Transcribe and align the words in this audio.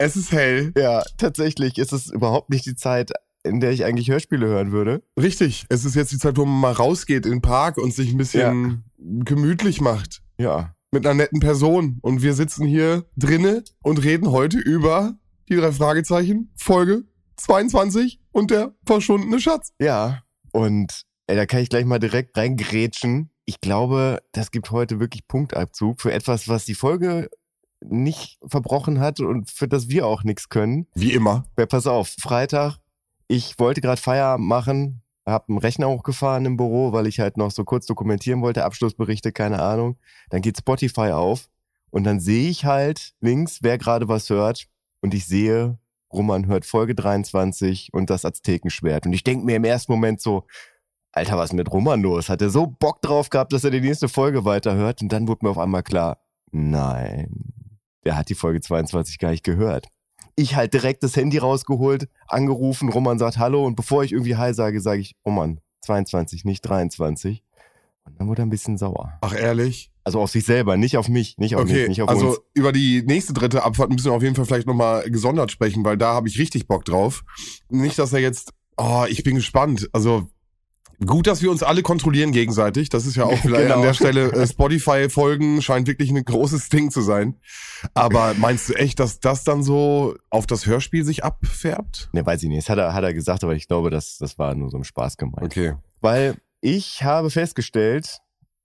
Es 0.00 0.16
ist 0.16 0.32
hell. 0.32 0.72
Ja, 0.78 1.02
tatsächlich 1.18 1.76
ist 1.76 1.92
es 1.92 2.10
überhaupt 2.10 2.48
nicht 2.48 2.64
die 2.64 2.74
Zeit, 2.74 3.10
in 3.44 3.60
der 3.60 3.72
ich 3.72 3.84
eigentlich 3.84 4.08
Hörspiele 4.08 4.46
hören 4.46 4.72
würde. 4.72 5.02
Richtig. 5.20 5.66
Es 5.68 5.84
ist 5.84 5.94
jetzt 5.94 6.10
die 6.10 6.18
Zeit, 6.18 6.38
wo 6.38 6.46
man 6.46 6.58
mal 6.58 6.72
rausgeht 6.72 7.26
in 7.26 7.32
den 7.32 7.42
Park 7.42 7.76
und 7.76 7.92
sich 7.92 8.10
ein 8.10 8.16
bisschen 8.16 8.84
gemütlich 8.96 9.82
macht. 9.82 10.22
Ja. 10.38 10.74
Mit 10.90 11.04
einer 11.04 11.16
netten 11.16 11.40
Person. 11.40 11.98
Und 12.00 12.22
wir 12.22 12.32
sitzen 12.32 12.66
hier 12.66 13.04
drinne 13.18 13.62
und 13.82 14.02
reden 14.02 14.30
heute 14.30 14.56
über 14.56 15.18
die 15.50 15.56
drei 15.56 15.70
Fragezeichen, 15.70 16.50
Folge 16.56 17.04
22 17.36 18.22
und 18.32 18.50
der 18.50 18.74
verschwundene 18.86 19.38
Schatz. 19.38 19.74
Ja. 19.82 20.22
Und 20.52 21.02
ey, 21.26 21.36
da 21.36 21.44
kann 21.44 21.60
ich 21.60 21.68
gleich 21.68 21.84
mal 21.84 21.98
direkt 21.98 22.38
reingrätschen. 22.38 23.32
Ich 23.44 23.60
glaube, 23.60 24.22
das 24.32 24.50
gibt 24.50 24.70
heute 24.70 24.98
wirklich 24.98 25.28
Punktabzug 25.28 26.00
für 26.00 26.10
etwas, 26.10 26.48
was 26.48 26.64
die 26.64 26.74
Folge 26.74 27.28
nicht 27.82 28.38
verbrochen 28.46 29.00
hat 29.00 29.20
und 29.20 29.50
für 29.50 29.68
das 29.68 29.88
wir 29.88 30.06
auch 30.06 30.22
nichts 30.22 30.48
können. 30.48 30.86
Wie 30.94 31.12
immer. 31.12 31.44
Ja, 31.58 31.66
pass 31.66 31.86
auf, 31.86 32.14
Freitag, 32.20 32.78
ich 33.28 33.58
wollte 33.58 33.80
gerade 33.80 34.00
Feierabend 34.00 34.46
machen, 34.46 35.02
habe 35.26 35.48
einen 35.48 35.58
Rechner 35.58 35.88
hochgefahren 35.88 36.44
im 36.44 36.56
Büro, 36.56 36.92
weil 36.92 37.06
ich 37.06 37.20
halt 37.20 37.36
noch 37.36 37.50
so 37.50 37.64
kurz 37.64 37.86
dokumentieren 37.86 38.42
wollte, 38.42 38.64
Abschlussberichte, 38.64 39.32
keine 39.32 39.62
Ahnung. 39.62 39.96
Dann 40.30 40.42
geht 40.42 40.58
Spotify 40.58 41.12
auf 41.12 41.48
und 41.90 42.04
dann 42.04 42.20
sehe 42.20 42.50
ich 42.50 42.64
halt 42.64 43.14
links, 43.20 43.60
wer 43.62 43.78
gerade 43.78 44.08
was 44.08 44.28
hört 44.30 44.66
und 45.00 45.14
ich 45.14 45.26
sehe, 45.26 45.78
Roman 46.12 46.46
hört 46.46 46.66
Folge 46.66 46.94
23 46.94 47.90
und 47.92 48.10
das 48.10 48.24
Aztekenschwert. 48.24 49.06
Und 49.06 49.12
ich 49.12 49.22
denke 49.22 49.46
mir 49.46 49.56
im 49.56 49.64
ersten 49.64 49.92
Moment 49.92 50.20
so, 50.20 50.44
Alter, 51.12 51.36
was 51.38 51.50
ist 51.50 51.56
mit 51.56 51.70
Roman 51.72 52.02
los? 52.02 52.28
Hat 52.28 52.42
er 52.42 52.50
so 52.50 52.66
Bock 52.66 53.02
drauf 53.02 53.30
gehabt, 53.30 53.52
dass 53.52 53.64
er 53.64 53.70
die 53.70 53.80
nächste 53.80 54.08
Folge 54.08 54.44
weiterhört? 54.44 55.02
Und 55.02 55.12
dann 55.12 55.26
wurde 55.26 55.44
mir 55.44 55.50
auf 55.50 55.58
einmal 55.58 55.82
klar, 55.82 56.18
nein, 56.52 57.52
der 58.04 58.16
hat 58.16 58.28
die 58.28 58.34
Folge 58.34 58.60
22 58.60 59.18
gar 59.18 59.30
nicht 59.30 59.44
gehört. 59.44 59.88
Ich 60.36 60.56
halt 60.56 60.72
direkt 60.72 61.02
das 61.02 61.16
Handy 61.16 61.38
rausgeholt, 61.38 62.08
angerufen, 62.28 62.88
Roman 62.88 63.18
sagt 63.18 63.38
Hallo 63.38 63.66
und 63.66 63.76
bevor 63.76 64.04
ich 64.04 64.12
irgendwie 64.12 64.36
Hi 64.36 64.54
sage, 64.54 64.80
sage 64.80 65.00
ich, 65.00 65.14
Roman, 65.26 65.60
22, 65.82 66.44
nicht 66.44 66.62
23. 66.62 67.42
Und 68.06 68.18
dann 68.18 68.28
wurde 68.28 68.42
er 68.42 68.46
ein 68.46 68.50
bisschen 68.50 68.78
sauer. 68.78 69.12
Ach, 69.20 69.34
ehrlich? 69.34 69.90
Also 70.04 70.20
auf 70.20 70.30
sich 70.30 70.44
selber, 70.44 70.76
nicht 70.76 70.96
auf 70.96 71.08
mich, 71.08 71.36
nicht 71.36 71.54
auf 71.56 71.62
Okay, 71.62 71.80
mich, 71.80 71.88
nicht 71.88 72.02
auf 72.02 72.08
also 72.08 72.28
uns. 72.28 72.38
über 72.54 72.72
die 72.72 73.02
nächste 73.02 73.34
dritte 73.34 73.62
Abfahrt 73.62 73.90
müssen 73.90 74.06
wir 74.06 74.12
auf 74.12 74.22
jeden 74.22 74.34
Fall 74.34 74.46
vielleicht 74.46 74.66
nochmal 74.66 75.08
gesondert 75.10 75.50
sprechen, 75.50 75.84
weil 75.84 75.98
da 75.98 76.14
habe 76.14 76.28
ich 76.28 76.38
richtig 76.38 76.66
Bock 76.66 76.84
drauf. 76.84 77.22
Nicht, 77.68 77.98
dass 77.98 78.12
er 78.12 78.20
jetzt, 78.20 78.52
oh, 78.78 79.04
ich 79.08 79.22
bin 79.22 79.34
gespannt. 79.34 79.88
Also 79.92 80.28
gut, 81.06 81.26
dass 81.26 81.42
wir 81.42 81.50
uns 81.50 81.62
alle 81.62 81.82
kontrollieren 81.82 82.32
gegenseitig. 82.32 82.88
Das 82.88 83.06
ist 83.06 83.16
ja 83.16 83.24
auch 83.24 83.36
vielleicht 83.42 83.62
Genau. 83.64 83.76
an 83.76 83.82
der 83.82 83.94
Stelle, 83.94 84.32
äh, 84.32 84.46
Spotify-Folgen 84.46 85.62
scheint 85.62 85.86
wirklich 85.86 86.10
ein 86.10 86.24
großes 86.24 86.68
Ding 86.68 86.90
zu 86.90 87.00
sein. 87.00 87.36
Aber 87.94 88.34
meinst 88.34 88.68
du 88.68 88.74
echt, 88.74 89.00
dass 89.00 89.20
das 89.20 89.44
dann 89.44 89.62
so 89.62 90.14
auf 90.30 90.46
das 90.46 90.66
Hörspiel 90.66 91.04
sich 91.04 91.24
abfärbt? 91.24 92.10
Ne, 92.12 92.24
weiß 92.24 92.42
ich 92.42 92.48
nicht. 92.48 92.58
Das 92.58 92.68
hat 92.68 92.78
er, 92.78 92.94
hat 92.94 93.04
er 93.04 93.14
gesagt, 93.14 93.44
aber 93.44 93.54
ich 93.54 93.68
glaube, 93.68 93.90
das, 93.90 94.18
das 94.18 94.38
war 94.38 94.54
nur 94.54 94.70
so 94.70 94.76
ein 94.76 94.84
Spaß 94.84 95.16
gemeint. 95.16 95.42
Okay. 95.44 95.74
Weil 96.00 96.36
ich 96.60 97.02
habe 97.02 97.30
festgestellt, 97.30 98.18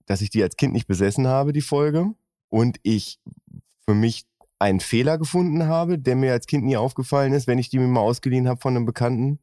dass 0.06 0.20
ich 0.20 0.30
die 0.30 0.42
als 0.42 0.56
Kind 0.56 0.72
nicht 0.72 0.86
besessen 0.86 1.26
habe, 1.26 1.52
die 1.52 1.62
Folge. 1.62 2.06
Und 2.48 2.78
ich 2.82 3.18
für 3.88 3.94
mich 3.94 4.24
einen 4.58 4.80
Fehler 4.80 5.18
gefunden 5.18 5.66
habe, 5.66 5.98
der 5.98 6.16
mir 6.16 6.32
als 6.32 6.46
Kind 6.46 6.64
nie 6.64 6.76
aufgefallen 6.76 7.32
ist, 7.32 7.46
wenn 7.46 7.58
ich 7.58 7.68
die 7.68 7.78
mir 7.78 7.88
mal 7.88 8.00
ausgeliehen 8.00 8.48
habe 8.48 8.60
von 8.60 8.74
einem 8.76 8.86
Bekannten. 8.86 9.38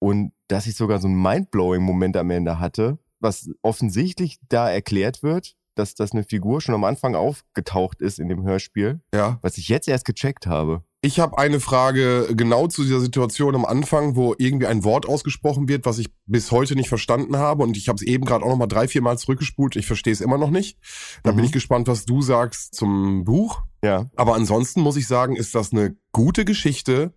Und 0.00 0.32
dass 0.48 0.66
ich 0.66 0.74
sogar 0.74 0.98
so 1.00 1.06
einen 1.06 1.22
Mindblowing-Moment 1.22 2.16
am 2.16 2.30
Ende 2.30 2.58
hatte, 2.58 2.98
was 3.20 3.48
offensichtlich 3.62 4.38
da 4.48 4.68
erklärt 4.70 5.22
wird, 5.22 5.54
dass 5.76 5.94
das 5.94 6.12
eine 6.12 6.24
Figur 6.24 6.60
schon 6.60 6.74
am 6.74 6.84
Anfang 6.84 7.14
aufgetaucht 7.14 8.00
ist 8.02 8.18
in 8.18 8.28
dem 8.28 8.42
Hörspiel, 8.42 9.00
Ja. 9.14 9.38
was 9.42 9.56
ich 9.56 9.68
jetzt 9.68 9.86
erst 9.88 10.04
gecheckt 10.04 10.46
habe. 10.46 10.82
Ich 11.02 11.18
habe 11.18 11.38
eine 11.38 11.60
Frage 11.60 12.28
genau 12.34 12.66
zu 12.66 12.82
dieser 12.82 13.00
Situation 13.00 13.54
am 13.54 13.64
Anfang, 13.64 14.16
wo 14.16 14.34
irgendwie 14.36 14.66
ein 14.66 14.84
Wort 14.84 15.06
ausgesprochen 15.08 15.66
wird, 15.68 15.86
was 15.86 15.96
ich 15.98 16.08
bis 16.26 16.50
heute 16.50 16.74
nicht 16.76 16.90
verstanden 16.90 17.36
habe. 17.38 17.62
Und 17.62 17.78
ich 17.78 17.88
habe 17.88 17.96
es 17.96 18.02
eben 18.02 18.26
gerade 18.26 18.44
auch 18.44 18.50
noch 18.50 18.56
mal 18.58 18.66
drei, 18.66 18.86
vier 18.86 19.00
Mal 19.00 19.16
zurückgespult. 19.16 19.76
Ich 19.76 19.86
verstehe 19.86 20.12
es 20.12 20.20
immer 20.20 20.36
noch 20.36 20.50
nicht. 20.50 20.76
Da 21.22 21.30
bin 21.30 21.38
Mhm. 21.40 21.44
ich 21.46 21.52
gespannt, 21.52 21.88
was 21.88 22.04
du 22.04 22.20
sagst 22.20 22.74
zum 22.74 23.24
Buch. 23.24 23.62
Ja. 23.82 24.10
Aber 24.16 24.34
ansonsten 24.34 24.82
muss 24.82 24.96
ich 24.96 25.06
sagen, 25.06 25.36
ist 25.36 25.54
das 25.54 25.72
eine 25.72 25.96
gute 26.12 26.44
Geschichte. 26.44 27.14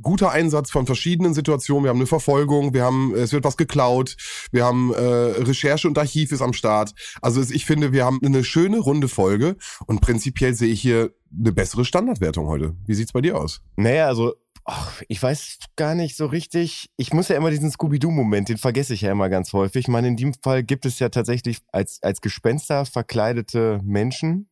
Guter 0.00 0.30
Einsatz 0.30 0.70
von 0.70 0.86
verschiedenen 0.86 1.34
Situationen. 1.34 1.84
Wir 1.84 1.90
haben 1.90 1.98
eine 1.98 2.06
Verfolgung, 2.06 2.74
wir 2.74 2.84
haben, 2.84 3.14
es 3.14 3.32
wird 3.32 3.44
was 3.44 3.56
geklaut, 3.56 4.16
wir 4.50 4.64
haben 4.64 4.92
äh, 4.92 4.98
Recherche 4.98 5.88
und 5.88 5.98
Archiv 5.98 6.32
ist 6.32 6.42
am 6.42 6.52
Start. 6.52 6.94
Also 7.20 7.42
ich 7.42 7.66
finde, 7.66 7.92
wir 7.92 8.04
haben 8.04 8.20
eine 8.24 8.44
schöne 8.44 8.78
runde 8.78 9.08
Folge 9.08 9.56
und 9.86 10.00
prinzipiell 10.00 10.54
sehe 10.54 10.72
ich 10.72 10.80
hier 10.80 11.12
eine 11.38 11.52
bessere 11.52 11.84
Standardwertung 11.84 12.46
heute. 12.46 12.74
Wie 12.86 12.94
sieht's 12.94 13.12
bei 13.12 13.20
dir 13.20 13.38
aus? 13.38 13.62
Naja, 13.76 14.06
also, 14.06 14.34
ach, 14.64 15.02
ich 15.08 15.22
weiß 15.22 15.58
gar 15.76 15.94
nicht 15.94 16.16
so 16.16 16.26
richtig. 16.26 16.90
Ich 16.96 17.12
muss 17.12 17.28
ja 17.28 17.36
immer 17.36 17.50
diesen 17.50 17.70
Scooby-Doo-Moment, 17.70 18.48
den 18.48 18.58
vergesse 18.58 18.94
ich 18.94 19.02
ja 19.02 19.12
immer 19.12 19.28
ganz 19.28 19.52
häufig. 19.52 19.82
Ich 19.82 19.88
meine, 19.88 20.08
in 20.08 20.16
dem 20.16 20.34
Fall 20.34 20.62
gibt 20.62 20.86
es 20.86 20.98
ja 20.98 21.08
tatsächlich 21.08 21.58
als, 21.72 22.02
als 22.02 22.20
Gespenster 22.20 22.84
verkleidete 22.84 23.80
Menschen, 23.82 24.48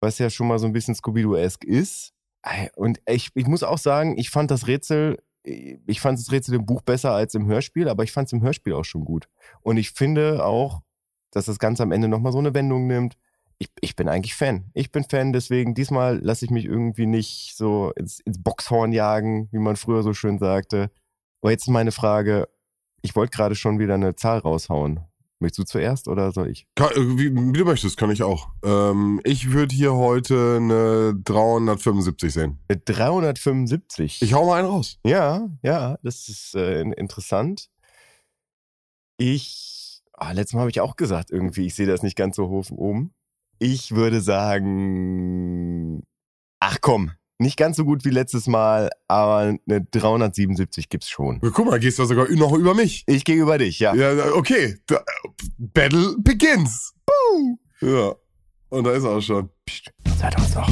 was 0.00 0.18
ja 0.18 0.30
schon 0.30 0.48
mal 0.48 0.58
so 0.58 0.66
ein 0.66 0.72
bisschen 0.72 0.94
Scooby-Doo-esque 0.94 1.66
ist. 1.66 2.12
Und 2.76 3.00
ich, 3.06 3.30
ich 3.34 3.46
muss 3.46 3.62
auch 3.62 3.78
sagen, 3.78 4.18
ich 4.18 4.30
fand 4.30 4.50
das 4.50 4.66
Rätsel, 4.66 5.22
ich 5.44 6.00
fand 6.00 6.18
das 6.18 6.32
Rätsel 6.32 6.56
im 6.56 6.66
Buch 6.66 6.82
besser 6.82 7.12
als 7.12 7.34
im 7.34 7.46
Hörspiel, 7.46 7.88
aber 7.88 8.04
ich 8.04 8.12
fand 8.12 8.26
es 8.26 8.32
im 8.32 8.42
Hörspiel 8.42 8.74
auch 8.74 8.84
schon 8.84 9.04
gut. 9.04 9.28
Und 9.60 9.76
ich 9.76 9.90
finde 9.90 10.44
auch, 10.44 10.82
dass 11.30 11.46
das 11.46 11.58
Ganze 11.58 11.82
am 11.82 11.92
Ende 11.92 12.08
nochmal 12.08 12.32
so 12.32 12.38
eine 12.38 12.54
Wendung 12.54 12.86
nimmt. 12.86 13.16
Ich, 13.58 13.68
ich 13.80 13.96
bin 13.96 14.08
eigentlich 14.08 14.34
Fan. 14.34 14.70
Ich 14.74 14.90
bin 14.90 15.04
Fan, 15.04 15.32
deswegen 15.32 15.74
diesmal 15.74 16.18
lasse 16.18 16.44
ich 16.44 16.50
mich 16.50 16.64
irgendwie 16.64 17.06
nicht 17.06 17.54
so 17.56 17.92
ins, 17.96 18.20
ins 18.20 18.42
Boxhorn 18.42 18.92
jagen, 18.92 19.48
wie 19.52 19.58
man 19.58 19.76
früher 19.76 20.02
so 20.02 20.14
schön 20.14 20.38
sagte. 20.38 20.90
Aber 21.40 21.50
jetzt 21.52 21.68
meine 21.68 21.92
Frage, 21.92 22.48
ich 23.02 23.16
wollte 23.16 23.36
gerade 23.36 23.54
schon 23.54 23.78
wieder 23.78 23.94
eine 23.94 24.14
Zahl 24.16 24.38
raushauen. 24.38 25.00
Möchtest 25.42 25.58
du 25.58 25.64
zuerst 25.64 26.08
oder 26.08 26.32
soll 26.32 26.48
ich? 26.50 26.66
Kann, 26.76 26.90
äh, 26.92 27.18
wie, 27.18 27.34
wie 27.34 27.52
du 27.58 27.64
möchtest, 27.64 27.96
kann 27.96 28.10
ich 28.10 28.22
auch. 28.22 28.48
Ähm, 28.64 29.20
ich 29.24 29.50
würde 29.52 29.74
hier 29.74 29.92
heute 29.94 30.56
eine 30.60 31.14
375 31.24 32.32
sehen. 32.32 32.58
Eine 32.68 32.78
375. 32.80 34.22
Ich 34.22 34.32
hau 34.34 34.46
mal 34.46 34.60
einen 34.60 34.68
raus. 34.68 34.98
Ja, 35.04 35.48
ja, 35.62 35.98
das 36.02 36.28
ist 36.28 36.54
äh, 36.54 36.80
in- 36.80 36.92
interessant. 36.92 37.68
Ich, 39.18 40.02
ah, 40.14 40.32
letztes 40.32 40.54
Mal 40.54 40.60
habe 40.60 40.70
ich 40.70 40.80
auch 40.80 40.96
gesagt, 40.96 41.30
irgendwie, 41.30 41.66
ich 41.66 41.74
sehe 41.74 41.86
das 41.86 42.02
nicht 42.02 42.16
ganz 42.16 42.36
so 42.36 42.48
hoch 42.48 42.70
oben. 42.70 43.12
Ich 43.58 43.92
würde 43.94 44.20
sagen, 44.20 46.02
ach 46.60 46.78
komm, 46.80 47.12
nicht 47.42 47.56
ganz 47.56 47.76
so 47.76 47.84
gut 47.84 48.04
wie 48.04 48.10
letztes 48.10 48.46
Mal, 48.46 48.90
aber 49.08 49.58
eine 49.68 49.84
377 49.90 50.88
gibt's 50.88 51.10
schon. 51.10 51.40
Guck 51.40 51.66
mal, 51.66 51.78
gehst 51.78 51.98
du 51.98 52.04
sogar 52.04 52.30
noch 52.30 52.52
über 52.52 52.74
mich. 52.74 53.04
Ich 53.06 53.24
gehe 53.24 53.36
über 53.36 53.58
dich, 53.58 53.78
ja. 53.78 53.94
Ja, 53.94 54.32
okay. 54.34 54.78
Battle 55.58 56.16
begins. 56.18 56.94
Boom. 57.04 57.58
Ja. 57.80 58.14
Und 58.70 58.84
da 58.84 58.92
ist 58.92 59.04
er 59.04 59.10
auch 59.10 59.20
schon. 59.20 59.50
Psst, 59.66 59.92
seid 60.18 60.38
uns 60.38 60.54
noch. 60.54 60.70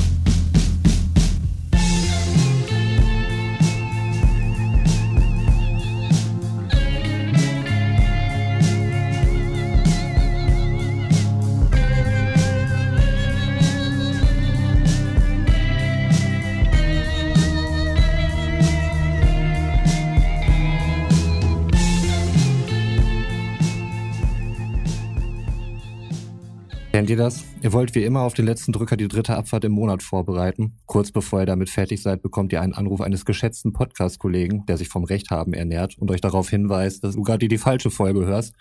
Kennt 26.92 27.08
ihr 27.08 27.16
das? 27.16 27.44
Ihr 27.62 27.72
wollt 27.72 27.94
wie 27.94 28.02
immer 28.02 28.22
auf 28.22 28.34
den 28.34 28.46
letzten 28.46 28.72
Drücker 28.72 28.96
die 28.96 29.06
dritte 29.06 29.36
Abfahrt 29.36 29.64
im 29.64 29.72
Monat 29.72 30.02
vorbereiten. 30.02 30.76
Kurz 30.86 31.12
bevor 31.12 31.40
ihr 31.40 31.46
damit 31.46 31.70
fertig 31.70 32.02
seid, 32.02 32.20
bekommt 32.20 32.52
ihr 32.52 32.60
einen 32.60 32.74
Anruf 32.74 33.00
eines 33.00 33.24
geschätzten 33.24 33.72
Podcast-Kollegen, 33.72 34.66
der 34.66 34.76
sich 34.76 34.88
vom 34.88 35.04
Recht 35.04 35.30
haben 35.30 35.54
ernährt 35.54 35.96
und 35.98 36.10
euch 36.10 36.20
darauf 36.20 36.50
hinweist, 36.50 37.04
dass 37.04 37.14
du 37.14 37.22
gerade 37.22 37.46
die 37.46 37.58
falsche 37.58 37.92
Folge 37.92 38.26
hörst 38.26 38.54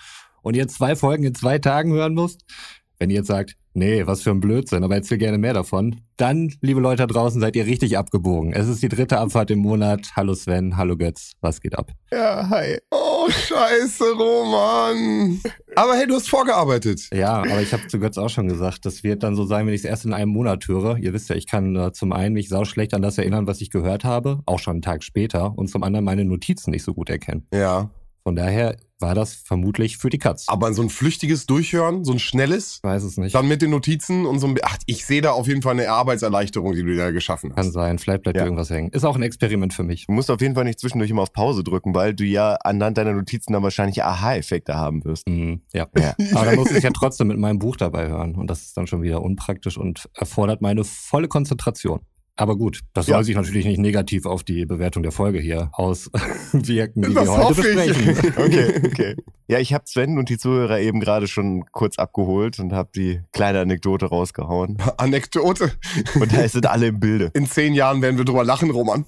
und 0.43 0.55
ihr 0.55 0.67
zwei 0.67 0.95
Folgen 0.95 1.23
in 1.23 1.33
zwei 1.33 1.57
Tagen 1.57 1.91
hören 1.91 2.13
musst. 2.13 2.45
Wenn 2.99 3.09
ihr 3.09 3.17
jetzt 3.17 3.27
sagt, 3.27 3.55
nee, 3.73 4.05
was 4.05 4.21
für 4.21 4.29
ein 4.29 4.41
Blödsinn, 4.41 4.83
aber 4.83 4.95
erzähl 4.95 5.17
gerne 5.17 5.39
mehr 5.39 5.53
davon, 5.53 6.01
dann, 6.15 6.53
liebe 6.61 6.81
Leute 6.81 7.07
da 7.07 7.07
draußen, 7.07 7.41
seid 7.41 7.55
ihr 7.55 7.65
richtig 7.65 7.97
abgebogen. 7.97 8.53
Es 8.53 8.67
ist 8.67 8.83
die 8.83 8.89
dritte 8.89 9.17
Abfahrt 9.17 9.49
im 9.49 9.59
Monat. 9.59 10.11
Hallo 10.15 10.35
Sven, 10.35 10.77
hallo 10.77 10.97
Götz, 10.97 11.31
was 11.41 11.61
geht 11.61 11.77
ab? 11.77 11.91
Ja, 12.11 12.47
hi. 12.47 12.77
Oh, 12.91 13.08
scheiße, 13.31 14.11
Roman. 14.13 15.39
Aber 15.75 15.95
hey, 15.95 16.07
du 16.07 16.15
hast 16.15 16.29
vorgearbeitet. 16.29 17.09
Ja, 17.13 17.37
aber 17.37 17.61
ich 17.61 17.71
habe 17.73 17.87
zu 17.87 17.99
Götz 17.99 18.17
auch 18.17 18.29
schon 18.29 18.47
gesagt, 18.47 18.85
das 18.85 19.03
wird 19.03 19.23
dann 19.23 19.35
so 19.35 19.45
sein, 19.45 19.65
wenn 19.65 19.73
ich 19.73 19.81
es 19.81 19.85
erst 19.85 20.05
in 20.05 20.13
einem 20.13 20.31
Monat 20.31 20.67
höre. 20.67 20.97
Ihr 20.97 21.13
wisst 21.13 21.29
ja, 21.29 21.35
ich 21.35 21.47
kann 21.47 21.75
äh, 21.75 21.91
zum 21.93 22.11
einen 22.11 22.33
mich 22.33 22.49
sau 22.49 22.65
schlecht 22.65 22.93
an 22.93 23.01
das 23.01 23.17
erinnern, 23.17 23.47
was 23.47 23.61
ich 23.61 23.69
gehört 23.69 24.03
habe, 24.03 24.39
auch 24.45 24.59
schon 24.59 24.73
einen 24.73 24.81
Tag 24.81 25.03
später, 25.03 25.57
und 25.57 25.69
zum 25.69 25.83
anderen 25.83 26.05
meine 26.05 26.25
Notizen 26.25 26.71
nicht 26.71 26.83
so 26.83 26.93
gut 26.93 27.09
erkennen. 27.09 27.47
Ja. 27.53 27.89
Von 28.29 28.35
daher 28.35 28.75
war 28.99 29.15
das 29.15 29.33
vermutlich 29.33 29.97
für 29.97 30.11
die 30.11 30.19
Katz. 30.19 30.43
Aber 30.49 30.71
so 30.71 30.83
ein 30.83 30.91
flüchtiges 30.91 31.47
Durchhören, 31.47 32.05
so 32.05 32.11
ein 32.11 32.19
schnelles, 32.19 32.77
weiß 32.83 33.01
es 33.01 33.17
nicht. 33.17 33.33
dann 33.33 33.47
mit 33.47 33.63
den 33.63 33.71
Notizen 33.71 34.27
und 34.27 34.37
so 34.37 34.45
ein. 34.45 34.55
Ach, 34.61 34.77
ich 34.85 35.03
sehe 35.07 35.21
da 35.23 35.31
auf 35.31 35.47
jeden 35.47 35.63
Fall 35.63 35.71
eine 35.71 35.89
Arbeitserleichterung, 35.89 36.75
die 36.75 36.83
du 36.83 36.95
da 36.95 37.09
geschaffen 37.09 37.55
Kann 37.55 37.65
hast. 37.65 37.73
sein, 37.73 37.97
vielleicht 37.97 38.21
bleibt 38.21 38.37
Ja. 38.37 38.43
irgendwas 38.43 38.69
hängen. 38.69 38.89
Ist 38.91 39.05
auch 39.05 39.15
ein 39.15 39.23
Experiment 39.23 39.73
für 39.73 39.81
mich. 39.81 40.05
Du 40.05 40.11
musst 40.13 40.29
auf 40.29 40.41
jeden 40.41 40.53
Fall 40.53 40.63
nicht 40.65 40.79
zwischendurch 40.79 41.09
immer 41.09 41.23
auf 41.23 41.33
Pause 41.33 41.63
drücken, 41.63 41.95
weil 41.95 42.13
du 42.13 42.23
ja 42.23 42.53
anhand 42.63 42.99
deiner 42.99 43.13
Notizen 43.13 43.53
dann 43.53 43.63
wahrscheinlich 43.63 44.03
Aha-Effekte 44.03 44.75
haben 44.75 45.03
wirst. 45.05 45.27
Mhm, 45.27 45.61
ja. 45.73 45.87
Ja. 45.97 46.13
Aber 46.35 46.45
dann 46.45 46.55
muss 46.57 46.69
ich 46.69 46.83
ja 46.83 46.91
trotzdem 46.91 47.29
mit 47.29 47.39
meinem 47.39 47.57
Buch 47.57 47.77
dabei 47.77 48.09
hören. 48.09 48.35
Und 48.35 48.45
das 48.47 48.61
ist 48.61 48.77
dann 48.77 48.85
schon 48.85 49.01
wieder 49.01 49.23
unpraktisch 49.23 49.77
und 49.79 50.07
erfordert 50.13 50.61
meine 50.61 50.83
volle 50.83 51.27
Konzentration. 51.27 52.01
Aber 52.39 52.55
gut, 52.55 52.79
das 52.93 53.07
soll 53.07 53.15
Ja. 53.17 53.23
sich 53.23 53.35
natürlich 53.35 53.65
nicht 53.65 53.79
negativ 53.79 54.25
auf 54.25 54.43
die 54.43 54.65
Bewertung 54.65 55.03
der 55.03 55.11
Folge 55.11 55.39
hier 55.39 55.69
auswirken, 55.73 57.01
die 57.01 57.13
Das 57.13 57.25
wir 57.25 57.31
heute 57.33 57.43
hoffe 57.43 57.69
ich. 57.69 57.75
besprechen. 57.75 58.33
Okay, 58.37 58.81
okay. 58.85 59.15
Ja, 59.49 59.59
ich 59.59 59.73
habe 59.73 59.83
Sven 59.87 60.17
und 60.17 60.29
die 60.29 60.37
Zuhörer 60.37 60.79
eben 60.79 61.01
gerade 61.01 61.27
schon 61.27 61.65
kurz 61.73 61.97
abgeholt 61.99 62.57
und 62.59 62.71
habe 62.71 62.89
die 62.95 63.19
kleine 63.33 63.59
Anekdote 63.59 64.05
rausgehauen. 64.05 64.77
Anekdote. 64.97 65.73
Und 66.19 66.31
da 66.31 66.47
sind 66.47 66.65
alle 66.67 66.87
im 66.87 66.99
Bilde. 67.01 67.31
In 67.33 67.45
zehn 67.45 67.73
Jahren 67.73 68.01
werden 68.01 68.17
wir 68.17 68.23
drüber 68.25 68.45
lachen, 68.45 68.69
Roman. 68.71 69.05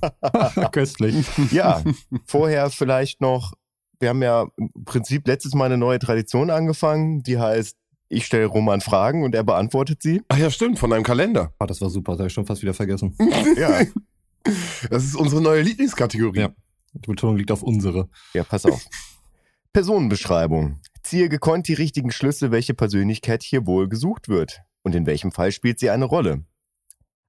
Köstlich. 0.73 1.25
Ja, 1.51 1.81
vorher 2.25 2.69
vielleicht 2.69 3.21
noch, 3.21 3.53
wir 3.99 4.09
haben 4.09 4.21
ja 4.21 4.47
im 4.57 4.71
Prinzip 4.83 5.25
letztes 5.27 5.53
Mal 5.53 5.65
eine 5.65 5.77
neue 5.77 5.99
Tradition 5.99 6.49
angefangen, 6.49 7.23
die 7.23 7.37
heißt, 7.39 7.77
ich 8.11 8.25
stelle 8.25 8.45
Roman 8.45 8.81
Fragen 8.81 9.23
und 9.23 9.33
er 9.33 9.43
beantwortet 9.43 10.01
sie. 10.01 10.21
Ach 10.27 10.37
ja, 10.37 10.49
stimmt, 10.51 10.77
von 10.79 10.89
deinem 10.89 11.03
Kalender. 11.03 11.53
Oh, 11.59 11.65
das 11.65 11.81
war 11.81 11.89
super, 11.89 12.13
das 12.13 12.19
habe 12.19 12.27
ich 12.27 12.33
schon 12.33 12.45
fast 12.45 12.61
wieder 12.61 12.73
vergessen. 12.73 13.15
Ja, 13.57 13.81
Das 14.89 15.03
ist 15.03 15.15
unsere 15.15 15.41
neue 15.41 15.61
Lieblingskategorie. 15.61 16.39
Ja. 16.39 16.49
Die 16.93 17.07
Betonung 17.07 17.37
liegt 17.37 17.51
auf 17.51 17.63
unsere. 17.63 18.09
ja, 18.33 18.43
pass 18.43 18.65
auf. 18.65 18.85
Personenbeschreibung. 19.73 20.79
Ziehe 21.03 21.29
gekonnt 21.29 21.67
die 21.67 21.73
richtigen 21.73 22.11
Schlüsse, 22.11 22.51
welche 22.51 22.73
Persönlichkeit 22.73 23.43
hier 23.43 23.65
wohl 23.65 23.87
gesucht 23.87 24.27
wird. 24.27 24.61
Und 24.83 24.95
in 24.95 25.05
welchem 25.05 25.31
Fall 25.31 25.51
spielt 25.51 25.79
sie 25.79 25.89
eine 25.89 26.05
Rolle. 26.05 26.43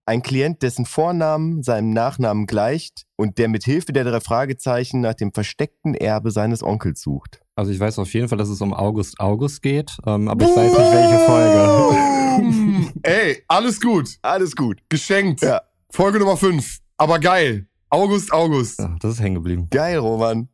Ein 0.04 0.22
Klient, 0.22 0.62
dessen 0.62 0.84
Vornamen 0.84 1.62
seinem 1.62 1.90
Nachnamen 1.90 2.46
gleicht 2.46 3.04
und 3.14 3.38
der 3.38 3.48
mit 3.48 3.62
Hilfe 3.64 3.92
der 3.92 4.02
drei 4.02 4.20
Fragezeichen 4.20 5.00
nach 5.00 5.14
dem 5.14 5.32
versteckten 5.32 5.94
Erbe 5.94 6.32
seines 6.32 6.64
Onkels 6.64 7.00
sucht. 7.02 7.41
Also 7.54 7.70
ich 7.70 7.78
weiß 7.78 7.98
auf 7.98 8.12
jeden 8.14 8.28
Fall, 8.28 8.38
dass 8.38 8.48
es 8.48 8.60
um 8.62 8.72
August 8.72 9.20
August 9.20 9.60
geht, 9.62 9.96
ähm, 10.06 10.28
aber 10.28 10.44
ich 10.46 10.56
weiß 10.56 10.70
nicht, 10.72 10.92
welche 10.92 11.18
Folge. 11.26 12.92
Ey, 13.02 13.42
alles 13.48 13.80
gut. 13.80 14.16
Alles 14.22 14.56
gut. 14.56 14.80
Geschenkt. 14.88 15.42
Ja. 15.42 15.60
Folge 15.90 16.18
Nummer 16.18 16.36
5. 16.38 16.78
Aber 16.96 17.18
geil. 17.18 17.66
August, 17.90 18.32
August. 18.32 18.78
Ja, 18.78 18.96
das 19.00 19.12
ist 19.14 19.20
hängen 19.20 19.34
geblieben. 19.34 19.68
Geil, 19.70 19.98
Roman. 19.98 20.48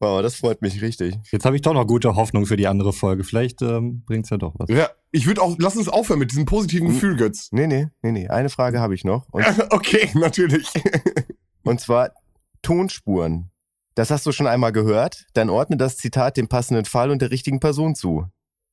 Wow, 0.00 0.20
das 0.20 0.34
freut 0.36 0.60
mich 0.60 0.82
richtig. 0.82 1.14
Jetzt 1.30 1.46
habe 1.46 1.56
ich 1.56 1.62
doch 1.62 1.72
noch 1.72 1.86
gute 1.86 2.14
Hoffnung 2.14 2.44
für 2.44 2.56
die 2.56 2.66
andere 2.66 2.92
Folge. 2.92 3.24
Vielleicht 3.24 3.62
ähm, 3.62 4.02
bringt's 4.04 4.28
ja 4.28 4.36
doch 4.36 4.52
was. 4.58 4.68
Ja, 4.68 4.90
ich 5.12 5.26
würde 5.26 5.40
auch, 5.40 5.56
lass 5.58 5.76
uns 5.76 5.88
aufhören 5.88 6.18
mit 6.18 6.30
diesem 6.30 6.44
positiven 6.44 6.88
Hm. 6.88 6.94
Gefühl, 6.94 7.16
Götz. 7.16 7.48
Nee, 7.52 7.66
nee, 7.66 7.88
nee, 8.02 8.12
nee. 8.12 8.28
Eine 8.28 8.50
Frage 8.50 8.80
habe 8.80 8.94
ich 8.94 9.04
noch. 9.04 9.26
Und, 9.30 9.46
Okay, 9.70 10.10
natürlich. 10.14 10.68
und 11.62 11.80
zwar 11.80 12.10
Tonspuren. 12.60 13.50
Das 13.94 14.10
hast 14.10 14.26
du 14.26 14.32
schon 14.32 14.48
einmal 14.48 14.72
gehört. 14.72 15.24
Dann 15.34 15.48
ordne 15.50 15.76
das 15.76 15.96
Zitat 15.96 16.36
dem 16.36 16.48
passenden 16.48 16.84
Fall 16.84 17.10
und 17.10 17.22
der 17.22 17.30
richtigen 17.30 17.60
Person 17.60 17.94
zu. 17.94 18.26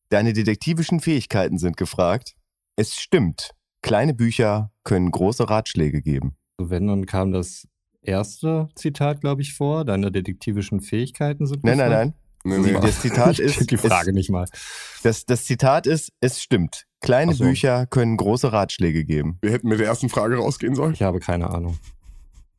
Deine 0.10 0.34
detektivischen 0.34 1.00
Fähigkeiten 1.00 1.60
sind 1.60 1.78
gefragt. 1.78 2.36
Es 2.76 2.96
stimmt. 2.96 3.52
Kleine 3.84 4.14
Bücher 4.14 4.72
können 4.84 5.12
große 5.12 5.50
Ratschläge 5.50 6.02
geben. 6.02 6.36
Wenn, 6.58 6.88
dann 6.88 7.06
kam 7.06 7.32
das 7.32 7.68
erste 8.02 8.70
Zitat, 8.76 9.22
glaube 9.22 9.42
ich, 9.42 9.54
vor. 9.54 9.86
Deine 9.86 10.12
detektivischen 10.12 10.82
Fähigkeiten 10.82 11.46
sind 11.46 11.64
Nein, 11.64 11.78
nein, 11.78 11.90
gefragt. 11.90 12.14
nein. 12.44 12.62
Nee, 12.64 12.72
nee. 12.72 12.80
Das 12.80 13.02
Zitat 13.02 13.30
Ich 13.40 13.40
ist, 13.40 13.58
kenn 13.58 13.68
die 13.68 13.78
Frage 13.78 14.14
nicht 14.14 14.32
mal. 14.32 14.46
Es, 14.52 15.02
das, 15.04 15.26
das 15.26 15.46
Zitat 15.46 15.86
ist, 15.86 16.12
es 16.20 16.42
stimmt. 16.42 16.86
Kleine 17.00 17.34
so. 17.34 17.44
Bücher 17.44 17.86
können 17.86 18.18
große 18.18 18.52
Ratschläge 18.52 19.06
geben. 19.06 19.38
Wir 19.42 19.52
hätten 19.52 19.68
mit 19.68 19.80
der 19.80 19.88
ersten 19.88 20.10
Frage 20.10 20.38
rausgehen 20.38 20.74
sollen. 20.74 20.94
Ich 20.94 21.04
habe 21.04 21.20
keine 21.20 21.52
Ahnung. 21.52 21.78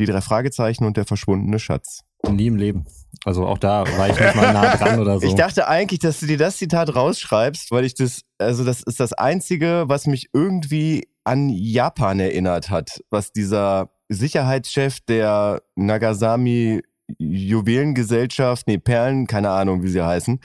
Die 0.00 0.06
drei 0.06 0.20
Fragezeichen 0.20 0.84
und 0.84 0.96
der 0.96 1.04
verschwundene 1.04 1.58
Schatz. 1.58 2.02
Nie 2.30 2.46
im 2.46 2.56
Leben. 2.56 2.86
Also 3.24 3.46
auch 3.46 3.58
da 3.58 3.84
war 3.98 4.08
ich 4.08 4.18
nicht 4.18 4.34
mal 4.34 4.52
nah 4.52 4.76
dran 4.76 5.00
oder 5.00 5.18
so. 5.20 5.26
Ich 5.26 5.34
dachte 5.34 5.68
eigentlich, 5.68 6.00
dass 6.00 6.20
du 6.20 6.26
dir 6.26 6.38
das 6.38 6.56
Zitat 6.56 6.94
rausschreibst, 6.94 7.70
weil 7.70 7.84
ich 7.84 7.94
das, 7.94 8.22
also 8.38 8.64
das 8.64 8.82
ist 8.82 8.98
das 8.98 9.12
einzige, 9.12 9.84
was 9.86 10.06
mich 10.06 10.28
irgendwie 10.32 11.08
an 11.24 11.48
Japan 11.48 12.18
erinnert 12.18 12.70
hat, 12.70 13.00
was 13.10 13.32
dieser 13.32 13.90
Sicherheitschef 14.08 15.00
der 15.00 15.62
Nagasami 15.76 16.82
Juwelengesellschaft, 17.18 18.66
nee, 18.68 18.78
Perlen, 18.78 19.26
keine 19.26 19.50
Ahnung, 19.50 19.82
wie 19.82 19.88
sie 19.88 20.04
heißen, 20.04 20.40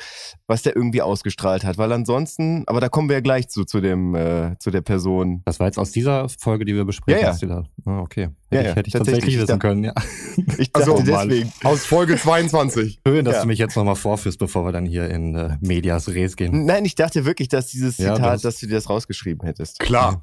was 0.48 0.62
der 0.64 0.76
irgendwie 0.76 1.02
ausgestrahlt 1.02 1.64
hat. 1.66 1.78
Weil 1.78 1.92
ansonsten, 1.92 2.64
aber 2.68 2.80
da 2.82 2.90
kommen 2.90 3.10
wir 3.10 3.16
ja 3.16 3.22
gleich 3.22 3.48
zu, 3.50 3.66
zu 3.66 3.82
dem, 3.82 4.16
äh, 4.16 4.56
zu 4.60 4.72
der 4.72 4.82
Person. 4.82 5.42
das 5.46 5.60
war 5.60 5.68
jetzt 5.68 5.78
aus 5.80 5.92
dieser 5.92 6.28
Folge, 6.30 6.66
die 6.66 6.76
wir 6.76 6.86
besprechen. 6.86 7.22
Ja, 7.22 7.32
ja. 7.34 7.48
da- 7.48 7.64
Ah, 7.86 8.00
okay. 8.02 8.30
Ja, 8.52 8.60
Hätte 8.60 8.64
ja, 8.66 8.70
ich, 8.72 8.76
hätte 8.78 8.88
ich 8.88 8.94
tatsächlich. 8.94 8.94
tatsächlich 8.94 9.34
Ich 9.36 9.42
wissen 9.42 9.48
dachte- 9.48 9.60
können, 9.60 9.84
ja. 9.84 9.94
Ich 10.58 10.72
dachte 10.74 11.12
Mann. 11.12 11.30
deswegen. 11.30 11.52
Aus 11.64 11.86
Folge 11.86 12.18
22. 12.18 13.00
Schön, 13.08 13.26
dass 13.26 13.36
Ja. 13.36 13.42
du 13.42 13.48
mich 13.48 13.60
jetzt 13.60 13.76
nochmal 13.76 13.96
vorführst, 13.96 14.40
bevor 14.40 14.66
wir 14.66 14.72
dann 14.72 14.86
hier 14.86 15.10
in 15.10 15.36
äh, 15.36 15.58
Medias 15.62 16.08
Res 16.10 16.36
gehen. 16.36 16.66
Nein, 16.66 16.86
ich 16.86 16.96
dachte 16.96 17.26
wirklich, 17.26 17.48
dass 17.50 17.68
dieses 17.68 17.98
Ja, 17.98 18.16
Zitat, 18.16 18.36
das- 18.36 18.42
dass 18.44 18.60
du 18.60 18.68
dir 18.68 18.76
das 18.76 18.90
rausgeschrieben 18.90 19.46
hättest. 19.46 19.80
Klar. 19.80 20.22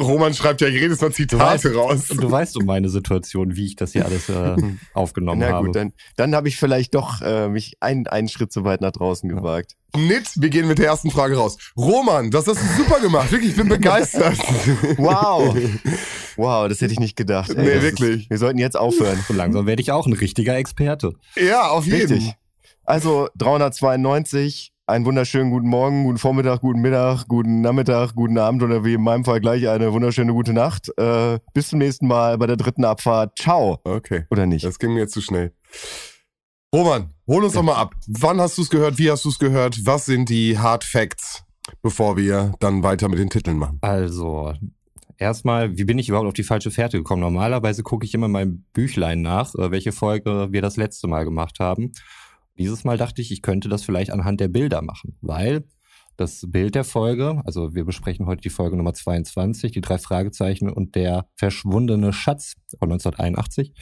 Roman 0.00 0.34
schreibt 0.34 0.60
ja 0.60 0.68
jedes 0.68 1.00
Mal 1.00 1.12
Zitate 1.12 1.74
raus. 1.74 2.08
Du 2.08 2.30
weißt 2.30 2.56
um 2.56 2.66
meine 2.66 2.88
Situation, 2.88 3.56
wie 3.56 3.66
ich 3.66 3.76
das 3.76 3.92
hier 3.92 4.04
alles 4.04 4.28
äh, 4.28 4.56
aufgenommen 4.94 5.40
Na 5.40 5.48
habe. 5.48 5.66
gut, 5.66 5.76
dann, 5.76 5.92
dann 6.16 6.34
habe 6.34 6.48
ich 6.48 6.56
vielleicht 6.56 6.94
doch 6.94 7.20
äh, 7.22 7.48
mich 7.48 7.76
einen, 7.80 8.06
einen 8.06 8.28
Schritt 8.28 8.52
zu 8.52 8.64
weit 8.64 8.80
nach 8.80 8.92
draußen 8.92 9.28
gewagt. 9.28 9.76
Nit, 9.96 10.30
wir 10.36 10.48
gehen 10.48 10.66
mit 10.66 10.78
der 10.78 10.86
ersten 10.86 11.10
Frage 11.10 11.36
raus. 11.36 11.56
Roman, 11.76 12.30
das 12.30 12.46
hast 12.46 12.60
du 12.60 12.82
super 12.82 13.00
gemacht. 13.00 13.30
Wirklich, 13.30 13.50
ich 13.50 13.56
bin 13.56 13.68
begeistert. 13.68 14.38
Wow. 14.96 15.56
wow, 16.36 16.68
das 16.68 16.80
hätte 16.80 16.92
ich 16.92 17.00
nicht 17.00 17.16
gedacht. 17.16 17.52
Nee, 17.56 17.74
das 17.74 17.82
wirklich. 17.82 18.22
Ist, 18.22 18.30
wir 18.30 18.38
sollten 18.38 18.58
jetzt 18.58 18.76
aufhören. 18.76 19.22
So 19.26 19.34
langsam 19.34 19.66
werde 19.66 19.82
ich 19.82 19.92
auch 19.92 20.06
ein 20.06 20.12
richtiger 20.12 20.56
Experte. 20.56 21.14
ja, 21.36 21.68
auf 21.68 21.86
jeden. 21.86 22.12
Richtig. 22.12 22.34
Also 22.84 23.28
392, 23.36 24.73
einen 24.86 25.06
wunderschönen 25.06 25.50
guten 25.50 25.68
Morgen, 25.68 26.04
guten 26.04 26.18
Vormittag, 26.18 26.60
guten 26.60 26.80
Mittag, 26.80 27.26
guten 27.26 27.62
Nachmittag, 27.62 28.14
guten 28.14 28.36
Abend 28.36 28.62
oder 28.62 28.84
wie 28.84 28.94
in 28.94 29.02
meinem 29.02 29.24
Fall 29.24 29.40
gleich 29.40 29.66
eine 29.68 29.92
wunderschöne 29.92 30.32
gute 30.32 30.52
Nacht. 30.52 30.90
Äh, 30.98 31.38
bis 31.54 31.68
zum 31.68 31.78
nächsten 31.78 32.06
Mal 32.06 32.36
bei 32.36 32.46
der 32.46 32.56
dritten 32.56 32.84
Abfahrt. 32.84 33.38
Ciao. 33.38 33.80
Okay, 33.84 34.26
Oder 34.30 34.46
nicht? 34.46 34.64
das 34.64 34.78
ging 34.78 34.92
mir 34.92 35.00
jetzt 35.00 35.14
zu 35.14 35.22
schnell. 35.22 35.54
Roman, 36.74 37.14
hol 37.26 37.44
uns 37.44 37.54
doch 37.54 37.62
mal 37.62 37.76
ab. 37.76 37.94
Wann 38.08 38.40
hast 38.40 38.58
du 38.58 38.62
es 38.62 38.68
gehört? 38.68 38.98
Wie 38.98 39.10
hast 39.10 39.24
du 39.24 39.30
es 39.30 39.38
gehört? 39.38 39.78
Was 39.84 40.06
sind 40.06 40.28
die 40.28 40.58
Hard 40.58 40.84
Facts, 40.84 41.44
bevor 41.82 42.16
wir 42.16 42.52
dann 42.58 42.82
weiter 42.82 43.08
mit 43.08 43.18
den 43.18 43.30
Titeln 43.30 43.56
machen? 43.58 43.78
Also, 43.80 44.52
erstmal, 45.16 45.78
wie 45.78 45.84
bin 45.84 45.98
ich 45.98 46.08
überhaupt 46.08 46.26
auf 46.28 46.34
die 46.34 46.42
falsche 46.42 46.70
Fährte 46.70 46.98
gekommen? 46.98 47.20
Normalerweise 47.20 47.82
gucke 47.84 48.04
ich 48.04 48.12
immer 48.12 48.26
in 48.26 48.32
meinem 48.32 48.64
Büchlein 48.74 49.22
nach, 49.22 49.54
äh, 49.54 49.70
welche 49.70 49.92
Folge 49.92 50.48
wir 50.50 50.60
das 50.60 50.76
letzte 50.76 51.06
Mal 51.06 51.24
gemacht 51.24 51.58
haben. 51.60 51.92
Dieses 52.58 52.84
Mal 52.84 52.96
dachte 52.96 53.20
ich, 53.20 53.32
ich 53.32 53.42
könnte 53.42 53.68
das 53.68 53.84
vielleicht 53.84 54.10
anhand 54.10 54.40
der 54.40 54.48
Bilder 54.48 54.82
machen, 54.82 55.16
weil 55.20 55.64
das 56.16 56.44
Bild 56.48 56.76
der 56.76 56.84
Folge, 56.84 57.42
also 57.44 57.74
wir 57.74 57.84
besprechen 57.84 58.26
heute 58.26 58.42
die 58.42 58.50
Folge 58.50 58.76
Nummer 58.76 58.94
22, 58.94 59.72
die 59.72 59.80
drei 59.80 59.98
Fragezeichen 59.98 60.70
und 60.70 60.94
der 60.94 61.26
verschwundene 61.34 62.12
Schatz 62.12 62.54
von 62.78 62.92
1981. 62.92 63.74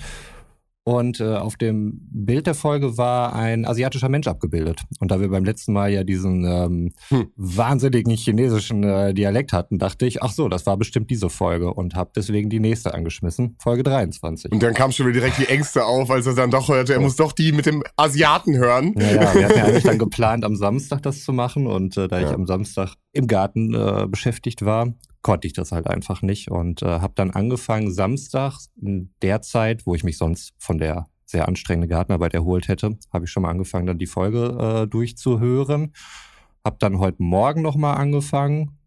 Und 0.85 1.21
äh, 1.21 1.37
auf 1.37 1.57
dem 1.57 2.01
Bild 2.11 2.49
der 2.49 2.55
Folge 2.55 2.99
war 2.99 3.35
ein 3.37 3.65
asiatischer 3.65 4.09
Mensch 4.09 4.27
abgebildet. 4.27 4.83
Und 4.99 5.13
da 5.13 5.21
wir 5.21 5.29
beim 5.29 5.45
letzten 5.45 5.73
Mal 5.73 5.93
ja 5.93 6.03
diesen 6.03 6.45
ähm, 6.45 6.93
Hm. 7.09 7.29
wahnsinnigen 7.37 8.13
chinesischen 8.17 8.83
äh, 8.83 9.15
Dialekt 9.15 9.53
hatten, 9.53 9.79
dachte 9.79 10.07
ich, 10.07 10.23
ach 10.25 10.33
so, 10.33 10.49
das 10.49 10.67
war 10.67 10.77
bestimmt 10.77 11.09
diese 11.11 11.31
Folge 11.31 11.73
und 11.73 11.95
habe 11.95 12.11
deswegen 12.17 12.51
die 12.51 12.59
nächste 12.59 12.95
angeschmissen, 12.95 13.55
Folge 13.61 13.85
23. 13.85 14.51
Und 14.51 14.61
dann 14.63 14.75
kam 14.75 14.91
schon 14.91 15.07
wieder 15.07 15.21
direkt 15.21 15.39
die 15.39 15.49
Ängste 15.49 15.85
auf, 15.85 16.11
als 16.11 16.27
er 16.27 16.35
dann 16.35 16.51
doch 16.51 16.69
hörte, 16.69 16.95
er 16.95 17.01
muss 17.01 17.15
doch 17.15 17.33
die 17.33 17.53
mit 17.53 17.67
dem 17.67 17.85
Asiaten 17.97 18.57
hören. 18.57 18.95
Ja, 18.99 19.07
ja, 19.13 19.35
wir 19.35 19.45
hatten 19.45 19.59
ja 19.59 19.65
eigentlich 19.67 19.85
dann 19.85 19.99
geplant, 20.01 20.45
am 20.45 20.57
Samstag 20.57 21.03
das 21.03 21.23
zu 21.23 21.33
machen 21.33 21.69
und 21.69 21.97
äh, 21.97 22.09
da 22.09 22.19
ich 22.19 22.25
Ja. 22.25 22.35
am 22.35 22.47
Samstag 22.47 22.95
im 23.13 23.29
Garten 23.29 23.73
äh, 23.75 24.07
beschäftigt 24.09 24.65
war, 24.65 24.93
konnte 25.23 25.47
ich 25.47 25.53
das 25.53 25.73
halt 25.73 25.87
einfach 25.87 26.23
nicht 26.23 26.51
und 26.51 26.83
äh, 26.83 26.87
habe 27.01 27.15
dann 27.17 27.31
angefangen, 27.31 27.93
Samstag 27.93 28.59
in 28.81 29.13
der 29.23 29.41
Zeit, 29.43 29.87
wo 29.87 29.95
ich 29.95 30.05
mich 30.05 30.19
sonst 30.19 30.53
von 30.59 30.79
der 30.79 31.07
sehr 31.25 31.49
anstrengenden 31.49 31.89
Gartenarbeit 31.89 32.35
erholt 32.35 32.69
hätte, 32.69 32.99
habe 33.13 33.25
ich 33.25 33.31
schon 33.31 33.45
mal 33.45 33.51
angefangen, 33.51 33.87
dann 33.87 33.99
die 33.99 34.07
Folge 34.07 34.83
äh, 34.83 34.87
durchzuhören. 34.87 35.93
Habe 36.65 36.77
dann 36.79 36.99
heute 36.99 37.23
Morgen 37.23 37.63
nochmal 37.63 37.97
angefangen 37.97 38.79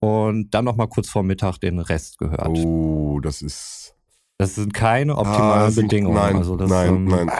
und 0.00 0.50
dann 0.52 0.64
nochmal 0.64 0.88
kurz 0.88 1.08
vor 1.08 1.22
Mittag 1.22 1.58
den 1.58 1.78
Rest 1.78 2.18
gehört. 2.18 2.48
Oh, 2.48 3.20
das 3.20 3.42
ist. 3.42 3.94
Das 4.38 4.54
sind 4.54 4.74
keine 4.74 5.16
optimalen 5.16 5.72
Ah, 5.72 5.74
Bedingungen. 5.74 6.14
Nein, 6.16 6.36
also 6.36 6.56
das 6.56 6.68
nein, 6.68 6.88
ähm, 6.88 7.04
nein. 7.06 7.30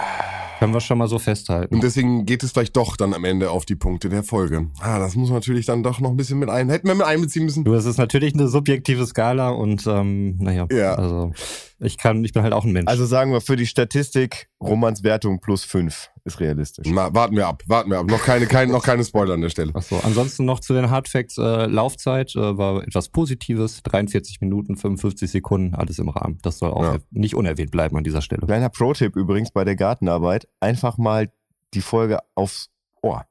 Können 0.59 0.73
wir 0.75 0.81
schon 0.81 0.99
mal 0.99 1.09
so 1.09 1.19
festhalten. 1.19 1.75
Und 1.75 1.83
deswegen 1.83 2.27
geht 2.27 2.43
es 2.43 2.53
vielleicht 2.53 2.77
doch 2.77 2.97
dann 2.97 3.15
am 3.15 3.25
Ende 3.25 3.51
auf 3.51 3.65
die 3.67 3.77
Punkte 3.77 4.09
der 4.09 4.23
Folge. 4.23 4.69
Ah, 4.81 4.99
das 4.99 5.15
muss 5.17 5.29
man 5.29 5.39
natürlich 5.39 5.67
dann 5.67 5.83
doch 5.83 6.01
noch 6.01 6.11
ein 6.11 6.17
bisschen 6.17 6.39
mit 6.39 6.49
ein. 6.49 6.69
Hätten 6.69 6.89
wir 6.89 6.95
mit 6.95 7.07
einbeziehen 7.07 7.45
müssen. 7.45 7.65
Du, 7.65 7.75
es 7.75 7.85
ist 7.85 7.99
natürlich 7.99 8.35
eine 8.35 8.49
subjektive 8.49 9.07
Skala 9.07 9.51
und 9.51 9.87
ähm, 9.87 10.37
naja, 10.39 10.67
Ja. 10.71 10.95
also 10.95 11.33
ich 11.79 11.99
kann, 11.99 12.25
ich 12.25 12.33
bin 12.33 12.43
halt 12.43 12.53
auch 12.53 12.65
ein 12.65 12.73
Mensch. 12.73 12.89
Also 12.89 13.05
sagen 13.07 13.33
wir 13.33 13.41
für 13.41 13.57
die 13.57 13.67
Statistik 13.67 14.49
Romans 14.61 15.03
Wertung 15.03 15.41
plus 15.41 15.65
fünf. 15.65 16.11
Ist 16.27 16.41
realistisch. 16.41 16.87
Na, 16.91 17.13
warten 17.15 17.37
wir 17.37 17.47
ab, 17.47 17.63
warten 17.67 17.91
wir 17.91 17.99
ab. 17.99 18.07
Noch 18.07 18.23
keine, 18.23 18.47
kein, 18.47 18.71
noch 18.71 18.83
keine 18.83 19.05
Spoiler 19.05 19.35
an 19.35 19.41
der 19.41 19.49
Stelle. 19.51 19.75
Achso, 19.75 19.99
ansonsten 20.03 20.45
noch 20.45 20.61
zu 20.61 20.75
den 20.75 20.91
Hardfacts. 20.91 21.39
Äh, 21.39 21.67
Laufzeit 21.67 22.35
äh, 22.37 22.59
war 22.59 22.83
etwas 22.83 23.09
Positives. 23.09 23.83
43 23.85 24.41
Minuten, 24.41 24.77
55 24.77 25.31
Sekunden, 25.31 25.75
alles 25.75 25.99
im 25.99 26.09
Rahmen. 26.09 26.39
Das 26.43 26.59
soll 26.59 26.71
auch 26.73 26.83
Ja. 26.83 26.97
nicht 27.11 27.35
unerwähnt 27.35 27.71
bleiben 27.71 27.97
an 27.97 28.05
dieser 28.05 28.23
Stelle. 28.23 28.47
Kleiner 28.47 28.69
Pro-Tipp 28.69 29.17
übrigens 29.17 29.51
bei 29.51 29.65
der 29.65 29.77
Gartenarbeit. 29.77 30.47
Einfach 30.61 30.99
mal 30.99 31.31
die 31.75 31.81
Folge 31.81 32.19
aufs 32.35 32.69
Ohr. 33.03 33.25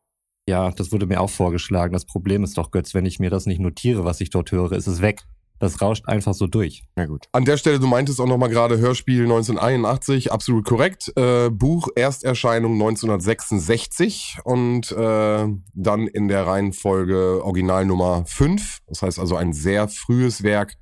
Ja, 0.48 0.72
das 0.72 0.92
wurde 0.92 1.06
mir 1.08 1.22
auch 1.22 1.30
vorgeschlagen. 1.30 1.94
Das 1.94 2.06
Problem 2.06 2.44
ist 2.44 2.58
doch, 2.58 2.72
Götz, 2.72 2.94
wenn 2.94 3.06
ich 3.06 3.20
mir 3.20 3.30
das 3.30 3.46
nicht 3.48 3.60
notiere, 3.60 4.06
was 4.06 4.22
ich 4.22 4.30
dort 4.30 4.52
höre, 4.52 4.74
ist 4.74 4.88
es 4.88 5.02
weg. 5.02 5.24
Das 5.60 5.82
rauscht 5.82 6.08
einfach 6.08 6.34
so 6.34 6.48
durch. 6.48 6.84
Na 6.96 7.06
gut. 7.06 7.28
An 7.32 7.46
der 7.46 7.58
Stelle, 7.58 7.80
du 7.80 7.88
meintest 7.88 8.20
auch 8.20 8.28
nochmal 8.28 8.50
gerade 8.50 8.78
Hörspiel 8.78 9.24
1981, 9.24 10.32
absolut 10.32 10.66
korrekt. 10.66 11.14
Äh, 11.16 11.50
Buch 11.50 11.88
Ersterscheinung 11.96 12.74
1966 12.74 14.40
und 14.44 14.92
äh, 14.92 15.48
dann 15.74 16.08
in 16.08 16.28
der 16.28 16.46
Reihenfolge 16.46 17.44
Original 17.44 17.86
Nummer 17.86 18.26
5. 18.26 18.80
Das 18.88 19.02
heißt 19.02 19.20
also 19.20 19.38
ein 19.38 19.54
sehr 19.54 19.88
frühes 19.88 20.44
Werk. 20.44 20.76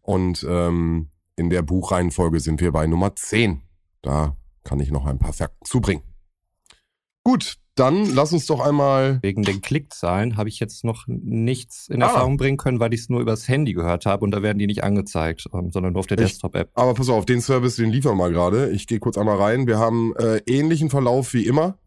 Und 0.00 0.46
ähm, 0.48 1.10
in 1.36 1.50
der 1.50 1.62
Buchreihenfolge 1.62 2.38
sind 2.38 2.60
wir 2.60 2.70
bei 2.70 2.86
Nummer 2.86 3.16
10. 3.16 3.62
Da 4.02 4.36
kann 4.62 4.78
ich 4.80 4.90
noch 4.90 5.06
ein 5.06 5.18
paar 5.18 5.32
Fakten 5.32 5.64
zubringen. 5.64 6.02
Gut, 7.24 7.56
dann 7.76 8.14
lass 8.14 8.32
uns 8.32 8.46
doch 8.46 8.60
einmal. 8.60 9.18
Wegen 9.22 9.42
den 9.42 9.60
Klickzahlen 9.60 10.36
habe 10.36 10.48
ich 10.48 10.60
jetzt 10.60 10.84
noch 10.84 11.04
nichts 11.08 11.88
in 11.88 12.02
Ah. 12.02 12.06
Erfahrung 12.06 12.36
bringen 12.36 12.56
können, 12.56 12.78
weil 12.80 12.94
ich 12.94 13.00
es 13.00 13.08
nur 13.08 13.20
übers 13.20 13.48
Handy 13.48 13.72
gehört 13.72 14.06
habe 14.06 14.24
und 14.24 14.30
da 14.30 14.42
werden 14.42 14.58
die 14.58 14.66
nicht 14.66 14.84
angezeigt, 14.84 15.48
ähm, 15.52 15.70
sondern 15.72 15.92
nur 15.94 16.00
auf 16.00 16.06
der 16.06 16.16
Desktop-App. 16.16 16.70
Aber 16.74 16.94
pass 16.94 17.08
auf, 17.08 17.26
den 17.26 17.40
Service, 17.40 17.76
den 17.76 17.90
liefern 17.90 18.12
wir 18.12 18.16
mal 18.24 18.32
gerade. 18.32 18.70
Ich 18.70 18.86
gehe 18.86 19.00
kurz 19.00 19.18
einmal 19.18 19.38
rein. 19.38 19.66
Wir 19.66 19.78
haben 19.78 20.14
äh, 20.16 20.38
ähnlichen 20.46 20.90
Verlauf 20.90 21.34
wie 21.34 21.46
immer. 21.46 21.78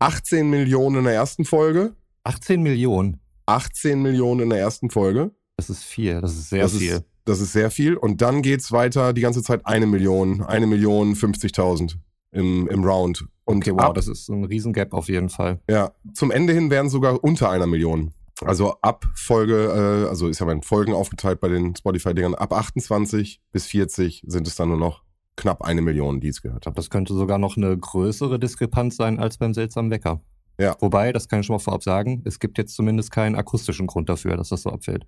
18 0.00 0.50
Millionen 0.50 0.96
in 0.96 1.04
der 1.04 1.14
ersten 1.14 1.44
Folge. 1.44 1.94
18 2.24 2.60
Millionen, 2.62 3.20
18 3.46 4.02
Millionen 4.02 4.40
in 4.42 4.50
der 4.50 4.58
ersten 4.58 4.90
Folge. 4.90 5.30
das 5.56 5.70
ist 5.70 5.84
viel, 5.84 6.20
das 6.20 6.32
ist 6.36 6.50
sehr 6.50 6.62
das 6.62 6.76
viel. 6.76 6.92
Ist, 6.92 7.04
das 7.24 7.40
ist 7.40 7.52
sehr 7.52 7.70
viel. 7.70 7.96
Und 7.96 8.20
dann 8.20 8.42
geht's 8.42 8.72
weiter 8.72 9.12
die 9.12 9.20
ganze 9.20 9.42
Zeit 9.42 9.64
eine 9.64 9.86
Million, 9.86 10.42
eine 10.42 10.66
Million 10.66 11.14
50.000 11.14 11.94
im, 12.32 12.66
im 12.68 12.84
Round. 12.84 13.24
Und 13.46 13.58
Okay, 13.58 13.72
wow, 13.72 13.86
ab, 13.86 13.94
das 13.94 14.08
ist 14.08 14.28
ein 14.28 14.44
Riesengap 14.44 14.92
auf 14.92 15.08
jeden 15.08 15.30
Fall. 15.30 15.60
ja, 15.70 15.92
zum 16.12 16.30
Ende 16.30 16.52
hin 16.52 16.70
werden 16.70 16.90
sogar 16.90 17.24
unter 17.24 17.48
einer 17.48 17.66
Million. 17.66 18.12
Also 18.44 18.74
ab 18.82 19.06
Folge, 19.14 20.04
äh, 20.04 20.08
also 20.08 20.28
ist 20.28 20.40
ja 20.40 20.46
mein 20.46 20.62
Folgen 20.62 20.92
aufgeteilt 20.92 21.40
bei 21.40 21.48
den 21.48 21.74
Spotify-Dingern, 21.74 22.34
ab 22.34 22.52
28 22.52 23.40
bis 23.50 23.66
40 23.66 24.24
sind 24.26 24.46
es 24.46 24.56
dann 24.56 24.68
nur 24.68 24.76
noch 24.76 25.02
knapp 25.36 25.62
eine 25.62 25.80
Million, 25.80 26.20
die 26.20 26.28
es 26.28 26.42
gehört 26.42 26.62
glaube, 26.62 26.76
das 26.76 26.90
könnte 26.90 27.14
sogar 27.14 27.38
noch 27.38 27.56
eine 27.56 27.76
größere 27.76 28.38
Diskrepanz 28.38 28.96
sein 28.96 29.18
als 29.18 29.38
beim 29.38 29.54
seltsamen 29.54 29.90
Wecker. 29.90 30.20
Ja. 30.58 30.76
Wobei, 30.80 31.12
das 31.12 31.28
kann 31.28 31.40
ich 31.40 31.46
schon 31.46 31.54
mal 31.54 31.60
vorab 31.60 31.82
sagen, 31.82 32.22
es 32.24 32.38
gibt 32.38 32.58
jetzt 32.58 32.74
zumindest 32.74 33.10
keinen 33.10 33.36
akustischen 33.36 33.86
Grund 33.86 34.08
dafür, 34.08 34.36
dass 34.36 34.48
das 34.48 34.62
so 34.62 34.70
abfällt. 34.70 35.06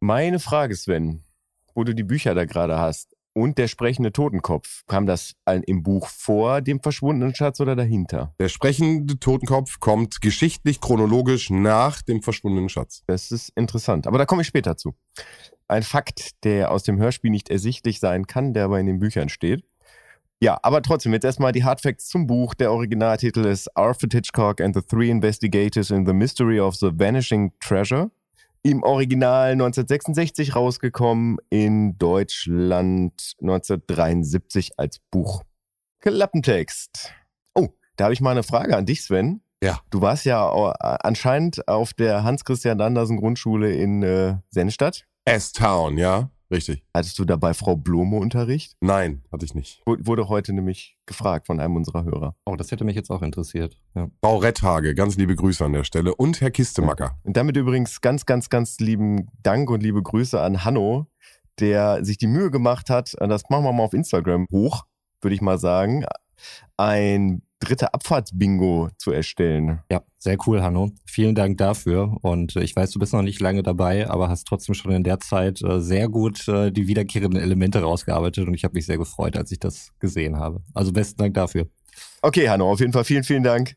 Meine 0.00 0.38
Frage, 0.38 0.76
Sven, 0.76 1.22
wo 1.74 1.84
du 1.84 1.94
die 1.94 2.04
Bücher 2.04 2.34
da 2.34 2.44
gerade 2.44 2.78
hast 2.78 3.16
und 3.38 3.56
der 3.58 3.68
sprechende 3.68 4.12
Totenkopf, 4.12 4.82
kam 4.86 5.06
das 5.06 5.34
im 5.66 5.82
Buch 5.82 6.08
vor 6.08 6.60
dem 6.60 6.80
verschwundenen 6.80 7.34
Schatz 7.34 7.60
oder 7.60 7.76
dahinter? 7.76 8.34
Der 8.38 8.48
sprechende 8.48 9.18
Totenkopf 9.18 9.78
kommt 9.80 10.20
geschichtlich 10.20 10.80
chronologisch 10.80 11.50
nach 11.50 12.02
dem 12.02 12.22
verschwundenen 12.22 12.68
Schatz. 12.68 13.02
Das 13.06 13.30
ist 13.30 13.50
interessant, 13.54 14.06
aber 14.06 14.18
da 14.18 14.26
komme 14.26 14.42
ich 14.42 14.48
später 14.48 14.76
zu. 14.76 14.94
Ein 15.68 15.82
Fakt, 15.82 16.44
der 16.44 16.70
aus 16.70 16.82
dem 16.82 16.98
Hörspiel 16.98 17.30
nicht 17.30 17.50
ersichtlich 17.50 18.00
sein 18.00 18.26
kann, 18.26 18.54
der 18.54 18.64
aber 18.64 18.80
in 18.80 18.86
den 18.86 18.98
Büchern 18.98 19.28
steht. 19.28 19.64
Ja, 20.40 20.58
aber 20.62 20.82
trotzdem, 20.82 21.12
jetzt 21.12 21.24
erstmal 21.24 21.52
die 21.52 21.64
Hardfacts 21.64 22.08
zum 22.08 22.26
Buch. 22.26 22.54
Der 22.54 22.72
Originaltitel 22.72 23.44
ist 23.44 23.68
Alfred 23.76 24.12
Hitchcock 24.12 24.60
and 24.60 24.74
the 24.74 24.82
Three 24.82 25.10
Investigators 25.10 25.90
in 25.90 26.06
the 26.06 26.12
Mystery 26.12 26.60
of 26.60 26.76
the 26.76 26.90
Vanishing 26.92 27.52
Treasure. 27.60 28.10
Im 28.62 28.82
Original 28.82 29.52
1966 29.52 30.56
rausgekommen, 30.56 31.38
in 31.50 31.96
Deutschland 31.98 33.34
1973 33.40 34.78
als 34.78 34.98
Buch. 35.10 35.44
Klappentext. 36.00 37.12
Oh, 37.54 37.68
da 37.96 38.04
habe 38.04 38.14
ich 38.14 38.20
mal 38.20 38.32
eine 38.32 38.42
Frage 38.42 38.76
an 38.76 38.86
dich, 38.86 39.02
Sven. 39.02 39.42
Ja. 39.62 39.80
Du 39.90 40.00
warst 40.00 40.24
ja 40.24 40.48
äh, 40.50 40.96
anscheinend 41.02 41.66
auf 41.66 41.92
der 41.92 42.22
Hans-Christian 42.22 42.80
Andersen 42.80 43.16
Grundschule 43.16 43.72
in 43.74 44.02
äh, 44.02 44.36
Sennstadt. 44.50 45.04
S-Town, 45.24 45.98
ja? 45.98 46.30
Richtig. 46.50 46.82
Hattest 46.94 47.18
du 47.18 47.24
dabei 47.26 47.52
Frau 47.52 47.76
Blome 47.76 48.16
Unterricht? 48.16 48.74
Nein, 48.80 49.22
hatte 49.30 49.44
ich 49.44 49.54
nicht. 49.54 49.82
Wu- 49.86 49.96
Wurde 50.00 50.28
heute 50.28 50.52
nämlich 50.54 50.96
gefragt 51.04 51.46
von 51.46 51.60
einem 51.60 51.76
unserer 51.76 52.04
Hörer. 52.04 52.34
Oh, 52.46 52.56
das 52.56 52.70
hätte 52.70 52.84
mich 52.84 52.96
jetzt 52.96 53.10
auch 53.10 53.20
interessiert. 53.22 53.78
Ja. 53.94 54.08
Frau 54.22 54.38
Retthage, 54.38 54.94
ganz 54.94 55.16
liebe 55.16 55.36
Grüße 55.36 55.64
an 55.64 55.72
der 55.74 55.84
Stelle. 55.84 56.14
Und 56.14 56.40
Herr 56.40 56.50
Kistemacker. 56.50 57.18
Und 57.22 57.36
damit 57.36 57.56
übrigens 57.56 58.00
ganz, 58.00 58.24
ganz, 58.24 58.48
ganz 58.48 58.78
lieben 58.78 59.28
Dank 59.42 59.68
und 59.70 59.82
liebe 59.82 60.02
Grüße 60.02 60.40
an 60.40 60.64
Hanno, 60.64 61.06
der 61.60 62.04
sich 62.04 62.16
die 62.16 62.26
Mühe 62.28 62.50
gemacht 62.50 62.88
hat, 62.88 63.14
das 63.18 63.42
machen 63.50 63.64
wir 63.64 63.72
mal 63.72 63.82
auf 63.82 63.92
Instagram 63.92 64.46
hoch, 64.50 64.84
würde 65.20 65.34
ich 65.34 65.42
mal 65.42 65.58
sagen, 65.58 66.04
ein 66.76 67.42
dritte 67.60 67.92
Abfahrtsbingo 67.92 68.88
zu 68.98 69.10
erstellen. 69.10 69.80
ja, 69.90 70.02
sehr 70.18 70.36
cool, 70.46 70.62
Hanno. 70.62 70.92
Vielen 71.06 71.34
Dank 71.34 71.58
dafür. 71.58 72.16
Und 72.22 72.56
äh, 72.56 72.62
ich 72.62 72.74
weiß, 72.74 72.90
du 72.90 72.98
bist 72.98 73.12
noch 73.12 73.22
nicht 73.22 73.40
lange 73.40 73.62
dabei, 73.62 74.08
aber 74.08 74.28
hast 74.28 74.46
trotzdem 74.46 74.74
schon 74.74 74.92
in 74.92 75.04
der 75.04 75.20
Zeit 75.20 75.62
äh, 75.62 75.80
sehr 75.80 76.08
gut 76.08 76.46
äh, 76.48 76.70
die 76.70 76.86
wiederkehrenden 76.86 77.40
Elemente 77.40 77.80
rausgearbeitet 77.80 78.46
und 78.46 78.54
ich 78.54 78.64
habe 78.64 78.74
mich 78.74 78.86
sehr 78.86 78.98
gefreut, 78.98 79.36
als 79.36 79.50
ich 79.50 79.58
das 79.58 79.92
gesehen 79.98 80.36
habe. 80.36 80.62
Also 80.74 80.92
besten 80.92 81.18
Dank 81.18 81.34
dafür. 81.34 81.68
Okay, 82.22 82.48
Hanno, 82.48 82.70
auf 82.70 82.80
jeden 82.80 82.92
Fall 82.92 83.04
vielen, 83.04 83.24
vielen 83.24 83.42
Dank. 83.42 83.74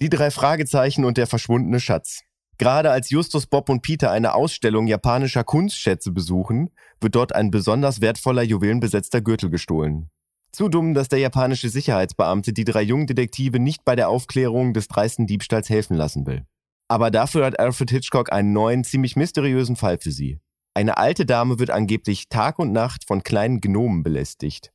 Die 0.00 0.08
drei 0.08 0.30
Fragezeichen 0.30 1.04
und 1.04 1.18
der 1.18 1.26
verschwundene 1.26 1.80
Schatz. 1.80 2.22
Gerade 2.58 2.90
als 2.90 3.10
Justus, 3.10 3.46
Bob 3.46 3.70
und 3.70 3.80
Peter 3.80 4.10
eine 4.10 4.34
Ausstellung 4.34 4.86
japanischer 4.86 5.44
Kunstschätze 5.44 6.12
besuchen, 6.12 6.70
wird 7.00 7.14
dort 7.14 7.34
ein 7.34 7.50
besonders 7.50 8.00
wertvoller 8.00 8.42
juwelenbesetzter 8.42 9.22
Gürtel 9.22 9.48
gestohlen. 9.48 10.10
Zu 10.52 10.68
dumm, 10.68 10.94
dass 10.94 11.08
der 11.08 11.20
japanische 11.20 11.68
Sicherheitsbeamte 11.68 12.52
die 12.52 12.64
drei 12.64 12.82
jungen 12.82 13.06
Detektive 13.06 13.60
nicht 13.60 13.84
bei 13.84 13.94
der 13.94 14.08
Aufklärung 14.08 14.72
des 14.72 14.88
dreisten 14.88 15.26
Diebstahls 15.26 15.70
helfen 15.70 15.96
lassen 15.96 16.26
will. 16.26 16.44
Aber 16.88 17.12
dafür 17.12 17.46
hat 17.46 17.60
Alfred 17.60 17.90
Hitchcock 17.90 18.32
einen 18.32 18.52
neuen, 18.52 18.82
ziemlich 18.82 19.14
mysteriösen 19.14 19.76
Fall 19.76 19.98
für 19.98 20.10
sie. 20.10 20.40
Eine 20.74 20.98
alte 20.98 21.24
Dame 21.24 21.58
wird 21.58 21.70
angeblich 21.70 22.28
Tag 22.28 22.58
und 22.58 22.72
Nacht 22.72 23.06
von 23.06 23.22
kleinen 23.22 23.60
Gnomen 23.60 24.02
belästigt. 24.02 24.72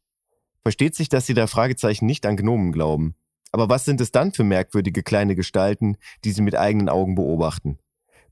Versteht 0.62 0.96
sich, 0.96 1.10
dass 1.10 1.26
sie 1.26 1.34
der 1.34 1.48
Fragezeichen 1.48 2.06
nicht 2.06 2.26
an 2.26 2.38
Gnomen 2.38 2.72
glauben. 2.72 3.16
Aber 3.52 3.70
was 3.70 3.86
sind 3.86 4.02
es 4.02 4.12
dann 4.12 4.34
für 4.34 4.44
merkwürdige 4.44 5.04
kleine 5.04 5.36
Gestalten, 5.36 5.98
die 6.24 6.32
sie 6.32 6.42
mit 6.42 6.56
eigenen 6.56 6.90
Augen 6.90 7.16
beobachten? 7.16 7.80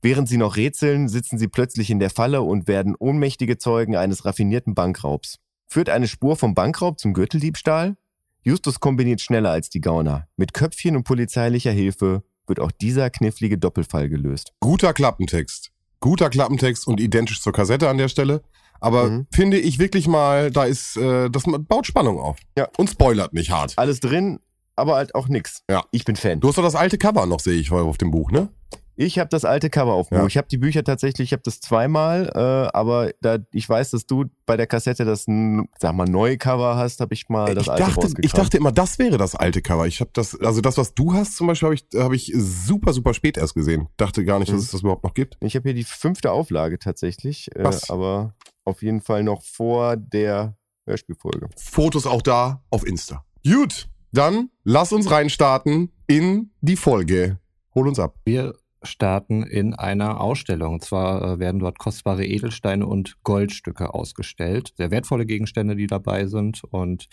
Während 0.02 0.28
sie 0.28 0.36
noch 0.36 0.56
rätseln, 0.56 1.08
sitzen 1.08 1.38
sie 1.38 1.48
plötzlich 1.48 1.90
in 1.90 1.98
der 1.98 2.10
Falle 2.10 2.42
und 2.42 2.68
werden 2.68 2.94
ohnmächtige 2.98 3.56
Zeugen 3.56 3.96
eines 3.96 4.24
raffinierten 4.26 4.74
Bankraubs. 4.74 5.38
Führt 5.66 5.88
eine 5.88 6.08
Spur 6.08 6.36
vom 6.36 6.54
Bankraub 6.54 6.98
zum 7.00 7.14
Gürteldiebstahl? 7.14 7.96
Justus 8.42 8.80
kombiniert 8.80 9.20
schneller 9.20 9.50
als 9.50 9.70
die 9.70 9.80
Gauner. 9.80 10.28
Mit 10.36 10.52
Köpfchen 10.54 10.96
und 10.96 11.04
polizeilicher 11.04 11.70
Hilfe 11.72 12.22
wird 12.46 12.60
auch 12.60 12.70
dieser 12.70 13.08
knifflige 13.10 13.56
Doppelfall 13.58 14.08
gelöst. 14.08 14.52
Guter 14.60 14.92
Klappentext. 14.92 15.70
Guter 16.00 16.28
Klappentext 16.28 16.86
und 16.86 17.00
identisch 17.00 17.40
zur 17.40 17.52
Kassette 17.54 17.88
an 17.88 17.96
der 17.98 18.08
Stelle. 18.08 18.42
Aber 18.80 19.08
Mhm. 19.08 19.26
finde 19.32 19.58
ich 19.58 19.78
wirklich 19.78 20.06
mal, 20.06 20.50
da 20.50 20.64
ist, 20.64 20.96
äh, 20.98 21.30
das 21.30 21.44
baut 21.44 21.86
Spannung 21.86 22.18
auf. 22.20 22.36
Ja. 22.58 22.68
Und 22.76 22.90
spoilert 22.90 23.32
nicht 23.32 23.50
hart. 23.50 23.72
Alles 23.76 24.00
drin, 24.00 24.40
aber 24.76 24.96
halt 24.96 25.14
auch 25.14 25.28
nix. 25.28 25.62
Ja. 25.70 25.84
Ich 25.90 26.04
bin 26.04 26.16
Fan. 26.16 26.40
Du 26.40 26.48
hast 26.48 26.58
doch 26.58 26.62
das 26.62 26.74
alte 26.74 26.98
Cover 26.98 27.24
noch, 27.24 27.40
sehe 27.40 27.54
ich 27.58 27.72
auf 27.72 27.96
dem 27.96 28.10
Buch, 28.10 28.30
ne? 28.30 28.50
Ich 28.96 29.18
habe 29.18 29.28
das 29.28 29.44
alte 29.44 29.70
Cover 29.70 29.92
auf 29.94 30.08
dem 30.08 30.16
Ja. 30.16 30.20
Buch. 30.22 30.28
Ich 30.28 30.36
habe 30.36 30.46
die 30.48 30.58
Bücher 30.58 30.84
tatsächlich, 30.84 31.26
ich 31.28 31.32
habe 31.32 31.42
das 31.44 31.60
zweimal, 31.60 32.30
äh, 32.34 32.76
aber 32.76 33.10
da 33.20 33.38
ich 33.52 33.68
weiß, 33.68 33.90
dass 33.90 34.06
du 34.06 34.26
bei 34.46 34.56
der 34.56 34.66
Kassette 34.66 35.04
das, 35.04 35.26
n- 35.26 35.68
sag 35.78 35.94
mal, 35.94 36.04
neue 36.06 36.38
Cover 36.38 36.76
hast, 36.76 37.00
habe 37.00 37.12
ich 37.14 37.28
mal 37.28 37.54
das 37.54 37.64
ich, 37.64 37.70
alte 37.70 37.82
dachte, 37.84 38.14
ich 38.22 38.32
dachte 38.32 38.56
immer, 38.56 38.70
das 38.72 38.98
wäre 38.98 39.18
das 39.18 39.34
alte 39.34 39.62
Cover. 39.62 39.86
Ich 39.86 40.00
habe 40.00 40.10
das, 40.12 40.38
also 40.40 40.60
das, 40.60 40.78
was 40.78 40.94
du 40.94 41.12
hast 41.12 41.36
zum 41.36 41.48
Beispiel, 41.48 41.66
habe 41.66 41.74
ich, 41.74 41.86
habe 41.98 42.14
ich 42.16 42.32
super, 42.36 42.92
super 42.92 43.14
spät 43.14 43.36
erst 43.36 43.54
gesehen. 43.54 43.88
Dachte 43.96 44.24
gar 44.24 44.38
nicht, 44.38 44.48
dass 44.50 44.58
Mhm. 44.58 44.64
es 44.64 44.70
das 44.70 44.80
überhaupt 44.82 45.04
noch 45.04 45.14
gibt. 45.14 45.36
Ich 45.40 45.56
habe 45.56 45.68
hier 45.68 45.74
die 45.74 45.84
fünfte 45.84 46.30
Auflage 46.30 46.78
tatsächlich, 46.78 47.50
äh, 47.56 47.68
aber 47.88 48.34
auf 48.64 48.82
jeden 48.82 49.00
Fall 49.00 49.22
noch 49.24 49.42
vor 49.42 49.96
der 49.96 50.56
Hörspielfolge. 50.86 51.48
Fotos 51.56 52.06
auch 52.06 52.22
da 52.22 52.62
auf 52.70 52.86
Insta. 52.86 53.24
Gut, 53.44 53.88
dann 54.12 54.50
lass 54.62 54.92
uns 54.92 55.10
reinstarten 55.10 55.90
in 56.06 56.50
die 56.60 56.76
Folge. 56.76 57.38
Hol 57.74 57.88
uns 57.88 57.98
ab. 57.98 58.14
Wir 58.24 58.54
starten 58.84 59.42
in 59.42 59.74
einer 59.74 60.20
Ausstellung. 60.20 60.74
Und 60.74 60.84
zwar 60.84 61.22
äh, 61.22 61.38
werden 61.38 61.60
dort 61.60 61.78
kostbare 61.78 62.24
Edelsteine 62.24 62.86
und 62.86 63.22
Goldstücke 63.22 63.94
ausgestellt. 63.94 64.72
Sehr 64.76 64.90
wertvolle 64.90 65.26
Gegenstände, 65.26 65.76
die 65.76 65.86
dabei 65.86 66.26
sind. 66.26 66.62
Und 66.64 67.08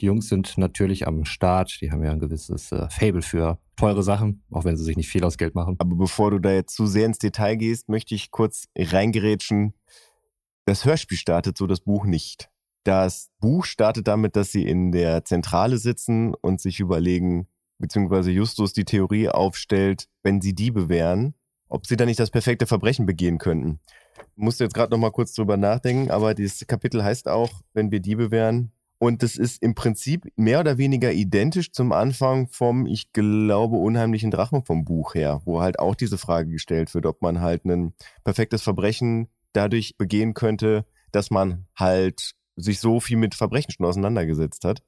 die 0.00 0.06
Jungs 0.06 0.28
sind 0.28 0.58
natürlich 0.58 1.06
am 1.06 1.24
Start. 1.24 1.78
Die 1.80 1.90
haben 1.90 2.04
ja 2.04 2.12
ein 2.12 2.20
gewisses 2.20 2.72
äh, 2.72 2.88
Fable 2.90 3.22
für 3.22 3.58
teure 3.76 4.02
Sachen, 4.02 4.42
auch 4.50 4.64
wenn 4.64 4.76
sie 4.76 4.84
sich 4.84 4.96
nicht 4.96 5.08
viel 5.08 5.24
aus 5.24 5.38
Geld 5.38 5.54
machen. 5.54 5.76
Aber 5.78 5.96
bevor 5.96 6.30
du 6.30 6.38
da 6.38 6.52
jetzt 6.52 6.74
zu 6.74 6.86
sehr 6.86 7.06
ins 7.06 7.18
Detail 7.18 7.56
gehst, 7.56 7.88
möchte 7.88 8.14
ich 8.14 8.30
kurz 8.30 8.68
reingerätschen. 8.76 9.74
Das 10.64 10.84
Hörspiel 10.84 11.18
startet 11.18 11.58
so, 11.58 11.66
das 11.66 11.80
Buch 11.80 12.04
nicht. 12.06 12.50
Das 12.84 13.30
Buch 13.40 13.64
startet 13.64 14.06
damit, 14.08 14.36
dass 14.36 14.52
sie 14.52 14.66
in 14.66 14.92
der 14.92 15.24
Zentrale 15.24 15.78
sitzen 15.78 16.34
und 16.34 16.60
sich 16.60 16.80
überlegen, 16.80 17.48
beziehungsweise 17.78 18.30
Justus 18.30 18.72
die 18.72 18.84
Theorie 18.84 19.28
aufstellt, 19.28 20.08
wenn 20.22 20.40
sie 20.40 20.54
Diebe 20.54 20.88
wären, 20.88 21.34
ob 21.68 21.86
sie 21.86 21.96
dann 21.96 22.08
nicht 22.08 22.20
das 22.20 22.30
perfekte 22.30 22.66
Verbrechen 22.66 23.06
begehen 23.06 23.38
könnten. 23.38 23.80
Musste 24.34 24.64
jetzt 24.64 24.74
gerade 24.74 24.92
noch 24.92 24.98
mal 24.98 25.10
kurz 25.10 25.34
drüber 25.34 25.56
nachdenken, 25.56 26.10
aber 26.10 26.34
dieses 26.34 26.66
Kapitel 26.66 27.02
heißt 27.02 27.28
auch, 27.28 27.50
wenn 27.74 27.90
wir 27.90 28.00
Diebe 28.00 28.30
wären. 28.30 28.72
Und 28.98 29.22
das 29.22 29.36
ist 29.36 29.62
im 29.62 29.74
Prinzip 29.74 30.26
mehr 30.36 30.60
oder 30.60 30.78
weniger 30.78 31.12
identisch 31.12 31.70
zum 31.72 31.92
Anfang 31.92 32.48
vom, 32.48 32.86
ich 32.86 33.12
glaube, 33.12 33.76
unheimlichen 33.76 34.30
Drachen 34.30 34.64
vom 34.64 34.86
Buch 34.86 35.14
her, 35.14 35.42
wo 35.44 35.60
halt 35.60 35.78
auch 35.78 35.94
diese 35.94 36.16
Frage 36.16 36.50
gestellt 36.50 36.94
wird, 36.94 37.04
ob 37.04 37.20
man 37.20 37.40
halt 37.42 37.66
ein 37.66 37.92
perfektes 38.24 38.62
Verbrechen 38.62 39.28
dadurch 39.52 39.98
begehen 39.98 40.32
könnte, 40.32 40.86
dass 41.12 41.30
man 41.30 41.66
halt 41.76 42.32
sich 42.56 42.80
so 42.80 43.00
viel 43.00 43.18
mit 43.18 43.34
Verbrechen 43.34 43.70
schon 43.70 43.84
auseinandergesetzt 43.84 44.64
hat. 44.64 44.82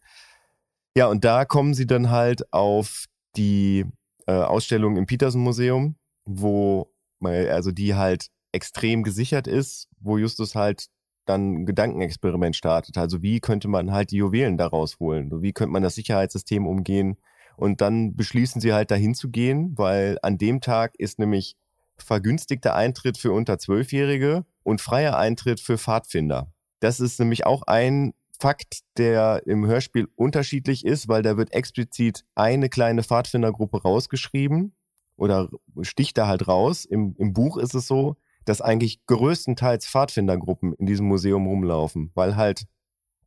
Ja, 0.96 1.06
und 1.06 1.24
da 1.24 1.44
kommen 1.44 1.74
sie 1.74 1.86
dann 1.86 2.10
halt 2.10 2.52
auf 2.52 3.06
die 3.36 3.84
äh, 4.26 4.32
Ausstellung 4.32 4.96
im 4.96 5.06
Petersen 5.06 5.42
Museum, 5.42 5.96
wo, 6.24 6.92
also 7.20 7.70
die 7.70 7.94
halt 7.94 8.28
extrem 8.52 9.02
gesichert 9.02 9.46
ist, 9.46 9.88
wo 10.00 10.18
Justus 10.18 10.54
halt 10.54 10.88
dann 11.26 11.52
ein 11.52 11.66
Gedankenexperiment 11.66 12.56
startet. 12.56 12.96
Also 12.96 13.22
wie 13.22 13.40
könnte 13.40 13.68
man 13.68 13.92
halt 13.92 14.10
die 14.10 14.16
Juwelen 14.16 14.56
daraus 14.56 14.98
holen? 14.98 15.42
Wie 15.42 15.52
könnte 15.52 15.72
man 15.72 15.82
das 15.82 15.94
Sicherheitssystem 15.94 16.66
umgehen? 16.66 17.18
Und 17.56 17.80
dann 17.80 18.14
beschließen 18.16 18.60
sie 18.60 18.72
halt 18.72 18.90
dahin 18.90 19.14
zu 19.14 19.30
gehen, 19.30 19.76
weil 19.76 20.18
an 20.22 20.38
dem 20.38 20.60
Tag 20.60 20.94
ist 20.98 21.18
nämlich 21.18 21.56
vergünstigter 21.96 22.74
Eintritt 22.74 23.18
für 23.18 23.32
unter 23.32 23.58
Zwölfjährige 23.58 24.44
und 24.62 24.80
freier 24.80 25.18
Eintritt 25.18 25.60
für 25.60 25.76
Pfadfinder. 25.76 26.52
Das 26.80 27.00
ist 27.00 27.18
nämlich 27.18 27.44
auch 27.46 27.62
ein 27.66 28.14
Fakt, 28.38 28.80
der 28.96 29.42
im 29.46 29.66
Hörspiel 29.66 30.08
unterschiedlich 30.14 30.84
ist, 30.84 31.08
weil 31.08 31.22
da 31.22 31.36
wird 31.36 31.52
explizit 31.52 32.24
eine 32.34 32.68
kleine 32.68 33.02
Pfadfindergruppe 33.02 33.82
rausgeschrieben 33.82 34.74
oder 35.16 35.48
sticht 35.82 36.16
da 36.18 36.28
halt 36.28 36.46
raus. 36.46 36.84
Im, 36.84 37.16
Im 37.18 37.32
Buch 37.32 37.56
ist 37.56 37.74
es 37.74 37.86
so, 37.86 38.16
dass 38.44 38.60
eigentlich 38.60 39.04
größtenteils 39.06 39.86
Pfadfindergruppen 39.86 40.72
in 40.74 40.86
diesem 40.86 41.06
Museum 41.06 41.46
rumlaufen, 41.46 42.12
weil 42.14 42.36
halt 42.36 42.66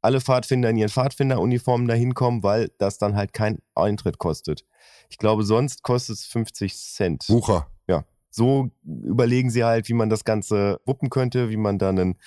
alle 0.01 0.21
Pfadfinder 0.21 0.69
in 0.69 0.77
ihren 0.77 0.89
Pfadfinderuniformen 0.89 1.87
da 1.87 1.93
hinkommen, 1.93 2.41
weil 2.41 2.71
das 2.77 2.97
dann 2.97 3.15
halt 3.15 3.33
kein 3.33 3.59
Eintritt 3.75 4.17
kostet. 4.17 4.65
Ich 5.09 5.17
glaube, 5.17 5.43
sonst 5.43 5.83
kostet 5.83 6.15
es 6.15 6.25
50 6.25 6.75
Cent. 6.75 7.29
Wucher. 7.29 7.67
Ja. 7.87 8.05
So 8.29 8.71
überlegen 8.83 9.49
sie 9.49 9.63
halt, 9.63 9.89
wie 9.89 9.93
man 9.93 10.09
das 10.09 10.23
Ganze 10.23 10.79
wuppen 10.85 11.09
könnte, 11.09 11.49
wie 11.49 11.57
man 11.57 11.77
dann 11.77 11.99
einen 11.99 12.19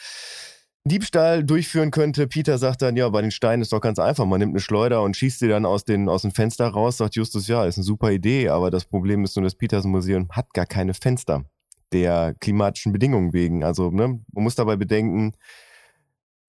Diebstahl 0.86 1.44
durchführen 1.44 1.90
könnte. 1.90 2.26
Peter 2.26 2.58
sagt 2.58 2.82
dann, 2.82 2.96
ja, 2.96 3.08
bei 3.08 3.22
den 3.22 3.30
Steinen 3.30 3.62
ist 3.62 3.72
doch 3.72 3.80
ganz 3.80 3.98
einfach. 3.98 4.26
Man 4.26 4.38
nimmt 4.38 4.52
eine 4.52 4.60
Schleuder 4.60 5.02
und 5.02 5.16
schießt 5.16 5.38
sie 5.38 5.48
dann 5.48 5.64
aus, 5.64 5.84
den, 5.84 6.08
aus 6.10 6.22
dem 6.22 6.32
Fenster 6.32 6.68
raus. 6.68 6.98
Sagt 6.98 7.14
Justus, 7.14 7.48
ja, 7.48 7.64
ist 7.64 7.78
eine 7.78 7.84
super 7.84 8.10
Idee, 8.10 8.50
aber 8.50 8.70
das 8.70 8.84
Problem 8.84 9.24
ist 9.24 9.34
nur, 9.36 9.44
das 9.44 9.54
Peters 9.54 9.84
Museum 9.84 10.28
hat 10.30 10.52
gar 10.52 10.66
keine 10.66 10.92
Fenster 10.92 11.44
der 11.92 12.34
klimatischen 12.38 12.92
Bedingungen 12.92 13.32
wegen. 13.32 13.64
Also 13.64 13.90
ne, 13.90 14.20
man 14.32 14.44
muss 14.44 14.56
dabei 14.56 14.76
bedenken, 14.76 15.32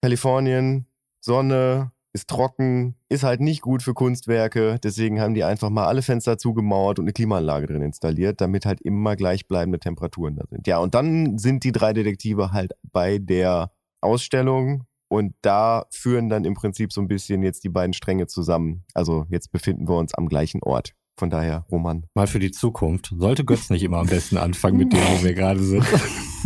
Kalifornien, 0.02 0.86
Sonne, 1.20 1.92
ist 2.12 2.28
trocken, 2.28 2.96
ist 3.08 3.24
halt 3.24 3.40
nicht 3.40 3.60
gut 3.60 3.82
für 3.82 3.94
Kunstwerke. 3.94 4.78
Deswegen 4.82 5.20
haben 5.20 5.34
die 5.34 5.44
einfach 5.44 5.70
mal 5.70 5.86
alle 5.86 6.02
Fenster 6.02 6.38
zugemauert 6.38 6.98
und 6.98 7.04
eine 7.04 7.12
Klimaanlage 7.12 7.66
drin 7.66 7.82
installiert, 7.82 8.40
damit 8.40 8.66
halt 8.66 8.80
immer 8.80 9.16
gleichbleibende 9.16 9.78
Temperaturen 9.78 10.36
da 10.36 10.44
sind. 10.50 10.66
Ja, 10.66 10.78
und 10.78 10.94
dann 10.94 11.38
sind 11.38 11.62
die 11.64 11.72
drei 11.72 11.92
Detektive 11.92 12.52
halt 12.52 12.72
bei 12.82 13.18
der 13.18 13.70
Ausstellung 14.06 14.84
und 15.08 15.34
da 15.42 15.86
führen 15.90 16.28
dann 16.28 16.44
im 16.44 16.54
Prinzip 16.54 16.92
so 16.92 17.00
ein 17.00 17.08
bisschen 17.08 17.42
jetzt 17.42 17.64
die 17.64 17.68
beiden 17.68 17.92
Stränge 17.92 18.26
zusammen. 18.26 18.84
Also 18.94 19.26
jetzt 19.28 19.52
befinden 19.52 19.88
wir 19.88 19.96
uns 19.96 20.14
am 20.14 20.28
gleichen 20.28 20.62
Ort. 20.62 20.94
Von 21.18 21.30
daher, 21.30 21.64
Roman. 21.70 22.04
Mal 22.14 22.26
für 22.26 22.38
die 22.38 22.50
Zukunft. 22.50 23.14
Sollte 23.16 23.44
Götz 23.44 23.70
nicht 23.70 23.82
immer 23.82 23.98
am 23.98 24.06
besten 24.06 24.36
anfangen 24.36 24.76
mit 24.76 24.92
dem, 24.92 25.00
wo 25.00 25.24
wir 25.24 25.34
gerade 25.34 25.62
sind. 25.62 25.84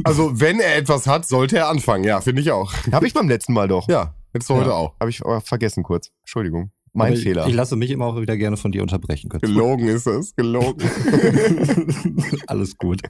Also, 0.04 0.40
wenn 0.40 0.60
er 0.60 0.76
etwas 0.76 1.06
hat, 1.06 1.26
sollte 1.26 1.58
er 1.58 1.68
anfangen. 1.68 2.04
Ja, 2.04 2.22
finde 2.22 2.40
ich 2.40 2.50
auch. 2.52 2.72
Habe 2.90 3.06
ich 3.06 3.12
beim 3.12 3.28
letzten 3.28 3.52
Mal 3.52 3.68
doch. 3.68 3.86
Ja, 3.86 4.14
jetzt 4.32 4.48
ja. 4.48 4.56
heute 4.56 4.72
auch. 4.72 4.94
Habe 4.98 5.10
ich 5.10 5.20
aber 5.20 5.42
vergessen 5.42 5.82
kurz. 5.82 6.10
Entschuldigung. 6.22 6.70
Mein 6.94 7.12
aber 7.12 7.20
Fehler. 7.20 7.42
Ich, 7.42 7.50
ich, 7.50 7.54
lasse 7.54 7.76
mich 7.76 7.90
immer 7.90 8.06
auch 8.06 8.20
wieder 8.20 8.36
gerne 8.38 8.56
von 8.56 8.72
dir 8.72 8.80
unterbrechen. 8.80 9.28
Götz. 9.28 9.42
Gelogen 9.42 9.88
ist 9.88 10.06
es. 10.06 10.34
Gelogen. 10.36 10.88
Alles 12.46 12.78
gut. 12.78 13.02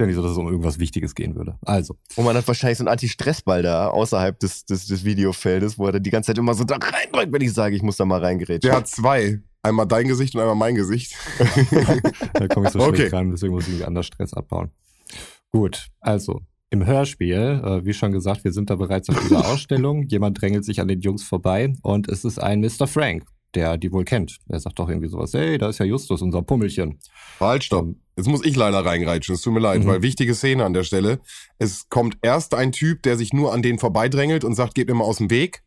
Ja, 0.00 0.06
nicht 0.06 0.16
so, 0.16 0.22
dass 0.22 0.32
es 0.32 0.38
um 0.38 0.48
irgendwas 0.48 0.78
Wichtiges 0.78 1.14
gehen 1.14 1.36
würde. 1.36 1.56
Also. 1.64 1.96
Und 2.16 2.24
man 2.24 2.36
hat 2.36 2.46
wahrscheinlich 2.48 2.78
so 2.78 2.82
einen 2.82 2.88
Anti-Stress-Ball 2.88 3.62
da 3.62 3.88
außerhalb 3.88 4.38
des, 4.40 4.64
des, 4.64 4.86
des 4.86 5.04
Videofeldes, 5.04 5.78
wo 5.78 5.86
er 5.86 5.92
dann 5.92 6.02
die 6.02 6.10
ganze 6.10 6.28
Zeit 6.28 6.38
immer 6.38 6.54
so 6.54 6.64
da 6.64 6.76
reindrückt, 6.76 7.32
wenn 7.32 7.42
ich 7.42 7.52
sage, 7.52 7.76
ich 7.76 7.82
muss 7.82 7.96
da 7.96 8.04
mal 8.04 8.20
reingerätschen. 8.20 8.68
Der 8.68 8.76
hat 8.76 8.88
zwei. 8.88 9.40
Einmal 9.62 9.86
dein 9.86 10.08
Gesicht 10.08 10.34
und 10.34 10.40
einmal 10.40 10.56
mein 10.56 10.74
Gesicht. 10.74 11.14
da 12.34 12.48
komme 12.48 12.66
ich 12.66 12.72
so 12.72 12.80
schlecht 12.80 13.04
okay. 13.04 13.16
rein, 13.16 13.30
deswegen 13.30 13.54
muss 13.54 13.68
ich 13.68 13.74
mich 13.74 13.86
anders 13.86 14.06
Stress 14.06 14.34
abbauen. 14.34 14.70
Gut, 15.52 15.86
also 16.00 16.42
im 16.70 16.84
Hörspiel, 16.84 17.62
äh, 17.64 17.84
wie 17.84 17.94
schon 17.94 18.10
gesagt, 18.10 18.42
wir 18.42 18.52
sind 18.52 18.68
da 18.68 18.74
bereits 18.74 19.08
auf 19.08 19.18
dieser 19.20 19.46
Ausstellung. 19.48 20.02
Jemand 20.08 20.40
drängelt 20.40 20.64
sich 20.64 20.80
an 20.80 20.88
den 20.88 21.00
Jungs 21.00 21.22
vorbei 21.22 21.72
und 21.82 22.08
es 22.08 22.24
ist 22.24 22.38
ein 22.38 22.60
Mr. 22.60 22.88
Frank, 22.88 23.24
der 23.54 23.78
die 23.78 23.92
wohl 23.92 24.04
kennt. 24.04 24.38
Er 24.48 24.60
sagt 24.60 24.78
doch 24.78 24.88
irgendwie 24.88 25.08
sowas, 25.08 25.32
hey, 25.34 25.58
da 25.58 25.68
ist 25.68 25.78
ja 25.78 25.86
Justus, 25.86 26.22
unser 26.22 26.42
Pummelchen. 26.42 26.98
Halt, 27.40 27.64
stopp. 27.64 27.84
Ähm, 27.84 28.00
Jetzt 28.16 28.28
muss 28.28 28.44
ich 28.44 28.54
leider 28.54 28.84
reinreitschen, 28.84 29.34
es 29.34 29.42
tut 29.42 29.54
mir 29.54 29.60
leid, 29.60 29.82
mhm. 29.82 29.88
weil 29.88 30.02
wichtige 30.02 30.34
Szene 30.36 30.64
an 30.64 30.72
der 30.72 30.84
Stelle. 30.84 31.18
Es 31.58 31.88
kommt 31.88 32.16
erst 32.22 32.54
ein 32.54 32.70
Typ, 32.70 33.02
der 33.02 33.16
sich 33.16 33.32
nur 33.32 33.52
an 33.52 33.60
den 33.60 33.78
vorbeidrängelt 33.78 34.44
und 34.44 34.54
sagt, 34.54 34.74
geht 34.74 34.88
mir 34.88 34.94
mal 34.94 35.04
aus 35.04 35.18
dem 35.18 35.30
Weg. 35.30 35.64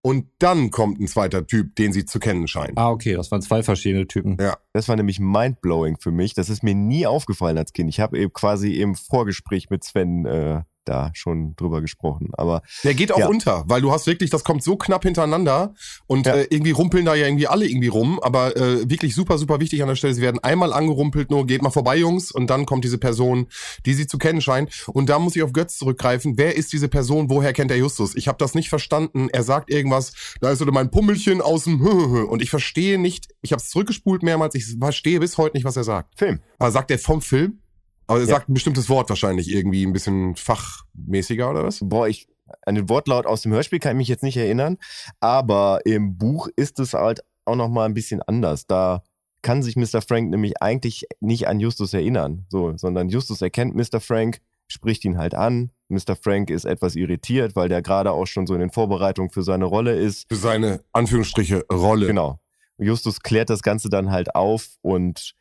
Und 0.00 0.28
dann 0.38 0.70
kommt 0.70 1.00
ein 1.00 1.08
zweiter 1.08 1.46
Typ, 1.46 1.74
den 1.74 1.92
sie 1.92 2.04
zu 2.04 2.20
kennen 2.20 2.46
scheinen. 2.46 2.78
Ah, 2.78 2.90
okay, 2.90 3.14
das 3.14 3.30
waren 3.30 3.42
zwei 3.42 3.62
verschiedene 3.62 4.06
Typen. 4.06 4.38
Ja. 4.40 4.56
Das 4.72 4.88
war 4.88 4.96
nämlich 4.96 5.18
mindblowing 5.18 5.98
für 5.98 6.12
mich. 6.12 6.34
Das 6.34 6.48
ist 6.48 6.62
mir 6.62 6.74
nie 6.74 7.06
aufgefallen 7.06 7.58
als 7.58 7.72
Kind. 7.72 7.90
Ich 7.90 8.00
habe 8.00 8.18
eben 8.18 8.32
quasi 8.32 8.80
im 8.80 8.94
Vorgespräch 8.94 9.70
mit 9.70 9.84
Sven 9.84 10.24
äh, 10.24 10.62
da 10.88 11.10
schon 11.14 11.54
drüber 11.56 11.80
gesprochen. 11.80 12.30
Aber 12.32 12.62
der 12.84 12.94
geht 12.94 13.12
auch 13.12 13.18
ja. 13.18 13.28
unter, 13.28 13.64
weil 13.66 13.80
du 13.80 13.92
hast 13.92 14.06
wirklich, 14.06 14.30
das 14.30 14.44
kommt 14.44 14.62
so 14.62 14.76
knapp 14.76 15.04
hintereinander 15.04 15.74
und 16.06 16.26
ja. 16.26 16.34
äh, 16.34 16.46
irgendwie 16.50 16.70
rumpeln 16.70 17.04
da 17.04 17.14
ja 17.14 17.26
irgendwie 17.26 17.46
alle 17.46 17.66
irgendwie 17.66 17.88
rum. 17.88 18.20
Aber 18.20 18.56
äh, 18.56 18.88
wirklich 18.88 19.14
super, 19.14 19.38
super 19.38 19.60
wichtig 19.60 19.82
an 19.82 19.88
der 19.88 19.96
Stelle. 19.96 20.14
Sie 20.14 20.22
werden 20.22 20.38
einmal 20.42 20.72
angerumpelt, 20.72 21.30
nur 21.30 21.46
geht 21.46 21.62
mal 21.62 21.70
vorbei, 21.70 21.96
Jungs, 21.96 22.30
und 22.30 22.48
dann 22.48 22.66
kommt 22.66 22.84
diese 22.84 22.98
Person, 22.98 23.46
die 23.86 23.94
sie 23.94 24.06
zu 24.06 24.18
kennen 24.18 24.40
scheint. 24.40 24.84
Und 24.88 25.08
da 25.08 25.18
muss 25.18 25.36
ich 25.36 25.42
auf 25.42 25.52
Götz 25.52 25.78
zurückgreifen. 25.78 26.34
Wer 26.36 26.56
ist 26.56 26.72
diese 26.72 26.88
Person? 26.88 27.30
Woher 27.30 27.52
kennt 27.52 27.70
er 27.70 27.76
Justus? 27.76 28.14
Ich 28.14 28.28
habe 28.28 28.38
das 28.38 28.54
nicht 28.54 28.68
verstanden. 28.68 29.28
Er 29.32 29.42
sagt 29.42 29.70
irgendwas. 29.70 30.12
Da 30.40 30.50
ist 30.50 30.58
so 30.58 30.66
mein 30.66 30.90
Pummelchen 30.90 31.40
aus 31.40 31.64
dem 31.64 31.78
und 31.78 32.42
ich 32.42 32.50
verstehe 32.50 32.98
nicht. 32.98 33.28
Ich 33.42 33.52
habe 33.52 33.60
es 33.60 33.70
zurückgespult 33.70 34.22
mehrmals. 34.22 34.54
Ich 34.54 34.76
verstehe 34.78 35.20
bis 35.20 35.38
heute 35.38 35.56
nicht, 35.56 35.64
was 35.64 35.76
er 35.76 35.84
sagt. 35.84 36.18
Film. 36.18 36.40
Aber 36.58 36.70
sagt 36.70 36.90
er 36.90 36.98
vom 36.98 37.22
Film? 37.22 37.60
Aber 38.08 38.18
er 38.18 38.26
ja. 38.26 38.34
sagt 38.34 38.48
ein 38.48 38.54
bestimmtes 38.54 38.88
Wort 38.88 39.08
wahrscheinlich 39.08 39.48
irgendwie 39.50 39.86
ein 39.86 39.92
bisschen 39.92 40.34
fachmäßiger 40.34 41.50
oder 41.50 41.64
was? 41.64 41.78
Boah, 41.82 42.08
ich, 42.08 42.26
an 42.66 42.74
den 42.74 42.88
Wortlaut 42.88 43.26
aus 43.26 43.42
dem 43.42 43.52
Hörspiel 43.52 43.78
kann 43.78 43.92
ich 43.92 43.98
mich 43.98 44.08
jetzt 44.08 44.22
nicht 44.22 44.36
erinnern, 44.36 44.78
aber 45.20 45.80
im 45.84 46.16
Buch 46.16 46.48
ist 46.56 46.80
es 46.80 46.94
halt 46.94 47.20
auch 47.44 47.54
nochmal 47.54 47.86
ein 47.86 47.94
bisschen 47.94 48.22
anders. 48.22 48.66
Da 48.66 49.02
kann 49.42 49.62
sich 49.62 49.76
Mr. 49.76 50.02
Frank 50.02 50.30
nämlich 50.30 50.60
eigentlich 50.62 51.06
nicht 51.20 51.46
an 51.48 51.60
Justus 51.60 51.94
erinnern, 51.94 52.46
so, 52.48 52.76
sondern 52.76 53.08
Justus 53.08 53.42
erkennt 53.42 53.74
Mr. 53.76 54.00
Frank, 54.00 54.40
spricht 54.68 55.04
ihn 55.04 55.18
halt 55.18 55.34
an. 55.34 55.70
Mr. 55.88 56.16
Frank 56.20 56.50
ist 56.50 56.64
etwas 56.64 56.96
irritiert, 56.96 57.56
weil 57.56 57.68
der 57.68 57.82
gerade 57.82 58.12
auch 58.12 58.26
schon 58.26 58.46
so 58.46 58.54
in 58.54 58.60
den 58.60 58.70
Vorbereitungen 58.70 59.30
für 59.30 59.42
seine 59.42 59.64
Rolle 59.64 59.94
ist. 59.94 60.26
Für 60.28 60.36
seine 60.36 60.80
Anführungsstriche 60.92 61.64
Rolle. 61.70 62.06
Genau. 62.06 62.40
Justus 62.78 63.20
klärt 63.20 63.50
das 63.50 63.62
Ganze 63.62 63.88
dann 63.88 64.10
halt 64.10 64.34
auf 64.34 64.76
und 64.82 65.34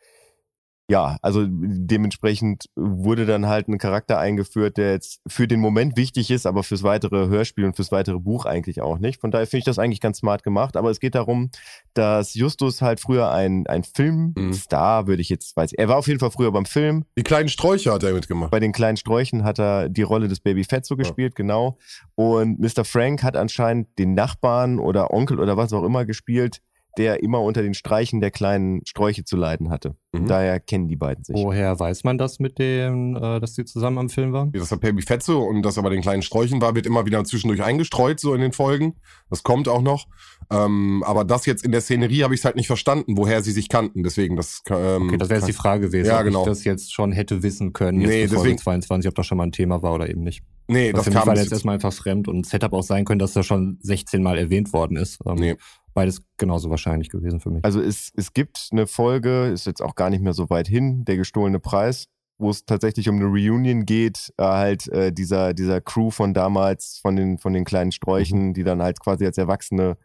ja, 0.89 1.17
also 1.21 1.45
dementsprechend 1.50 2.69
wurde 2.76 3.26
dann 3.26 3.47
halt 3.47 3.67
ein 3.67 3.78
Charakter 3.78 4.19
eingeführt, 4.19 4.78
der 4.78 4.93
jetzt 4.93 5.21
für 5.28 5.45
den 5.45 5.60
Moment 5.60 5.97
wichtig 5.97 6.32
ist, 6.32 6.45
aber 6.45 6.63
fürs 6.63 6.82
weitere 6.82 7.28
Hörspiel 7.28 7.65
und 7.65 7.76
fürs 7.76 7.91
weitere 7.91 8.19
Buch 8.19 8.45
eigentlich 8.45 8.82
auch 8.82 8.97
nicht. 8.97 9.19
Von 9.19 9.32
daher 9.32 9.47
finde 9.47 9.60
ich 9.60 9.65
das 9.65 9.80
eigentlich 9.80 10.00
ganz 10.00 10.19
smart 10.19 10.43
gemacht. 10.43 10.78
Aber 10.78 10.89
es 10.89 11.02
geht 11.02 11.15
darum, 11.15 11.50
dass 11.93 12.36
Justus 12.36 12.82
halt 12.82 13.02
früher 13.02 13.32
ein, 13.32 13.67
ein 13.67 13.84
Filmstar, 13.84 15.04
mhm. 15.04 15.08
würde 15.08 15.21
ich 15.21 15.28
jetzt 15.28 15.58
weiß. 15.58 15.73
Er 15.73 15.89
war 15.89 15.97
auf 15.97 16.08
jeden 16.08 16.21
Fall 16.21 16.32
früher 16.32 16.54
beim 16.54 16.65
Film. 16.65 17.04
Die 17.17 17.23
kleinen 17.23 17.50
Sträucher 17.50 17.93
hat 17.93 18.04
er 18.04 18.13
mitgemacht. 18.13 18.52
Bei 18.52 18.62
den 18.62 18.71
kleinen 18.71 18.95
Sträuchen 18.95 19.43
hat 19.43 19.60
er 19.60 19.89
die 19.89 20.04
Rolle 20.04 20.30
des 20.30 20.39
Baby 20.39 20.63
Fetzo 20.63 20.95
ja. 20.95 21.00
gespielt, 21.00 21.36
genau. 21.36 21.78
Und 22.15 22.60
Mr. 22.60 22.86
Frank 22.86 23.23
hat 23.23 23.36
anscheinend 23.36 24.00
den 24.00 24.13
Nachbarn 24.13 24.80
oder 24.80 25.12
Onkel 25.12 25.41
oder 25.41 25.58
was 25.58 25.73
auch 25.73 25.84
immer 25.84 26.06
gespielt, 26.06 26.62
der 26.98 27.24
immer 27.24 27.42
unter 27.42 27.62
den 27.62 27.74
Streichen 27.74 28.20
der 28.20 28.32
kleinen 28.32 28.82
Sträuche 28.86 29.24
zu 29.24 29.38
leiden 29.38 29.70
hatte. 29.70 29.96
Mhm. 30.12 30.28
Daher 30.28 30.60
kennen 30.60 30.88
die 30.88 30.96
beiden 30.96 31.24
sich. 31.24 31.36
Woher 31.36 31.80
weiß 31.80 32.04
man 32.04 32.18
das 32.18 32.40
mit 32.40 32.60
dem, 32.60 33.16
äh, 33.16 33.40
dass 33.40 33.54
die 33.54 33.66
zusammen 33.66 33.98
am 33.98 34.10
Film 34.10 34.34
waren? 34.34 34.52
Das 34.52 34.72
hat 34.72 34.82
Baby 34.82 35.02
Fetze 35.02 35.38
und 35.38 35.62
das 35.62 35.78
aber 35.78 35.90
den 35.90 36.02
kleinen 36.02 36.22
Sträuchen 36.22 36.62
war, 36.62 36.76
wird 36.76 36.86
immer 36.86 37.06
wieder 37.06 37.24
zwischendurch 37.24 37.64
eingestreut, 37.64 38.20
so 38.20 38.34
in 38.34 38.42
den 38.42 38.52
Folgen. 38.52 38.96
Das 39.30 39.44
kommt 39.44 39.68
auch 39.68 39.82
noch. 39.82 40.08
Ähm, 40.52 41.04
aber 41.06 41.26
das 41.26 41.46
jetzt 41.46 41.64
in 41.64 41.72
der 41.72 41.82
Szenerie 41.82 42.24
habe 42.24 42.34
ich 42.34 42.44
halt 42.44 42.56
nicht 42.56 42.68
verstanden, 42.68 43.18
woher 43.18 43.44
sie 43.44 43.52
sich 43.52 43.70
kannten. 43.70 44.04
Deswegen, 44.04 44.36
das 44.36 44.62
ähm, 44.70 45.08
Okay, 45.08 45.18
das 45.18 45.30
wäre 45.30 45.40
jetzt 45.40 45.48
die 45.48 45.54
Frage 45.54 45.88
gewesen, 45.88 46.08
ja, 46.08 46.22
genau. 46.22 46.42
ob 46.42 46.48
ich 46.48 46.52
das 46.52 46.64
jetzt 46.64 46.94
schon 46.94 47.12
hätte 47.12 47.44
wissen 47.44 47.74
können, 47.74 48.02
jetzt 48.02 48.10
nee, 48.10 48.22
deswegen, 48.24 48.58
Folge 48.58 48.82
22, 48.84 49.10
ob 49.10 49.16
das 49.16 49.26
schon 49.26 49.38
mal 49.38 49.46
ein 49.46 49.52
Thema 49.52 49.82
war 49.84 49.94
oder 49.94 50.10
eben 50.10 50.22
nicht. 50.22 50.44
Nee, 50.70 50.92
das, 50.92 51.06
das 51.06 51.14
kam 51.14 51.28
war 51.28 51.38
jetzt 51.38 51.52
erstmal 51.52 51.76
einfach 51.76 51.94
fremd 51.94 52.28
und 52.28 52.46
Setup 52.46 52.74
auch 52.74 52.84
sein 52.84 53.06
können, 53.06 53.20
dass 53.20 53.34
das 53.34 53.46
schon 53.46 53.78
16 53.82 54.22
Mal 54.22 54.38
erwähnt 54.38 54.74
worden 54.74 54.98
ist. 54.98 55.20
Ähm, 55.26 55.36
nee. 55.36 55.56
Beides 55.98 56.22
genauso 56.38 56.70
wahrscheinlich 56.70 57.10
gewesen 57.10 57.40
für 57.40 57.50
mich. 57.50 57.66
Also 57.66 57.82
es, 57.82 58.12
es 58.16 58.32
gibt 58.32 58.70
eine 58.72 58.86
Folge, 58.86 59.48
ist 59.48 59.66
jetzt 59.66 59.82
auch 59.82 59.96
gar 59.96 60.12
nicht 60.12 60.22
mehr 60.22 60.34
so 60.34 60.48
weit 60.52 60.68
hin, 60.68 61.06
der 61.06 61.18
gestohlene 61.18 61.60
Preis, 61.60 62.06
wo 62.38 62.52
es 62.52 62.66
tatsächlich 62.66 63.10
um 63.10 63.16
eine 63.16 63.26
Reunion 63.26 63.84
geht, 63.84 64.32
äh, 64.38 64.44
halt 64.44 64.88
äh, 64.90 65.12
dieser, 65.12 65.56
dieser 65.56 65.82
Crew 65.82 66.12
von 66.12 66.36
damals, 66.36 67.00
von 67.02 67.16
den, 67.16 67.40
von 67.40 67.52
den 67.52 67.66
kleinen 67.66 67.92
Sträuchen, 67.92 68.50
mhm. 68.50 68.54
die 68.54 68.64
dann 68.64 68.84
halt 68.84 69.00
quasi 69.00 69.26
als 69.26 69.40
Erwachsene 69.40 69.98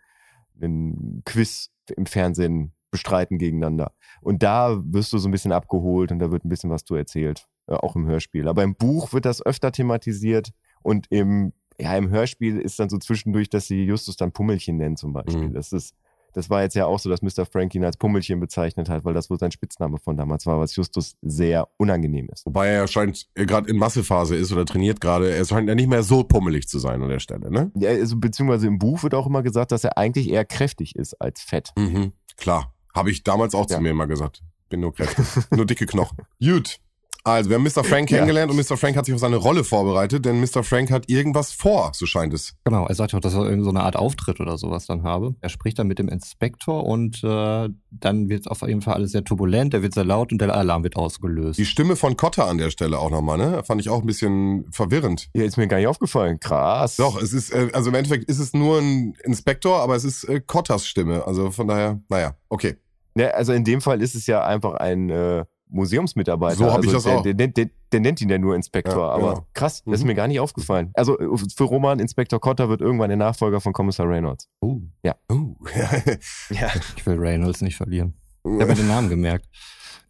einen 0.62 1.20
Quiz 1.26 1.68
im 1.94 2.06
Fernsehen 2.06 2.72
bestreiten 2.90 3.36
gegeneinander. 3.36 3.92
Und 4.22 4.42
da 4.42 4.80
wirst 4.86 5.12
du 5.12 5.18
so 5.18 5.28
ein 5.28 5.32
bisschen 5.32 5.52
abgeholt 5.52 6.10
und 6.10 6.20
da 6.20 6.30
wird 6.30 6.42
ein 6.46 6.48
bisschen 6.48 6.70
was 6.70 6.84
du 6.84 6.94
erzählt, 6.94 7.44
äh, 7.66 7.74
auch 7.74 7.96
im 7.96 8.06
Hörspiel. 8.06 8.48
Aber 8.48 8.62
im 8.62 8.76
Buch 8.76 9.12
wird 9.12 9.26
das 9.26 9.44
öfter 9.44 9.72
thematisiert 9.72 10.52
und 10.80 11.06
im, 11.10 11.52
ja, 11.82 11.96
im 11.96 12.10
Hörspiel 12.10 12.58
ist 12.58 12.78
dann 12.78 12.88
so 12.88 12.98
zwischendurch, 12.98 13.50
dass 13.50 13.66
sie 13.66 13.84
Justus 13.84 14.16
dann 14.16 14.30
Pummelchen 14.30 14.76
nennen 14.76 14.96
zum 14.96 15.12
Beispiel. 15.12 15.48
Mhm. 15.48 15.54
Das 15.54 15.72
ist, 15.72 15.96
das 16.32 16.48
war 16.48 16.62
jetzt 16.62 16.76
ja 16.76 16.86
auch 16.86 17.00
so, 17.00 17.10
dass 17.10 17.22
Mr. 17.22 17.44
Frank 17.44 17.74
ihn 17.74 17.84
als 17.84 17.96
Pummelchen 17.96 18.38
bezeichnet 18.38 18.88
hat, 18.88 19.04
weil 19.04 19.14
das 19.14 19.30
wohl 19.30 19.38
sein 19.38 19.50
Spitzname 19.50 19.98
von 19.98 20.16
damals 20.16 20.46
war, 20.46 20.60
was 20.60 20.76
Justus 20.76 21.16
sehr 21.22 21.68
unangenehm 21.78 22.28
ist. 22.32 22.46
Wobei 22.46 22.68
er 22.68 22.86
scheint 22.86 23.26
gerade 23.34 23.68
in 23.68 23.78
Massephase 23.78 24.36
ist 24.36 24.52
oder 24.52 24.64
trainiert 24.64 25.00
gerade. 25.00 25.28
Er 25.34 25.44
scheint 25.44 25.68
ja 25.68 25.74
nicht 25.74 25.88
mehr 25.88 26.04
so 26.04 26.22
pummelig 26.22 26.68
zu 26.68 26.78
sein 26.78 27.02
an 27.02 27.08
der 27.08 27.18
Stelle, 27.18 27.50
ne? 27.50 27.72
Ja, 27.74 27.90
also, 27.90 28.16
beziehungsweise 28.16 28.68
im 28.68 28.78
Buch 28.78 29.02
wird 29.02 29.14
auch 29.14 29.26
immer 29.26 29.42
gesagt, 29.42 29.72
dass 29.72 29.82
er 29.82 29.98
eigentlich 29.98 30.30
eher 30.30 30.44
kräftig 30.44 30.94
ist 30.94 31.20
als 31.20 31.42
fett. 31.42 31.72
Mhm, 31.76 32.12
klar. 32.36 32.72
Habe 32.94 33.10
ich 33.10 33.24
damals 33.24 33.54
auch 33.54 33.68
ja. 33.68 33.76
zu 33.76 33.82
mir 33.82 33.90
immer 33.90 34.06
gesagt. 34.06 34.42
Bin 34.68 34.80
nur 34.80 34.94
kräftig. 34.94 35.26
nur 35.50 35.66
dicke 35.66 35.86
Knochen. 35.86 36.18
Gut. 36.40 36.78
Also, 37.24 37.50
wir 37.50 37.56
haben 37.56 37.62
Mr. 37.62 37.84
Frank 37.84 38.08
kennengelernt 38.08 38.52
ja. 38.52 38.58
und 38.58 38.68
Mr. 38.68 38.76
Frank 38.76 38.96
hat 38.96 39.04
sich 39.06 39.14
auf 39.14 39.20
seine 39.20 39.36
Rolle 39.36 39.62
vorbereitet, 39.62 40.24
denn 40.24 40.40
Mr. 40.40 40.64
Frank 40.64 40.90
hat 40.90 41.08
irgendwas 41.08 41.52
vor, 41.52 41.92
so 41.94 42.04
scheint 42.04 42.34
es. 42.34 42.54
Genau, 42.64 42.86
er 42.86 42.94
sagt 42.96 43.12
ja 43.12 43.18
auch, 43.18 43.22
dass 43.22 43.34
er 43.34 43.42
irgendeine 43.42 43.64
so 43.64 43.70
eine 43.70 43.82
Art 43.82 43.94
Auftritt 43.94 44.40
oder 44.40 44.58
sowas 44.58 44.86
dann 44.86 45.04
habe. 45.04 45.36
Er 45.40 45.48
spricht 45.48 45.78
dann 45.78 45.86
mit 45.86 46.00
dem 46.00 46.08
Inspektor 46.08 46.84
und 46.84 47.22
äh, 47.22 47.68
dann 47.92 48.28
wird 48.28 48.50
auf 48.50 48.62
jeden 48.62 48.82
Fall 48.82 48.94
alles 48.94 49.12
sehr 49.12 49.22
turbulent, 49.22 49.72
er 49.72 49.82
wird 49.82 49.94
sehr 49.94 50.04
laut 50.04 50.32
und 50.32 50.38
der 50.38 50.52
Alarm 50.52 50.82
wird 50.82 50.96
ausgelöst. 50.96 51.60
Die 51.60 51.64
Stimme 51.64 51.94
von 51.94 52.16
Cotta 52.16 52.48
an 52.48 52.58
der 52.58 52.70
Stelle 52.70 52.98
auch 52.98 53.10
nochmal, 53.10 53.38
ne? 53.38 53.62
Fand 53.62 53.80
ich 53.80 53.88
auch 53.88 54.00
ein 54.00 54.06
bisschen 54.06 54.64
verwirrend. 54.72 55.28
Ja, 55.34 55.44
ist 55.44 55.56
mir 55.56 55.68
gar 55.68 55.76
nicht 55.76 55.86
aufgefallen. 55.86 56.40
Krass. 56.40 56.96
Doch, 56.96 57.22
es 57.22 57.32
ist, 57.32 57.52
äh, 57.52 57.70
also 57.72 57.90
im 57.90 57.94
Endeffekt 57.94 58.28
ist 58.28 58.40
es 58.40 58.52
nur 58.52 58.80
ein 58.80 59.14
Inspektor, 59.22 59.80
aber 59.80 59.94
es 59.94 60.02
ist 60.02 60.24
äh, 60.24 60.40
Cottas 60.40 60.88
Stimme. 60.88 61.24
Also 61.24 61.52
von 61.52 61.68
daher, 61.68 62.00
naja, 62.08 62.34
okay. 62.48 62.78
Ja, 63.14 63.28
also 63.28 63.52
in 63.52 63.64
dem 63.64 63.80
Fall 63.80 64.00
ist 64.00 64.14
es 64.14 64.26
ja 64.26 64.44
einfach 64.44 64.74
ein 64.74 65.10
äh, 65.10 65.44
Museumsmitarbeiter. 65.72 66.56
So 66.56 66.64
habe 66.66 66.76
also 66.76 66.88
ich 66.88 66.94
das 66.94 67.04
der, 67.04 67.16
auch. 67.16 67.22
Der, 67.22 67.34
der, 67.34 67.48
der, 67.48 67.70
der, 67.92 68.00
nennt 68.00 68.20
ihn 68.20 68.28
ja 68.28 68.38
nur 68.38 68.54
Inspektor, 68.54 69.06
ja, 69.06 69.12
aber 69.12 69.34
genau. 69.34 69.46
krass, 69.54 69.82
das 69.84 69.94
ist 69.94 70.00
mhm. 70.02 70.08
mir 70.08 70.14
gar 70.14 70.28
nicht 70.28 70.40
aufgefallen. 70.40 70.90
Also 70.94 71.16
für 71.56 71.64
Roman 71.64 71.98
Inspektor 71.98 72.40
Cotter 72.40 72.68
wird 72.68 72.80
irgendwann 72.80 73.08
der 73.08 73.16
Nachfolger 73.16 73.60
von 73.60 73.72
Kommissar 73.72 74.08
Reynolds. 74.08 74.48
Oh. 74.60 74.80
Ja. 75.02 75.16
Oh. 75.30 75.56
ja. 76.50 76.70
Ich 76.96 77.06
will 77.06 77.18
Reynolds 77.18 77.62
nicht 77.62 77.76
verlieren. 77.76 78.14
Ich 78.44 78.50
habe 78.52 78.66
mir 78.66 78.74
den 78.74 78.88
Namen 78.88 79.08
gemerkt. 79.08 79.46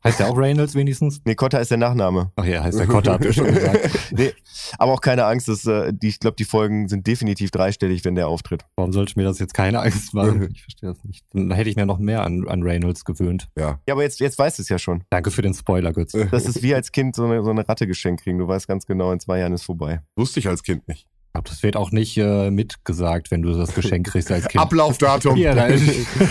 Heißt 0.04 0.18
der 0.18 0.28
auch 0.28 0.36
Reynolds 0.36 0.74
wenigstens? 0.74 1.20
Nee, 1.24 1.34
Cotta 1.36 1.58
ist 1.58 1.70
der 1.70 1.78
Nachname. 1.78 2.32
Ach 2.36 2.44
ja, 2.44 2.62
heißt 2.64 2.78
der 2.78 2.86
Cotta, 2.86 3.12
habt 3.12 3.24
ihr 3.24 3.32
schon 3.32 3.46
gesagt. 3.54 3.90
nee, 4.10 4.32
aber 4.78 4.92
auch 4.92 5.00
keine 5.00 5.24
Angst, 5.26 5.48
dass, 5.48 5.64
äh, 5.66 5.92
die, 5.94 6.08
ich 6.08 6.18
glaube, 6.18 6.36
die 6.36 6.44
Folgen 6.44 6.88
sind 6.88 7.06
definitiv 7.06 7.50
dreistellig, 7.52 8.04
wenn 8.04 8.14
der 8.16 8.26
auftritt. 8.28 8.64
Warum 8.76 8.92
sollte 8.92 9.12
mir 9.16 9.24
das 9.24 9.38
jetzt 9.38 9.54
keine 9.54 9.80
Angst 9.80 10.14
machen? 10.14 10.48
Ich 10.52 10.62
verstehe 10.62 10.90
das 10.90 11.04
nicht. 11.04 11.24
Dann 11.32 11.50
hätte 11.52 11.70
ich 11.70 11.76
mir 11.76 11.86
noch 11.86 11.98
mehr 11.98 12.24
an, 12.24 12.46
an 12.48 12.62
Reynolds 12.62 13.04
gewöhnt. 13.04 13.48
Ja. 13.56 13.80
Ja, 13.86 13.94
aber 13.94 14.02
jetzt, 14.02 14.20
jetzt 14.20 14.38
weißt 14.38 14.58
du 14.58 14.62
es 14.62 14.68
ja 14.68 14.78
schon. 14.78 15.04
Danke 15.10 15.30
für 15.30 15.42
den 15.42 15.54
Spoiler, 15.54 15.92
Götz. 15.92 16.12
Das 16.30 16.46
ist 16.46 16.62
wie 16.62 16.74
als 16.74 16.92
Kind 16.92 17.14
so 17.16 17.24
eine, 17.24 17.42
so 17.42 17.50
eine 17.50 17.68
Ratte 17.68 17.86
geschenkt 17.86 18.22
kriegen. 18.24 18.38
Du 18.38 18.48
weißt 18.48 18.66
ganz 18.66 18.86
genau, 18.86 19.12
in 19.12 19.20
zwei 19.20 19.38
Jahren 19.38 19.52
ist 19.52 19.62
vorbei. 19.62 20.00
Wusste 20.16 20.40
ich 20.40 20.48
als 20.48 20.62
Kind 20.62 20.88
nicht. 20.88 21.06
Ich 21.32 21.34
glaube, 21.34 21.48
das 21.48 21.62
wird 21.62 21.76
auch 21.76 21.92
nicht 21.92 22.18
äh, 22.18 22.50
mitgesagt, 22.50 23.30
wenn 23.30 23.40
du 23.40 23.54
das 23.54 23.74
Geschenk 23.74 24.06
kriegst 24.06 24.30
als 24.30 24.48
Kind. 24.48 24.62
Ablaufdatum. 24.62 25.38
Ja, 25.38 25.54
dein, 25.54 25.80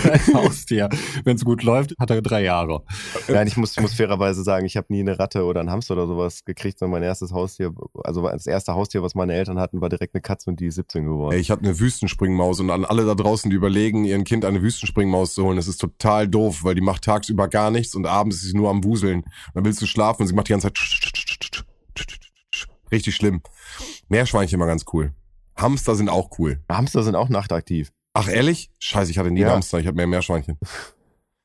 dein 0.04 0.34
Haustier. 0.36 0.90
Wenn 1.24 1.38
es 1.38 1.44
gut 1.44 1.64
läuft, 1.64 1.96
hat 2.00 2.12
er 2.12 2.22
drei 2.22 2.44
Jahre. 2.44 2.84
Nein, 3.28 3.48
ich 3.48 3.58
muss, 3.58 3.80
muss 3.80 3.96
fairerweise 3.96 4.44
sagen, 4.44 4.68
ich 4.68 4.78
habe 4.78 4.86
nie 4.90 5.00
eine 5.00 5.18
Ratte 5.18 5.44
oder 5.44 5.60
einen 5.60 5.72
Hamster 5.72 5.96
oder 5.96 6.06
sowas 6.06 6.46
gekriegt, 6.46 6.78
sondern 6.78 7.00
mein 7.00 7.08
erstes 7.08 7.32
Haustier, 7.32 7.74
also 8.04 8.30
das 8.30 8.46
erste 8.46 8.76
Haustier, 8.76 9.02
was 9.02 9.16
meine 9.16 9.34
Eltern 9.34 9.58
hatten, 9.58 9.82
war 9.82 9.90
direkt 9.90 10.14
eine 10.14 10.22
Katze 10.22 10.52
und 10.52 10.60
die 10.60 10.68
ist 10.68 10.76
17 10.76 11.06
geworden. 11.06 11.34
Ey, 11.34 11.40
ich 11.40 11.50
hatte 11.50 11.64
eine 11.64 11.80
Wüstenspringmaus 11.80 12.60
und 12.60 12.70
an 12.70 12.86
alle 12.86 13.04
da 13.04 13.16
draußen, 13.16 13.50
die 13.50 13.58
überlegen, 13.58 14.06
ihren 14.06 14.24
Kind 14.24 14.46
eine 14.46 14.62
Wüstenspringmaus 14.62 15.34
zu 15.34 15.44
holen, 15.44 15.58
das 15.58 15.68
ist 15.68 15.82
total 15.82 16.28
doof, 16.28 16.60
weil 16.62 16.76
die 16.76 16.82
macht 16.82 17.06
tagsüber 17.06 17.48
gar 17.48 17.72
nichts 17.72 17.96
und 17.96 18.06
abends 18.06 18.36
ist 18.44 18.52
sie 18.52 18.56
nur 18.56 18.70
am 18.70 18.84
Wuseln. 18.84 19.24
dann 19.56 19.66
willst 19.66 19.82
du 19.82 19.88
schlafen 19.88 20.22
und 20.22 20.28
sie 20.28 20.36
macht 20.36 20.48
die 20.48 20.52
ganze 20.52 20.72
Zeit 20.72 21.66
Richtig 22.92 23.16
schlimm. 23.16 23.42
Meerschweinchen 24.12 24.58
immer 24.58 24.68
ganz 24.68 24.84
cool. 24.92 25.14
Hamster 25.56 25.96
sind 25.96 26.10
auch 26.10 26.38
cool. 26.38 26.60
Hamster 26.70 27.02
sind 27.02 27.16
auch 27.16 27.30
nachtaktiv. 27.30 27.92
Ach 28.14 28.28
ehrlich? 28.28 28.70
Scheiße, 28.78 29.10
ich 29.10 29.18
hatte 29.18 29.32
nie 29.32 29.40
ja. 29.40 29.52
Hamster, 29.52 29.80
ich 29.80 29.88
habe 29.88 29.96
mehr 29.96 30.06
Meerschweinchen. 30.06 30.60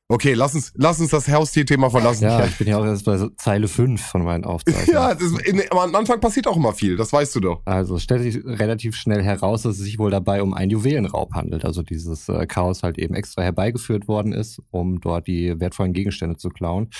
Okay, 0.09 0.35
lass 0.35 0.55
uns, 0.55 0.73
lass 0.77 1.01
uns 1.01 1.11
das 1.11 1.29
Haustier-Thema 1.29 1.91
verlassen. 1.91 2.23
Ja, 2.23 2.45
ich 2.45 2.57
bin 2.57 2.69
ja 2.69 2.79
auch 2.79 2.85
erst 2.85 3.05
bei 3.05 3.17
so 3.19 3.29
Zeile 3.31 3.67
5 3.67 4.01
von 4.01 4.23
meinen 4.23 4.45
Aufzeichnungen. 4.45 4.93
ja, 4.93 5.13
das, 5.13 5.33
in, 5.45 5.61
am 5.73 5.93
Anfang 5.97 6.21
passiert 6.21 6.47
auch 6.47 6.57
immer 6.57 6.73
viel, 6.73 6.97
das 6.97 7.13
weißt 7.13 7.35
du 7.35 7.41
doch. 7.41 7.63
Also 7.65 7.99
stellt 7.99 8.23
sich 8.23 8.45
relativ 8.45 8.95
schnell 8.95 9.25
heraus, 9.25 9.63
dass 9.63 9.79
es 9.79 9.83
sich 9.83 9.99
wohl 9.99 10.13
dabei 10.13 10.43
um 10.45 10.55
einen 10.55 10.71
Juwelenraub 10.71 11.35
handelt. 11.35 11.65
Also 11.65 11.83
dieses 11.83 12.29
äh, 12.29 12.47
Chaos 12.47 12.85
halt 12.85 12.99
eben 12.99 13.17
extra 13.17 13.43
herbeigeführt 13.43 14.07
worden 14.07 14.33
ist, 14.33 14.63
um 14.71 15.01
dort 15.01 15.27
die 15.27 15.59
wertvollen 15.59 15.93
Gegenstände 15.93 16.37
zu 16.37 16.51
klauen. 16.51 16.91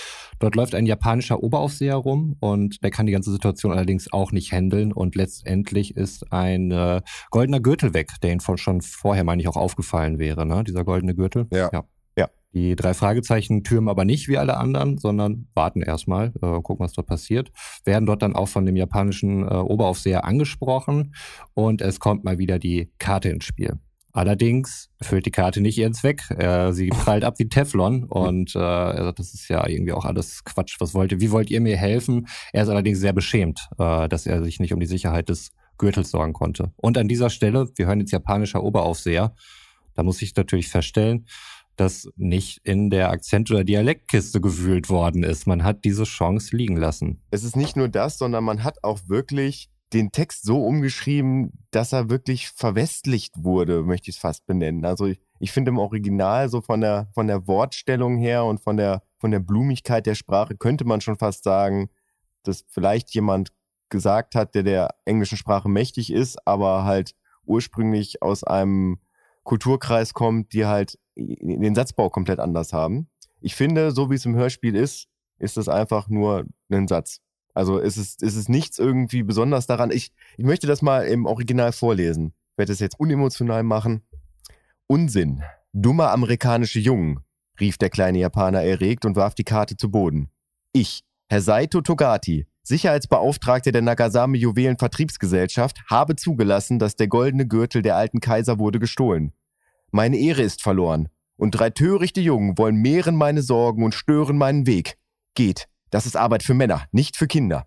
Dort 0.41 0.57
läuft 0.57 0.75
ein 0.75 0.85
japanischer 0.85 1.45
Oberaufseher 1.45 1.95
rum 1.95 2.35
und 2.41 2.83
der 2.83 2.91
kann 2.91 3.07
die 3.07 3.13
ganze 3.13 3.31
Situation 3.31 3.71
allerdings 3.71 4.13
auch 4.13 4.33
nicht 4.33 4.51
handeln 4.51 4.93
und 4.93 5.15
letztendlich 5.15 5.97
ist 5.97 6.33
ein 6.33 6.73
äh, 6.73 7.03
goldener 7.31 7.61
Gürtel 7.61 7.95
weg, 7.95 8.11
der 8.25 8.33
ihn 8.33 8.41
von 8.41 8.59
schon 8.59 8.81
vorher, 8.81 9.23
meine 9.23 9.41
ich, 9.41 9.47
auch 9.47 9.57
aufgefallen 9.57 10.19
wäre, 10.19 10.45
ne? 10.45 10.65
Dieser 10.65 10.83
goldene 10.83 11.15
Gürtel. 11.15 11.47
Ja. 11.53 11.71
ja. 11.73 11.85
Die 12.57 12.75
drei 12.75 12.95
Fragezeichen 12.95 13.65
türmen 13.65 13.91
aber 13.91 14.07
nicht 14.07 14.29
wie 14.29 14.39
alle 14.39 14.57
anderen, 14.57 14.97
sondern 14.97 15.47
warten 15.53 15.83
erstmal, 15.83 16.33
äh, 16.41 16.63
gucken, 16.63 16.79
was 16.79 16.95
dort 16.95 17.07
passiert. 17.07 17.53
Werden 17.85 18.07
dort 18.07 18.23
dann 18.23 18.35
auch 18.35 18.49
von 18.49 18.65
dem 18.65 18.77
japanischen 18.77 19.43
äh, 19.43 19.57
Oberaufseher 19.57 20.25
angesprochen 20.25 21.15
und 21.53 21.83
es 21.83 22.01
kommt 22.01 22.25
mal 22.25 22.39
wieder 22.39 22.59
die 22.59 22.91
Karte 22.99 23.29
ins 23.29 23.45
Spiel. 23.45 23.75
Allerdings 24.15 24.89
erfüllt 24.99 25.27
die 25.27 25.31
Karte 25.31 25.61
nicht 25.61 25.77
ihren 25.77 25.93
Zweck. 25.93 26.31
Äh, 26.31 26.73
sie 26.73 26.89
prallt 27.05 27.25
ab 27.25 27.39
wie 27.39 27.51
Teflon 27.51 28.05
und 28.05 28.57
äh, 28.57 28.59
er 28.59 29.05
sagt, 29.05 29.19
das 29.19 29.35
ist 29.35 29.49
ja 29.51 29.69
irgendwie 29.69 29.93
auch 29.93 30.07
alles 30.07 30.43
Quatsch. 30.45 30.77
Was 30.79 30.95
wollt 30.95 31.13
ihr, 31.13 31.21
wie 31.21 31.33
wollt 31.33 31.51
ihr 31.51 31.61
mir 31.61 31.77
helfen? 31.77 32.27
Er 32.55 32.63
ist 32.63 32.71
allerdings 32.71 33.01
sehr 33.01 33.13
beschämt, 33.13 33.69
äh, 33.79 34.09
dass 34.09 34.25
er 34.25 34.43
sich 34.43 34.61
nicht 34.61 34.73
um 34.73 34.81
die 34.81 34.87
Sicherheit 34.87 35.29
des 35.29 35.53
Gürtels 35.77 36.11
sorgen 36.11 36.33
konnte. 36.33 36.73
Und 36.77 36.97
an 36.97 37.07
dieser 37.07 37.29
Stelle, 37.29 37.69
wir 37.77 37.87
hören 37.87 38.01
jetzt 38.01 38.13
japanischer 38.13 38.65
Oberaufseher, 38.65 39.35
da 39.97 40.03
muss 40.03 40.23
ich 40.23 40.35
natürlich 40.37 40.69
feststellen, 40.69 41.27
dass 41.77 42.09
nicht 42.17 42.61
in 42.65 42.91
der 42.91 43.11
Akzent- 43.11 43.51
oder 43.51 43.65
Dialektkiste 43.65 44.41
gewühlt 44.41 44.89
worden 44.89 45.23
ist. 45.23 45.47
Man 45.47 45.63
hat 45.63 45.85
diese 45.85 46.05
Chance 46.05 46.57
liegen 46.57 46.77
lassen. 46.77 47.23
Es 47.31 47.45
ist 47.45 47.57
nicht 47.57 47.77
nur 47.77 47.89
das, 47.89 48.19
sondern 48.19 48.45
man 48.45 48.65
hat 48.65 48.83
auch 48.83 49.01
wirklich 49.09 49.71
den 49.93 50.11
Text 50.11 50.45
so 50.45 50.65
umgeschrieben, 50.65 51.53
dass 51.71 51.93
er 51.93 52.11
wirklich 52.11 52.49
verwestlicht 52.49 53.35
wurde, 53.45 53.83
möchte 53.83 54.11
ich 54.11 54.17
es 54.17 54.21
fast 54.21 54.47
benennen. 54.47 54.85
Also 54.85 55.07
ich, 55.07 55.21
ich 55.39 55.53
finde 55.53 55.71
im 55.71 55.79
Original 55.79 56.49
so 56.49 56.61
von 56.61 56.81
der, 56.81 57.09
von 57.15 57.29
der 57.29 57.47
Wortstellung 57.47 58.19
her 58.19 58.45
und 58.45 58.61
von 58.61 58.77
der, 58.77 59.03
von 59.19 59.31
der 59.31 59.41
Blumigkeit 59.41 60.07
der 60.07 60.17
Sprache 60.17 60.57
könnte 60.57 60.85
man 60.85 61.01
schon 61.01 61.17
fast 61.17 61.45
sagen, 61.45 61.89
dass 62.43 62.65
vielleicht 62.69 63.15
jemand 63.15 63.53
gesagt 63.89 64.35
hat, 64.35 64.55
der 64.55 64.65
der 64.65 64.95
englischen 65.05 65.39
Sprache 65.39 65.69
mächtig 65.69 66.13
ist, 66.13 66.37
aber 66.47 66.85
halt 66.85 67.15
ursprünglich 67.45 68.23
aus 68.23 68.43
einem 68.43 68.99
Kulturkreis 69.45 70.13
kommt, 70.13 70.53
die 70.53 70.67
halt 70.67 70.99
den 71.17 71.75
Satzbau 71.75 72.11
komplett 72.11 72.39
anders 72.39 72.73
haben. 72.73 73.09
Ich 73.41 73.55
finde, 73.55 73.91
so 73.91 74.11
wie 74.11 74.15
es 74.15 74.27
im 74.27 74.37
Hörspiel 74.37 74.75
ist, 74.75 75.09
ist 75.39 75.57
es 75.57 75.69
einfach 75.69 76.09
nur 76.09 76.47
ein 76.71 76.89
Satz. 76.89 77.21
Also 77.55 77.79
es 77.79 77.97
ist, 77.97 78.23
es 78.23 78.37
ist 78.37 78.49
nichts 78.49 78.79
irgendwie 78.79 79.23
besonders 79.23 79.67
daran. 79.67 79.91
Ich, 79.91 80.13
ich 80.37 80.45
möchte 80.45 80.67
das 80.67 80.83
mal 80.83 81.07
im 81.07 81.27
Original 81.27 81.73
vorlesen. 81.73 82.35
Ich 82.53 82.59
werde 82.59 82.73
es 82.73 82.81
jetzt 82.81 83.01
unemotional 83.01 83.63
machen. 83.63 84.03
Unsinn. 84.87 85.43
Dummer 85.73 86.11
amerikanische 86.11 86.81
Jungen, 86.81 87.21
rief 87.61 87.77
der 87.77 87.91
kleine 87.91 88.19
Japaner 88.19 88.63
erregt 88.63 89.05
und 89.05 89.17
warf 89.17 89.35
die 89.35 89.45
Karte 89.45 89.77
zu 89.77 89.91
Boden. 89.91 90.31
Ich, 90.73 91.03
Herr 91.29 91.41
Saito 91.41 91.81
Togati, 91.81 92.47
Sicherheitsbeauftragter 92.63 93.73
der 93.73 93.83
Nagasame 93.83 94.39
Juwelen 94.39 94.79
Vertriebsgesellschaft, 94.79 95.79
habe 95.89 96.17
zugelassen, 96.17 96.79
dass 96.79 96.97
der 96.97 97.09
goldene 97.09 97.47
Gürtel 97.47 97.83
der 97.83 97.97
alten 97.97 98.21
Kaiser 98.21 98.59
wurde 98.59 98.79
gestohlen. 98.79 99.33
Meine 99.97 100.19
Ehre 100.19 100.43
ist 100.43 100.63
verloren. 100.63 101.09
Und 101.37 101.53
drei 101.53 101.71
törichte 101.71 102.21
Jungen 102.21 102.59
wollen 102.59 102.77
mehren 102.77 103.17
meine 103.17 103.41
Sorgen 103.41 103.83
und 103.83 103.95
stören 103.95 104.37
meinen 104.37 104.67
Weg. 104.67 104.99
Geht. 105.33 105.69
Das 105.89 106.05
ist 106.05 106.19
Arbeit 106.19 106.43
für 106.43 106.53
Männer, 106.53 106.85
nicht 106.93 107.17
für 107.17 107.27
Kinder. 107.27 107.65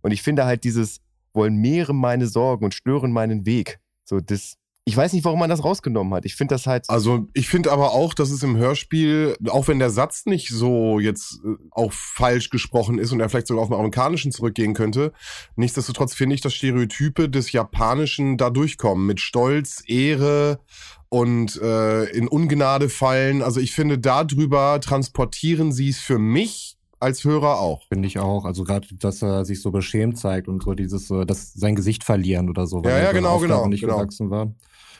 Und 0.00 0.12
ich 0.12 0.22
finde 0.22 0.46
halt 0.46 0.64
dieses 0.64 1.02
wollen 1.34 1.56
mehren 1.56 1.98
meine 1.98 2.28
Sorgen 2.28 2.64
und 2.64 2.72
stören 2.72 3.12
meinen 3.12 3.44
Weg. 3.44 3.78
So, 4.04 4.20
das, 4.20 4.54
ich 4.86 4.96
weiß 4.96 5.14
nicht, 5.14 5.24
warum 5.24 5.38
man 5.38 5.48
das 5.48 5.64
rausgenommen 5.64 6.12
hat. 6.12 6.26
Ich 6.26 6.36
finde 6.36 6.54
das 6.54 6.66
halt. 6.66 6.90
Also 6.90 7.26
ich 7.32 7.48
finde 7.48 7.72
aber 7.72 7.92
auch, 7.92 8.12
dass 8.12 8.30
es 8.30 8.42
im 8.42 8.56
Hörspiel, 8.56 9.34
auch 9.48 9.66
wenn 9.66 9.78
der 9.78 9.88
Satz 9.88 10.26
nicht 10.26 10.50
so 10.50 11.00
jetzt 11.00 11.40
äh, 11.42 11.56
auch 11.70 11.92
falsch 11.92 12.50
gesprochen 12.50 12.98
ist 12.98 13.10
und 13.10 13.20
er 13.20 13.30
vielleicht 13.30 13.46
sogar 13.46 13.62
auf 13.62 13.70
den 13.70 13.76
amerikanischen 13.76 14.30
zurückgehen 14.30 14.74
könnte, 14.74 15.12
nichtsdestotrotz 15.56 16.14
finde 16.14 16.34
ich, 16.34 16.42
dass 16.42 16.52
Stereotype 16.52 17.30
des 17.30 17.52
Japanischen 17.52 18.36
da 18.36 18.50
durchkommen 18.50 19.06
mit 19.06 19.20
Stolz, 19.20 19.82
Ehre 19.86 20.60
und 21.08 21.56
äh, 21.62 22.04
in 22.10 22.28
Ungnade 22.28 22.90
fallen. 22.90 23.42
Also 23.42 23.60
ich 23.60 23.72
finde, 23.72 23.98
darüber 23.98 24.80
transportieren 24.82 25.72
sie 25.72 25.88
es 25.88 25.98
für 25.98 26.18
mich 26.18 26.76
als 27.00 27.24
Hörer 27.24 27.58
auch. 27.58 27.86
Finde 27.88 28.06
ich 28.06 28.18
auch. 28.18 28.44
Also 28.44 28.64
gerade, 28.64 28.88
dass 28.98 29.22
er 29.22 29.44
sich 29.44 29.62
so 29.62 29.70
beschämt 29.70 30.18
zeigt 30.18 30.48
und 30.48 30.62
so 30.62 30.74
dieses, 30.74 31.10
äh, 31.10 31.24
dass 31.24 31.54
sein 31.54 31.74
Gesicht 31.74 32.04
verlieren 32.04 32.50
oder 32.50 32.66
so, 32.66 32.84
weil 32.84 32.90
ja, 32.90 32.98
ja, 32.98 33.04
er 33.04 33.12
genau, 33.14 33.38
genau, 33.38 33.66
nicht 33.66 33.80
genau. 33.80 33.98
gewachsen 33.98 34.30
war. 34.30 34.52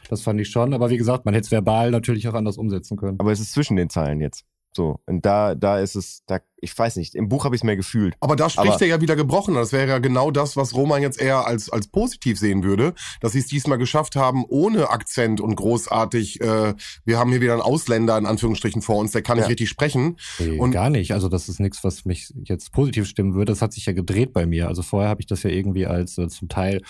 Das 0.09 0.23
fand 0.23 0.41
ich 0.41 0.51
schon. 0.51 0.75
Aber 0.75 0.91
wie 0.91 0.97
gesagt, 0.97 1.25
man 1.25 1.35
hätte 1.35 1.47
es 1.47 1.51
verbal 1.51 1.91
natürlich 1.91 2.29
auch 2.29 2.35
anders 2.35 2.59
umsetzen 2.59 2.97
können. 2.97 3.19
Aber 3.19 3.33
es 3.33 3.41
ist 3.41 3.53
zwischen 3.53 3.77
den 3.77 3.91
Zeilen 3.91 4.21
jetzt. 4.21 4.45
So, 4.77 5.01
und 5.07 5.25
da, 5.25 5.55
da 5.55 5.79
ist 5.79 5.95
es, 5.95 6.25
da, 6.27 6.41
ich 6.65 6.77
weiß 6.77 6.97
nicht, 6.97 7.15
im 7.15 7.29
Buch 7.29 7.45
habe 7.45 7.55
ich 7.55 7.61
es 7.61 7.65
mehr 7.65 7.77
gefühlt. 7.77 8.15
Aber 8.21 8.35
da 8.37 8.51
spricht 8.51 8.73
Aber- 8.73 8.81
er 8.81 8.87
ja 8.89 9.01
wieder 9.01 9.15
gebrochen. 9.17 9.55
Das 9.55 9.73
wäre 9.73 9.87
ja 9.89 9.99
genau 9.99 10.31
das, 10.31 10.57
was 10.57 10.75
Roman 10.75 11.03
jetzt 11.03 11.21
eher 11.21 11.47
als, 11.47 11.71
als 11.71 11.87
positiv 11.87 12.39
sehen 12.39 12.65
würde, 12.65 12.95
dass 13.21 13.33
sie 13.33 13.39
es 13.39 13.47
diesmal 13.47 13.79
geschafft 13.79 14.17
haben, 14.17 14.45
ohne 14.49 14.91
Akzent 14.91 15.41
und 15.41 15.55
großartig, 15.55 16.41
äh, 16.41 16.75
wir 17.05 17.19
haben 17.19 17.31
hier 17.31 17.41
wieder 17.41 17.53
einen 17.53 17.63
Ausländer 17.63 18.19
in 18.19 18.27
Anführungsstrichen 18.27 18.83
vor 18.83 18.97
uns, 18.97 19.13
der 19.13 19.23
kann 19.23 19.37
nicht 19.37 19.45
Ja. 19.45 19.49
richtig 19.51 19.69
sprechen. 19.69 20.17
Nee, 20.39 20.59
Und- 20.59 20.73
gar 20.73 20.91
nicht. 20.91 21.13
Also 21.13 21.29
das 21.29 21.49
ist 21.49 21.61
nichts, 21.61 21.85
was 21.85 22.05
mich 22.05 22.33
jetzt 22.45 22.73
positiv 22.73 23.07
stimmen 23.07 23.35
würde. 23.35 23.53
Das 23.53 23.63
hat 23.63 23.73
sich 23.73 23.87
ja 23.87 23.93
gedreht 23.93 24.33
bei 24.33 24.47
mir. 24.47 24.69
Also 24.69 24.83
vorher 24.83 25.11
habe 25.11 25.21
ich 25.21 25.27
das 25.27 25.43
ja 25.43 25.51
irgendwie 25.51 25.87
als 25.87 26.19
äh, 26.19 26.29
zum 26.29 26.49
Teil 26.49 26.81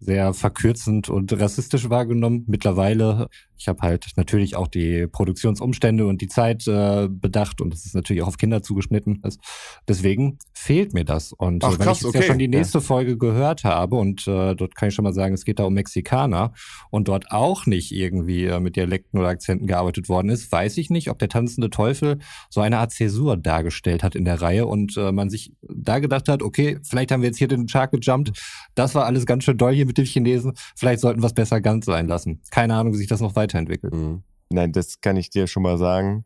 sehr 0.00 0.32
verkürzend 0.32 1.08
und 1.08 1.32
rassistisch 1.38 1.90
wahrgenommen. 1.90 2.44
Mittlerweile, 2.46 3.28
ich 3.56 3.66
habe 3.68 3.80
halt 3.82 4.06
natürlich 4.16 4.54
auch 4.54 4.68
die 4.68 5.06
Produktionsumstände 5.08 6.06
und 6.06 6.20
die 6.20 6.28
Zeit 6.28 6.66
äh, 6.68 7.08
bedacht 7.10 7.60
und 7.60 7.72
das 7.72 7.84
ist 7.84 7.94
natürlich 7.94 8.22
auch 8.22 8.28
auf 8.28 8.36
Kinder 8.36 8.62
zugeschnitten 8.62 9.07
ist. 9.24 9.40
Deswegen 9.86 10.38
fehlt 10.52 10.94
mir 10.94 11.04
das. 11.04 11.32
Und 11.32 11.64
Ach, 11.64 11.74
äh, 11.74 11.78
wenn 11.78 11.86
krass, 11.86 11.98
ich 11.98 12.02
jetzt 12.04 12.08
okay. 12.10 12.18
ja 12.18 12.24
schon 12.24 12.38
die 12.38 12.48
nächste 12.48 12.80
Folge 12.80 13.16
gehört 13.16 13.64
habe 13.64 13.96
und 13.96 14.26
äh, 14.26 14.54
dort 14.54 14.74
kann 14.74 14.88
ich 14.88 14.94
schon 14.94 15.04
mal 15.04 15.12
sagen, 15.12 15.34
es 15.34 15.44
geht 15.44 15.58
da 15.58 15.64
um 15.64 15.74
Mexikaner 15.74 16.52
und 16.90 17.08
dort 17.08 17.30
auch 17.30 17.66
nicht 17.66 17.92
irgendwie 17.92 18.44
äh, 18.44 18.60
mit 18.60 18.76
Dialekten 18.76 19.18
oder 19.18 19.28
Akzenten 19.28 19.66
gearbeitet 19.66 20.08
worden 20.08 20.28
ist, 20.28 20.50
weiß 20.50 20.78
ich 20.78 20.90
nicht, 20.90 21.10
ob 21.10 21.18
der 21.18 21.28
tanzende 21.28 21.70
Teufel 21.70 22.18
so 22.50 22.60
eine 22.60 22.78
Art 22.78 22.92
Zäsur 22.92 23.36
dargestellt 23.36 24.02
hat 24.02 24.14
in 24.14 24.24
der 24.24 24.40
Reihe 24.40 24.66
und 24.66 24.96
äh, 24.96 25.12
man 25.12 25.30
sich 25.30 25.52
da 25.62 25.98
gedacht 25.98 26.28
hat, 26.28 26.42
okay, 26.42 26.78
vielleicht 26.82 27.12
haben 27.12 27.22
wir 27.22 27.28
jetzt 27.28 27.38
hier 27.38 27.48
den 27.48 27.68
Shark 27.68 27.92
gejumpt, 27.92 28.32
das 28.74 28.94
war 28.94 29.06
alles 29.06 29.26
ganz 29.26 29.44
schön 29.44 29.56
doll 29.56 29.74
hier 29.74 29.86
mit 29.86 29.98
den 29.98 30.04
Chinesen, 30.04 30.52
vielleicht 30.76 31.00
sollten 31.00 31.22
wir 31.22 31.26
es 31.26 31.34
besser 31.34 31.60
ganz 31.60 31.86
sein 31.86 32.06
lassen. 32.06 32.42
Keine 32.50 32.74
Ahnung, 32.74 32.92
wie 32.92 32.98
sich 32.98 33.06
das 33.06 33.20
noch 33.20 33.36
weiterentwickelt. 33.36 33.94
Nein, 34.50 34.72
das 34.72 35.00
kann 35.00 35.16
ich 35.16 35.30
dir 35.30 35.46
schon 35.46 35.62
mal 35.62 35.78
sagen, 35.78 36.24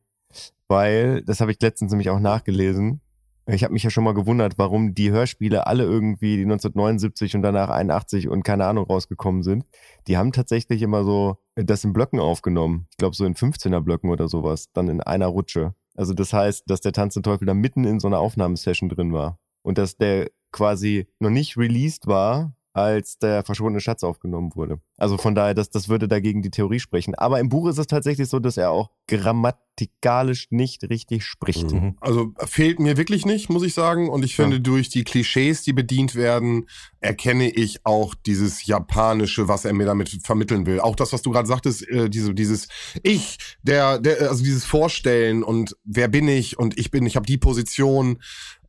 weil 0.72 1.22
das 1.22 1.42
habe 1.42 1.52
ich 1.52 1.60
letztens 1.60 1.92
nämlich 1.92 2.08
auch 2.08 2.18
nachgelesen. 2.18 3.02
Ich 3.46 3.62
habe 3.62 3.74
mich 3.74 3.82
ja 3.82 3.90
schon 3.90 4.04
mal 4.04 4.14
gewundert, 4.14 4.54
warum 4.56 4.94
die 4.94 5.10
Hörspiele 5.10 5.66
alle 5.66 5.84
irgendwie 5.84 6.36
die 6.36 6.44
1979 6.44 7.36
und 7.36 7.42
danach 7.42 7.68
81 7.68 8.28
und 8.28 8.42
keine 8.42 8.64
Ahnung 8.64 8.86
rausgekommen 8.86 9.42
sind. 9.42 9.66
Die 10.06 10.16
haben 10.16 10.32
tatsächlich 10.32 10.80
immer 10.80 11.04
so 11.04 11.36
das 11.56 11.84
in 11.84 11.92
Blöcken 11.92 12.20
aufgenommen. 12.20 12.86
Ich 12.90 12.96
glaube 12.96 13.14
so 13.14 13.26
in 13.26 13.34
15er 13.34 13.80
Blöcken 13.80 14.08
oder 14.08 14.28
sowas, 14.28 14.72
dann 14.72 14.88
in 14.88 15.02
einer 15.02 15.26
Rutsche. 15.26 15.74
Also 15.94 16.14
das 16.14 16.32
heißt, 16.32 16.64
dass 16.68 16.80
der 16.80 16.92
Tanz 16.92 17.16
Teufel 17.16 17.44
da 17.44 17.52
mitten 17.52 17.84
in 17.84 18.00
so 18.00 18.06
einer 18.06 18.20
Aufnahmesession 18.20 18.88
drin 18.88 19.12
war 19.12 19.38
und 19.60 19.76
dass 19.76 19.98
der 19.98 20.30
quasi 20.52 21.06
noch 21.20 21.30
nicht 21.30 21.58
released 21.58 22.06
war, 22.06 22.54
als 22.74 23.18
der 23.18 23.44
verschwundene 23.44 23.80
Schatz 23.80 24.02
aufgenommen 24.02 24.52
wurde. 24.54 24.78
Also 24.96 25.18
von 25.18 25.34
daher, 25.34 25.52
das, 25.52 25.68
das 25.68 25.88
würde 25.88 26.08
dagegen 26.08 26.42
die 26.42 26.50
Theorie 26.50 26.80
sprechen. 26.80 27.14
Aber 27.14 27.38
im 27.38 27.48
Buch 27.48 27.68
ist 27.68 27.78
es 27.78 27.86
tatsächlich 27.86 28.28
so, 28.28 28.38
dass 28.38 28.56
er 28.56 28.70
auch 28.70 28.90
grammatikalisch 29.08 30.46
nicht 30.50 30.88
richtig 30.88 31.24
spricht. 31.24 31.70
Mhm. 31.70 31.96
Also 32.00 32.32
fehlt 32.46 32.80
mir 32.80 32.96
wirklich 32.96 33.26
nicht, 33.26 33.50
muss 33.50 33.62
ich 33.62 33.74
sagen. 33.74 34.08
Und 34.08 34.24
ich 34.24 34.36
finde, 34.36 34.60
durch 34.60 34.88
die 34.88 35.04
Klischees, 35.04 35.62
die 35.62 35.74
bedient 35.74 36.14
werden, 36.14 36.66
erkenne 37.00 37.50
ich 37.50 37.84
auch 37.84 38.14
dieses 38.14 38.64
Japanische, 38.64 39.48
was 39.48 39.66
er 39.66 39.74
mir 39.74 39.86
damit 39.86 40.20
vermitteln 40.24 40.64
will. 40.64 40.80
Auch 40.80 40.96
das, 40.96 41.12
was 41.12 41.20
du 41.20 41.30
gerade 41.30 41.48
sagtest, 41.48 41.86
äh, 41.88 42.08
diese, 42.08 42.32
dieses 42.32 42.68
Ich, 43.02 43.38
der, 43.62 43.98
der, 43.98 44.30
also 44.30 44.42
dieses 44.42 44.64
Vorstellen 44.64 45.42
und 45.42 45.76
wer 45.84 46.08
bin 46.08 46.28
ich 46.28 46.58
und 46.58 46.78
ich 46.78 46.90
bin, 46.90 47.04
ich 47.04 47.16
habe 47.16 47.26
die 47.26 47.38
Position. 47.38 48.18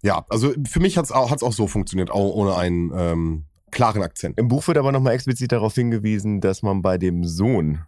Ja, 0.01 0.25
also 0.27 0.51
für 0.69 0.81
mich 0.81 0.97
hat's 0.97 1.13
auch, 1.13 1.31
hat's 1.31 1.43
auch 1.43 1.53
so 1.53 1.67
funktioniert, 1.67 2.11
auch 2.11 2.33
ohne 2.33 2.57
einen 2.57 2.91
ähm, 2.93 3.45
klaren 3.73 4.01
Akzent. 4.01 4.39
Im 4.39 4.47
Buch 4.47 4.67
wird 4.67 4.77
aber 4.77 4.91
nochmal 4.91 5.13
explizit 5.13 5.51
darauf 5.51 5.75
hingewiesen, 5.75 6.41
dass 6.41 6.61
man 6.61 6.81
bei 6.81 6.97
dem 6.97 7.23
Sohn, 7.23 7.81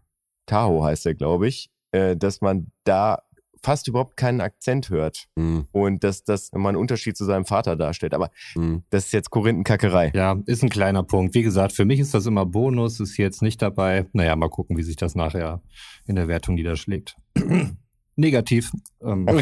Taho 0.46 0.84
heißt 0.84 1.06
er, 1.06 1.16
glaube 1.16 1.48
ich, 1.48 1.70
äh, 1.92 2.16
dass 2.18 2.42
man 2.42 2.72
da 2.84 3.20
fast 3.64 3.88
überhaupt 3.88 4.16
keinen 4.16 4.42
Akzent 4.42 4.92
hört. 4.92 5.26
Mhm. 5.36 5.68
Und 5.72 6.04
dass 6.04 6.24
das 6.24 6.52
mal 6.54 6.70
einen 6.70 6.78
Unterschied 6.78 7.18
zu 7.18 7.26
seinem 7.26 7.46
Vater 7.46 7.76
darstellt. 7.76 8.14
Aber 8.14 8.30
Mhm. 8.54 8.84
das 8.92 9.08
ist 9.08 9.12
jetzt 9.12 9.32
Korinthenkackerei. 9.32 10.12
Ja, 10.14 10.40
ist 10.46 10.62
ein 10.62 10.70
kleiner 10.70 11.02
Punkt. 11.02 11.34
Wie 11.34 11.42
gesagt, 11.42 11.74
für 11.74 11.86
mich 11.86 12.00
ist 12.00 12.14
das 12.14 12.28
immer 12.28 12.46
Bonus, 12.46 13.00
ist 13.00 13.18
jetzt 13.18 13.42
nicht 13.42 13.64
dabei. 13.64 14.06
Naja, 14.14 14.36
mal 14.36 14.50
gucken, 14.50 14.78
wie 14.78 14.84
sich 14.84 14.98
das 14.98 15.16
nachher 15.16 15.64
in 16.06 16.16
der 16.16 16.28
Wertung 16.28 16.54
niederschlägt. 16.56 17.16
Negativ. 18.16 18.72
Ähm. 19.02 19.28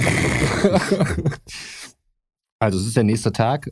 also 2.60 2.80
es 2.80 2.88
ist 2.88 2.96
der 2.96 3.04
nächste 3.04 3.34
Tag. 3.34 3.72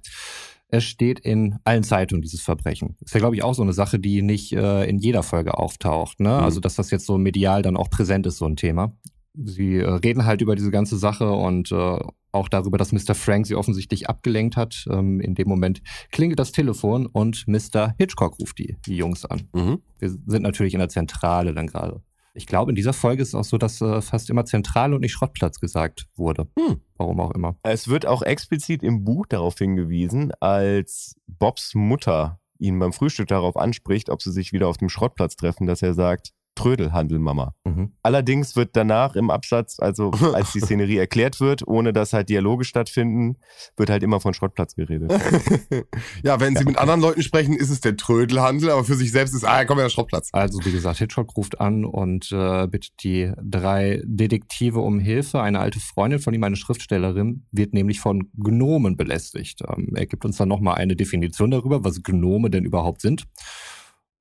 Es 0.72 0.86
steht 0.86 1.20
in 1.20 1.58
allen 1.66 1.84
Zeitungen 1.84 2.22
dieses 2.22 2.42
Verbrechen. 2.42 2.96
Ist 3.02 3.14
ja, 3.14 3.20
glaube 3.20 3.36
ich, 3.36 3.44
auch 3.44 3.54
so 3.54 3.62
eine 3.62 3.74
Sache, 3.74 4.00
die 4.00 4.22
nicht 4.22 4.54
äh, 4.54 4.86
in 4.86 5.00
jeder 5.00 5.22
Folge 5.22 5.58
auftaucht. 5.58 6.20
Ne? 6.20 6.30
Mhm. 6.30 6.44
Also, 6.44 6.60
dass 6.62 6.76
das 6.76 6.92
jetzt 6.92 7.06
so 7.06 7.18
medial 7.18 7.62
dann 7.62 7.78
auch 7.78 7.90
präsent 7.90 8.26
ist, 8.26 8.38
so 8.38 8.46
ein 8.46 8.56
Thema. 8.56 8.96
Sie 9.34 9.76
äh, 9.76 9.90
reden 9.90 10.26
halt 10.26 10.42
über 10.42 10.56
diese 10.56 10.72
ganze 10.72 10.98
Sache 10.98 11.32
und 11.32 11.72
äh, 11.72 12.00
auch 12.32 12.48
darüber, 12.50 12.78
dass 12.78 12.92
Mr. 12.92 13.16
Frank 13.16 13.48
sie 13.48 13.56
offensichtlich 13.56 14.10
abgelenkt 14.10 14.58
hat. 14.58 14.86
Ähm, 14.90 15.20
in 15.20 15.36
dem 15.36 15.48
Moment 15.48 15.82
klingelt 16.12 16.40
das 16.40 16.52
Telefon 16.52 17.06
und 17.06 17.48
Mr. 17.48 17.94
Hitchcock 17.98 18.40
ruft 18.40 18.58
die, 18.60 18.78
die 18.86 18.96
Jungs 18.96 19.26
an. 19.26 19.50
Mhm. 19.54 19.82
Wir 20.00 20.10
sind 20.10 20.42
natürlich 20.42 20.74
in 20.74 20.80
der 20.80 20.90
Zentrale 20.90 21.54
dann 21.54 21.68
gerade. 21.68 22.02
Ich 22.34 22.48
glaube, 22.48 22.72
in 22.72 22.76
dieser 22.76 22.94
Folge 22.94 23.22
ist 23.22 23.30
es 23.30 23.36
auch 23.36 23.44
so, 23.44 23.58
dass 23.58 23.82
äh, 23.82 24.02
fast 24.02 24.30
immer 24.30 24.46
Zentrale 24.46 24.96
und 24.96 25.02
nicht 25.02 25.12
Schrottplatz 25.12 25.60
gesagt 25.60 26.08
wurde. 26.16 26.48
Hm. 26.58 26.82
Warum 26.98 27.20
auch 27.20 27.32
immer. 27.32 27.58
Es 27.64 27.88
wird 27.88 28.06
auch 28.06 28.22
explizit 28.22 28.84
im 28.84 29.04
Buch 29.04 29.26
darauf 29.26 29.58
hingewiesen, 29.58 30.32
als 30.40 31.16
Bobs 31.28 31.76
Mutter 31.76 32.40
ihn 32.58 32.80
beim 32.80 32.94
Frühstück 32.94 33.28
darauf 33.28 33.58
anspricht, 33.58 34.10
ob 34.10 34.22
sie 34.22 34.32
sich 34.32 34.54
wieder 34.54 34.68
auf 34.68 34.78
dem 34.78 34.90
Schrottplatz 34.90 35.36
treffen, 35.36 35.68
dass 35.68 35.82
er 35.82 35.94
sagt, 35.94 36.32
Trödelhandel, 36.56 37.20
Mama. 37.20 37.56
Mhm. 37.64 37.94
Allerdings 38.04 38.56
wird 38.56 38.76
danach 38.76 39.16
im 39.16 39.30
Absatz, 39.30 39.80
also 39.80 40.12
als 40.34 40.52
die 40.52 40.60
Szenerie 40.60 40.98
erklärt 40.98 41.40
wird, 41.40 41.66
ohne 41.68 41.94
dass 41.94 42.14
halt 42.14 42.30
Dialoge 42.30 42.66
stattfinden, 42.66 43.38
wird 43.78 43.90
halt 43.90 44.04
immer 44.04 44.20
von 44.20 44.34
Schrottplatz 44.34 44.76
geredet. 44.76 45.12
ja, 46.24 46.40
wenn 46.40 46.56
sie 46.56 46.66
mit 46.66 46.78
anderen 46.78 47.02
Leuten 47.02 47.24
sprechen, 47.24 47.54
ist 47.54 47.70
es 47.70 47.80
der 47.80 47.96
Trödelhandel, 47.96 48.70
aber 48.70 48.84
für 48.84 48.96
sich 48.96 49.12
selbst 49.12 49.34
ist, 49.34 49.46
ah, 49.46 49.64
komm 49.66 49.80
ja, 49.80 49.90
Schrottplatz. 49.90 50.30
Also 50.34 50.64
wie 50.66 50.72
gesagt, 50.72 51.00
Hitchcock 51.00 51.36
ruft 51.38 51.62
an 51.62 51.86
und 51.86 52.32
äh, 52.32 52.68
bittet 52.68 52.94
die 53.04 53.32
drei 53.42 54.02
Detektive 54.04 54.80
um 54.80 55.00
Hilfe. 55.00 55.42
Eine 55.42 55.60
alte 55.60 55.80
Freundin 55.80 56.20
von 56.20 56.34
ihm, 56.34 56.44
eine 56.44 56.58
Schriftstellerin, 56.58 57.46
wird 57.52 57.74
nämlich 57.74 58.00
von 58.00 58.30
Gnomen 58.38 58.98
belästigt. 58.98 59.62
Ähm, 59.68 59.94
er 59.96 60.06
gibt 60.06 60.26
uns 60.26 60.38
dann 60.38 60.50
nochmal 60.50 60.76
eine 60.76 60.96
Definition 60.96 61.52
darüber, 61.52 61.84
was 61.84 62.04
Gnome 62.04 62.50
denn 62.50 62.66
überhaupt 62.66 63.02
sind. 63.02 63.26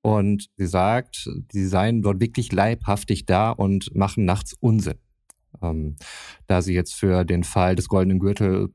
Und 0.02 0.46
sie 0.56 0.66
sagt, 0.66 1.28
sie 1.52 1.66
seien 1.66 2.02
dort 2.02 2.20
wirklich 2.20 2.52
leibhaftig 2.52 3.26
da 3.26 3.50
und 3.50 3.94
machen 3.94 4.24
nachts 4.24 4.54
Unsinn. 4.60 4.98
Ähm, 5.62 5.96
da 6.46 6.62
sie 6.62 6.74
jetzt 6.74 6.94
für 6.94 7.24
den 7.24 7.44
Fall 7.44 7.76
des 7.76 7.88
goldenen 7.88 8.18
Gürtel 8.18 8.68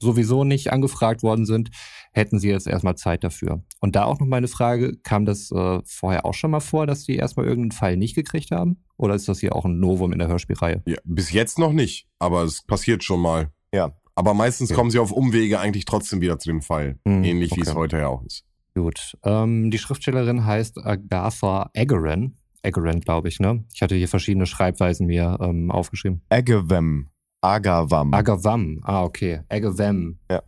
sowieso 0.00 0.44
nicht 0.44 0.70
angefragt 0.72 1.24
worden 1.24 1.44
sind, 1.46 1.70
hätten 2.12 2.38
sie 2.38 2.48
jetzt 2.48 2.68
erstmal 2.68 2.94
Zeit 2.96 3.24
dafür. 3.24 3.64
Und 3.80 3.96
da 3.96 4.04
auch 4.04 4.20
noch 4.20 4.28
meine 4.28 4.46
Frage, 4.46 4.96
kam 5.02 5.24
das 5.24 5.50
äh, 5.50 5.80
vorher 5.84 6.24
auch 6.24 6.34
schon 6.34 6.52
mal 6.52 6.60
vor, 6.60 6.86
dass 6.86 7.02
die 7.04 7.16
erstmal 7.16 7.46
irgendeinen 7.46 7.72
Fall 7.72 7.96
nicht 7.96 8.14
gekriegt 8.14 8.52
haben? 8.52 8.84
Oder 8.96 9.14
ist 9.16 9.26
das 9.26 9.40
hier 9.40 9.56
auch 9.56 9.64
ein 9.64 9.80
Novum 9.80 10.12
in 10.12 10.20
der 10.20 10.28
Hörspielreihe? 10.28 10.82
Ja, 10.86 10.98
bis 11.04 11.32
jetzt 11.32 11.58
noch 11.58 11.72
nicht, 11.72 12.06
aber 12.20 12.42
es 12.44 12.62
passiert 12.62 13.02
schon 13.02 13.20
mal. 13.20 13.50
Ja. 13.74 13.92
Aber 14.14 14.34
meistens 14.34 14.70
Ja. 14.70 14.76
kommen 14.76 14.90
sie 14.90 14.98
auf 14.98 15.12
Umwege 15.12 15.58
eigentlich 15.60 15.84
trotzdem 15.84 16.20
wieder 16.20 16.38
zu 16.38 16.48
dem 16.48 16.60
Fall. 16.62 16.98
Hm, 17.04 17.22
Ähnlich 17.24 17.56
wie 17.56 17.60
es 17.60 17.68
okay. 17.68 17.78
heute 17.78 17.98
ja 17.98 18.08
auch 18.08 18.24
ist. 18.24 18.44
Gut. 18.78 19.16
Ähm, 19.24 19.70
die 19.70 19.78
Schriftstellerin 19.78 20.44
heißt 20.44 20.78
Agatha 20.84 21.68
Agaran. 21.76 22.36
Agaran, 22.62 23.00
glaube 23.00 23.28
ich, 23.28 23.40
ne? 23.40 23.64
Ich 23.74 23.82
hatte 23.82 23.96
hier 23.96 24.08
verschiedene 24.08 24.46
Schreibweisen 24.46 25.06
mir 25.06 25.36
ähm, 25.40 25.70
aufgeschrieben. 25.70 26.22
Agawam. 26.28 27.08
Agawam. 27.40 28.14
Agavam. 28.14 28.80
Ah, 28.84 29.02
okay. 29.02 29.40
Agawam. 29.48 30.18
Ja. 30.30 30.42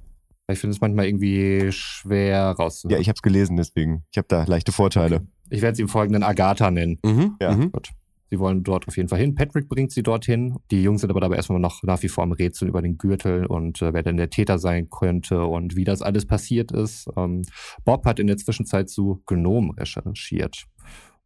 Ich 0.50 0.58
finde 0.58 0.74
es 0.74 0.80
manchmal 0.80 1.06
irgendwie 1.06 1.70
schwer 1.72 2.50
rauszuhören. 2.58 2.96
ja, 2.96 3.00
ich 3.00 3.08
habe 3.08 3.16
es 3.16 3.22
gelesen, 3.22 3.56
deswegen. 3.56 4.04
Ich 4.10 4.18
habe 4.18 4.26
da 4.28 4.44
leichte 4.44 4.72
Vorteile. 4.72 5.26
ich 5.48 5.62
werde 5.62 5.76
sie 5.76 5.82
im 5.82 5.88
Folgenden 5.88 6.22
Agatha 6.22 6.70
nennen. 6.70 6.98
Mhm. 7.04 7.36
Ja. 7.40 7.52
Mhm. 7.52 7.72
Gut. 7.72 7.90
Sie 8.30 8.38
wollen 8.38 8.62
dort 8.62 8.86
auf 8.86 8.96
jeden 8.96 9.08
Fall 9.08 9.18
hin. 9.18 9.34
Patrick 9.34 9.68
bringt 9.68 9.90
sie 9.90 10.04
dorthin. 10.04 10.56
Die 10.70 10.82
Jungs 10.82 11.00
sind 11.00 11.10
aber 11.10 11.20
dabei 11.20 11.34
erstmal 11.34 11.58
noch 11.58 11.82
nach 11.82 12.02
wie 12.04 12.08
vor 12.08 12.22
am 12.22 12.30
Rätsel 12.30 12.68
über 12.68 12.80
den 12.80 12.96
Gürtel 12.96 13.44
und 13.44 13.82
äh, 13.82 13.92
wer 13.92 14.04
denn 14.04 14.16
der 14.16 14.30
Täter 14.30 14.58
sein 14.58 14.88
könnte 14.88 15.44
und 15.44 15.74
wie 15.74 15.84
das 15.84 16.00
alles 16.00 16.26
passiert 16.26 16.70
ist. 16.70 17.08
Ähm, 17.16 17.42
Bob 17.84 18.04
hat 18.06 18.20
in 18.20 18.28
der 18.28 18.36
Zwischenzeit 18.36 18.88
zu 18.88 19.22
Gnome 19.26 19.76
recherchiert. 19.76 20.66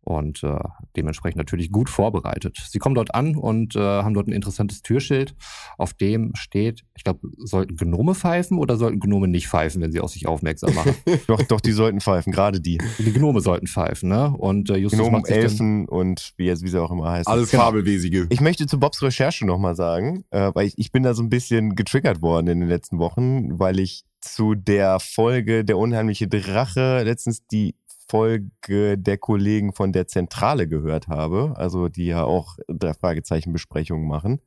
Und 0.05 0.43
äh, 0.43 0.59
dementsprechend 0.97 1.38
natürlich 1.38 1.71
gut 1.71 1.88
vorbereitet. 1.88 2.62
Sie 2.69 2.79
kommen 2.79 2.95
dort 2.95 3.14
an 3.14 3.37
und 3.37 3.75
äh, 3.75 3.81
haben 3.81 4.14
dort 4.14 4.29
ein 4.29 4.33
interessantes 4.33 4.83
Türschild, 4.83 5.35
auf 5.79 5.95
dem 5.95 6.33
steht, 6.35 6.85
ich 6.95 7.05
glaube, 7.05 7.29
sollten 7.38 7.77
Gnome 7.77 8.14
pfeifen 8.14 8.59
oder 8.59 8.77
sollten 8.77 9.01
Gnome 9.01 9.29
nicht 9.29 9.49
pfeifen, 9.49 9.81
wenn 9.81 9.93
sie 9.93 10.01
auf 10.01 10.11
sich 10.11 10.27
aufmerksam 10.29 10.75
machen? 10.75 10.95
doch, 11.27 11.43
doch, 11.43 11.61
die 11.61 11.73
sollten 11.73 12.01
pfeifen, 12.01 12.33
gerade 12.33 12.61
die. 12.61 12.79
Die 12.99 13.12
Gnome 13.12 13.40
sollten 13.40 13.67
pfeifen, 13.67 14.09
ne? 14.09 14.31
Und 14.37 14.71
äh, 14.71 14.77
Justus 14.77 15.01
Gnomen, 15.01 15.25
Elfen 15.25 15.88
und 15.88 16.35
wie, 16.37 16.47
jetzt, 16.47 16.62
wie 16.62 16.69
sie 16.69 16.81
auch 16.81 16.90
immer 16.90 17.11
heißen. 17.11 17.33
Alles 17.33 17.51
Genau. 17.55 17.64
Fabelwesige. 17.64 18.27
Ich 18.31 18.40
möchte 18.40 18.67
zu 18.67 18.79
Bobs 18.79 19.03
Recherche 19.03 19.47
nochmal 19.47 19.77
sagen, 19.77 20.25
äh, 20.31 20.51
weil 20.55 20.67
ich, 20.67 20.75
ich 20.77 20.93
bin 20.93 21.03
da 21.03 21.14
so 21.14 21.23
ein 21.23 21.29
bisschen 21.29 21.77
getriggert 21.77 22.21
worden 22.23 22.49
in 22.49 22.61
den 22.61 22.69
letzten 22.69 22.99
Wochen, 22.99 23.59
weil 23.59 23.79
ich 23.79 24.05
zu 24.21 24.55
der 24.55 25.01
Folge 25.01 25.64
Der 25.64 25.77
unheimliche 25.77 26.29
Drache 26.29 27.03
letztens 27.05 27.47
die 27.47 27.75
Folge 28.09 28.99
der 28.99 29.19
Kollegen 29.19 29.73
von 29.73 29.93
der 29.93 30.07
Zentrale 30.07 30.69
gehört 30.69 31.09
habe, 31.09 31.55
also 31.57 31.88
die 31.88 32.07
ja 32.07 32.25
auch 32.25 32.57
drei 32.69 32.95
Fragezeichen 32.95 33.53
Besprechungen 33.53 34.07
machen, 34.07 34.40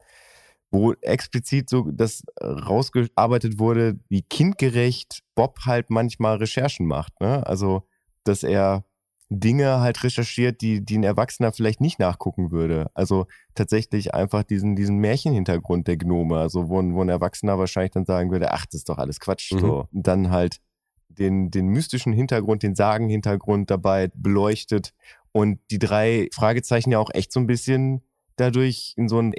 wo 0.72 0.94
explizit 1.02 1.70
so 1.70 1.90
das 1.92 2.24
rausgearbeitet 2.42 3.60
wurde, 3.60 4.00
wie 4.10 4.22
kindgerecht 4.22 5.24
Bob 5.36 5.60
halt 5.66 5.90
manchmal 5.90 6.38
Recherchen 6.38 6.86
macht. 6.86 7.20
Ne? 7.22 7.46
Also, 7.48 7.84
dass 8.24 8.44
er 8.44 8.84
Dinge 9.30 9.82
halt 9.82 10.04
recherchiert, 10.04 10.62
die, 10.62 10.84
die 10.86 10.98
ein 10.98 11.04
Erwachsener 11.04 11.52
vielleicht 11.52 11.82
nicht 11.82 12.00
nachgucken 12.00 12.52
würde. 12.52 12.90
Also 12.94 13.28
tatsächlich 13.56 14.14
einfach 14.14 14.44
diesen, 14.44 14.76
diesen 14.78 14.98
Märchenhintergrund 15.00 15.88
der 15.88 15.98
Gnome, 15.98 16.38
also 16.38 16.70
wo, 16.70 16.80
ein- 16.80 16.96
wo 16.96 17.02
ein 17.02 17.10
Erwachsener 17.10 17.58
wahrscheinlich 17.60 17.92
dann 17.92 18.06
sagen 18.06 18.32
würde, 18.32 18.54
ach, 18.54 18.66
das 18.68 18.76
ist 18.76 18.90
doch 18.90 18.98
alles 18.98 19.20
Quatsch. 19.20 19.52
Mhm. 19.52 19.60
So. 19.60 19.88
Und 19.92 20.08
dann 20.08 20.32
halt 20.32 20.62
den, 21.20 21.52
den 21.52 21.68
mystischen 21.68 22.14
Hintergrund, 22.14 22.64
den 22.64 22.76
Sagenhintergrund 22.76 23.70
dabei 23.72 24.10
beleuchtet 24.16 24.94
und 25.32 25.60
die 25.72 25.80
drei 25.80 26.30
Fragezeichen 26.34 26.92
ja 26.92 27.00
auch 27.00 27.10
echt 27.14 27.32
so 27.32 27.40
ein 27.40 27.48
bisschen 27.48 28.02
dadurch 28.38 28.94
in 28.98 29.10
so 29.10 29.18
einen 29.20 29.34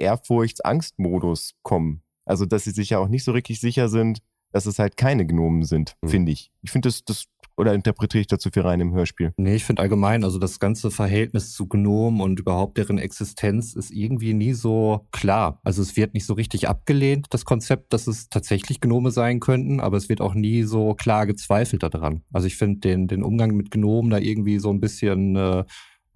Ehrfurchts-Angst-Modus 0.63 1.53
kommen. 1.63 2.01
Also, 2.25 2.45
dass 2.45 2.63
sie 2.65 2.71
sich 2.71 2.91
ja 2.91 2.99
auch 2.99 3.07
nicht 3.07 3.23
so 3.23 3.31
richtig 3.31 3.59
sicher 3.59 3.89
sind, 3.89 4.19
dass 4.51 4.65
es 4.65 4.79
halt 4.79 4.97
keine 4.97 5.25
Gnomen 5.25 5.63
sind, 5.63 5.95
Mhm. 6.01 6.07
finde 6.09 6.31
ich. 6.31 6.51
Ich 6.61 6.71
finde 6.71 6.89
das, 6.89 7.03
das, 7.05 7.25
oder 7.59 7.73
interpretiere 7.73 8.21
ich 8.21 8.27
dazu 8.27 8.49
viel 8.51 8.63
rein 8.63 8.79
im 8.79 8.93
Hörspiel? 8.93 9.33
Nee, 9.37 9.55
ich 9.55 9.65
finde 9.65 9.81
allgemein, 9.81 10.23
also 10.23 10.39
das 10.39 10.59
ganze 10.59 10.91
Verhältnis 10.91 11.51
zu 11.51 11.67
Gnomen 11.67 12.21
und 12.21 12.39
überhaupt 12.39 12.77
deren 12.77 12.97
Existenz 12.97 13.73
ist 13.75 13.91
irgendwie 13.91 14.33
nie 14.33 14.53
so 14.53 15.05
klar. 15.11 15.59
Also 15.63 15.81
es 15.81 15.97
wird 15.97 16.13
nicht 16.13 16.25
so 16.25 16.33
richtig 16.33 16.69
abgelehnt, 16.69 17.27
das 17.31 17.43
Konzept, 17.43 17.91
dass 17.91 18.07
es 18.07 18.29
tatsächlich 18.29 18.79
Gnome 18.79 19.11
sein 19.11 19.41
könnten, 19.41 19.81
aber 19.81 19.97
es 19.97 20.07
wird 20.07 20.21
auch 20.21 20.33
nie 20.33 20.63
so 20.63 20.93
klar 20.93 21.27
gezweifelt 21.27 21.83
daran. 21.83 22.23
Also 22.31 22.47
ich 22.47 22.55
finde 22.55 22.79
den, 22.79 23.07
den 23.07 23.23
Umgang 23.23 23.55
mit 23.55 23.71
Gnomen 23.71 24.09
da 24.09 24.17
irgendwie 24.17 24.59
so 24.59 24.69
ein 24.69 24.79
bisschen 24.79 25.35
äh, 25.35 25.65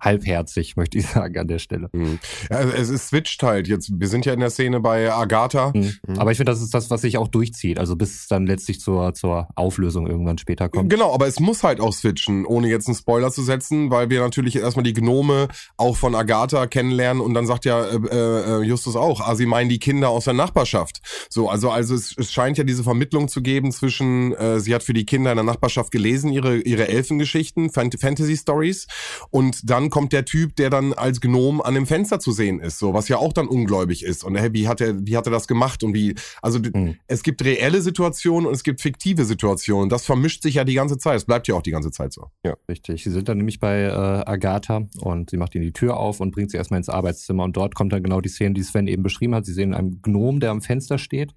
halbherzig, 0.03 0.75
möchte 0.75 0.97
ich 0.97 1.07
sagen, 1.07 1.37
an 1.37 1.47
der 1.47 1.59
Stelle. 1.59 1.89
Mhm. 1.93 2.19
Ja, 2.49 2.61
es, 2.61 2.89
es 2.89 3.09
switcht 3.09 3.41
halt 3.43 3.67
jetzt. 3.67 3.91
Wir 3.99 4.07
sind 4.07 4.25
ja 4.25 4.33
in 4.33 4.39
der 4.39 4.49
Szene 4.49 4.79
bei 4.79 5.11
Agatha. 5.11 5.71
Mhm. 5.73 5.93
Mhm. 6.07 6.19
Aber 6.19 6.31
ich 6.31 6.37
finde, 6.37 6.51
das 6.51 6.61
ist 6.61 6.73
das, 6.73 6.89
was 6.89 7.01
sich 7.01 7.17
auch 7.17 7.27
durchzieht, 7.27 7.79
also 7.79 7.95
bis 7.95 8.21
es 8.21 8.27
dann 8.27 8.45
letztlich 8.45 8.79
zur, 8.79 9.13
zur 9.13 9.47
Auflösung 9.55 10.07
irgendwann 10.07 10.37
später 10.37 10.69
kommt. 10.69 10.89
Genau, 10.89 11.13
aber 11.13 11.27
es 11.27 11.39
muss 11.39 11.63
halt 11.63 11.79
auch 11.79 11.93
switchen, 11.93 12.45
ohne 12.45 12.67
jetzt 12.67 12.87
einen 12.87 12.95
Spoiler 12.95 13.31
zu 13.31 13.43
setzen, 13.43 13.89
weil 13.91 14.09
wir 14.09 14.21
natürlich 14.21 14.55
erstmal 14.55 14.83
die 14.83 14.93
Gnome 14.93 15.47
auch 15.77 15.95
von 15.95 16.15
Agatha 16.15 16.67
kennenlernen 16.67 17.21
und 17.21 17.33
dann 17.33 17.47
sagt 17.47 17.65
ja 17.65 17.83
äh, 17.83 17.95
äh, 17.95 18.61
Justus 18.63 18.95
auch, 18.95 19.21
ah, 19.21 19.35
sie 19.35 19.45
meinen 19.45 19.69
die 19.69 19.79
Kinder 19.79 20.09
aus 20.09 20.25
der 20.25 20.33
Nachbarschaft. 20.33 21.01
So, 21.29 21.49
also 21.49 21.69
also 21.69 21.95
es, 21.95 22.15
es 22.17 22.31
scheint 22.31 22.57
ja 22.57 22.63
diese 22.63 22.83
Vermittlung 22.83 23.27
zu 23.27 23.41
geben 23.41 23.71
zwischen, 23.71 24.33
äh, 24.33 24.59
sie 24.59 24.73
hat 24.73 24.83
für 24.83 24.93
die 24.93 25.05
Kinder 25.05 25.31
in 25.31 25.37
der 25.37 25.45
Nachbarschaft 25.45 25.91
gelesen, 25.91 26.31
ihre 26.31 26.57
ihre 26.57 26.87
Elfengeschichten, 26.87 27.69
Fant 27.69 27.99
Fantasy 27.99 28.37
Stories 28.37 28.87
und 29.29 29.69
dann 29.69 29.89
kommt 29.93 30.11
der 30.11 30.25
Typ, 30.25 30.55
der 30.55 30.71
dann 30.71 30.91
als 30.93 31.21
Gnom 31.21 31.61
an 31.61 31.75
dem 31.75 31.85
Fenster 31.85 32.19
zu 32.19 32.31
sehen 32.31 32.59
ist, 32.59 32.79
so 32.79 32.95
was 32.95 33.09
ja 33.09 33.17
auch 33.17 33.31
dann 33.31 33.47
ungläubig 33.47 34.03
ist 34.03 34.23
und 34.23 34.35
hey, 34.35 34.51
wie 34.51 34.67
hat 34.67 34.81
er 34.81 35.05
wie 35.05 35.15
hat 35.15 35.27
er 35.27 35.31
das 35.31 35.47
gemacht 35.47 35.83
und 35.83 35.93
wie 35.93 36.15
also 36.41 36.57
Mhm. 36.73 36.95
es 37.05 37.21
gibt 37.21 37.43
reelle 37.43 37.79
Situationen 37.81 38.47
und 38.47 38.55
es 38.55 38.63
gibt 38.63 38.81
fiktive 38.81 39.25
Situationen. 39.25 39.89
Das 39.89 40.03
vermischt 40.05 40.41
sich 40.41 40.55
ja 40.55 40.63
die 40.63 40.73
ganze 40.73 40.97
Zeit. 40.97 41.17
Es 41.17 41.25
bleibt 41.25 41.47
ja 41.47 41.53
auch 41.53 41.61
die 41.61 41.69
ganze 41.69 41.91
Zeit 41.91 42.11
so. 42.11 42.29
Richtig. 42.67 43.03
Sie 43.03 43.11
sind 43.11 43.29
dann 43.29 43.37
nämlich 43.37 43.59
bei 43.59 43.81
äh, 43.81 43.89
Agatha 43.91 44.87
und 45.01 45.29
sie 45.29 45.37
macht 45.37 45.53
ihnen 45.53 45.65
die 45.65 45.73
Tür 45.73 45.97
auf 45.97 46.19
und 46.21 46.31
bringt 46.31 46.49
sie 46.49 46.57
erstmal 46.57 46.79
ins 46.79 46.89
Arbeitszimmer 46.89 47.43
und 47.43 47.55
dort 47.55 47.75
kommt 47.75 47.93
dann 47.93 48.01
genau 48.01 48.19
die 48.19 48.29
Szene, 48.29 48.55
die 48.55 48.63
Sven 48.63 48.87
eben 48.87 49.03
beschrieben 49.03 49.35
hat. 49.35 49.45
Sie 49.45 49.53
sehen 49.53 49.75
einen 49.75 50.01
Gnom, 50.01 50.39
der 50.39 50.49
am 50.51 50.61
Fenster 50.61 50.97
steht, 50.97 51.35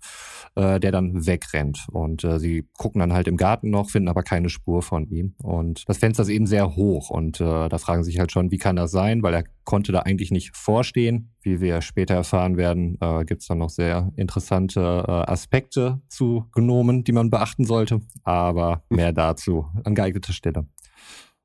äh, 0.54 0.80
der 0.80 0.92
dann 0.92 1.26
wegrennt 1.26 1.88
und 1.92 2.24
äh, 2.24 2.38
sie 2.38 2.66
gucken 2.78 3.00
dann 3.00 3.12
halt 3.12 3.28
im 3.28 3.36
Garten 3.36 3.68
noch, 3.68 3.90
finden 3.90 4.08
aber 4.08 4.22
keine 4.22 4.48
Spur 4.48 4.80
von 4.80 5.06
ihm 5.08 5.34
und 5.42 5.82
das 5.88 5.98
Fenster 5.98 6.22
ist 6.22 6.30
eben 6.30 6.46
sehr 6.46 6.76
hoch 6.76 7.10
und 7.10 7.40
äh, 7.40 7.68
da 7.68 7.78
fragen 7.78 8.02
sie 8.04 8.12
sich 8.12 8.20
halt 8.20 8.32
schon, 8.32 8.45
wie 8.50 8.58
kann 8.58 8.76
das 8.76 8.90
sein, 8.90 9.22
weil 9.22 9.34
er 9.34 9.44
konnte 9.64 9.92
da 9.92 10.00
eigentlich 10.00 10.30
nicht 10.30 10.56
vorstehen. 10.56 11.32
Wie 11.42 11.60
wir 11.60 11.80
später 11.80 12.14
erfahren 12.14 12.56
werden, 12.56 12.98
äh, 13.00 13.24
gibt 13.24 13.42
es 13.42 13.48
dann 13.48 13.58
noch 13.58 13.70
sehr 13.70 14.12
interessante 14.16 14.80
äh, 14.80 15.30
Aspekte 15.30 16.00
zu 16.08 16.46
Gnomen, 16.52 17.04
die 17.04 17.12
man 17.12 17.30
beachten 17.30 17.64
sollte, 17.64 18.00
aber 18.24 18.82
mehr 18.90 19.12
dazu 19.12 19.66
an 19.84 19.94
geeigneter 19.94 20.32
Stelle 20.32 20.66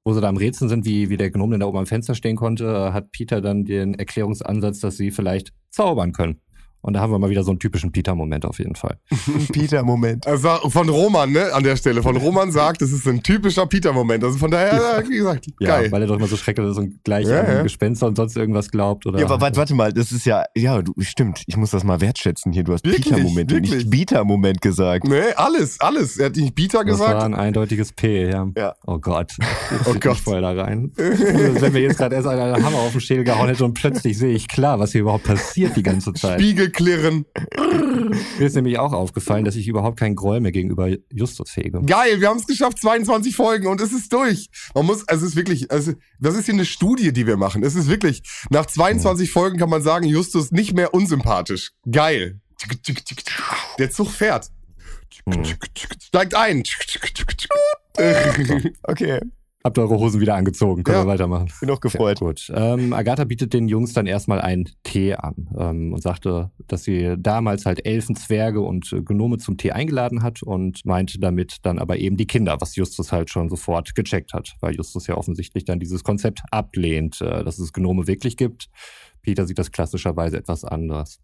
wo 0.03 0.13
sie 0.13 0.21
da 0.21 0.29
am 0.29 0.37
Rätseln 0.37 0.69
sind, 0.69 0.85
wie, 0.85 1.09
wie 1.09 1.17
der 1.17 1.29
Gnome 1.29 1.51
denn 1.51 1.59
da 1.59 1.67
oben 1.67 1.77
am 1.77 1.85
Fenster 1.85 2.15
stehen 2.15 2.35
konnte, 2.35 2.65
äh, 2.65 2.91
hat 2.91 3.11
Peter 3.11 3.41
dann 3.41 3.65
den 3.65 3.93
Erklärungsansatz, 3.93 4.79
dass 4.79 4.97
sie 4.97 5.11
vielleicht 5.11 5.53
zaubern 5.69 6.11
können. 6.11 6.41
Und 6.81 6.93
da 6.93 6.99
haben 6.99 7.11
wir 7.11 7.19
mal 7.19 7.29
wieder 7.29 7.43
so 7.43 7.51
einen 7.51 7.59
typischen 7.59 7.91
Peter-Moment 7.91 8.45
auf 8.45 8.59
jeden 8.59 8.75
Fall. 8.75 8.97
Peter-Moment. 9.51 10.25
Also 10.27 10.49
von 10.69 10.89
Roman, 10.89 11.31
ne, 11.31 11.53
an 11.53 11.63
der 11.63 11.75
Stelle. 11.75 12.01
Von 12.01 12.17
Roman 12.17 12.51
sagt, 12.51 12.81
es 12.81 12.91
ist 12.91 13.07
ein 13.07 13.21
typischer 13.23 13.65
Peter-Moment. 13.65 14.23
Also 14.23 14.37
von 14.37 14.51
daher, 14.51 14.73
ja, 15.01 15.09
wie 15.09 15.17
gesagt, 15.17 15.47
Ja, 15.59 15.67
geil. 15.79 15.91
weil 15.91 16.01
er 16.01 16.07
doch 16.07 16.15
immer 16.17 16.27
so 16.27 16.37
schrecklich 16.37 16.67
ist 16.69 16.77
und 16.77 17.03
gleich 17.03 17.27
Ja, 17.27 17.41
an 17.41 17.47
ja. 17.57 17.63
Gespenster 17.63 18.07
und 18.07 18.15
sonst 18.15 18.35
irgendwas 18.35 18.69
glaubt. 18.71 19.05
Oder 19.05 19.19
Ja, 19.19 19.25
aber 19.25 19.41
warte, 19.41 19.57
warte 19.57 19.75
mal, 19.75 19.91
das 19.93 20.11
ist 20.11 20.25
ja, 20.25 20.43
ja, 20.55 20.81
du, 20.81 20.93
stimmt, 20.99 21.43
ich 21.47 21.57
muss 21.57 21.71
das 21.71 21.83
mal 21.83 22.01
wertschätzen 22.01 22.51
hier. 22.51 22.63
Du 22.63 22.73
hast 22.73 22.83
Peter-Moment 22.83 23.51
und 23.51 23.57
wirklich. 23.57 23.71
nicht 23.71 23.89
Bieter-Moment 23.89 24.61
gesagt. 24.61 25.05
Nee, 25.07 25.21
alles, 25.35 25.79
alles. 25.79 26.17
Er 26.17 26.27
hat 26.27 26.35
nicht 26.35 26.55
Peter 26.55 26.83
das 26.83 26.99
war 26.99 27.07
gesagt. 27.13 27.23
ein 27.23 27.35
eindeutiges 27.35 27.93
P, 27.93 28.29
ja. 28.29 28.47
Ja. 28.57 28.73
Oh 28.85 28.97
Gott. 28.99 29.33
Jetzt 29.71 29.87
Oh 29.87 29.95
Gott. 29.99 30.17
voll 30.17 30.41
da 30.41 30.51
rein. 30.51 30.91
Wenn 30.95 31.73
mir 31.73 31.79
jetzt 31.81 31.97
gerade 31.97 32.15
erst 32.15 32.27
einen 32.27 32.63
Hammer 32.63 32.77
auf 32.79 32.91
den 32.91 33.01
Schädel 33.01 33.23
gehauen 33.23 33.47
hätte 33.47 33.63
und 33.65 33.73
plötzlich 33.73 34.17
sehe 34.17 34.33
ich 34.33 34.47
klar, 34.47 34.79
was 34.79 34.91
hier 34.91 35.01
überhaupt 35.01 35.23
passiert 35.25 35.75
die 35.75 35.83
ganze 35.83 36.13
Zeit. 36.13 36.39
Spiegelklirren. 36.71 37.25
Mir 38.39 38.45
ist 38.45 38.55
nämlich 38.55 38.79
auch 38.79 38.93
aufgefallen, 38.93 39.45
dass 39.45 39.55
ich 39.55 39.67
überhaupt 39.67 39.99
keinen 39.99 40.15
Groll 40.15 40.39
mehr 40.39 40.51
gegenüber 40.51 40.89
Justus 41.11 41.55
hege. 41.55 41.81
Geil, 41.85 42.21
wir 42.21 42.29
haben 42.29 42.39
es 42.39 42.47
geschafft, 42.47 42.79
22 42.79 43.35
Folgen 43.35 43.67
und 43.67 43.81
es 43.81 43.93
ist 43.93 44.11
durch. 44.11 44.49
Man 44.73 44.85
muss, 44.85 45.07
also 45.07 45.25
es 45.25 45.31
ist 45.31 45.35
wirklich, 45.37 45.71
also 45.71 45.93
das 46.19 46.35
ist 46.35 46.45
hier 46.45 46.53
eine 46.53 46.65
Studie, 46.65 47.13
die 47.13 47.27
wir 47.27 47.37
machen. 47.37 47.63
Es 47.63 47.75
ist 47.75 47.87
wirklich, 47.87 48.23
nach 48.49 48.65
22 48.65 49.31
Folgen 49.31 49.57
kann 49.57 49.69
man 49.69 49.81
sagen, 49.81 50.05
Justus 50.05 50.51
nicht 50.51 50.73
mehr 50.73 50.93
unsympathisch. 50.93 51.71
Geil. 51.89 52.39
Der 53.79 53.89
Zug 53.89 54.09
fährt. 54.09 54.49
Hm. 55.29 55.43
Steigt 56.01 56.35
ein. 56.35 56.63
Okay, 58.83 59.19
Habt 59.63 59.77
eure 59.77 59.99
Hosen 59.99 60.19
wieder 60.19 60.35
angezogen, 60.35 60.83
können 60.83 60.97
Ja. 60.97 61.03
wir 61.05 61.07
weitermachen. 61.11 61.49
bin 61.59 61.69
auch 61.69 61.79
gefreut. 61.79 62.19
Ja, 62.19 62.25
gut. 62.27 62.51
Ähm, 62.53 62.93
Agatha 62.93 63.25
bietet 63.25 63.53
den 63.53 63.67
Jungs 63.67 63.93
dann 63.93 64.07
erstmal 64.07 64.41
einen 64.41 64.67
Tee 64.83 65.13
an 65.13 65.49
ähm, 65.57 65.93
und 65.93 66.01
sagte, 66.01 66.49
dass 66.67 66.83
sie 66.83 67.15
damals 67.19 67.65
halt 67.67 67.85
Elfen, 67.85 68.15
Zwerge 68.15 68.61
und 68.61 68.91
äh, 68.91 69.01
Gnome 69.01 69.37
zum 69.37 69.57
Tee 69.57 69.71
eingeladen 69.71 70.23
hat 70.23 70.41
und 70.41 70.83
meinte 70.85 71.19
damit 71.19 71.57
dann 71.61 71.77
aber 71.77 71.97
eben 71.97 72.17
die 72.17 72.25
Kinder, 72.25 72.57
was 72.59 72.75
Justus 72.75 73.11
halt 73.11 73.29
schon 73.29 73.49
sofort 73.49 73.93
gecheckt 73.93 74.33
hat, 74.33 74.55
weil 74.61 74.75
Justus 74.75 75.05
ja 75.07 75.15
offensichtlich 75.15 75.63
dann 75.65 75.79
dieses 75.79 76.03
Konzept 76.03 76.41
ablehnt, 76.49 77.21
äh, 77.21 77.43
dass 77.43 77.59
es 77.59 77.71
Gnome 77.71 78.07
wirklich 78.07 78.37
gibt. 78.37 78.69
Peter 79.21 79.45
sieht 79.45 79.59
das 79.59 79.71
klassischerweise 79.71 80.37
etwas 80.37 80.65
anders. 80.65 81.19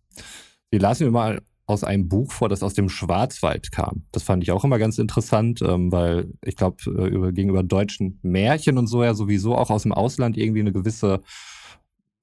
Sie 0.72 0.78
las 0.78 1.00
mir 1.00 1.10
mal 1.10 1.42
aus 1.68 1.84
einem 1.84 2.08
Buch 2.08 2.32
vor, 2.32 2.48
das 2.50 2.64
aus 2.64 2.74
dem 2.74 2.88
Schwarzwald 2.88 3.72
kam. 3.72 4.04
Das 4.12 4.24
fand 4.24 4.42
ich 4.42 4.52
auch 4.52 4.64
immer 4.64 4.80
ganz 4.80 4.98
interessant, 4.98 5.62
ähm, 5.62 5.92
weil 5.92 6.34
ich 6.44 6.56
glaube, 6.56 6.78
äh, 6.88 7.08
über, 7.08 7.34
gegenüber 7.34 7.62
deutschen 7.62 8.20
Märchen 8.24 8.78
und 8.78 8.88
so 8.88 9.04
ja 9.04 9.14
sowieso 9.14 9.56
auch 9.56 9.70
aus 9.70 9.84
dem 9.84 9.92
Ausland 9.92 10.38
irgendwie 10.38 10.62
eine 10.62 10.72
gewisse, 10.72 11.22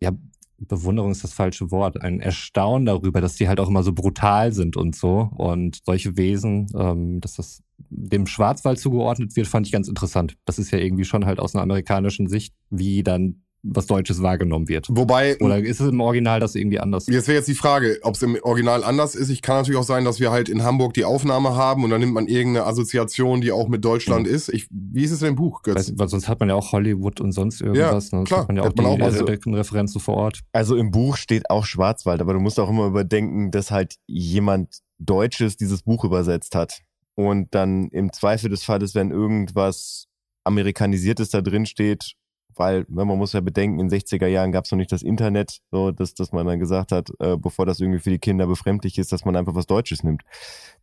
ja, 0.00 0.12
Bewunderung 0.58 1.10
ist 1.10 1.24
das 1.24 1.34
falsche 1.34 1.70
Wort, 1.70 2.00
ein 2.00 2.20
Erstaunen 2.20 2.86
darüber, 2.86 3.20
dass 3.20 3.36
die 3.36 3.48
halt 3.48 3.60
auch 3.60 3.68
immer 3.68 3.82
so 3.82 3.92
brutal 3.92 4.52
sind 4.52 4.76
und 4.76 4.96
so. 4.96 5.28
Und 5.36 5.80
solche 5.84 6.16
Wesen, 6.16 6.68
ähm, 6.74 7.20
dass 7.20 7.34
das 7.34 7.62
dem 7.90 8.26
Schwarzwald 8.26 8.78
zugeordnet 8.78 9.36
wird, 9.36 9.46
fand 9.46 9.66
ich 9.66 9.72
ganz 9.72 9.88
interessant. 9.88 10.36
Das 10.46 10.58
ist 10.58 10.70
ja 10.70 10.78
irgendwie 10.78 11.04
schon 11.04 11.26
halt 11.26 11.38
aus 11.38 11.54
einer 11.54 11.62
amerikanischen 11.62 12.28
Sicht, 12.28 12.54
wie 12.70 13.02
dann 13.02 13.43
was 13.64 13.86
Deutsches 13.86 14.22
wahrgenommen 14.22 14.68
wird. 14.68 14.86
Wobei, 14.90 15.38
Oder 15.40 15.58
ist 15.58 15.80
es 15.80 15.88
im 15.88 16.00
Original 16.00 16.38
das 16.38 16.54
irgendwie 16.54 16.78
anders? 16.78 17.06
Jetzt 17.06 17.28
wäre 17.28 17.38
jetzt 17.38 17.48
die 17.48 17.54
Frage, 17.54 17.98
ob 18.02 18.14
es 18.14 18.22
im 18.22 18.38
Original 18.42 18.84
anders 18.84 19.14
ist. 19.14 19.30
Ich 19.30 19.42
kann 19.42 19.56
natürlich 19.56 19.78
auch 19.80 19.84
sein, 19.84 20.04
dass 20.04 20.20
wir 20.20 20.30
halt 20.30 20.48
in 20.48 20.62
Hamburg 20.62 20.94
die 20.94 21.04
Aufnahme 21.04 21.56
haben 21.56 21.82
und 21.82 21.90
dann 21.90 22.00
nimmt 22.00 22.12
man 22.12 22.26
irgendeine 22.26 22.66
Assoziation, 22.66 23.40
die 23.40 23.52
auch 23.52 23.68
mit 23.68 23.84
Deutschland 23.84 24.26
ist. 24.26 24.50
Ich, 24.50 24.66
wie 24.70 25.02
ist 25.02 25.12
es 25.12 25.20
denn 25.20 25.30
im 25.30 25.36
Buch, 25.36 25.62
Götz? 25.62 25.76
Weiß, 25.76 25.92
weil 25.96 26.08
sonst 26.08 26.28
hat 26.28 26.40
man 26.40 26.50
ja 26.50 26.54
auch 26.54 26.72
Hollywood 26.72 27.20
und 27.20 27.32
sonst 27.32 27.62
irgendwas. 27.62 28.12
ne? 28.12 28.18
Sonst 28.18 28.28
klar, 28.28 28.40
hat 28.42 28.48
man 28.48 28.56
ja 28.56 28.62
auch 28.62 28.66
hat 28.66 28.76
man 28.76 28.86
die 28.86 28.92
auch 28.92 28.98
mal 28.98 29.12
so. 29.12 29.24
direkten 29.24 29.54
Referenzen 29.54 30.00
vor 30.00 30.16
Ort. 30.16 30.40
Also 30.52 30.76
im 30.76 30.90
Buch 30.90 31.16
steht 31.16 31.48
auch 31.48 31.64
Schwarzwald, 31.64 32.20
aber 32.20 32.34
du 32.34 32.40
musst 32.40 32.60
auch 32.60 32.68
immer 32.68 32.86
überdenken, 32.86 33.50
dass 33.50 33.70
halt 33.70 33.94
jemand 34.06 34.78
Deutsches 34.98 35.56
dieses 35.56 35.82
Buch 35.82 36.04
übersetzt 36.04 36.54
hat. 36.54 36.80
Und 37.16 37.54
dann 37.54 37.88
im 37.90 38.12
Zweifel 38.12 38.50
des 38.50 38.64
Falles, 38.64 38.94
wenn 38.94 39.10
irgendwas 39.10 40.06
Amerikanisiertes 40.44 41.30
da 41.30 41.40
drin 41.40 41.64
steht, 41.64 42.14
weil 42.56 42.84
wenn 42.88 43.06
man 43.06 43.18
muss 43.18 43.32
ja 43.32 43.40
bedenken, 43.40 43.78
in 43.78 43.88
den 43.88 43.98
60er 43.98 44.26
Jahren 44.26 44.52
gab 44.52 44.64
es 44.64 44.70
noch 44.70 44.78
nicht 44.78 44.92
das 44.92 45.02
Internet, 45.02 45.60
so 45.70 45.90
dass, 45.90 46.14
dass 46.14 46.32
man 46.32 46.46
dann 46.46 46.58
gesagt 46.58 46.92
hat, 46.92 47.10
äh, 47.20 47.36
bevor 47.36 47.66
das 47.66 47.80
irgendwie 47.80 48.00
für 48.00 48.10
die 48.10 48.18
Kinder 48.18 48.46
befremdlich 48.46 48.98
ist, 48.98 49.12
dass 49.12 49.24
man 49.24 49.36
einfach 49.36 49.54
was 49.54 49.66
Deutsches 49.66 50.02
nimmt. 50.02 50.22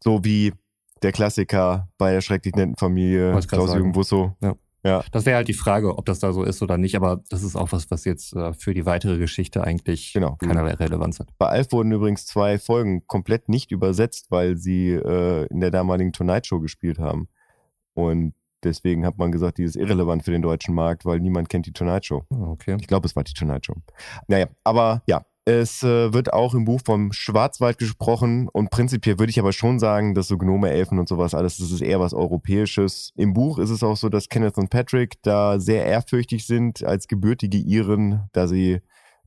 So 0.03 0.23
wie 0.23 0.53
der 1.01 1.11
Klassiker 1.11 1.89
bei 1.97 2.11
der 2.11 2.21
schrecklich 2.21 2.55
netten 2.55 2.75
Familie, 2.75 3.39
Klaus-Jürgen 3.47 3.91
Busso. 3.91 4.35
Ja. 4.41 4.55
Ja. 4.83 5.03
Das 5.11 5.25
wäre 5.25 5.35
halt 5.37 5.47
die 5.47 5.53
Frage, 5.53 5.95
ob 5.97 6.05
das 6.05 6.19
da 6.19 6.33
so 6.33 6.43
ist 6.43 6.61
oder 6.63 6.77
nicht, 6.77 6.95
aber 6.95 7.21
das 7.29 7.43
ist 7.43 7.55
auch 7.55 7.71
was, 7.71 7.91
was 7.91 8.03
jetzt 8.03 8.35
äh, 8.35 8.53
für 8.53 8.73
die 8.73 8.85
weitere 8.85 9.19
Geschichte 9.19 9.63
eigentlich 9.63 10.11
genau. 10.13 10.37
keinerlei 10.37 10.73
Relevanz 10.73 11.19
hat. 11.19 11.29
Bei 11.37 11.47
Alf 11.47 11.71
wurden 11.71 11.91
übrigens 11.91 12.25
zwei 12.25 12.57
Folgen 12.57 13.05
komplett 13.05 13.47
nicht 13.47 13.71
übersetzt, 13.71 14.31
weil 14.31 14.57
sie 14.57 14.89
äh, 14.89 15.45
in 15.47 15.59
der 15.59 15.69
damaligen 15.69 16.13
Tonight 16.13 16.47
Show 16.47 16.59
gespielt 16.59 16.97
haben. 16.97 17.27
Und 17.93 18.33
deswegen 18.63 19.05
hat 19.05 19.17
man 19.17 19.31
gesagt, 19.31 19.57
die 19.57 19.63
ist 19.63 19.75
irrelevant 19.75 20.23
für 20.23 20.31
den 20.31 20.41
deutschen 20.41 20.75
Markt, 20.75 21.05
weil 21.05 21.19
niemand 21.19 21.49
kennt 21.49 21.65
die 21.65 21.73
Tonight 21.73 22.05
Show. 22.05 22.23
Ah, 22.31 22.49
okay. 22.49 22.77
Ich 22.79 22.87
glaube, 22.87 23.07
es 23.07 23.15
war 23.15 23.23
die 23.23 23.33
Tonight 23.33 23.65
Show. 23.65 23.75
Naja, 24.27 24.47
aber 24.63 25.03
ja, 25.07 25.25
es 25.45 25.81
äh, 25.81 26.13
wird 26.13 26.33
auch 26.33 26.53
im 26.53 26.65
Buch 26.65 26.81
vom 26.85 27.11
Schwarzwald 27.11 27.79
gesprochen 27.79 28.47
und 28.47 28.69
prinzipiell 28.69 29.17
würde 29.17 29.31
ich 29.31 29.39
aber 29.39 29.53
schon 29.53 29.79
sagen, 29.79 30.13
dass 30.13 30.27
so 30.27 30.37
Gnome, 30.37 30.69
Elfen 30.69 30.99
und 30.99 31.09
sowas 31.09 31.33
alles, 31.33 31.57
das 31.57 31.71
ist 31.71 31.81
eher 31.81 31.99
was 31.99 32.13
Europäisches. 32.13 33.11
Im 33.15 33.33
Buch 33.33 33.57
ist 33.57 33.71
es 33.71 33.81
auch 33.81 33.97
so, 33.97 34.09
dass 34.09 34.29
Kenneth 34.29 34.57
und 34.57 34.69
Patrick 34.69 35.21
da 35.23 35.59
sehr 35.59 35.85
ehrfürchtig 35.85 36.45
sind 36.45 36.83
als 36.83 37.07
gebürtige 37.07 37.57
Iren, 37.57 38.29
da 38.33 38.47
sie 38.47 38.81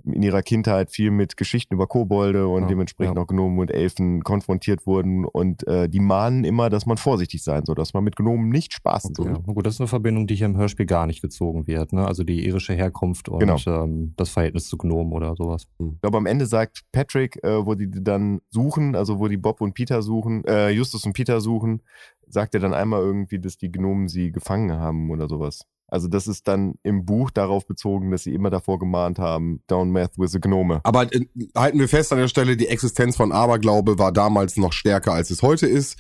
in 0.05 0.23
ihrer 0.23 0.43
Kindheit 0.43 0.91
viel 0.91 1.11
mit 1.11 1.37
Geschichten 1.37 1.75
über 1.75 1.87
Kobolde 1.87 2.47
und 2.47 2.63
ja, 2.63 2.69
dementsprechend 2.69 3.17
ja. 3.17 3.23
auch 3.23 3.27
Gnomen 3.27 3.59
und 3.59 3.71
Elfen 3.71 4.23
konfrontiert 4.23 4.87
wurden 4.87 5.25
und 5.25 5.67
äh, 5.67 5.89
die 5.89 6.01
mahnen 6.01 6.45
immer, 6.45 6.71
dass 6.71 6.87
man 6.87 6.97
vorsichtig 6.97 7.43
sein 7.43 7.65
soll, 7.65 7.75
dass 7.75 7.95
man 7.95 8.05
mit 8.05 8.17
Gnomen 8.17 8.49
nicht 8.51 8.73
spaßen 8.75 9.15
soll. 9.15 9.29
Ja, 9.29 9.39
gut, 9.39 9.65
das 9.67 9.75
ist 9.75 9.81
eine 9.81 9.89
Verbindung, 9.89 10.27
die 10.27 10.35
hier 10.35 10.47
im 10.47 10.57
Hörspiel 10.57 10.87
gar 10.87 11.07
nicht 11.07 11.23
gezogen 11.23 11.67
wird, 11.67 11.93
ne? 11.93 12.07
Also 12.07 12.25
die 12.25 12.45
irische 12.47 12.75
Herkunft 12.75 13.29
und 13.29 13.41
genau. 13.41 13.57
ähm, 13.67 14.15
das 14.17 14.31
Verhältnis 14.31 14.69
zu 14.69 14.77
Gnomen 14.77 15.13
oder 15.13 15.35
sowas. 15.37 15.67
Hm. 15.79 15.93
Ich 15.95 16.01
glaube, 16.03 16.19
am 16.19 16.27
Ende 16.27 16.47
sagt 16.47 16.83
Patrick, 16.93 17.43
äh, 17.43 17.65
wo 17.65 17.75
die 17.75 17.91
dann 17.91 18.41
suchen, 18.51 18.97
also 18.97 19.19
wo 19.19 19.29
die 19.29 19.37
Bob 19.37 19.61
und 19.61 19.75
Peter 19.75 20.03
suchen, 20.03 20.45
äh, 20.45 20.71
Justus 20.71 21.05
und 21.07 21.15
Peter 21.15 21.41
suchen, 21.41 21.83
sagt 22.27 22.55
er 22.55 22.61
dann 22.61 22.75
einmal 22.75 23.01
irgendwie, 23.01 23.39
dass 23.39 23.57
die 23.57 23.71
Gnomen 23.71 24.09
sie 24.09 24.33
gefangen 24.33 24.73
haben 24.73 25.11
oder 25.11 25.29
sowas. 25.29 25.67
Also 25.89 26.09
das 26.09 26.27
ist 26.27 26.49
dann 26.49 26.75
im 26.83 27.05
Buch 27.05 27.31
darauf 27.31 27.67
bezogen, 27.67 28.11
dass 28.11 28.25
sie 28.25 28.35
immer 28.35 28.51
davor 28.51 28.79
gemahnt 28.79 29.19
haben, 29.19 29.63
don't 29.69 29.87
mess 29.93 30.11
with 30.17 30.33
the 30.33 30.41
Gnome. 30.41 30.81
Aber 30.83 31.13
äh, 31.15 31.27
halten 31.55 31.79
wir 31.79 31.89
fest 31.89 32.13
an 32.13 32.19
der 32.19 32.29
Stelle, 32.29 32.57
die 32.57 32.69
Existenz 32.69 33.17
von 33.17 33.33
Aberglaube 33.33 33.99
war 33.99 34.13
damals 34.13 34.57
noch 34.57 34.73
stärker, 34.73 35.13
als 35.13 35.31
es 35.31 35.43
heute 35.43 35.67
ist. 35.67 35.99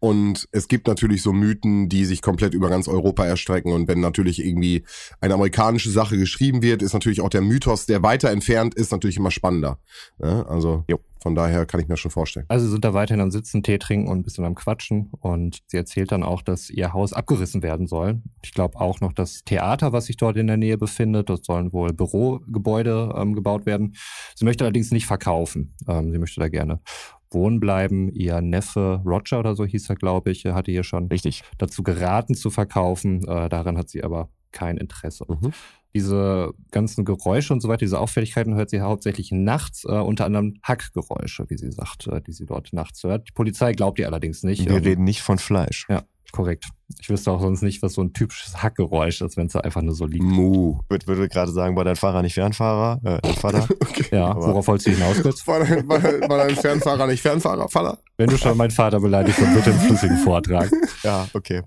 Und 0.00 0.48
es 0.52 0.68
gibt 0.68 0.86
natürlich 0.86 1.22
so 1.22 1.32
Mythen, 1.32 1.88
die 1.88 2.04
sich 2.04 2.22
komplett 2.22 2.54
über 2.54 2.68
ganz 2.68 2.88
Europa 2.88 3.24
erstrecken. 3.24 3.72
Und 3.72 3.88
wenn 3.88 4.00
natürlich 4.00 4.44
irgendwie 4.44 4.84
eine 5.20 5.34
amerikanische 5.34 5.90
Sache 5.90 6.16
geschrieben 6.16 6.62
wird, 6.62 6.82
ist 6.82 6.94
natürlich 6.94 7.20
auch 7.20 7.30
der 7.30 7.42
Mythos, 7.42 7.86
der 7.86 8.02
weiter 8.02 8.30
entfernt 8.30 8.74
ist, 8.74 8.92
natürlich 8.92 9.16
immer 9.16 9.30
spannender. 9.30 9.78
Ja, 10.18 10.42
also 10.46 10.84
jo. 10.88 10.98
Von 11.26 11.34
daher 11.34 11.66
kann 11.66 11.80
ich 11.80 11.88
mir 11.88 11.96
schon 11.96 12.12
vorstellen. 12.12 12.46
Also 12.46 12.66
sie 12.66 12.70
sind 12.70 12.84
da 12.84 12.94
weiterhin 12.94 13.20
am 13.20 13.32
Sitzen, 13.32 13.64
Tee 13.64 13.78
trinken 13.78 14.06
und 14.06 14.18
ein 14.18 14.22
bisschen 14.22 14.44
am 14.44 14.54
Quatschen. 14.54 15.10
Und 15.18 15.58
sie 15.66 15.76
erzählt 15.76 16.12
dann 16.12 16.22
auch, 16.22 16.40
dass 16.40 16.70
ihr 16.70 16.92
Haus 16.92 17.12
abgerissen 17.12 17.64
werden 17.64 17.88
soll. 17.88 18.22
Ich 18.44 18.52
glaube 18.52 18.78
auch 18.78 19.00
noch 19.00 19.12
das 19.12 19.42
Theater, 19.42 19.92
was 19.92 20.06
sich 20.06 20.16
dort 20.16 20.36
in 20.36 20.46
der 20.46 20.56
Nähe 20.56 20.78
befindet. 20.78 21.28
Dort 21.28 21.44
sollen 21.44 21.72
wohl 21.72 21.92
Bürogebäude 21.92 23.12
ähm, 23.16 23.34
gebaut 23.34 23.66
werden. 23.66 23.96
Sie 24.36 24.44
möchte 24.44 24.62
allerdings 24.62 24.92
nicht 24.92 25.06
verkaufen. 25.06 25.74
Ähm, 25.88 26.12
sie 26.12 26.18
möchte 26.20 26.38
da 26.38 26.46
gerne 26.46 26.78
wohnen 27.32 27.58
bleiben. 27.58 28.08
Ihr 28.12 28.40
Neffe 28.40 29.02
Roger 29.04 29.40
oder 29.40 29.56
so 29.56 29.64
hieß 29.64 29.90
er, 29.90 29.96
glaube 29.96 30.30
ich, 30.30 30.44
hatte 30.44 30.70
hier 30.70 30.84
schon 30.84 31.08
Richtig. 31.08 31.42
dazu 31.58 31.82
geraten 31.82 32.36
zu 32.36 32.50
verkaufen. 32.50 33.26
Äh, 33.26 33.48
daran 33.48 33.76
hat 33.76 33.88
sie 33.88 34.04
aber 34.04 34.28
kein 34.52 34.76
Interesse. 34.76 35.24
Mhm 35.28 35.52
diese 35.96 36.52
ganzen 36.72 37.06
Geräusche 37.06 37.54
und 37.54 37.60
so 37.60 37.68
weiter, 37.68 37.78
diese 37.78 37.98
Auffälligkeiten 37.98 38.54
hört 38.54 38.68
sie 38.68 38.80
hauptsächlich 38.80 39.32
nachts, 39.32 39.84
äh, 39.84 39.92
unter 39.92 40.26
anderem 40.26 40.58
Hackgeräusche, 40.62 41.46
wie 41.48 41.56
sie 41.56 41.72
sagt, 41.72 42.06
äh, 42.06 42.20
die 42.20 42.32
sie 42.32 42.44
dort 42.44 42.72
nachts 42.72 43.02
hört. 43.02 43.28
Die 43.28 43.32
Polizei 43.32 43.72
glaubt 43.72 43.98
ihr 43.98 44.06
allerdings 44.06 44.42
nicht. 44.42 44.66
Wir 44.66 44.76
ähm, 44.76 44.82
reden 44.82 45.04
nicht 45.04 45.22
von 45.22 45.38
Fleisch. 45.38 45.86
Ja, 45.88 46.02
korrekt. 46.32 46.66
Ich 47.00 47.08
wüsste 47.08 47.32
auch 47.32 47.40
sonst 47.40 47.62
nicht, 47.62 47.82
was 47.82 47.94
so 47.94 48.02
ein 48.02 48.12
typisches 48.12 48.62
Hackgeräusch 48.62 49.22
ist, 49.22 49.38
wenn 49.38 49.46
es 49.46 49.54
da 49.54 49.60
einfach 49.60 49.80
nur 49.80 49.94
so 49.94 50.04
liegt. 50.04 50.22
Mu. 50.22 50.80
Ich 50.92 51.06
würde 51.06 51.28
gerade 51.28 51.50
sagen, 51.50 51.74
war 51.76 51.84
dein 51.84 51.96
Fahrer 51.96 52.20
nicht 52.20 52.34
Fernfahrer? 52.34 53.00
Äh, 53.02 53.18
dein 53.22 53.34
Vater? 53.34 53.66
okay. 53.80 54.04
Ja, 54.12 54.26
Aber 54.26 54.48
worauf 54.48 54.68
wolltest 54.68 54.88
du 54.88 54.90
hinaus 54.90 55.22
kurz? 55.22 55.46
War 55.46 55.60
dein, 55.60 55.88
war, 55.88 56.02
war 56.02 56.46
dein 56.46 56.54
Fernfahrer 56.54 57.06
nicht 57.06 57.22
Fernfahrer, 57.22 57.68
Vater? 57.70 57.98
Wenn 58.18 58.28
du 58.28 58.36
schon 58.36 58.56
meinen 58.58 58.70
Vater 58.70 59.00
beleidigst, 59.00 59.40
dann 59.40 59.54
bitte 59.54 59.70
im 59.70 59.78
flüssigen 59.78 60.18
Vortrag. 60.18 60.70
Ja, 61.02 61.28
okay. 61.34 61.62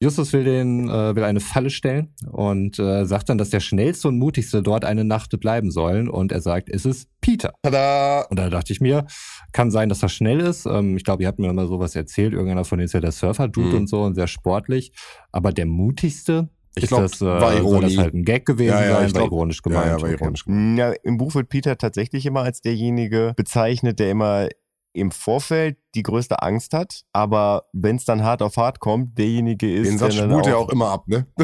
Justus 0.00 0.32
will 0.34 0.44
den 0.44 0.90
äh, 0.90 1.16
will 1.16 1.24
eine 1.24 1.40
Falle 1.40 1.70
stellen 1.70 2.14
und 2.30 2.78
äh, 2.78 3.06
sagt 3.06 3.30
dann, 3.30 3.38
dass 3.38 3.48
der 3.48 3.60
schnellste 3.60 4.08
und 4.08 4.18
mutigste 4.18 4.62
dort 4.62 4.84
eine 4.84 5.04
Nacht 5.04 5.38
bleiben 5.40 5.70
sollen 5.70 6.08
und 6.08 6.32
er 6.32 6.42
sagt, 6.42 6.68
es 6.68 6.84
ist 6.84 7.08
Peter. 7.22 7.54
Tada! 7.62 8.26
Und 8.28 8.38
da 8.38 8.50
dachte 8.50 8.74
ich 8.74 8.80
mir, 8.80 9.06
kann 9.52 9.70
sein, 9.70 9.88
dass 9.88 10.02
er 10.02 10.10
schnell 10.10 10.40
ist. 10.40 10.66
Ähm, 10.66 10.98
ich 10.98 11.04
glaube, 11.04 11.22
ihr 11.22 11.28
habt 11.28 11.38
mir 11.38 11.50
mal 11.52 11.66
sowas 11.66 11.96
erzählt, 11.96 12.34
irgendeiner 12.34 12.64
von 12.64 12.78
denen 12.78 12.86
ist 12.86 12.92
ja 12.92 13.00
der 13.00 13.12
Surfer-Dude 13.12 13.68
mhm. 13.68 13.76
und 13.76 13.86
so 13.88 14.02
und 14.02 14.14
sehr 14.14 14.26
sportlich. 14.26 14.92
Aber 15.32 15.50
der 15.50 15.64
mutigste, 15.64 16.50
ich 16.74 16.88
glaube, 16.88 17.04
das, 17.04 17.22
äh, 17.22 17.24
war 17.24 17.56
Soll 17.62 17.80
das 17.80 17.96
halt 17.96 18.12
ein 18.12 18.24
Gag 18.24 18.44
gewesen 18.44 18.74
ja, 18.74 18.84
ja, 18.84 19.00
sein, 19.00 19.12
glaub, 19.12 19.22
war 19.22 19.32
ironisch 19.32 19.62
gemeint. 19.62 19.86
Ja, 19.86 19.96
ja, 19.96 20.02
war 20.02 20.10
ironisch 20.10 20.44
gemeint. 20.44 20.78
Ja, 20.78 20.92
Im 21.04 21.16
Buch 21.16 21.34
wird 21.34 21.48
Peter 21.48 21.78
tatsächlich 21.78 22.26
immer 22.26 22.42
als 22.42 22.60
derjenige 22.60 23.32
bezeichnet, 23.34 23.98
der 23.98 24.10
immer 24.10 24.48
im 24.96 25.10
Vorfeld 25.10 25.76
die 25.94 26.02
größte 26.02 26.42
Angst 26.42 26.74
hat, 26.74 27.02
aber 27.12 27.64
wenn 27.72 27.96
es 27.96 28.04
dann 28.04 28.22
hart 28.22 28.42
auf 28.42 28.56
hart 28.56 28.80
kommt, 28.80 29.16
derjenige 29.18 29.72
ist. 29.72 29.88
Den 29.88 29.98
Satz 29.98 30.14
spult 30.14 30.46
er 30.46 30.58
auch 30.58 30.68
immer 30.68 30.90
ab, 30.90 31.08
ne? 31.08 31.26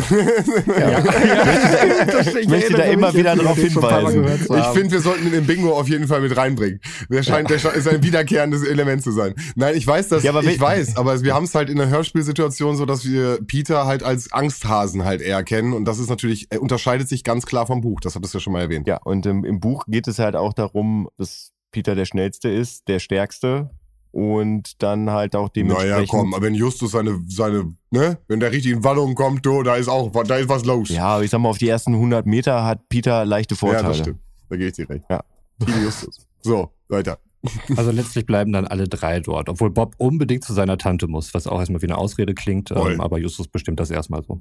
Ja. 0.67 0.91
ja. 0.91 2.21
ich 2.41 2.49
möchte 2.49 2.75
da 2.75 2.85
immer 2.85 3.15
wieder 3.15 3.35
darauf 3.35 3.57
hinweisen. 3.57 4.25
Ich 4.25 4.67
finde, 4.67 4.91
wir 4.93 5.01
sollten 5.01 5.31
den 5.31 5.47
Bingo 5.47 5.73
auf 5.73 5.89
jeden 5.89 6.07
Fall 6.07 6.21
mit 6.21 6.37
reinbringen. 6.37 6.81
Der 7.11 7.23
scheint, 7.23 7.51
ja. 7.51 7.57
der 7.57 7.75
ist 7.75 7.89
ein 7.89 8.03
wiederkehrendes 8.03 8.63
Element 8.65 9.03
zu 9.03 9.11
sein. 9.11 9.35
Nein, 9.55 9.75
ich 9.77 9.87
weiß 9.87 10.09
das, 10.09 10.23
ja, 10.23 10.31
aber 10.31 10.45
ich 10.45 10.61
weiß, 10.61 10.97
aber 10.97 11.23
wir 11.23 11.35
haben 11.35 11.45
es 11.45 11.55
halt 11.55 11.71
in 11.71 11.79
der 11.79 11.89
Hörspielsituation 11.89 12.77
so, 12.77 12.85
dass 12.85 13.05
wir 13.05 13.39
Peter 13.47 13.87
halt 13.87 14.03
als 14.03 14.33
Angsthasen 14.33 15.05
halt 15.05 15.23
eher 15.23 15.43
kennen 15.45 15.73
und 15.73 15.87
das 15.87 15.99
ist 15.99 16.11
natürlich, 16.11 16.49
er 16.51 16.61
unterscheidet 16.61 17.09
sich 17.09 17.25
ganz 17.25 17.47
klar 17.47 17.67
vom 17.67 17.81
Buch. 17.81 18.01
Das 18.01 18.15
hattest 18.15 18.35
du 18.35 18.39
ja 18.39 18.43
schon 18.43 18.53
mal 18.53 18.61
erwähnt. 18.61 18.87
Ja, 18.87 18.99
und 19.03 19.25
im, 19.27 19.45
im 19.45 19.61
Buch 19.61 19.85
geht 19.89 20.09
es 20.09 20.19
halt 20.19 20.37
auch 20.37 20.53
darum, 20.53 21.09
dass 21.17 21.53
Peter 21.73 21.95
der 21.95 22.05
Schnellste 22.05 22.49
ist, 22.49 22.89
der 22.89 22.99
Stärkste 22.99 23.71
und 24.13 24.83
dann 24.83 25.11
halt 25.11 25.35
auch 25.35 25.49
dementsprechend. 25.49 25.93
Naja, 25.93 26.07
komm, 26.09 26.35
wenn 26.39 26.55
Justus 26.55 26.93
seine, 26.93 27.21
seine, 27.27 27.75
ne, 27.91 28.19
wenn 28.29 28.41
der 28.41 28.53
richtig 28.53 28.73
in 28.73 28.85
Wallung 28.85 29.15
kommt, 29.15 29.45
du, 29.45 29.63
da 29.63 29.77
ist 29.77 29.89
auch, 29.89 30.13
da 30.25 30.37
ist 30.37 30.49
was 30.49 30.65
los. 30.65 30.91
Ja, 30.91 31.21
ich 31.21 31.31
sag 31.31 31.41
mal, 31.41 31.49
auf 31.49 31.59
die 31.59 31.69
ersten 31.69 31.95
100 31.95 32.27
Meter 32.27 32.65
hat 32.65 32.89
Peter 32.89 33.25
leichte 33.25 33.57
Vorteile. 33.57 33.83
Ja, 33.83 33.89
das 33.89 33.99
stimmt. 33.99 34.21
Da 34.49 34.57
gehe 34.57 34.69
ich 34.69 34.75
dir 34.75 34.89
recht. 34.89 35.05
Ja. 35.11 35.25
Team 35.65 35.83
Justus. 35.83 36.27
So, 36.43 36.71
weiter. 36.89 37.19
Also 37.77 37.91
letztlich 37.91 38.25
bleiben 38.25 38.53
dann 38.53 38.69
alle 38.69 38.87
drei 38.87 39.19
dort, 39.19 39.49
obwohl 39.49 39.71
Bob 39.71 39.97
unbedingt 39.99 40.45
zu 40.45 40.53
seiner 40.53 40.79
Tante 40.79 41.09
muss, 41.09 41.35
was 41.35 41.49
auch 41.49 41.59
erstmal 41.59 41.83
wie 41.83 41.87
eine 41.87 41.99
Ausrede 41.99 42.35
klingt, 42.35 42.71
ähm, 42.71 43.01
aber 43.01 43.19
Justus 43.19 43.49
bestimmt 43.49 43.81
das 43.81 43.91
erstmal 43.91 44.23
so. 44.23 44.41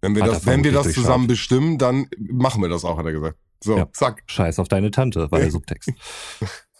Wenn 0.00 0.14
wir 0.14 0.24
das, 0.24 0.46
wenn 0.46 0.64
wir 0.64 0.72
das 0.72 0.92
zusammen 0.94 1.26
bestimmen, 1.26 1.76
dann 1.76 2.06
machen 2.18 2.62
wir 2.62 2.70
das 2.70 2.86
auch, 2.86 2.96
hat 2.96 3.04
er 3.04 3.12
gesagt. 3.12 3.36
So, 3.62 3.76
ja. 3.76 3.88
zack. 3.92 4.22
Scheiß 4.26 4.58
auf 4.58 4.68
deine 4.68 4.90
Tante, 4.90 5.30
war 5.30 5.38
der 5.38 5.50
Subtext. 5.50 5.92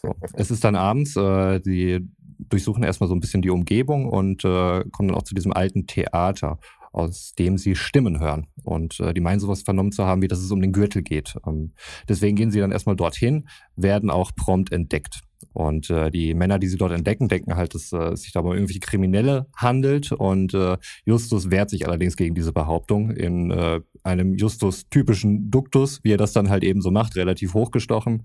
so. 0.02 0.14
Es 0.32 0.50
ist 0.50 0.64
dann 0.64 0.76
abends, 0.76 1.16
äh, 1.16 1.60
die 1.60 2.08
durchsuchen 2.48 2.82
erstmal 2.82 3.08
so 3.08 3.14
ein 3.14 3.20
bisschen 3.20 3.42
die 3.42 3.50
Umgebung 3.50 4.08
und 4.08 4.44
äh, 4.44 4.84
kommen 4.90 5.08
dann 5.08 5.14
auch 5.14 5.24
zu 5.24 5.34
diesem 5.34 5.52
alten 5.52 5.86
Theater, 5.86 6.58
aus 6.92 7.34
dem 7.34 7.58
sie 7.58 7.76
Stimmen 7.76 8.18
hören. 8.18 8.46
Und 8.64 8.98
äh, 9.00 9.14
die 9.14 9.20
meinen 9.20 9.40
sowas 9.40 9.62
vernommen 9.62 9.92
zu 9.92 10.04
haben, 10.04 10.22
wie 10.22 10.28
dass 10.28 10.40
es 10.40 10.50
um 10.50 10.60
den 10.60 10.72
Gürtel 10.72 11.02
geht. 11.02 11.36
Ähm, 11.46 11.72
deswegen 12.08 12.36
gehen 12.36 12.50
sie 12.50 12.60
dann 12.60 12.72
erstmal 12.72 12.96
dorthin, 12.96 13.48
werden 13.76 14.10
auch 14.10 14.32
prompt 14.34 14.72
entdeckt. 14.72 15.20
Und 15.52 15.90
äh, 15.90 16.10
die 16.10 16.34
Männer, 16.34 16.58
die 16.58 16.68
sie 16.68 16.76
dort 16.76 16.92
entdecken, 16.92 17.28
denken 17.28 17.56
halt, 17.56 17.74
dass 17.74 17.92
äh, 17.92 18.12
es 18.12 18.22
sich 18.22 18.32
dabei 18.32 18.50
um 18.50 18.54
irgendwelche 18.54 18.80
Kriminelle 18.80 19.46
handelt. 19.56 20.12
Und 20.12 20.54
äh, 20.54 20.76
Justus 21.04 21.50
wehrt 21.50 21.70
sich 21.70 21.86
allerdings 21.86 22.16
gegen 22.16 22.34
diese 22.34 22.52
Behauptung 22.52 23.10
in 23.10 23.50
äh, 23.50 23.80
einem 24.02 24.34
Justus-typischen 24.34 25.50
Duktus, 25.50 26.00
wie 26.02 26.12
er 26.12 26.18
das 26.18 26.32
dann 26.32 26.50
halt 26.50 26.64
eben 26.64 26.80
so 26.80 26.90
macht, 26.90 27.16
relativ 27.16 27.54
hochgestochen. 27.54 28.24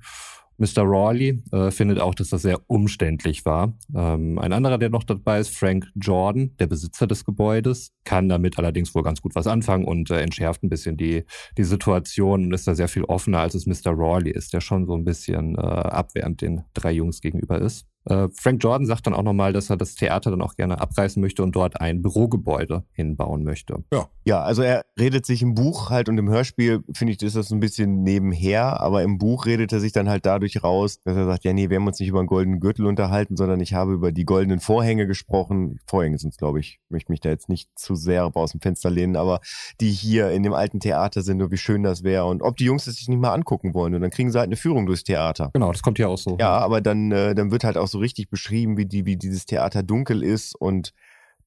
Mr. 0.57 0.83
Rawley 0.83 1.43
äh, 1.51 1.71
findet 1.71 1.99
auch, 1.99 2.15
dass 2.15 2.29
das 2.29 2.43
sehr 2.43 2.59
umständlich 2.67 3.45
war. 3.45 3.77
Ähm, 3.93 4.39
ein 4.39 4.53
anderer, 4.53 4.77
der 4.77 4.89
noch 4.89 5.03
dabei 5.03 5.39
ist, 5.39 5.55
Frank 5.55 5.87
Jordan, 5.95 6.55
der 6.59 6.67
Besitzer 6.67 7.07
des 7.07 7.25
Gebäudes, 7.25 7.91
kann 8.03 8.29
damit 8.29 8.57
allerdings 8.57 8.95
wohl 8.95 9.03
ganz 9.03 9.21
gut 9.21 9.35
was 9.35 9.47
anfangen 9.47 9.85
und 9.85 10.09
äh, 10.11 10.21
entschärft 10.21 10.63
ein 10.63 10.69
bisschen 10.69 10.97
die, 10.97 11.25
die 11.57 11.63
Situation 11.63 12.45
und 12.45 12.53
ist 12.53 12.67
da 12.67 12.75
sehr 12.75 12.87
viel 12.87 13.03
offener, 13.03 13.39
als 13.39 13.55
es 13.55 13.65
Mr. 13.65 13.91
Rawley 13.91 14.31
ist, 14.31 14.53
der 14.53 14.61
schon 14.61 14.85
so 14.85 14.95
ein 14.95 15.03
bisschen 15.03 15.55
äh, 15.55 15.61
abwehrend 15.61 16.41
den 16.41 16.63
drei 16.73 16.91
Jungs 16.91 17.21
gegenüber 17.21 17.59
ist. 17.59 17.85
Äh, 18.05 18.27
Frank 18.33 18.63
Jordan 18.63 18.85
sagt 18.85 19.07
dann 19.07 19.13
auch 19.13 19.23
nochmal, 19.23 19.53
dass 19.53 19.69
er 19.69 19.77
das 19.77 19.95
Theater 19.95 20.31
dann 20.31 20.41
auch 20.41 20.55
gerne 20.55 20.79
abreißen 20.79 21.21
möchte 21.21 21.43
und 21.43 21.55
dort 21.55 21.81
ein 21.81 22.01
Bürogebäude 22.01 22.83
hinbauen 22.91 23.43
möchte. 23.43 23.83
Ja. 23.91 24.07
Ja, 24.27 24.41
also 24.41 24.63
er 24.63 24.85
redet 24.99 25.25
sich 25.27 25.43
im 25.43 25.53
Buch 25.53 25.91
halt 25.91 26.09
und 26.09 26.17
im 26.17 26.27
Hörspiel, 26.29 26.83
finde 26.93 27.13
ich, 27.13 27.21
ist 27.21 27.35
das 27.35 27.51
ein 27.51 27.59
bisschen 27.59 28.01
nebenher, 28.01 28.81
aber 28.81 29.03
im 29.03 29.19
Buch 29.19 29.45
redet 29.45 29.71
er 29.71 29.79
sich 29.79 29.91
dann 29.91 30.09
halt 30.09 30.25
dadurch 30.25 30.63
raus, 30.63 30.99
dass 31.03 31.15
er 31.15 31.25
sagt, 31.25 31.43
ja, 31.43 31.53
nee, 31.53 31.69
wir 31.69 31.77
haben 31.77 31.85
uns 31.85 31.99
nicht 31.99 32.09
über 32.09 32.19
einen 32.19 32.27
goldenen 32.27 32.59
Gürtel 32.59 32.87
unterhalten, 32.87 33.37
sondern 33.37 33.59
ich 33.59 33.75
habe 33.75 33.93
über 33.93 34.11
die 34.11 34.25
goldenen 34.25 34.59
Vorhänge 34.59 35.05
gesprochen. 35.05 35.79
Vorhänge 35.85 36.17
sind 36.17 36.31
es, 36.31 36.37
glaube 36.37 36.59
ich, 36.59 36.79
ich 36.83 36.89
möchte 36.89 37.11
mich 37.11 37.19
da 37.19 37.29
jetzt 37.29 37.49
nicht 37.49 37.69
zu 37.75 37.93
sehr 37.93 38.35
aus 38.35 38.51
dem 38.51 38.61
Fenster 38.61 38.89
lehnen, 38.89 39.15
aber 39.15 39.41
die 39.79 39.91
hier 39.91 40.31
in 40.31 40.41
dem 40.41 40.53
alten 40.53 40.79
Theater 40.79 41.21
sind 41.21 41.41
und 41.43 41.51
wie 41.51 41.57
schön 41.57 41.83
das 41.83 42.03
wäre 42.03 42.25
und 42.25 42.41
ob 42.41 42.57
die 42.57 42.65
Jungs 42.65 42.87
es 42.87 42.95
sich 42.95 43.07
nicht 43.07 43.19
mal 43.19 43.33
angucken 43.33 43.75
wollen 43.75 43.93
und 43.93 44.01
dann 44.01 44.09
kriegen 44.09 44.31
sie 44.31 44.39
halt 44.39 44.47
eine 44.47 44.55
Führung 44.55 44.87
durchs 44.87 45.03
Theater. 45.03 45.51
Genau, 45.53 45.71
das 45.71 45.83
kommt 45.83 45.99
ja 45.99 46.07
auch 46.07 46.17
so. 46.17 46.35
Ja, 46.39 46.57
aber 46.57 46.81
dann, 46.81 47.11
äh, 47.11 47.35
dann 47.35 47.51
wird 47.51 47.63
halt 47.63 47.77
auch 47.77 47.87
so 47.95 47.99
richtig 47.99 48.29
beschrieben, 48.29 48.77
wie, 48.77 48.85
die, 48.85 49.05
wie 49.05 49.15
dieses 49.15 49.45
Theater 49.45 49.81
dunkel 49.83 50.21
ist 50.21 50.53
und 50.53 50.93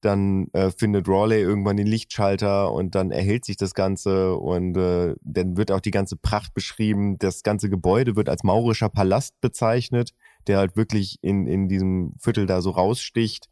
dann 0.01 0.47
äh, 0.53 0.71
findet 0.71 1.07
Rawley 1.07 1.41
irgendwann 1.41 1.77
den 1.77 1.85
Lichtschalter 1.85 2.71
und 2.71 2.95
dann 2.95 3.11
erhält 3.11 3.45
sich 3.45 3.57
das 3.57 3.73
Ganze 3.73 4.35
und 4.35 4.75
äh, 4.77 5.15
dann 5.21 5.57
wird 5.57 5.71
auch 5.71 5.81
die 5.81 5.91
ganze 5.91 6.15
Pracht 6.15 6.53
beschrieben. 6.53 7.17
Das 7.19 7.43
ganze 7.43 7.69
Gebäude 7.69 8.15
wird 8.15 8.29
als 8.29 8.43
maurischer 8.43 8.89
Palast 8.89 9.39
bezeichnet, 9.41 10.13
der 10.47 10.57
halt 10.57 10.75
wirklich 10.75 11.19
in, 11.21 11.47
in 11.47 11.67
diesem 11.67 12.13
Viertel 12.17 12.45
da 12.45 12.61
so 12.61 12.71
raussticht. 12.71 13.49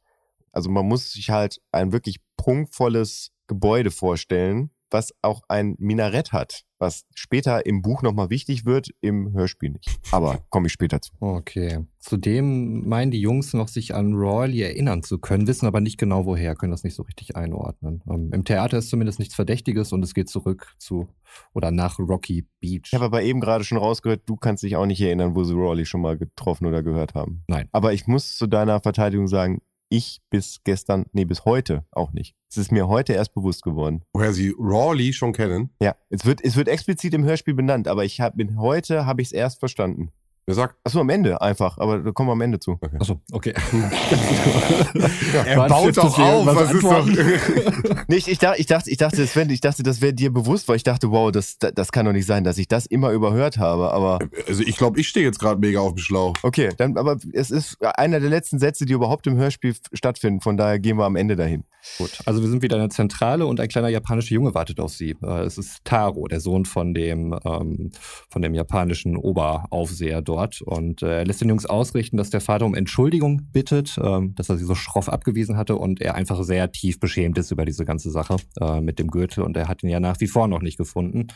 Also 0.51 0.69
man 0.69 0.87
muss 0.87 1.11
sich 1.11 1.29
halt 1.29 1.61
ein 1.71 1.91
wirklich 1.91 2.17
prunkvolles 2.37 3.31
Gebäude 3.47 3.91
vorstellen, 3.91 4.71
was 4.91 5.13
auch 5.21 5.41
ein 5.47 5.75
Minarett 5.79 6.31
hat, 6.31 6.63
was 6.79 7.05
später 7.15 7.65
im 7.65 7.81
Buch 7.81 8.01
nochmal 8.01 8.29
wichtig 8.29 8.65
wird, 8.65 8.89
im 9.01 9.33
Hörspiel 9.33 9.71
nicht. 9.71 9.99
Aber 10.11 10.43
komme 10.49 10.67
ich 10.67 10.73
später 10.73 11.01
zu. 11.01 11.11
Okay. 11.19 11.85
Zudem 11.99 12.87
meinen 12.87 13.11
die 13.11 13.19
Jungs 13.19 13.53
noch, 13.53 13.67
sich 13.67 13.93
an 13.93 14.13
Rawley 14.13 14.61
erinnern 14.61 15.03
zu 15.03 15.17
können, 15.17 15.47
wissen 15.47 15.65
aber 15.65 15.81
nicht 15.81 15.97
genau 15.97 16.25
woher, 16.25 16.55
können 16.55 16.71
das 16.71 16.83
nicht 16.83 16.95
so 16.95 17.03
richtig 17.03 17.35
einordnen. 17.35 18.01
Ähm, 18.09 18.31
Im 18.31 18.45
Theater 18.45 18.77
ist 18.77 18.89
zumindest 18.89 19.19
nichts 19.19 19.35
Verdächtiges 19.35 19.91
und 19.91 20.03
es 20.03 20.13
geht 20.13 20.29
zurück 20.29 20.73
zu 20.77 21.07
oder 21.53 21.71
nach 21.71 21.99
Rocky 21.99 22.47
Beach. 22.59 22.83
Ich 22.85 22.93
habe 22.93 23.05
aber 23.05 23.23
eben 23.23 23.41
gerade 23.41 23.63
schon 23.63 23.77
rausgehört, 23.77 24.21
du 24.25 24.37
kannst 24.37 24.63
dich 24.63 24.75
auch 24.75 24.85
nicht 24.85 25.01
erinnern, 25.01 25.35
wo 25.35 25.43
sie 25.43 25.53
Rawley 25.53 25.85
schon 25.85 26.01
mal 26.01 26.17
getroffen 26.17 26.65
oder 26.65 26.83
gehört 26.83 27.13
haben. 27.13 27.43
Nein. 27.47 27.67
Aber 27.71 27.93
ich 27.93 28.07
muss 28.07 28.37
zu 28.37 28.47
deiner 28.47 28.79
Verteidigung 28.79 29.27
sagen, 29.27 29.61
ich 29.89 30.21
bis 30.29 30.61
gestern, 30.63 31.05
nee, 31.13 31.25
bis 31.25 31.45
heute 31.45 31.85
auch 31.91 32.11
nicht. 32.11 32.35
Es 32.49 32.57
ist 32.57 32.71
mir 32.71 32.87
heute 32.87 33.13
erst 33.13 33.33
bewusst 33.33 33.63
geworden. 33.63 34.03
Woher 34.13 34.33
sie 34.33 34.53
Rawley 34.57 35.13
schon 35.13 35.33
kennen? 35.33 35.71
Ja, 35.81 35.95
es 36.09 36.25
wird, 36.25 36.43
es 36.43 36.55
wird 36.55 36.67
explizit 36.67 37.13
im 37.13 37.25
Hörspiel 37.25 37.53
benannt, 37.53 37.87
aber 37.87 38.05
ich 38.05 38.21
habe 38.21 38.37
heute 38.57 39.05
habe 39.05 39.21
ich 39.21 39.29
es 39.29 39.31
erst 39.31 39.59
verstanden. 39.59 40.11
Wer 40.47 40.55
sagt? 40.55 40.75
Achso, 40.85 41.01
am 41.01 41.09
Ende 41.09 41.41
einfach, 41.41 41.77
aber 41.77 41.99
da 41.99 42.11
kommen 42.11 42.29
wir 42.29 42.31
am 42.31 42.39
Ende 42.39 42.57
zu. 42.57 42.77
Okay. 42.79 42.95
Achso, 42.97 43.19
okay. 43.33 43.53
Ja, 45.33 45.43
er 45.43 45.67
baut 45.67 45.97
doch 45.97 46.17
auf. 46.17 46.45
Was 46.45 46.71
ist 46.71 46.83
doch 46.83 47.05
Nee, 48.07 48.15
ich, 48.15 48.29
ich, 48.29 48.37
dachte, 48.39 48.57
ich 48.61 48.65
dachte, 48.65 48.89
ich 48.89 48.95
dachte, 48.95 49.27
Sven, 49.27 49.49
ich 49.49 49.59
dachte, 49.59 49.83
das 49.83 49.99
wäre 49.99 50.13
dir 50.13 50.31
bewusst, 50.31 50.69
weil 50.69 50.77
ich 50.77 50.83
dachte, 50.83 51.11
wow, 51.11 51.33
das, 51.33 51.57
das 51.59 51.91
kann 51.91 52.05
doch 52.05 52.13
nicht 52.13 52.25
sein, 52.25 52.45
dass 52.45 52.57
ich 52.57 52.69
das 52.69 52.85
immer 52.85 53.11
überhört 53.11 53.57
habe, 53.57 53.91
aber 53.91 54.19
also 54.47 54.63
ich 54.63 54.77
glaube, 54.77 55.01
ich 55.01 55.09
stehe 55.09 55.25
jetzt 55.25 55.39
gerade 55.39 55.59
mega 55.59 55.81
auf 55.81 55.95
dem 55.95 55.97
Schlauch. 55.97 56.35
okay, 56.43 56.69
dann, 56.77 56.97
aber 56.97 57.17
es 57.33 57.51
ist 57.51 57.83
einer 57.83 58.21
der 58.21 58.29
letzten 58.29 58.57
Sätze, 58.57 58.85
die 58.85 58.93
überhaupt 58.93 59.27
im 59.27 59.35
Hörspiel 59.35 59.75
stattfinden, 59.91 60.39
von 60.39 60.55
daher 60.55 60.79
gehen 60.79 60.97
wir 60.97 61.03
am 61.05 61.17
Ende 61.17 61.35
dahin. 61.35 61.65
Gut, 61.97 62.19
also 62.25 62.41
wir 62.41 62.49
sind 62.49 62.61
wieder 62.61 62.75
in 62.77 62.83
der 62.83 62.89
Zentrale 62.89 63.45
und 63.45 63.59
ein 63.59 63.67
kleiner 63.67 63.87
japanischer 63.89 64.35
Junge 64.35 64.53
wartet 64.53 64.79
auf 64.79 64.91
sie. 64.93 65.15
Äh, 65.23 65.41
Es 65.45 65.57
ist 65.57 65.83
Taro, 65.85 66.27
der 66.27 66.39
Sohn 66.39 66.65
von 66.65 66.93
dem, 66.93 67.37
ähm, 67.45 67.91
von 68.29 68.41
dem 68.41 68.53
japanischen 68.53 69.15
Oberaufseher 69.15 70.21
dort. 70.21 70.36
Und 70.61 71.01
äh, 71.01 71.19
er 71.19 71.25
lässt 71.25 71.41
den 71.41 71.49
Jungs 71.49 71.65
ausrichten, 71.65 72.17
dass 72.17 72.29
der 72.29 72.41
Vater 72.41 72.65
um 72.65 72.75
Entschuldigung 72.75 73.49
bittet, 73.51 73.97
ähm, 74.01 74.35
dass 74.35 74.49
er 74.49 74.57
sie 74.57 74.65
so 74.65 74.75
schroff 74.75 75.09
abgewiesen 75.09 75.57
hatte 75.57 75.75
und 75.75 76.01
er 76.01 76.15
einfach 76.15 76.41
sehr 76.43 76.71
tief 76.71 76.99
beschämt 76.99 77.37
ist 77.37 77.51
über 77.51 77.65
diese 77.65 77.85
ganze 77.85 78.11
Sache 78.11 78.37
äh, 78.59 78.81
mit 78.81 78.99
dem 78.99 79.09
Gürtel. 79.09 79.43
Und 79.43 79.57
er 79.57 79.67
hat 79.67 79.83
ihn 79.83 79.89
ja 79.89 79.99
nach 79.99 80.19
wie 80.19 80.27
vor 80.27 80.47
noch 80.47 80.61
nicht 80.61 80.77
gefunden. 80.77 81.27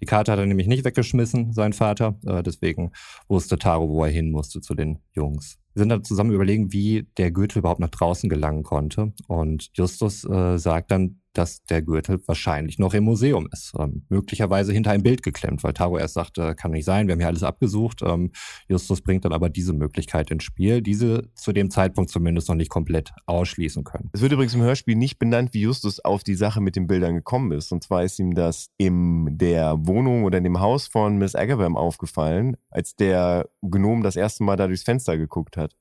Die 0.00 0.06
Karte 0.06 0.32
hat 0.32 0.38
er 0.38 0.46
nämlich 0.46 0.66
nicht 0.66 0.84
weggeschmissen, 0.84 1.52
sein 1.52 1.72
Vater. 1.72 2.18
Äh, 2.26 2.42
deswegen 2.42 2.92
wusste 3.28 3.58
Taro, 3.58 3.88
wo 3.88 4.04
er 4.04 4.10
hin 4.10 4.30
musste 4.30 4.60
zu 4.60 4.74
den 4.74 4.98
Jungs. 5.12 5.58
Wir 5.74 5.80
sind 5.80 5.90
dann 5.90 6.04
zusammen 6.04 6.32
überlegen, 6.32 6.72
wie 6.72 7.06
der 7.18 7.30
Gürtel 7.30 7.58
überhaupt 7.58 7.80
nach 7.80 7.90
draußen 7.90 8.30
gelangen 8.30 8.62
konnte. 8.62 9.12
Und 9.28 9.68
Justus 9.74 10.24
äh, 10.24 10.58
sagt 10.58 10.90
dann, 10.90 11.20
dass 11.36 11.64
der 11.64 11.82
Gürtel 11.82 12.20
wahrscheinlich 12.26 12.78
noch 12.78 12.94
im 12.94 13.04
Museum 13.04 13.48
ist. 13.52 13.72
Ähm, 13.78 14.04
möglicherweise 14.08 14.72
hinter 14.72 14.92
ein 14.92 15.02
Bild 15.02 15.22
geklemmt, 15.22 15.62
weil 15.62 15.74
Taro 15.74 15.98
erst 15.98 16.14
sagt, 16.14 16.38
äh, 16.38 16.54
kann 16.54 16.70
nicht 16.70 16.84
sein, 16.84 17.06
wir 17.06 17.12
haben 17.12 17.20
hier 17.20 17.28
alles 17.28 17.42
abgesucht. 17.42 18.00
Ähm, 18.02 18.32
Justus 18.68 19.02
bringt 19.02 19.24
dann 19.24 19.32
aber 19.32 19.50
diese 19.50 19.72
Möglichkeit 19.72 20.30
ins 20.30 20.44
Spiel, 20.44 20.80
diese 20.80 21.30
zu 21.34 21.52
dem 21.52 21.70
Zeitpunkt 21.70 22.10
zumindest 22.10 22.48
noch 22.48 22.56
nicht 22.56 22.70
komplett 22.70 23.12
ausschließen 23.26 23.84
können. 23.84 24.10
Es 24.12 24.22
wird 24.22 24.32
übrigens 24.32 24.54
im 24.54 24.62
Hörspiel 24.62 24.96
nicht 24.96 25.18
benannt, 25.18 25.52
wie 25.52 25.60
Justus 25.60 26.00
auf 26.00 26.24
die 26.24 26.34
Sache 26.34 26.60
mit 26.60 26.76
den 26.76 26.86
Bildern 26.86 27.14
gekommen 27.14 27.52
ist. 27.52 27.70
Und 27.72 27.84
zwar 27.84 28.02
ist 28.02 28.18
ihm 28.18 28.34
das 28.34 28.70
in 28.78 29.36
der 29.36 29.86
Wohnung 29.86 30.24
oder 30.24 30.38
in 30.38 30.44
dem 30.44 30.60
Haus 30.60 30.86
von 30.86 31.18
Miss 31.18 31.34
Agawam 31.34 31.76
aufgefallen, 31.76 32.56
als 32.70 32.96
der 32.96 33.48
Gnom 33.62 34.02
das 34.02 34.16
erste 34.16 34.44
Mal 34.44 34.56
da 34.56 34.66
durchs 34.66 34.84
Fenster 34.84 35.18
geguckt 35.18 35.56
hat. 35.56 35.74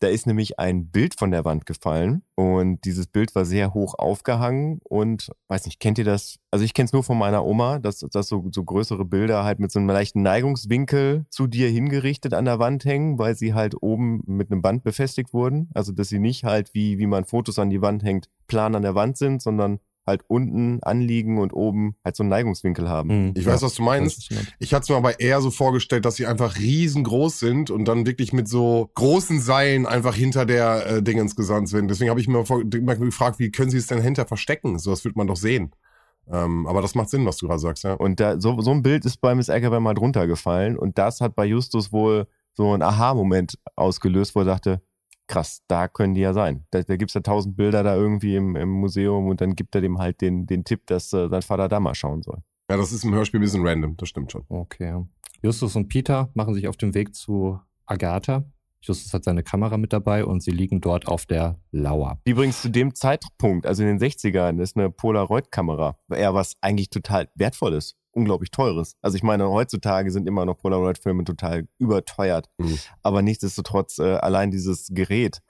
Da 0.00 0.08
ist 0.08 0.26
nämlich 0.26 0.58
ein 0.58 0.90
Bild 0.90 1.18
von 1.18 1.30
der 1.32 1.44
Wand 1.44 1.66
gefallen 1.66 2.22
und 2.36 2.84
dieses 2.84 3.08
Bild 3.08 3.34
war 3.34 3.44
sehr 3.44 3.74
hoch 3.74 3.94
aufgehangen 3.98 4.80
und 4.84 5.32
weiß 5.48 5.66
nicht, 5.66 5.80
kennt 5.80 5.98
ihr 5.98 6.04
das? 6.04 6.38
Also 6.52 6.64
ich 6.64 6.72
kenne 6.72 6.86
es 6.86 6.92
nur 6.92 7.02
von 7.02 7.18
meiner 7.18 7.44
Oma, 7.44 7.80
dass, 7.80 7.98
dass 7.98 8.28
so, 8.28 8.48
so 8.52 8.62
größere 8.62 9.04
Bilder 9.04 9.42
halt 9.42 9.58
mit 9.58 9.72
so 9.72 9.80
einem 9.80 9.88
leichten 9.88 10.22
Neigungswinkel 10.22 11.26
zu 11.30 11.48
dir 11.48 11.68
hingerichtet 11.68 12.32
an 12.32 12.44
der 12.44 12.60
Wand 12.60 12.84
hängen, 12.84 13.18
weil 13.18 13.34
sie 13.34 13.54
halt 13.54 13.74
oben 13.82 14.22
mit 14.26 14.52
einem 14.52 14.62
Band 14.62 14.84
befestigt 14.84 15.34
wurden. 15.34 15.68
Also 15.74 15.92
dass 15.92 16.08
sie 16.08 16.20
nicht 16.20 16.44
halt 16.44 16.74
wie, 16.74 16.98
wie 16.98 17.06
man 17.06 17.24
Fotos 17.24 17.58
an 17.58 17.70
die 17.70 17.82
Wand 17.82 18.04
hängt, 18.04 18.28
plan 18.46 18.76
an 18.76 18.82
der 18.82 18.94
Wand 18.94 19.16
sind, 19.16 19.42
sondern 19.42 19.80
halt 20.08 20.22
unten 20.26 20.82
anliegen 20.82 21.38
und 21.38 21.52
oben 21.52 21.94
halt 22.04 22.16
so 22.16 22.22
einen 22.22 22.30
Neigungswinkel 22.30 22.88
haben. 22.88 23.32
Ich 23.36 23.46
weiß, 23.46 23.62
was 23.62 23.74
du 23.74 23.82
meinst. 23.82 24.30
Ich 24.58 24.74
hatte 24.74 24.82
es 24.82 24.88
mir 24.88 24.96
aber 24.96 25.20
eher 25.20 25.40
so 25.40 25.50
vorgestellt, 25.50 26.04
dass 26.04 26.16
sie 26.16 26.26
einfach 26.26 26.58
riesengroß 26.58 27.38
sind 27.38 27.70
und 27.70 27.86
dann 27.86 28.06
wirklich 28.06 28.32
mit 28.32 28.48
so 28.48 28.90
großen 28.94 29.40
Seilen 29.40 29.86
einfach 29.86 30.14
hinter 30.14 30.46
der 30.46 30.86
äh, 30.86 31.02
Dingens 31.02 31.36
gesandt 31.36 31.68
sind. 31.68 31.88
Deswegen 31.88 32.10
habe 32.10 32.20
ich 32.20 32.28
mir 32.28 32.44
vor, 32.44 32.64
gefragt, 32.64 33.38
wie 33.38 33.50
können 33.50 33.70
sie 33.70 33.78
es 33.78 33.86
denn 33.86 34.02
hinter 34.02 34.26
verstecken? 34.26 34.78
So 34.78 34.90
was 34.90 35.04
wird 35.04 35.16
man 35.16 35.26
doch 35.26 35.36
sehen. 35.36 35.72
Ähm, 36.30 36.66
aber 36.66 36.82
das 36.82 36.94
macht 36.94 37.10
Sinn, 37.10 37.24
was 37.24 37.38
du 37.38 37.46
gerade 37.46 37.60
sagst, 37.60 37.84
ja. 37.84 37.94
Und 37.94 38.20
da, 38.20 38.40
so, 38.40 38.60
so 38.60 38.70
ein 38.70 38.82
Bild 38.82 39.04
ist 39.06 39.20
bei 39.20 39.34
Miss 39.34 39.48
Ackerman 39.48 39.82
mal 39.82 39.94
drunter 39.94 40.26
gefallen 40.26 40.76
und 40.76 40.98
das 40.98 41.20
hat 41.20 41.34
bei 41.34 41.46
Justus 41.46 41.92
wohl 41.92 42.26
so 42.52 42.72
einen 42.72 42.82
Aha-Moment 42.82 43.58
ausgelöst, 43.76 44.34
wo 44.34 44.40
er 44.40 44.44
sagte, 44.44 44.82
krass, 45.28 45.62
da 45.68 45.86
können 45.88 46.14
die 46.14 46.20
ja 46.20 46.32
sein. 46.32 46.64
Da, 46.70 46.82
da 46.82 46.96
gibt's 46.96 47.14
ja 47.14 47.20
tausend 47.20 47.56
Bilder 47.56 47.82
da 47.82 47.94
irgendwie 47.94 48.34
im, 48.34 48.56
im 48.56 48.70
Museum 48.70 49.28
und 49.28 49.40
dann 49.40 49.54
gibt 49.54 49.74
er 49.74 49.80
dem 49.80 49.98
halt 49.98 50.20
den, 50.20 50.46
den 50.46 50.64
Tipp, 50.64 50.86
dass 50.86 51.12
äh, 51.12 51.28
sein 51.28 51.42
Vater 51.42 51.68
da 51.68 51.78
mal 51.78 51.94
schauen 51.94 52.22
soll. 52.22 52.42
Ja, 52.70 52.76
das 52.76 52.92
ist 52.92 53.04
im 53.04 53.14
Hörspiel 53.14 53.40
ein 53.40 53.42
bisschen 53.42 53.66
random, 53.66 53.96
das 53.96 54.08
stimmt 54.08 54.32
schon. 54.32 54.44
Okay. 54.48 55.04
Justus 55.42 55.76
und 55.76 55.88
Peter 55.88 56.30
machen 56.34 56.54
sich 56.54 56.66
auf 56.68 56.76
den 56.76 56.94
Weg 56.94 57.14
zu 57.14 57.60
Agatha. 57.86 58.44
Justus 58.80 59.12
hat 59.12 59.24
seine 59.24 59.42
Kamera 59.42 59.76
mit 59.76 59.92
dabei 59.92 60.24
und 60.24 60.42
sie 60.42 60.50
liegen 60.50 60.80
dort 60.80 61.08
auf 61.08 61.26
der 61.26 61.58
Lauer. 61.72 62.20
Die 62.26 62.30
übrigens 62.30 62.62
zu 62.62 62.70
dem 62.70 62.94
Zeitpunkt, 62.94 63.66
also 63.66 63.82
in 63.82 63.88
den 63.88 63.98
60ern, 63.98 64.60
ist 64.60 64.76
eine 64.76 64.90
Polaroid-Kamera. 64.90 65.98
Eher 66.10 66.34
was 66.34 66.54
eigentlich 66.60 66.90
total 66.90 67.28
wertvolles, 67.34 67.96
unglaublich 68.18 68.50
teures. 68.50 68.96
Also 69.00 69.16
ich 69.16 69.22
meine, 69.22 69.48
heutzutage 69.48 70.10
sind 70.10 70.26
immer 70.26 70.44
noch 70.44 70.58
Polaroid-Filme 70.58 71.24
total 71.24 71.68
überteuert. 71.78 72.50
Mhm. 72.58 72.78
Aber 73.02 73.22
nichtsdestotrotz, 73.22 73.98
äh, 73.98 74.16
allein 74.16 74.50
dieses 74.50 74.88
Gerät, 74.90 75.40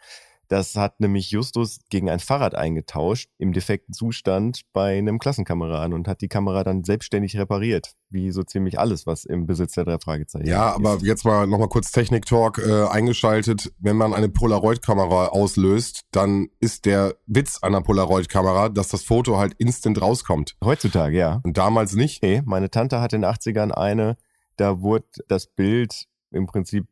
das 0.49 0.77
hat 0.77 1.01
nämlich 1.01 1.31
Justus 1.31 1.81
gegen 1.91 2.09
ein 2.09 2.21
Fahrrad 2.21 2.55
eingetauscht, 2.55 3.29
im 3.39 3.53
defekten 3.53 3.93
Zustand 3.95 4.63
bei 4.73 4.97
einem 4.99 5.19
Klassenkameraden 5.19 5.93
und 5.93 6.09
hat 6.09 6.21
die 6.23 6.29
Kamera 6.29 6.65
dann 6.65 6.85
selbstständig 6.85 7.37
repariert. 7.39 7.93
Wie 8.11 8.31
so 8.31 8.43
ziemlich 8.43 8.79
alles, 8.79 9.07
was 9.07 9.25
im 9.25 9.47
Besitz 9.47 9.75
der 9.75 9.85
drei 9.85 9.99
Fragezeichen 9.99 10.47
Ja, 10.47 10.75
aber 10.75 10.97
ist. 10.97 11.03
jetzt 11.03 11.25
mal 11.25 11.47
nochmal 11.47 11.69
kurz 11.69 11.93
Technik-Talk 11.93 12.59
äh, 12.59 12.87
eingeschaltet. 12.89 13.73
Wenn 13.79 13.97
man 13.97 14.15
eine 14.15 14.31
Polaroid-Kamera 14.31 15.27
auslöst, 15.29 16.03
dann 16.13 16.49
ist 16.61 16.87
der 16.87 17.15
Witz 17.27 17.63
einer 17.63 17.83
Polaroid-Kamera, 17.83 18.71
dass 18.71 18.89
das 18.89 19.03
Foto 19.03 19.37
halt 19.39 19.55
instant 19.59 20.01
rauskommt. 20.01 20.57
Heutzutage, 20.65 21.19
ja. 21.19 21.41
Und 21.45 21.59
damals 21.59 21.95
nicht. 21.95 22.23
Nee, 22.23 22.43
meine 22.47 22.71
Tante 22.71 23.01
hatte 23.01 23.17
in 23.17 23.23
den 23.23 23.31
80ern 23.31 23.71
eine, 23.73 24.17
da 24.57 24.81
wurde 24.81 25.05
das 25.29 25.47
Bild 25.47 26.07
im 26.31 26.47
Prinzip 26.47 26.87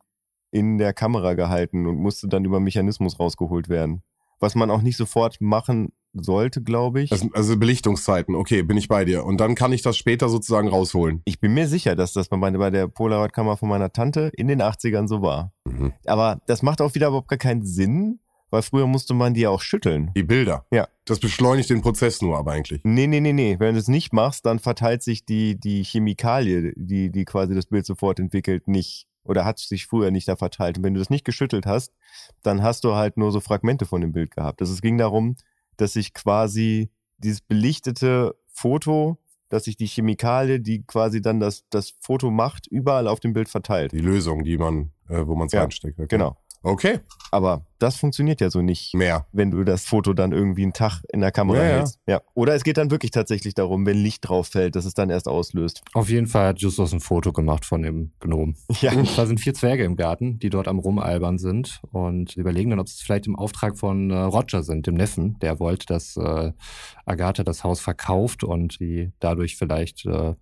in 0.50 0.78
der 0.78 0.92
Kamera 0.92 1.34
gehalten 1.34 1.86
und 1.86 1.96
musste 1.96 2.28
dann 2.28 2.44
über 2.44 2.60
Mechanismus 2.60 3.18
rausgeholt 3.18 3.68
werden. 3.68 4.02
Was 4.38 4.54
man 4.54 4.70
auch 4.70 4.82
nicht 4.82 4.96
sofort 4.96 5.40
machen 5.40 5.92
sollte, 6.12 6.62
glaube 6.62 7.02
ich. 7.02 7.10
Das, 7.10 7.26
also 7.32 7.56
Belichtungszeiten, 7.56 8.34
okay, 8.34 8.62
bin 8.62 8.76
ich 8.76 8.88
bei 8.88 9.04
dir. 9.04 9.24
Und 9.24 9.38
dann 9.38 9.54
kann 9.54 9.72
ich 9.72 9.82
das 9.82 9.96
später 9.96 10.28
sozusagen 10.28 10.68
rausholen. 10.68 11.22
Ich 11.24 11.40
bin 11.40 11.54
mir 11.54 11.68
sicher, 11.68 11.94
dass 11.96 12.12
das 12.12 12.28
bei, 12.28 12.38
bei 12.38 12.70
der 12.70 12.88
Polaroid-Kamera 12.88 13.56
von 13.56 13.68
meiner 13.68 13.92
Tante 13.92 14.30
in 14.36 14.48
den 14.48 14.62
80ern 14.62 15.08
so 15.08 15.22
war. 15.22 15.52
Mhm. 15.64 15.92
Aber 16.06 16.40
das 16.46 16.62
macht 16.62 16.80
auch 16.80 16.94
wieder 16.94 17.08
überhaupt 17.08 17.28
gar 17.28 17.38
keinen 17.38 17.64
Sinn, 17.64 18.20
weil 18.50 18.62
früher 18.62 18.86
musste 18.86 19.14
man 19.14 19.34
die 19.34 19.42
ja 19.42 19.50
auch 19.50 19.60
schütteln. 19.60 20.12
Die 20.16 20.22
Bilder. 20.22 20.66
Ja. 20.70 20.88
Das 21.04 21.20
beschleunigt 21.20 21.70
den 21.70 21.82
Prozess 21.82 22.22
nur 22.22 22.36
aber 22.36 22.52
eigentlich. 22.52 22.80
Nee, 22.84 23.06
nee, 23.06 23.20
nee, 23.20 23.32
nee. 23.32 23.56
Wenn 23.58 23.74
du 23.74 23.80
es 23.80 23.88
nicht 23.88 24.12
machst, 24.12 24.46
dann 24.46 24.58
verteilt 24.58 25.02
sich 25.02 25.24
die, 25.24 25.58
die 25.58 25.84
Chemikalie, 25.84 26.72
die, 26.76 27.10
die 27.10 27.24
quasi 27.24 27.54
das 27.54 27.66
Bild 27.66 27.86
sofort 27.86 28.18
entwickelt, 28.18 28.68
nicht 28.68 29.06
oder 29.28 29.44
hat 29.44 29.58
sich 29.58 29.86
früher 29.86 30.10
nicht 30.10 30.28
da 30.28 30.36
verteilt. 30.36 30.78
Und 30.78 30.84
wenn 30.84 30.94
du 30.94 31.00
das 31.00 31.10
nicht 31.10 31.24
geschüttelt 31.24 31.66
hast, 31.66 31.92
dann 32.42 32.62
hast 32.62 32.84
du 32.84 32.94
halt 32.94 33.16
nur 33.16 33.32
so 33.32 33.40
Fragmente 33.40 33.86
von 33.86 34.00
dem 34.00 34.12
Bild 34.12 34.30
gehabt. 34.30 34.60
Also 34.60 34.72
es 34.72 34.80
ging 34.80 34.98
darum, 34.98 35.36
dass 35.76 35.94
sich 35.94 36.14
quasi 36.14 36.90
dieses 37.18 37.40
belichtete 37.40 38.36
Foto, 38.48 39.18
dass 39.48 39.64
sich 39.64 39.76
die 39.76 39.86
Chemikalie, 39.86 40.60
die 40.60 40.84
quasi 40.84 41.20
dann 41.20 41.40
das, 41.40 41.64
das 41.70 41.94
Foto 42.00 42.30
macht, 42.30 42.66
überall 42.66 43.08
auf 43.08 43.20
dem 43.20 43.32
Bild 43.32 43.48
verteilt. 43.48 43.92
Die 43.92 44.00
Lösung, 44.00 44.44
die 44.44 44.58
man, 44.58 44.92
äh, 45.08 45.26
wo 45.26 45.34
man 45.34 45.46
es 45.46 45.52
Ja, 45.52 45.62
reinsteckt. 45.62 45.98
Okay. 45.98 46.08
Genau. 46.08 46.36
Okay, 46.62 46.98
Aber 47.30 47.64
das 47.78 47.96
funktioniert 47.96 48.40
ja 48.40 48.50
so 48.50 48.62
nicht. 48.62 48.94
mehr. 48.94 49.26
wenn 49.32 49.50
du 49.50 49.64
das 49.64 49.84
Foto 49.84 50.12
dann 50.12 50.32
irgendwie 50.32 50.62
einen 50.62 50.72
Tag 50.72 51.02
in 51.12 51.20
der 51.20 51.32
Kamera 51.32 51.58
Ja, 51.58 51.64
ja. 51.64 51.76
hältst. 51.76 51.98
Ja. 52.06 52.20
Oder 52.34 52.54
es 52.54 52.64
geht 52.64 52.76
dann 52.76 52.90
wirklich 52.90 53.10
tatsächlich 53.10 53.54
darum, 53.54 53.84
wenn 53.86 53.96
Licht 53.96 54.28
drauf 54.28 54.48
fällt, 54.48 54.76
dass 54.76 54.84
es 54.84 54.94
dann 54.94 55.10
erst 55.10 55.28
auslöst. 55.28 55.82
Auf 55.94 56.08
jeden 56.08 56.26
Fall 56.26 56.48
hat 56.48 56.60
Justus 56.60 56.92
ein 56.92 57.00
Foto 57.00 57.32
gemacht 57.32 57.64
von 57.64 57.82
dem 57.82 58.12
Gnom. 58.20 58.54
Ja. 58.80 58.92
Da 59.16 59.26
sind 59.26 59.40
vier 59.40 59.54
Zwerge 59.54 59.84
im 59.84 59.96
Garten, 59.96 60.38
die 60.38 60.50
dort 60.50 60.68
am 60.68 60.78
Rumalbern 60.78 61.38
sind 61.38 61.80
und 61.92 62.36
überlegen 62.36 62.70
dann, 62.70 62.78
ob 62.80 62.86
es 62.86 63.00
vielleicht 63.00 63.26
im 63.26 63.36
Auftrag 63.36 63.78
von 63.78 64.10
äh, 64.10 64.14
Roger 64.16 64.62
sind, 64.62 64.86
dem 64.86 64.94
Neffen. 64.94 65.38
Der 65.40 65.58
wollte, 65.60 65.86
dass 65.86 66.16
äh, 66.16 66.52
Agatha 67.04 67.42
das 67.44 67.64
Haus 67.64 67.80
verkauft 67.80 68.44
und 68.44 68.76
sie 68.78 69.12
dadurch 69.20 69.56
vielleicht 69.56 70.04
äh, 70.06 70.34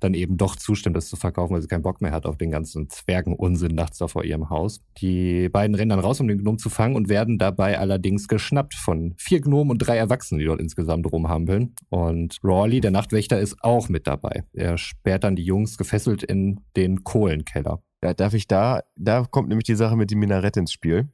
dann 0.00 0.12
eben 0.14 0.36
doch 0.36 0.56
zustimmt, 0.56 0.96
es 0.98 1.08
zu 1.08 1.16
verkaufen, 1.16 1.54
weil 1.54 1.62
sie 1.62 1.68
keinen 1.68 1.82
Bock 1.82 2.00
mehr 2.02 2.12
hat 2.12 2.26
auf 2.26 2.36
den 2.36 2.50
ganzen 2.50 2.90
Zwergenunsinn 2.90 3.74
nachts 3.74 3.98
da 3.98 4.06
vor 4.08 4.22
ihrem 4.24 4.50
Haus. 4.50 4.80
Die 4.98 5.48
beiden 5.48 5.74
rennen 5.74 5.88
dann 5.90 5.98
raus, 5.98 6.20
um 6.20 6.28
den 6.28 6.38
Gnom 6.38 6.58
zu 6.58 6.68
fangen 6.82 6.96
und 6.96 7.08
werden 7.08 7.38
dabei 7.38 7.78
allerdings 7.78 8.26
geschnappt 8.26 8.74
von 8.74 9.14
vier 9.16 9.40
Gnomen 9.40 9.70
und 9.70 9.78
drei 9.78 9.96
Erwachsenen, 9.96 10.40
die 10.40 10.46
dort 10.46 10.60
insgesamt 10.60 11.06
rumhampeln. 11.12 11.76
Und 11.90 12.38
Rawley, 12.42 12.80
der 12.80 12.90
Nachtwächter, 12.90 13.38
ist 13.38 13.62
auch 13.62 13.88
mit 13.88 14.08
dabei. 14.08 14.42
Er 14.52 14.76
sperrt 14.78 15.22
dann 15.22 15.36
die 15.36 15.44
Jungs 15.44 15.78
gefesselt 15.78 16.24
in 16.24 16.58
den 16.76 17.04
Kohlenkeller. 17.04 17.80
Da 18.00 18.14
darf 18.14 18.34
ich 18.34 18.48
da, 18.48 18.80
da 18.96 19.24
kommt 19.30 19.48
nämlich 19.48 19.66
die 19.66 19.76
Sache 19.76 19.94
mit 19.94 20.10
dem 20.10 20.18
Minarett 20.18 20.56
ins 20.56 20.72
Spiel. 20.72 21.08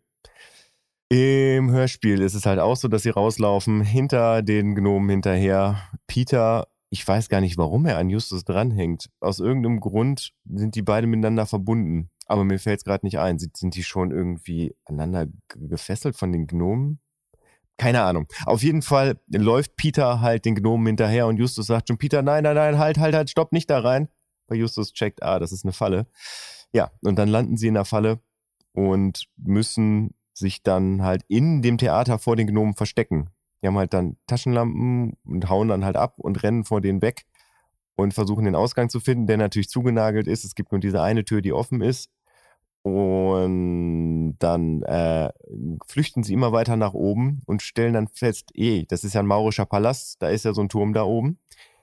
Im 1.11 1.71
Hörspiel 1.71 2.23
ist 2.23 2.35
es 2.35 2.47
halt 2.47 2.61
auch 2.61 2.77
so, 2.77 2.89
dass 2.89 3.03
sie 3.03 3.11
rauslaufen, 3.11 3.83
hinter 3.83 4.41
den 4.41 4.75
Gnomen 4.75 5.11
hinterher. 5.11 5.83
Peter, 6.07 6.67
ich 6.89 7.07
weiß 7.07 7.29
gar 7.29 7.43
nicht, 7.43 7.59
warum 7.59 7.85
er 7.85 7.99
an 7.99 8.09
Justus 8.09 8.43
dranhängt. 8.45 9.11
Aus 9.21 9.39
irgendeinem 9.39 9.81
Grund 9.81 10.33
sind 10.51 10.77
die 10.77 10.83
beide 10.83 11.07
miteinander 11.07 11.45
verbunden. 11.45 12.09
Aber 12.29 12.45
mir 12.45 12.59
fällt 12.59 12.81
es 12.81 12.85
gerade 12.85 13.05
nicht 13.05 13.19
ein. 13.19 13.39
Sind, 13.39 13.75
die 13.75 13.83
schon 13.83 14.11
irgendwie 14.11 14.77
aneinander 14.85 15.27
gefesselt 15.49 16.15
von 16.15 16.31
den 16.31 16.47
Gnomen? 16.47 17.01
Keine 17.79 18.03
Ahnung. 18.03 18.27
Auf 18.45 18.63
jeden 18.63 18.83
Fall 18.83 19.19
läuft 19.29 19.77
Peter 19.77 20.21
halt 20.21 20.45
den 20.45 20.55
Gnomen 20.55 20.87
hinterher 20.87 21.27
und 21.27 21.39
Justus 21.39 21.67
sagt 21.67 21.89
schon, 21.89 21.99
Peter, 21.99 22.23
nein, 22.23 22.43
nein, 22.43 22.55
nein, 22.55 22.79
halt, 22.79 22.99
halt, 22.99 23.15
halt, 23.15 23.31
stopp, 23.31 23.53
nicht 23.53 23.71
da 23.71 23.81
rein. 23.81 24.09
Weil 24.47 24.59
Justus 24.59 24.93
checkt, 24.93 25.23
ah, 25.23 25.39
das 25.39 25.53
ist 25.53 25.65
eine 25.65 25.73
Falle. 25.73 26.07
Ja, 26.73 26.91
und 27.03 27.19
dann 27.19 27.29
landen 27.29 27.57
sie 27.57 27.69
in 27.69 27.75
der 27.75 27.85
Falle 27.85 28.21
und 28.73 29.27
müssen 29.37 30.15
sich 30.35 30.63
dann 30.63 31.03
halt 31.03 31.25
in 31.29 31.63
dem 31.63 31.79
Theater 31.79 32.19
vor 32.19 32.37
den 32.37 32.47
Gnomen 32.47 32.75
verstecken. 32.75 33.31
Die 33.63 33.67
haben 33.67 33.79
halt 33.79 33.95
dann 33.95 34.17
Taschenlampen 34.27 35.17
und 35.25 35.49
hauen 35.49 35.69
dann 35.69 35.85
halt 35.85 35.97
ab 35.97 36.15
und 36.19 36.43
rennen 36.43 36.65
vor 36.65 36.81
denen 36.81 37.03
weg 37.03 37.25
und 37.97 38.15
versuchen 38.15 38.45
den 38.45 38.55
Ausgang 38.55 38.89
zu 38.89 39.01
finden, 39.01 39.27
der 39.27 39.37
natürlich 39.37 39.69
zugenagelt 39.69 40.29
ist. 40.29 40.45
Es 40.45 40.55
gibt 40.55 40.73
nur 40.73 40.81
diese 40.81 41.03
eine 41.03 41.25
Tür, 41.25 41.43
die 41.43 41.53
offen 41.53 41.81
ist. 41.81 42.11
Und 42.83 44.37
dann 44.39 44.83
äh, 44.83 45.31
flüchten 45.87 46.23
sie 46.23 46.33
immer 46.33 46.53
weiter 46.53 46.77
nach 46.77 46.95
oben 46.95 47.43
und 47.47 47.63
stellen 47.63 47.95
dann 47.95 48.09
fest, 48.09 48.51
eh, 48.55 48.85
das 48.89 49.05
ist 49.05 49.15
ja 49.15 49.21
ein 49.21 49.27
maurischer 49.27 49.67
Palast, 49.67 50.23
da 50.23 50.29
ist 50.29 50.45
ja 50.45 50.55
so 50.55 50.63
ein 50.63 50.69
Turm 50.69 50.93
da 50.93 51.03
oben. 51.03 51.39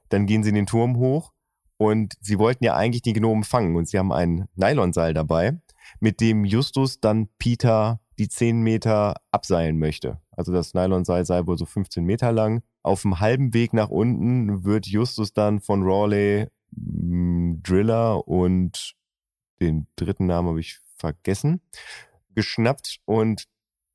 Dann 0.09 0.25
gehen 0.25 0.43
sie 0.43 0.49
in 0.49 0.55
den 0.55 0.65
Turm 0.65 0.97
hoch 0.97 1.33
und 1.77 2.15
sie 2.21 2.39
wollten 2.39 2.63
ja 2.63 2.75
eigentlich 2.75 3.01
die 3.01 3.13
Gnomen 3.13 3.43
fangen 3.43 3.75
und 3.75 3.87
sie 3.87 3.99
haben 3.99 4.11
ein 4.11 4.47
Nylonseil 4.55 5.13
dabei, 5.13 5.59
mit 5.99 6.21
dem 6.21 6.45
Justus 6.45 6.99
dann 6.99 7.29
Peter 7.37 7.99
die 8.17 8.29
10 8.29 8.61
Meter 8.61 9.15
abseilen 9.31 9.77
möchte. 9.77 10.21
Also 10.31 10.53
das 10.53 10.73
Nylonseil 10.73 11.25
sei 11.25 11.45
wohl 11.45 11.57
so 11.57 11.65
15 11.65 12.03
Meter 12.03 12.31
lang. 12.31 12.63
Auf 12.81 13.01
dem 13.01 13.19
halben 13.19 13.53
Weg 13.53 13.73
nach 13.73 13.89
unten 13.89 14.63
wird 14.63 14.87
Justus 14.87 15.33
dann 15.33 15.59
von 15.59 15.83
Rawley, 15.83 16.47
mh, 16.71 17.57
Driller 17.63 18.27
und 18.27 18.95
den 19.59 19.87
dritten 19.95 20.27
Namen 20.27 20.49
habe 20.49 20.59
ich 20.59 20.79
vergessen, 20.97 21.61
geschnappt 22.33 22.99
und 23.05 23.45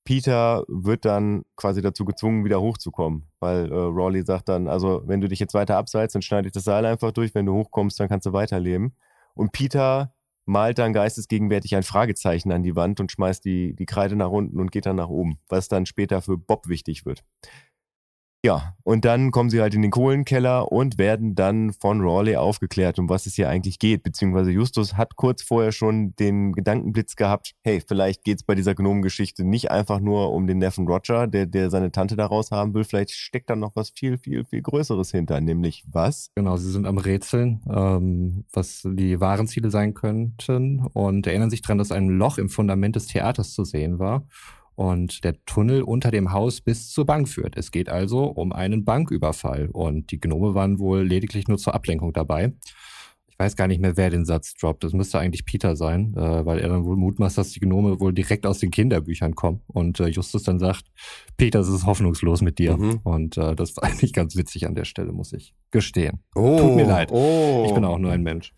Peter 0.05 0.65
wird 0.67 1.05
dann 1.05 1.43
quasi 1.57 1.83
dazu 1.83 2.05
gezwungen, 2.05 2.45
wieder 2.45 2.61
hochzukommen, 2.61 3.29
weil 3.39 3.71
äh, 3.71 3.75
Rawley 3.75 4.23
sagt 4.23 4.49
dann, 4.49 4.67
also 4.67 5.03
wenn 5.07 5.21
du 5.21 5.29
dich 5.29 5.39
jetzt 5.39 5.55
weiter 5.55 5.77
abseilst, 5.77 6.15
dann 6.15 6.23
schneide 6.23 6.49
ich 6.49 6.53
das 6.53 6.65
Seil 6.65 6.87
einfach 6.87 7.13
durch, 7.13 7.35
wenn 7.35 7.47
du 7.47 7.55
hochkommst, 7.55 8.01
dann 8.01 8.09
kannst 8.09 8.27
du 8.27 8.33
weiterleben. 8.33 8.97
Und 9.35 9.53
Peter 9.53 10.15
malt 10.47 10.79
dann 10.79 10.93
geistesgegenwärtig 10.93 11.77
ein 11.77 11.83
Fragezeichen 11.83 12.51
an 12.51 12.63
die 12.63 12.75
Wand 12.75 12.99
und 12.99 13.13
schmeißt 13.13 13.45
die, 13.45 13.77
die 13.77 13.87
Kreide 13.87 14.17
nach 14.17 14.31
unten 14.31 14.59
und 14.59 14.73
geht 14.73 14.87
dann 14.87 14.97
nach 14.97 15.09
oben, 15.09 15.39
was 15.49 15.69
dann 15.69 15.87
später 15.87 16.23
für 16.23 16.37
Bob 16.37 16.69
wichtig 16.69 17.07
wird. 17.07 17.23
Ja, 18.43 18.75
und 18.85 19.05
dann 19.05 19.33
kommen 19.33 19.51
sie 19.51 19.61
halt 19.61 19.75
in 19.75 19.83
den 19.83 19.91
Kohlenkeller 19.91 20.73
und 20.73 20.97
werden 20.97 21.35
dann 21.35 21.75
von 21.75 22.01
Rawley 22.01 22.37
aufgeklärt, 22.37 22.99
um 22.99 23.11
was 23.11 23.27
es 23.27 23.35
hier 23.35 23.51
eigentlich 23.51 23.79
geht. 23.79 24.03
Beziehungsweise 24.03 24.51
Justus 24.51 24.97
hat 24.97 25.17
kurz 25.17 25.43
vorher 25.43 25.73
schon 25.73 26.17
den 26.17 26.53
Gedankenblitz 26.55 27.17
gehabt, 27.17 27.53
hey, 27.63 27.83
vielleicht 27.87 28.25
geht's 28.25 28.43
bei 28.43 28.55
dieser 28.55 28.75
Gnomengeschichte 28.75 29.45
nicht 29.45 29.71
einfach 29.71 30.01
nur 30.01 30.33
um 30.33 30.47
den 30.47 30.57
Neffen 30.57 30.89
Roger, 30.89 31.27
der, 31.27 31.45
der 31.45 31.69
seine 31.69 31.93
Tante 31.93 32.17
da 32.17 32.25
raus 32.25 32.51
haben 32.51 32.73
will. 32.73 32.85
Vielleicht 32.85 33.11
steckt 33.11 33.51
da 33.51 33.57
noch 33.57 33.77
was 33.77 33.91
viel, 33.91 34.17
viel, 34.17 34.47
viel 34.47 34.63
Größeres 34.63 35.11
hinter. 35.11 35.39
Nämlich 35.43 35.85
was? 35.91 36.31
Genau, 36.35 36.57
sie 36.57 36.71
sind 36.71 36.87
am 36.87 36.97
Rätseln, 36.97 37.61
ähm, 37.71 38.45
was 38.55 38.83
die 38.85 39.21
wahren 39.21 39.49
Ziele 39.49 39.71
sein 39.71 39.93
könnten 39.93 40.87
und 40.95 41.27
erinnern 41.27 41.51
sich 41.51 41.61
daran, 41.61 41.77
dass 41.77 41.93
ein 41.93 42.09
Loch 42.09 42.39
im 42.39 42.49
Fundament 42.49 42.97
des 42.97 43.07
Theaters 43.07 43.53
zu 43.53 43.65
sehen 43.65 43.99
war 43.99 44.25
und 44.81 45.25
der 45.25 45.35
Tunnel 45.45 45.83
unter 45.83 46.11
dem 46.11 46.33
Haus 46.33 46.63
bis 46.63 46.89
zur 46.89 47.05
Bank 47.05 47.29
führt. 47.29 47.55
Es 47.55 47.71
geht 47.71 47.91
also 47.91 48.25
um 48.25 48.51
einen 48.51 48.87
Banküberfall 48.87 49.69
und 49.71 50.11
die 50.11 50.19
Gnome 50.19 50.55
waren 50.55 50.79
wohl 50.79 51.03
lediglich 51.03 51.49
nur 51.49 51.59
zur 51.59 51.75
Ablenkung 51.75 52.15
dabei. 52.15 52.55
Ich 53.29 53.39
weiß 53.39 53.57
gar 53.57 53.69
nicht 53.69 53.83
mehr, 53.83 53.99
wer 53.99 54.09
den 54.09 54.25
Satz 54.25 54.55
droppt. 54.55 54.83
Das 54.83 54.95
müsste 54.95 55.19
eigentlich 55.19 55.45
Peter 55.45 55.77
sein, 55.77 56.15
äh, 56.17 56.47
weil 56.47 56.61
er 56.61 56.71
dann 56.71 56.87
wohl 56.87 56.97
mutmaßt, 56.97 57.37
dass 57.37 57.51
die 57.51 57.61
Gnome 57.61 58.01
wohl 58.01 58.15
direkt 58.15 58.47
aus 58.47 58.59
den 58.61 58.71
Kinderbüchern 58.71 59.35
kommen. 59.35 59.61
Und 59.67 60.01
äh, 60.01 60.07
Justus 60.07 60.45
dann 60.45 60.59
sagt, 60.59 60.87
Peter, 61.37 61.61
es 61.61 61.69
ist 61.69 61.85
hoffnungslos 61.85 62.41
mit 62.41 62.59
dir. 62.59 62.79
Mhm. 62.79 63.01
Und 63.03 63.37
äh, 63.37 63.55
das 63.55 63.77
war 63.77 63.85
eigentlich 63.91 64.15
ganz 64.15 64.35
witzig 64.35 64.67
an 64.67 64.75
der 64.75 64.87
Stelle, 64.87 65.13
muss 65.13 65.35
ich 65.35 65.55
gestehen. 65.71 66.21
Oh, 66.35 66.59
Tut 66.59 66.77
mir 66.77 66.87
leid. 66.87 67.13
Oh. 67.13 67.65
Ich 67.67 67.75
bin 67.75 67.85
auch 67.85 67.99
nur 67.99 68.13
ein 68.13 68.23
Mensch. 68.23 68.55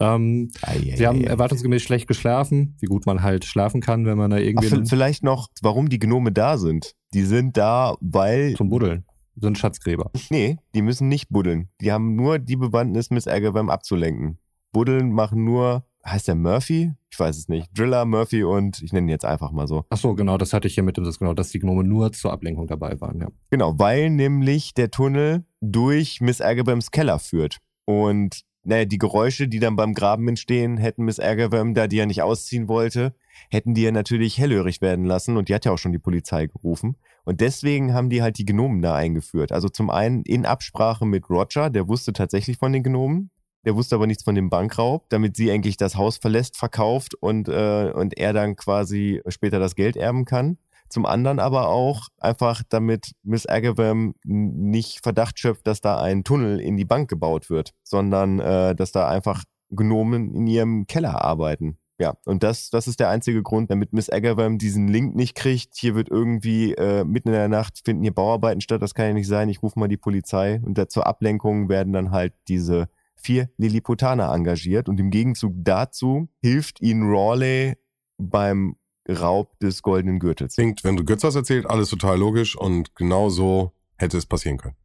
Ähm, 0.00 0.50
sie 0.96 1.06
haben 1.06 1.22
erwartungsgemäß 1.22 1.82
schlecht 1.82 2.08
geschlafen, 2.08 2.76
wie 2.80 2.86
gut 2.86 3.06
man 3.06 3.22
halt 3.22 3.44
schlafen 3.44 3.80
kann, 3.80 4.06
wenn 4.06 4.18
man 4.18 4.30
da 4.30 4.36
Ach, 4.38 4.40
irgendwie 4.40 4.68
v- 4.68 4.84
vielleicht 4.86 5.22
noch, 5.22 5.48
warum 5.62 5.88
die 5.88 5.98
Gnome 6.00 6.32
da 6.32 6.58
sind. 6.58 6.94
Die 7.12 7.22
sind 7.22 7.56
da, 7.56 7.94
weil 8.00 8.54
zum 8.56 8.68
Buddeln 8.70 9.04
sind 9.36 9.56
Schatzgräber. 9.58 10.10
Nee, 10.30 10.58
die 10.74 10.82
müssen 10.82 11.08
nicht 11.08 11.28
buddeln. 11.28 11.68
Die 11.80 11.92
haben 11.92 12.16
nur 12.16 12.38
die 12.38 12.56
Bewandtnis, 12.56 13.10
Miss 13.10 13.28
Agawam 13.28 13.70
abzulenken. 13.70 14.38
Buddeln 14.72 15.12
machen 15.12 15.44
nur, 15.44 15.84
heißt 16.04 16.26
der 16.28 16.34
Murphy? 16.34 16.92
Ich 17.10 17.18
weiß 17.20 17.36
es 17.38 17.48
nicht. 17.48 17.68
Driller, 17.78 18.04
Murphy 18.04 18.42
und 18.42 18.82
ich 18.82 18.92
nenne 18.92 19.06
ihn 19.06 19.10
jetzt 19.10 19.24
einfach 19.24 19.52
mal 19.52 19.68
so. 19.68 19.84
Ach 19.90 19.96
so, 19.96 20.14
genau, 20.14 20.36
das 20.38 20.52
hatte 20.52 20.66
ich 20.66 20.74
hier 20.74 20.82
mit 20.82 20.96
dem, 20.96 21.04
das 21.04 21.20
genau, 21.20 21.34
dass 21.34 21.50
die 21.50 21.60
Gnome 21.60 21.84
nur 21.84 22.10
zur 22.12 22.32
Ablenkung 22.32 22.66
dabei 22.66 23.00
waren, 23.00 23.20
ja. 23.20 23.28
Genau, 23.50 23.78
weil 23.78 24.10
nämlich 24.10 24.74
der 24.74 24.90
Tunnel 24.90 25.44
durch 25.60 26.20
Miss 26.20 26.40
Agawams 26.40 26.90
Keller 26.90 27.20
führt. 27.20 27.58
Und 27.84 28.42
naja, 28.64 28.84
die 28.84 28.98
Geräusche, 28.98 29.48
die 29.48 29.60
dann 29.60 29.76
beim 29.76 29.94
Graben 29.94 30.26
entstehen, 30.28 30.76
hätten 30.76 31.04
Miss 31.04 31.20
Agawam, 31.20 31.74
da 31.74 31.86
die 31.86 31.96
ja 31.96 32.06
nicht 32.06 32.22
ausziehen 32.22 32.68
wollte, 32.68 33.14
hätten 33.50 33.74
die 33.74 33.82
ja 33.82 33.92
natürlich 33.92 34.38
hellhörig 34.38 34.80
werden 34.80 35.04
lassen 35.04 35.36
und 35.36 35.48
die 35.48 35.54
hat 35.54 35.64
ja 35.64 35.72
auch 35.72 35.78
schon 35.78 35.92
die 35.92 35.98
Polizei 35.98 36.46
gerufen. 36.46 36.96
Und 37.24 37.40
deswegen 37.40 37.94
haben 37.94 38.10
die 38.10 38.22
halt 38.22 38.38
die 38.38 38.44
Gnomen 38.44 38.82
da 38.82 38.94
eingeführt. 38.94 39.52
Also 39.52 39.68
zum 39.68 39.90
einen 39.90 40.22
in 40.22 40.46
Absprache 40.46 41.06
mit 41.06 41.28
Roger, 41.30 41.70
der 41.70 41.88
wusste 41.88 42.12
tatsächlich 42.12 42.58
von 42.58 42.72
den 42.72 42.82
Gnomen. 42.82 43.30
Der 43.64 43.76
wusste 43.76 43.94
aber 43.94 44.06
nichts 44.06 44.22
von 44.22 44.34
dem 44.34 44.50
Bankraub, 44.50 45.08
damit 45.08 45.36
sie 45.36 45.50
eigentlich 45.50 45.78
das 45.78 45.96
Haus 45.96 46.18
verlässt, 46.18 46.58
verkauft 46.58 47.14
und, 47.14 47.48
äh, 47.48 47.92
und 47.94 48.18
er 48.18 48.34
dann 48.34 48.56
quasi 48.56 49.22
später 49.28 49.58
das 49.58 49.74
Geld 49.74 49.96
erben 49.96 50.26
kann. 50.26 50.58
Zum 50.94 51.06
anderen 51.06 51.40
aber 51.40 51.70
auch 51.70 52.06
einfach, 52.20 52.62
damit 52.68 53.16
Miss 53.24 53.46
Agawam 53.46 54.14
n- 54.24 54.70
nicht 54.70 55.00
Verdacht 55.02 55.40
schöpft, 55.40 55.66
dass 55.66 55.80
da 55.80 56.00
ein 56.00 56.22
Tunnel 56.22 56.60
in 56.60 56.76
die 56.76 56.84
Bank 56.84 57.10
gebaut 57.10 57.50
wird, 57.50 57.72
sondern 57.82 58.38
äh, 58.38 58.76
dass 58.76 58.92
da 58.92 59.08
einfach 59.08 59.42
Gnomen 59.70 60.32
in 60.36 60.46
ihrem 60.46 60.86
Keller 60.86 61.20
arbeiten. 61.24 61.78
Ja, 61.98 62.14
und 62.26 62.44
das, 62.44 62.70
das 62.70 62.86
ist 62.86 63.00
der 63.00 63.08
einzige 63.08 63.42
Grund, 63.42 63.72
damit 63.72 63.92
Miss 63.92 64.08
Agawam 64.08 64.56
diesen 64.56 64.86
Link 64.86 65.16
nicht 65.16 65.34
kriegt. 65.34 65.74
Hier 65.74 65.96
wird 65.96 66.08
irgendwie 66.08 66.74
äh, 66.74 67.02
mitten 67.02 67.30
in 67.30 67.34
der 67.34 67.48
Nacht 67.48 67.80
finden 67.84 68.04
hier 68.04 68.14
Bauarbeiten 68.14 68.60
statt, 68.60 68.80
das 68.80 68.94
kann 68.94 69.06
ja 69.06 69.12
nicht 69.14 69.26
sein, 69.26 69.48
ich 69.48 69.64
rufe 69.64 69.76
mal 69.76 69.88
die 69.88 69.96
Polizei. 69.96 70.60
Und 70.64 70.78
da, 70.78 70.88
zur 70.88 71.08
Ablenkung 71.08 71.68
werden 71.68 71.92
dann 71.92 72.12
halt 72.12 72.34
diese 72.46 72.88
vier 73.16 73.50
Lilliputaner 73.56 74.32
engagiert 74.32 74.88
und 74.88 75.00
im 75.00 75.10
Gegenzug 75.10 75.54
dazu 75.56 76.28
hilft 76.40 76.80
ihnen 76.80 77.02
Rawley 77.02 77.74
beim 78.16 78.76
Raub 79.08 79.58
des 79.60 79.82
goldenen 79.82 80.18
Gürtels. 80.18 80.54
Klingt, 80.56 80.84
wenn 80.84 80.96
du 80.96 81.04
Götz 81.04 81.24
hast 81.24 81.34
erzählt, 81.34 81.66
alles 81.66 81.88
total 81.90 82.18
logisch 82.18 82.56
und 82.56 82.94
genau 82.94 83.28
so 83.28 83.72
hätte 83.96 84.16
es 84.18 84.26
passieren 84.26 84.58
können. 84.58 84.76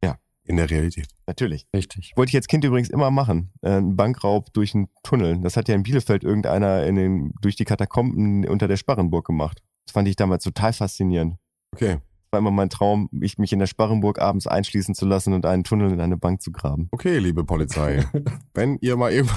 In 0.46 0.58
der 0.58 0.68
Realität. 0.68 1.08
Natürlich. 1.28 1.68
Richtig. 1.76 2.14
Wollte 2.16 2.32
ich 2.32 2.36
als 2.36 2.48
Kind 2.48 2.64
übrigens 2.64 2.90
immer 2.90 3.12
machen. 3.12 3.52
Äh, 3.62 3.74
Ein 3.74 3.96
Bankraub 3.96 4.52
durch 4.54 4.74
einen 4.74 4.88
Tunnel. 5.04 5.40
Das 5.42 5.56
hat 5.56 5.68
ja 5.68 5.76
in 5.76 5.84
Bielefeld 5.84 6.24
irgendeiner 6.24 6.88
in 6.88 6.96
den, 6.96 7.34
durch 7.40 7.56
die 7.56 7.66
Katakomben 7.66 8.48
unter 8.48 8.68
der 8.68 8.76
Sparrenburg 8.78 9.28
gemacht. 9.28 9.62
Das 9.86 9.94
fand 9.94 10.08
ich 10.08 10.16
damals 10.16 10.44
total 10.44 10.74
faszinierend. 10.74 11.36
Okay. 11.76 11.98
War 12.32 12.40
immer 12.40 12.50
mein 12.50 12.72
Traum, 12.72 13.10
mich, 13.12 13.38
mich 13.38 13.54
in 13.54 13.60
der 13.60 13.68
Sparrenburg 13.68 14.18
abends 14.18 14.48
einschließen 14.48 14.96
zu 14.96 15.06
lassen 15.06 15.34
und 15.34 15.46
einen 15.46 15.64
Tunnel 15.64 15.92
in 15.92 16.02
eine 16.02 16.18
Bank 16.18 16.42
zu 16.42 16.52
graben. 16.52 16.88
Okay, 16.94 17.20
liebe 17.20 17.44
Polizei. 17.44 18.04
Wenn 18.56 18.80
ihr 18.82 18.98
mal 18.98 19.14
eben. 19.14 19.30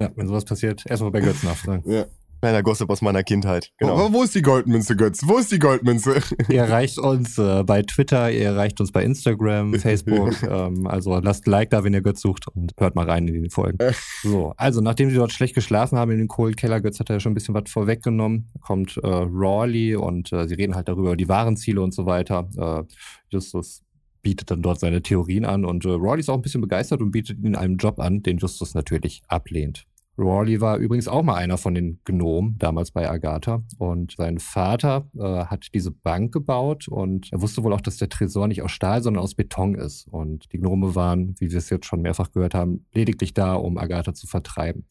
Ja, 0.00 0.10
wenn 0.16 0.26
sowas 0.26 0.46
passiert, 0.46 0.86
erstmal 0.86 1.10
bei 1.10 1.20
Götz 1.20 1.42
nachfragen. 1.42 1.82
ja. 1.90 2.06
Kleiner 2.40 2.62
Gossip 2.62 2.88
aus 2.88 3.02
meiner 3.02 3.24
Kindheit. 3.24 3.72
Genau. 3.78 3.98
wo, 3.98 4.12
wo 4.12 4.22
ist 4.22 4.34
die 4.34 4.42
Goldmünze, 4.42 4.94
Götz? 4.94 5.22
Wo 5.26 5.38
ist 5.38 5.50
die 5.50 5.58
Goldmünze? 5.58 6.20
Ihr 6.48 6.60
erreicht 6.60 6.98
uns 6.98 7.36
äh, 7.36 7.64
bei 7.64 7.82
Twitter, 7.82 8.30
ihr 8.30 8.46
erreicht 8.46 8.80
uns 8.80 8.92
bei 8.92 9.02
Instagram, 9.02 9.74
Facebook. 9.80 10.40
ähm, 10.42 10.86
also 10.86 11.18
lasst 11.18 11.46
ein 11.46 11.50
Like 11.50 11.70
da, 11.70 11.82
wenn 11.82 11.94
ihr 11.94 12.00
Götz 12.00 12.20
sucht 12.20 12.46
und 12.48 12.72
hört 12.78 12.94
mal 12.94 13.06
rein 13.06 13.26
in 13.26 13.42
die 13.42 13.50
Folgen. 13.50 13.78
So, 14.22 14.52
also 14.56 14.80
nachdem 14.80 15.10
sie 15.10 15.16
dort 15.16 15.32
schlecht 15.32 15.54
geschlafen 15.54 15.96
haben 15.96 16.10
in 16.10 16.18
den 16.18 16.28
Kohlenkeller, 16.28 16.80
Götz 16.80 16.98
hat 16.98 17.08
ja 17.08 17.20
schon 17.20 17.32
ein 17.32 17.34
bisschen 17.34 17.54
was 17.54 17.70
vorweggenommen, 17.70 18.50
kommt 18.60 18.96
äh, 18.96 19.06
Rawley 19.06 19.94
und 19.94 20.32
äh, 20.32 20.48
sie 20.48 20.54
reden 20.54 20.74
halt 20.74 20.88
darüber, 20.88 21.14
die 21.16 21.28
wahren 21.28 21.56
Ziele 21.56 21.80
und 21.80 21.94
so 21.94 22.04
weiter. 22.04 22.48
Äh, 22.56 22.82
Justus 23.30 23.82
bietet 24.22 24.50
dann 24.50 24.62
dort 24.62 24.80
seine 24.80 25.02
Theorien 25.02 25.44
an 25.44 25.64
und 25.64 25.84
äh, 25.84 25.90
Rawley 25.90 26.20
ist 26.20 26.28
auch 26.28 26.34
ein 26.34 26.42
bisschen 26.42 26.60
begeistert 26.60 27.00
und 27.00 27.12
bietet 27.12 27.38
ihnen 27.38 27.56
einen 27.56 27.76
Job 27.76 28.00
an, 28.00 28.22
den 28.22 28.38
Justus 28.38 28.74
natürlich 28.74 29.22
ablehnt. 29.28 29.86
Rawley 30.18 30.60
war 30.60 30.78
übrigens 30.78 31.06
auch 31.06 31.22
mal 31.22 31.36
einer 31.36 31.58
von 31.58 31.74
den 31.74 32.00
Gnomen, 32.04 32.58
damals 32.58 32.90
bei 32.90 33.08
Agatha. 33.08 33.62
Und 33.78 34.14
sein 34.16 34.40
Vater 34.40 35.08
äh, 35.16 35.44
hat 35.44 35.68
diese 35.74 35.92
Bank 35.92 36.32
gebaut 36.32 36.88
und 36.88 37.32
er 37.32 37.40
wusste 37.40 37.62
wohl 37.62 37.72
auch, 37.72 37.80
dass 37.80 37.98
der 37.98 38.08
Tresor 38.08 38.48
nicht 38.48 38.62
aus 38.62 38.72
Stahl, 38.72 39.02
sondern 39.02 39.22
aus 39.22 39.34
Beton 39.34 39.76
ist. 39.76 40.08
Und 40.08 40.52
die 40.52 40.58
Gnome 40.58 40.94
waren, 40.96 41.36
wie 41.38 41.50
wir 41.50 41.58
es 41.58 41.70
jetzt 41.70 41.86
schon 41.86 42.02
mehrfach 42.02 42.32
gehört 42.32 42.54
haben, 42.54 42.84
lediglich 42.92 43.32
da, 43.32 43.54
um 43.54 43.78
Agatha 43.78 44.12
zu 44.12 44.26
vertreiben. 44.26 44.86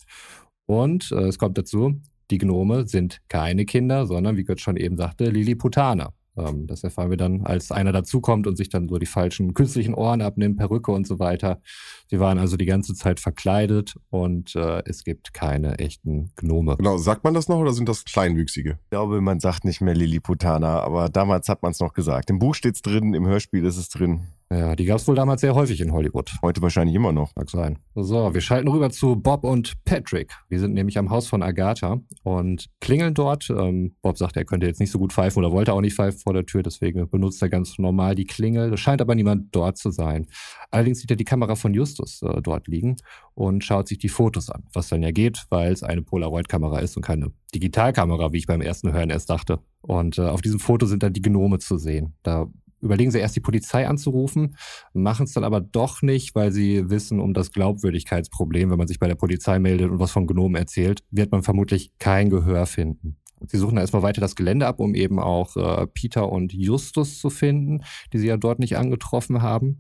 Und 0.66 1.12
äh, 1.12 1.28
es 1.28 1.38
kommt 1.38 1.58
dazu, 1.58 2.00
die 2.32 2.38
Gnome 2.38 2.88
sind 2.88 3.22
keine 3.28 3.66
Kinder, 3.66 4.06
sondern, 4.06 4.38
wie 4.38 4.44
Gott 4.44 4.62
schon 4.62 4.78
eben 4.78 4.98
sagte, 4.98 5.30
Lilliputaner. 5.30 6.14
Ähm, 6.38 6.68
das 6.68 6.84
erfahren 6.84 7.10
wir 7.10 7.18
dann, 7.18 7.46
als 7.46 7.72
einer 7.72 7.92
dazukommt 7.92 8.48
und 8.48 8.56
sich 8.56 8.70
dann 8.70 8.88
so 8.88 8.98
die 8.98 9.06
falschen 9.06 9.54
künstlichen 9.54 9.94
Ohren 9.94 10.22
abnimmt, 10.22 10.58
Perücke 10.58 10.92
und 10.92 11.08
so 11.08 11.20
weiter. 11.20 11.62
Sie 12.10 12.20
waren 12.20 12.38
also 12.38 12.58
die 12.58 12.66
ganze 12.66 12.94
Zeit 12.94 13.20
verkleidet 13.20 13.96
und 14.10 14.56
äh, 14.56 14.84
es 14.86 15.04
gibt 15.04 15.34
keine 15.34 15.80
echten 15.80 16.32
Gnome. 16.36 16.78
Genau, 16.78 16.98
sagt 16.98 17.24
man 17.24 17.34
das 17.34 17.48
noch 17.48 17.58
oder 17.58 17.74
sind 17.74 17.90
das 17.90 18.06
Kleinwüchsige? 18.06 18.80
Ich 18.84 18.90
glaube, 18.90 19.22
man 19.22 19.40
sagt 19.40 19.66
nicht 19.66 19.82
mehr 19.82 19.96
Lilliputaner, 19.96 20.84
aber 20.84 21.10
damals 21.10 21.50
hat 21.50 21.64
man 21.64 21.72
es 21.72 21.80
noch 21.80 21.94
gesagt. 21.94 22.30
Im 22.30 22.40
Buch 22.40 22.56
steht's 22.56 22.82
drin, 22.82 23.14
im 23.14 23.26
Hörspiel 23.26 23.66
ist 23.66 23.78
es 23.78 23.90
drin. 23.90 24.28
Ja, 24.50 24.78
die 24.78 24.86
gab 24.86 24.98
es 24.98 25.08
wohl 25.08 25.16
damals 25.16 25.42
sehr 25.42 25.56
häufig 25.56 25.82
in 25.82 25.92
Hollywood. 25.92 26.32
Heute 26.42 26.62
wahrscheinlich 26.62 26.96
immer 26.96 27.12
noch. 27.12 27.36
Mag 27.36 27.50
sein. 27.50 27.80
So, 27.96 28.34
wir 28.34 28.40
schalten 28.40 28.70
rüber 28.70 28.90
zu 28.90 29.18
Bob 29.18 29.44
und 29.44 29.74
Patrick. 29.84 30.32
Wir 30.48 30.60
sind 30.60 30.74
nämlich 30.74 30.98
am 30.98 31.10
Haus 31.10 31.28
von 31.28 31.44
Agatha 31.44 32.00
und 32.24 32.68
klingeln 32.80 33.14
dort. 33.14 33.50
Ähm, 33.50 33.96
Bob 34.02 34.18
sagt, 34.18 34.38
er 34.38 34.46
könnte 34.46 34.66
jetzt 34.66 34.80
nicht 34.80 34.92
so 34.92 35.00
gut 35.00 35.12
pfeifen 35.12 35.44
oder 35.44 35.52
wollte 35.52 35.74
auch 35.74 35.82
nicht 35.82 35.96
pfeifen 35.96 36.20
vor 36.20 36.34
der 36.34 36.46
Tür, 36.46 36.64
deswegen 36.64 37.10
benutzt 37.10 37.42
er 37.42 37.50
ganz 37.50 37.78
normal 37.78 38.16
die 38.16 38.24
Klingel. 38.24 38.72
Es 38.74 38.80
scheint 38.80 39.02
aber 39.02 39.16
niemand 39.16 39.54
dort 39.54 39.78
zu 39.78 39.92
sein. 39.92 40.28
Allerdings 40.72 41.02
sieht 41.02 41.12
er 41.12 41.18
die 41.18 41.26
Kamera 41.26 41.56
von 41.56 41.74
Justus 41.74 42.22
äh, 42.22 42.42
dort 42.42 42.68
liegen 42.68 42.96
und 43.34 43.66
schaut 43.66 43.90
sich 43.90 43.98
die 43.98 44.10
Fotos 44.10 44.50
an, 44.50 44.64
was 44.72 44.88
dann 44.88 45.04
ja 45.04 45.12
geht, 45.12 45.46
weil 45.50 45.74
es 45.74 45.84
eine 45.84 46.04
Polaroid-Kamera 46.04 46.80
ist 46.80 46.96
und 46.96 47.04
keine 47.04 47.34
Digitalkamera, 47.54 48.32
wie 48.32 48.38
ich 48.38 48.48
beim 48.48 48.62
ersten 48.62 48.94
Hören 48.94 49.10
erst 49.10 49.30
dachte. 49.30 49.60
Und 49.82 50.18
äh, 50.18 50.22
auf 50.22 50.42
diesem 50.42 50.60
Foto 50.60 50.86
sind 50.86 51.04
dann 51.04 51.12
die 51.12 51.22
Gnome 51.22 51.60
zu 51.60 51.78
sehen. 51.78 52.16
Da 52.24 52.48
überlegen 52.82 53.12
sie 53.12 53.20
erst 53.20 53.36
die 53.36 53.42
Polizei 53.42 53.88
anzurufen, 53.88 54.56
machen 54.94 55.26
es 55.26 55.34
dann 55.34 55.44
aber 55.44 55.62
doch 55.62 56.02
nicht, 56.02 56.36
weil 56.36 56.52
sie 56.52 56.90
wissen 56.90 57.20
um 57.20 57.34
das 57.34 57.52
Glaubwürdigkeitsproblem, 57.52 58.70
wenn 58.70 58.78
man 58.78 58.88
sich 58.88 59.00
bei 59.00 59.08
der 59.08 59.16
Polizei 59.16 59.60
meldet 59.60 59.92
und 59.92 60.00
was 60.00 60.12
von 60.12 60.28
Gnomen 60.28 60.56
erzählt, 60.56 61.04
wird 61.12 61.32
man 61.32 61.44
vermutlich 61.44 61.92
kein 62.00 62.30
Gehör 62.30 62.66
finden. 62.66 63.18
Sie 63.46 63.58
suchen 63.58 63.76
da 63.76 63.82
erstmal 63.82 64.02
weiter 64.02 64.22
das 64.22 64.36
Gelände 64.36 64.66
ab, 64.66 64.80
um 64.80 64.96
eben 64.96 65.20
auch 65.20 65.56
äh, 65.58 65.88
Peter 65.88 66.32
und 66.32 66.54
Justus 66.54 67.20
zu 67.20 67.30
finden, 67.30 67.84
die 68.12 68.18
sie 68.18 68.28
ja 68.28 68.38
dort 68.38 68.60
nicht 68.60 68.78
angetroffen 68.78 69.42
haben. 69.42 69.78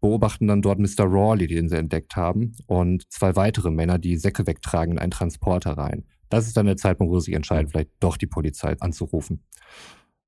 Beobachten 0.00 0.46
dann 0.46 0.62
dort 0.62 0.78
Mr. 0.78 1.04
Rawley, 1.04 1.46
den 1.46 1.68
sie 1.68 1.76
entdeckt 1.76 2.16
haben, 2.16 2.52
und 2.66 3.10
zwei 3.10 3.36
weitere 3.36 3.70
Männer, 3.70 3.98
die 3.98 4.16
Säcke 4.16 4.46
wegtragen 4.46 4.92
in 4.92 4.98
einen 4.98 5.10
Transporter 5.10 5.72
rein. 5.72 6.04
Das 6.28 6.46
ist 6.46 6.56
dann 6.56 6.66
der 6.66 6.76
Zeitpunkt, 6.76 7.12
wo 7.12 7.18
sie 7.18 7.26
sich 7.26 7.34
entscheiden, 7.34 7.68
vielleicht 7.68 7.90
doch 8.00 8.16
die 8.16 8.26
Polizei 8.26 8.76
anzurufen. 8.80 9.44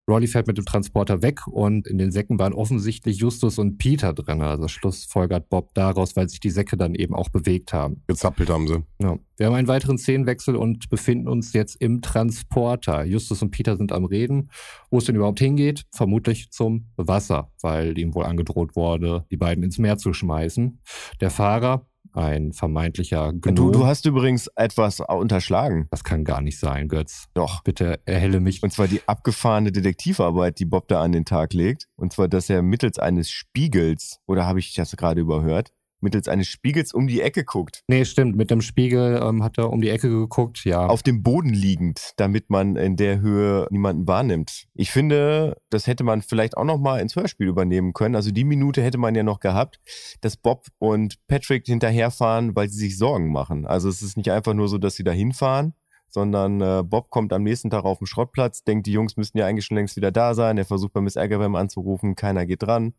Rawley 0.09 0.27
fährt 0.27 0.49
mit 0.49 0.59
dem 0.59 0.65
Transporter 0.65 1.23
weg 1.23 1.47
und 1.47 1.87
in 1.87 1.97
den 1.97 2.11
Säcken 2.11 2.39
waren 2.39 2.53
offensichtlich 2.53 3.19
Justus 3.19 3.59
und 3.59 3.79
Peter 3.79 4.13
drin. 4.13 4.41
Also 4.43 4.67
schlussfolgert 4.67 5.49
Bob 5.49 5.75
daraus, 5.75 6.17
weil 6.17 6.29
sich 6.29 6.41
die 6.41 6.51
Säcke 6.51 6.77
dann 6.77 6.95
eben 6.95 7.15
auch 7.15 7.29
bewegt 7.29 7.73
haben. 7.73 8.03
Gezappelt 8.09 8.51
haben 8.51 8.67
sie. 8.67 8.83
Ja. 9.01 9.19
Wir 9.37 9.47
haben 9.47 9.55
einen 9.55 9.69
weiteren 9.69 9.99
Szenenwechsel 9.99 10.57
und 10.57 10.89
befinden 10.91 11.29
uns 11.29 11.53
jetzt 11.53 11.77
im 11.77 12.03
Transporter. 12.03 13.05
Justus 13.05 13.43
und 13.43 13.51
Peter 13.51 13.77
sind 13.77 13.93
am 13.93 14.05
Reden, 14.05 14.51
wo 14.91 14.99
es 14.99 15.05
denn 15.05 15.17
überhaupt 15.17 15.39
hingeht. 15.39 15.85
Vermutlich 15.93 16.51
zum 16.51 16.87
Wasser, 16.97 17.53
weil 17.61 17.97
ihm 17.97 18.15
wohl 18.15 18.25
angedroht 18.25 18.75
wurde, 18.75 19.25
die 19.31 19.37
beiden 19.37 19.63
ins 19.63 19.79
Meer 19.79 19.99
zu 19.99 20.13
schmeißen. 20.13 20.81
Der 21.21 21.31
Fahrer, 21.31 21.87
ein 22.13 22.53
vermeintlicher 22.53 23.33
Gnom. 23.33 23.55
Du, 23.55 23.71
du 23.71 23.87
hast 23.87 24.07
übrigens 24.07 24.49
etwas 24.55 25.01
unterschlagen. 25.01 25.87
das 25.91 26.05
kann 26.05 26.25
gar 26.25 26.41
nicht 26.41 26.59
sein, 26.59 26.89
Götz. 26.89 27.29
Doch. 27.35 27.63
Bitte 27.63 28.01
erhelle 28.05 28.41
mich. 28.41 28.63
Und 28.63 28.73
zwar 28.73 28.89
die 28.89 29.01
abgefahrene 29.07 29.73
Detektivarbeit, 29.73 30.59
die 30.59 30.65
Bob 30.65 30.89
da 30.89 31.03
an 31.03 31.13
den 31.13 31.25
Tag 31.25 31.53
legt. 31.53 31.89
Und 31.97 32.13
zwar, 32.13 32.29
dass 32.29 32.51
er 32.51 32.63
mittels 32.63 32.99
eines 32.99 33.31
Spiegels, 33.31 34.21
oder 34.27 34.47
habe 34.47 34.59
ich 34.59 34.75
das 34.75 34.97
gerade 34.97 35.21
überhört, 35.21 35.73
mittels 36.03 36.29
eines 36.29 36.49
Spiegels 36.49 36.93
um 36.93 37.07
die 37.07 37.21
Ecke 37.21 37.45
guckt. 37.45 37.83
Nee, 37.89 38.05
stimmt. 38.05 38.37
Mit 38.37 38.51
dem 38.51 38.61
Spiegel 38.61 39.21
ähm, 39.23 39.43
hat 39.43 39.59
er 39.59 39.71
um 39.71 39.81
die 39.81 39.91
Ecke 39.91 40.09
geguckt, 40.09 40.65
ja. 40.65 40.87
Auf 40.87 41.03
dem 41.03 41.23
Boden 41.23 41.51
liegend, 41.51 42.13
damit 42.17 42.51
man 42.51 42.77
in 42.77 42.97
der 42.97 43.21
Höhe 43.21 43.67
niemanden 43.71 44.07
wahrnimmt. 44.07 44.65
Ich 44.75 44.91
finde, 44.91 45.57
das 45.71 45.87
hätte 45.87 46.05
man 46.05 46.23
vielleicht 46.23 46.57
auch 46.57 46.65
noch 46.65 46.79
mal 46.79 47.01
ins 47.01 47.17
Hörspiel 47.17 47.49
übernehmen 47.49 47.93
können. 47.93 48.17
Also 48.17 48.31
die 48.31 48.45
Minute 48.45 48.83
hätte 48.83 48.99
man 48.99 49.15
ja 49.15 49.23
noch 49.23 49.41
gehabt, 49.41 49.81
dass 50.21 50.37
Bob 50.37 50.67
und 50.79 51.19
Patrick 51.27 51.67
hinterherfahren, 51.67 52.55
weil 52.57 52.69
sie 52.69 52.79
sich 52.79 52.99
Sorgen 52.99 53.33
machen. 53.33 53.67
Also 53.67 53.89
es 53.89 54.03
ist 54.03 54.17
nicht 54.17 54.31
einfach 54.31 54.55
nur 54.55 54.69
so, 54.69 54.79
dass 54.79 54.97
sie 54.97 55.05
da 55.05 55.13
hinfahren, 55.13 55.75
sondern 56.09 56.61
äh, 56.61 56.83
Bob 56.85 57.11
kommt 57.11 57.33
am 57.33 57.43
nächsten 57.43 57.71
Tag 57.71 57.85
auf 57.85 57.99
den 57.99 58.07
Schrottplatz, 58.07 58.65
denkt, 58.65 58.87
die 58.87 58.93
Jungs 58.93 59.17
müssten 59.17 59.39
ja 59.39 59.47
eigentlich 59.47 59.65
schon 59.65 59.77
längst 59.77 59.97
wieder 59.97 60.13
da 60.13 60.35
sein. 60.35 60.59
Er 60.59 60.65
versucht 60.65 60.93
bei 60.93 61.01
Miss 61.01 61.17
Agawam 61.17 61.57
anzurufen, 61.57 62.15
keiner 62.15 62.47
geht 62.47 62.63
dran. 62.63 62.95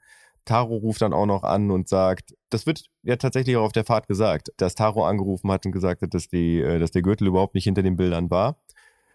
Taro 0.46 0.76
ruft 0.76 1.02
dann 1.02 1.14
auch 1.14 1.26
noch 1.26 1.44
an 1.44 1.72
und 1.72 1.88
sagt, 1.88 2.36
das 2.50 2.66
wird 2.66 2.86
ja 3.04 3.16
tatsächlich 3.16 3.56
auch 3.58 3.66
auf 3.66 3.72
der 3.72 3.86
Fahrt 3.86 4.08
gesagt, 4.08 4.52
dass 4.58 4.76
Taro 4.76 5.06
angerufen 5.06 5.52
hat 5.52 5.66
und 5.66 5.72
gesagt 5.72 6.02
hat, 6.02 6.14
dass, 6.14 6.28
die, 6.28 6.60
äh, 6.60 6.80
dass 6.80 6.92
der 6.92 7.02
Gürtel 7.02 7.28
überhaupt 7.28 7.56
nicht 7.56 7.64
hinter 7.64 7.84
den 7.84 7.96
Bildern 7.96 8.30
war. 8.30 8.58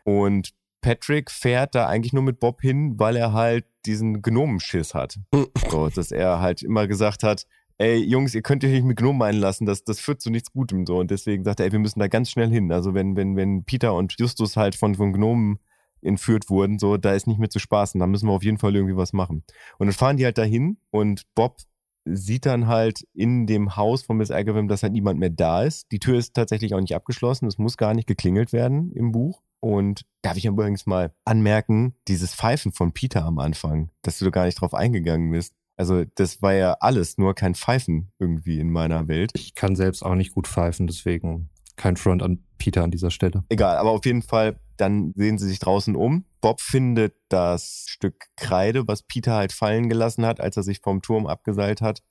Und 0.05 0.55
Patrick 0.81 1.31
fährt 1.31 1.75
da 1.75 1.87
eigentlich 1.87 2.13
nur 2.13 2.23
mit 2.23 2.41
Bob 2.41 2.61
hin, 2.61 2.99
weil 2.99 3.17
er 3.17 3.33
halt 3.33 3.67
diesen 3.85 4.23
Gnomenschiss 4.23 4.95
hat. 4.95 5.19
So, 5.71 5.89
dass 5.91 6.13
er 6.13 6.41
halt 6.41 6.63
immer 6.63 6.87
gesagt 6.87 7.23
hat, 7.23 7.45
ey, 7.77 7.97
Jungs, 7.97 8.35
ihr 8.35 8.43
könnt 8.43 8.65
euch 8.65 8.71
nicht 8.71 8.85
mit 8.85 8.97
Gnomen 8.97 9.23
einlassen, 9.23 9.67
das, 9.67 9.85
das 9.85 10.01
führt 10.01 10.21
zu 10.23 10.31
nichts 10.31 10.53
Gutem 10.53 10.87
so. 10.87 10.99
Und 10.99 11.11
deswegen 11.11 11.45
sagt 11.45 11.61
er, 11.61 11.67
ey, 11.67 11.73
wir 11.73 11.79
müssen 11.79 12.01
da 12.01 12.09
ganz 12.09 12.31
schnell 12.31 12.49
hin. 12.49 12.73
Also 12.73 12.95
wenn, 12.95 13.17
wenn, 13.17 13.37
wenn 13.37 13.65
Peter 13.65 13.95
und 13.95 14.15
Justus 14.19 14.57
halt 14.57 14.75
von, 14.75 14.95
von 14.95 15.13
Gnomen 15.13 15.59
entführt 16.03 16.51
wurden, 16.51 16.79
so, 16.79 16.97
da 16.97 17.13
ist 17.13 17.27
nicht 17.27 17.39
mehr 17.39 17.51
zu 17.51 17.59
spaßen, 17.59 17.99
da 17.99 18.07
müssen 18.07 18.29
wir 18.29 18.33
auf 18.33 18.45
jeden 18.45 18.59
Fall 18.59 18.75
irgendwie 18.75 18.97
was 18.97 19.13
machen. 19.13 19.45
Und 19.79 19.87
dann 19.87 19.95
fahren 19.95 20.17
die 20.17 20.25
halt 20.25 20.39
dahin 20.39 20.79
und 20.91 21.23
Bob 21.35 21.59
sieht 22.05 22.47
dann 22.47 22.67
halt 22.67 23.07
in 23.13 23.47
dem 23.47 23.77
Haus 23.77 24.03
von 24.03 24.17
Miss 24.17 24.31
Agawam, 24.31 24.69
dass 24.69 24.83
halt 24.83 24.93
niemand 24.93 25.19
mehr 25.21 25.31
da 25.31 25.63
ist. 25.63 25.93
Die 25.93 25.99
Tür 25.99 26.19
ist 26.19 26.35
tatsächlich 26.35 26.75
auch 26.75 26.81
nicht 26.81 26.95
abgeschlossen, 26.95 27.47
es 27.47 27.59
muss 27.59 27.77
gar 27.77 27.95
nicht 27.95 28.07
geklingelt 28.07 28.53
werden 28.53 28.93
im 28.93 29.13
Buch. 29.13 29.43
Und 29.61 30.03
darf 30.23 30.37
ich 30.37 30.47
übrigens 30.47 30.87
mal 30.87 31.13
anmerken, 31.25 31.95
dieses 32.07 32.35
Pfeifen 32.35 32.73
von 32.73 32.93
Peter 32.93 33.25
am 33.25 33.39
Anfang, 33.39 33.91
dass 34.03 34.19
du 34.19 34.25
da 34.27 34.31
gar 34.31 34.45
nicht 34.45 34.61
drauf 34.61 34.73
eingegangen 34.73 35.33
bist. 35.33 35.55
Also 35.77 36.05
das 36.15 36.43
war 36.43 36.55
ja 36.55 36.77
alles, 36.81 37.19
nur 37.19 37.35
kein 37.35 37.55
Pfeifen 37.55 38.13
irgendwie 38.19 38.59
in 38.59 38.71
meiner 38.71 39.09
Welt. 39.09 39.33
Ich 39.35 39.55
kann 39.55 39.77
selbst 39.77 40.03
auch 40.05 40.15
nicht 40.15 40.33
gut 40.33 40.47
pfeifen, 40.47 40.87
deswegen 40.87 41.51
kein 41.77 41.97
Front 41.97 42.23
an 42.23 42.45
Peter 42.59 42.83
an 42.83 42.91
dieser 42.91 43.11
Stelle. 43.11 43.45
Egal, 43.49 43.77
aber 43.77 43.91
auf 43.91 44.05
jeden 44.05 44.23
Fall, 44.23 44.59
dann 44.81 45.13
sehen 45.17 45.39
sie 45.39 45.49
sich 45.49 45.59
draußen 45.59 45.97
um. 45.97 46.25
Bob 46.41 46.61
findet 46.61 47.15
das 47.29 47.87
Stück 47.89 48.27
Kreide, 48.37 48.87
was 48.89 49.03
Peter 49.03 49.35
halt 49.35 49.53
fallen 49.53 49.89
gelassen 49.89 50.25
hat, 50.25 50.41
als 50.41 50.57
er 50.57 50.63
sich 50.63 50.81
vom 50.81 51.03
Turm 51.03 51.27
abgeseilt 51.27 51.81
hat. 51.81 52.03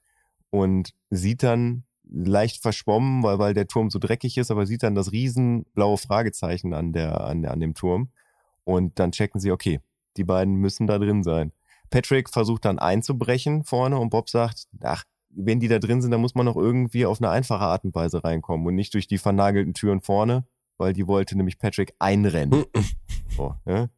Und 0.49 0.93
sieht 1.09 1.43
dann 1.43 1.83
leicht 2.09 2.61
verschwommen, 2.61 3.23
weil, 3.23 3.39
weil 3.39 3.53
der 3.53 3.67
Turm 3.67 3.89
so 3.89 3.99
dreckig 3.99 4.37
ist, 4.37 4.51
aber 4.51 4.65
sieht 4.65 4.83
dann 4.83 4.95
das 4.95 5.11
riesen 5.11 5.65
blaue 5.73 5.97
Fragezeichen 5.97 6.73
an, 6.73 6.93
der, 6.93 7.21
an, 7.21 7.45
an 7.45 7.59
dem 7.59 7.73
Turm. 7.73 8.09
Und 8.63 8.99
dann 8.99 9.11
checken 9.11 9.39
sie, 9.39 9.51
okay, 9.51 9.79
die 10.17 10.23
beiden 10.23 10.55
müssen 10.55 10.87
da 10.87 10.99
drin 10.99 11.23
sein. 11.23 11.51
Patrick 11.89 12.29
versucht 12.29 12.65
dann 12.65 12.79
einzubrechen 12.79 13.63
vorne 13.63 13.97
und 13.97 14.09
Bob 14.09 14.29
sagt, 14.29 14.67
ach, 14.81 15.03
wenn 15.29 15.59
die 15.59 15.67
da 15.67 15.79
drin 15.79 16.01
sind, 16.01 16.11
dann 16.11 16.21
muss 16.21 16.35
man 16.35 16.45
noch 16.45 16.55
irgendwie 16.55 17.05
auf 17.05 17.21
eine 17.21 17.29
einfache 17.29 17.63
Art 17.63 17.85
und 17.85 17.95
Weise 17.95 18.23
reinkommen 18.23 18.65
und 18.65 18.75
nicht 18.75 18.93
durch 18.93 19.07
die 19.07 19.17
vernagelten 19.17 19.73
Türen 19.73 20.01
vorne, 20.01 20.45
weil 20.77 20.93
die 20.93 21.07
wollte 21.07 21.35
nämlich 21.35 21.59
Patrick 21.59 21.93
einrennen. 21.99 22.65
So, 23.35 23.53
ja? 23.65 23.89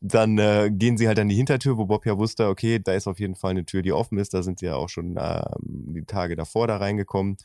dann 0.00 0.38
äh, 0.38 0.70
gehen 0.72 0.96
sie 0.96 1.06
halt 1.06 1.18
an 1.18 1.28
die 1.28 1.34
Hintertür, 1.34 1.76
wo 1.76 1.84
Bob 1.84 2.06
ja 2.06 2.16
wusste, 2.16 2.48
okay, 2.48 2.78
da 2.78 2.92
ist 2.92 3.06
auf 3.06 3.20
jeden 3.20 3.34
Fall 3.34 3.50
eine 3.50 3.66
Tür, 3.66 3.82
die 3.82 3.92
offen 3.92 4.18
ist. 4.18 4.32
Da 4.32 4.42
sind 4.42 4.58
sie 4.58 4.66
ja 4.66 4.76
auch 4.76 4.88
schon 4.88 5.16
äh, 5.16 5.42
die 5.60 6.04
Tage 6.04 6.36
davor 6.36 6.66
da 6.66 6.78
reingekommen. 6.78 7.36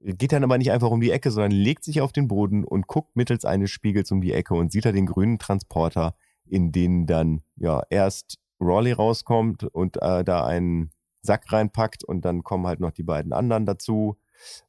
Geht 0.00 0.32
dann 0.32 0.44
aber 0.44 0.56
nicht 0.56 0.70
einfach 0.70 0.90
um 0.90 1.00
die 1.00 1.10
Ecke, 1.10 1.30
sondern 1.30 1.52
legt 1.52 1.84
sich 1.84 2.00
auf 2.00 2.12
den 2.12 2.28
Boden 2.28 2.64
und 2.64 2.86
guckt 2.86 3.14
mittels 3.16 3.44
eines 3.44 3.70
Spiegels 3.70 4.10
um 4.10 4.20
die 4.20 4.32
Ecke 4.32 4.54
und 4.54 4.72
sieht 4.72 4.86
da 4.86 4.92
den 4.92 5.06
grünen 5.06 5.38
Transporter, 5.38 6.14
in 6.46 6.72
den 6.72 7.06
dann 7.06 7.42
ja 7.56 7.82
erst 7.90 8.38
Raleigh 8.60 8.96
rauskommt 8.96 9.64
und 9.64 10.00
äh, 10.00 10.24
da 10.24 10.46
einen 10.46 10.90
Sack 11.20 11.52
reinpackt 11.52 12.04
und 12.04 12.24
dann 12.24 12.42
kommen 12.42 12.66
halt 12.66 12.80
noch 12.80 12.92
die 12.92 13.02
beiden 13.02 13.32
anderen 13.32 13.66
dazu. 13.66 14.16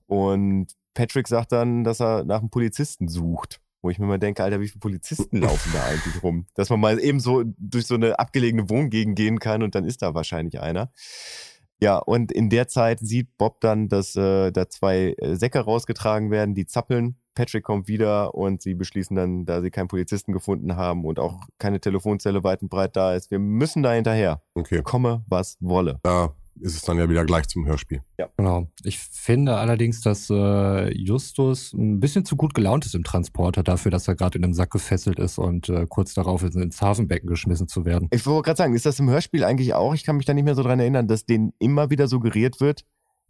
Und 0.08 0.74
Patrick 0.94 1.28
sagt 1.28 1.52
dann, 1.52 1.84
dass 1.84 2.02
er 2.02 2.24
nach 2.24 2.40
einem 2.40 2.50
Polizisten 2.50 3.08
sucht. 3.08 3.62
Wo 3.82 3.90
ich 3.90 3.98
mir 3.98 4.08
mal 4.08 4.20
denke, 4.20 4.44
Alter, 4.44 4.60
wie 4.60 4.68
viele 4.68 4.82
Polizisten 4.82 5.38
laufen 5.42 5.72
da 5.74 5.86
eigentlich 5.86 6.22
rum? 6.22 6.48
Dass 6.54 6.70
man 6.70 6.80
mal 6.82 7.00
eben 7.00 7.20
so 7.20 7.44
durch 7.58 7.88
so 7.88 7.96
eine 7.96 8.20
abgelegene 8.20 8.70
Wohngegend 8.70 9.16
gehen 9.16 9.40
kann 9.40 9.64
und 9.64 9.74
dann 9.76 9.86
ist 9.86 10.02
da 10.02 10.14
wahrscheinlich 10.14 10.60
einer. 10.60 10.92
Ja, 11.82 11.98
und 11.98 12.32
in 12.34 12.50
der 12.50 12.68
Zeit 12.68 13.00
sieht 13.00 13.38
Bob 13.38 13.62
dann, 13.62 13.88
dass 13.88 14.16
äh, 14.18 14.52
da 14.52 14.68
zwei 14.68 15.16
äh, 15.18 15.36
Säcke 15.36 15.60
rausgetragen 15.60 16.30
werden, 16.30 16.54
die 16.54 16.66
zappeln. 16.66 17.16
Patrick 17.36 17.64
kommt 17.64 17.88
wieder 17.88 18.36
und 18.36 18.62
sie 18.62 18.74
beschließen 18.74 19.16
dann, 19.16 19.46
da 19.46 19.62
sie 19.62 19.72
keinen 19.72 19.88
Polizisten 19.88 20.34
gefunden 20.34 20.76
haben 20.76 21.06
und 21.06 21.20
auch 21.20 21.40
keine 21.58 21.80
Telefonzelle 21.80 22.44
weit 22.44 22.62
und 22.62 22.70
breit 22.70 22.98
da 22.98 23.16
ist, 23.16 23.32
wir 23.32 23.40
müssen 23.40 23.82
da 23.82 23.94
hinterher. 23.94 24.42
Okay. 24.56 24.82
Komme, 24.84 25.24
was 25.26 25.56
wolle. 25.62 26.00
Da 26.04 26.36
ist 26.62 26.76
es 26.76 26.82
dann 26.82 26.98
ja 26.98 27.10
wieder 27.10 27.26
gleich 27.26 27.48
zum 27.48 27.66
Hörspiel. 27.66 28.02
Ja. 28.18 28.30
Genau. 28.38 28.68
Ich 28.84 29.00
finde 29.00 29.58
allerdings, 29.58 30.02
dass 30.02 30.30
äh, 30.30 30.94
Justus 30.94 31.74
ein 31.74 32.00
bisschen 32.00 32.26
zu 32.26 32.36
gut 32.36 32.54
gelaunt 32.54 32.86
ist 32.86 32.96
im 32.96 33.04
Transporter 33.04 33.64
dafür, 33.64 33.92
dass 33.92 34.08
er 34.08 34.16
gerade 34.16 34.38
in 34.38 34.44
einem 34.44 34.54
Sack 34.54 34.72
gefesselt 34.72 35.20
ist 35.20 35.38
und 35.38 35.70
äh, 35.70 35.86
kurz 35.88 36.14
darauf 36.14 36.44
ist, 36.44 36.56
ins 36.56 36.82
Hafenbecken 36.82 37.30
geschmissen 37.30 37.68
zu 37.68 37.86
werden. 37.86 38.08
Ich 38.12 38.26
wollte 38.26 38.48
gerade 38.48 38.58
sagen, 38.58 38.76
ist 38.76 38.86
das 38.86 39.00
im 39.00 39.10
Hörspiel 39.10 39.44
eigentlich 39.44 39.74
auch? 39.74 39.94
Ich 39.94 40.04
kann 40.04 40.18
mich 40.18 40.26
da 40.26 40.34
nicht 40.34 40.46
mehr 40.46 40.56
so 40.56 40.64
dran 40.64 40.80
erinnern, 40.80 41.08
dass 41.08 41.26
denen 41.26 41.54
immer 41.60 41.90
wieder 41.90 42.08
suggeriert 42.08 42.60
wird, 42.60 42.86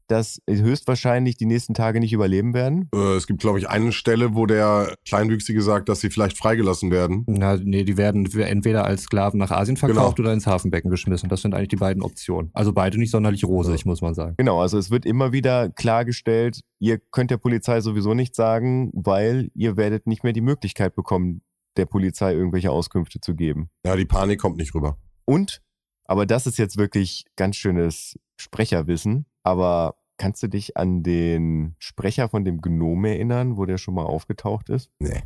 dass 0.10 0.42
höchstwahrscheinlich 0.50 1.38
die 1.38 1.46
nächsten 1.46 1.74
Tage 1.74 2.00
nicht 2.00 2.14
überleben 2.14 2.54
werden? 2.54 2.90
Äh, 2.94 3.16
es 3.16 3.28
gibt, 3.28 3.40
glaube 3.40 3.60
ich, 3.60 3.70
eine 3.70 3.92
Stelle, 3.92 4.36
wo 4.36 4.46
der 4.46 4.96
Kleinwüchsige 5.08 5.62
sagt, 5.62 5.88
dass 5.88 6.02
sie 6.02 6.10
vielleicht 6.10 6.38
freigelassen 6.38 6.92
werden. 6.92 7.24
Na, 7.28 7.58
nee, 7.58 7.84
die 7.84 7.98
werden 7.98 8.30
entweder 8.40 8.86
als 8.86 9.04
Sklaven 9.04 9.40
nach 9.40 9.52
Asien 9.52 9.78
verkauft 9.78 10.18
genau. 10.18 10.28
oder 10.28 10.34
ins 10.34 10.48
Hafenbecken 10.48 10.90
geschmissen. 10.90 11.30
Das 11.30 11.42
sind 11.42 11.54
eigentlich 11.54 11.70
die 11.70 11.76
beiden 11.76 12.02
Optionen. 12.02 12.50
Also 12.54 12.74
beide 12.74 12.98
nicht 12.98 13.12
sonderlich 13.12 13.46
rosig, 13.46 13.82
ja. 13.82 13.84
muss 13.86 14.02
man 14.02 14.14
sagen. 14.14 14.36
Genau, 14.38 14.60
also 14.60 14.78
es 14.78 14.90
wird 14.90 15.06
immer 15.06 15.32
wieder 15.32 15.70
klargestellt, 15.70 16.62
ihr 16.80 16.98
könnt 16.98 17.32
der 17.32 17.38
Polizei 17.38 17.82
sowieso 17.82 18.14
nichts 18.14 18.38
sagen, 18.38 18.92
weil 18.94 19.50
ihr 19.54 19.78
werdet 19.78 20.08
nicht 20.08 20.24
mehr 20.24 20.34
die 20.34 20.42
Möglichkeit 20.42 20.96
bekommen, 20.96 21.42
der 21.78 21.86
Polizei 21.86 22.34
irgendwelche 22.34 22.72
Auskünfte 22.72 23.20
zu 23.22 23.36
geben. 23.36 23.70
Ja, 23.86 23.96
die 23.96 24.06
Panik 24.06 24.40
kommt 24.40 24.58
nicht 24.58 24.74
rüber. 24.74 24.98
Und, 25.26 25.62
aber 26.06 26.26
das 26.26 26.48
ist 26.48 26.58
jetzt 26.58 26.78
wirklich 26.78 27.26
ganz 27.36 27.56
schönes 27.56 28.18
Sprecherwissen, 28.38 29.26
aber 29.44 29.96
Kannst 30.20 30.44
du 30.44 30.48
dich 30.48 30.76
an 30.76 31.02
den 31.02 31.76
Sprecher 31.80 32.28
von 32.28 32.44
dem 32.44 32.60
Gnome 32.60 33.12
erinnern, 33.12 33.56
wo 33.56 33.66
der 33.66 33.78
schon 33.78 33.94
mal 33.94 34.04
aufgetaucht 34.04 34.70
ist? 34.70 34.92
Nee. 35.00 35.24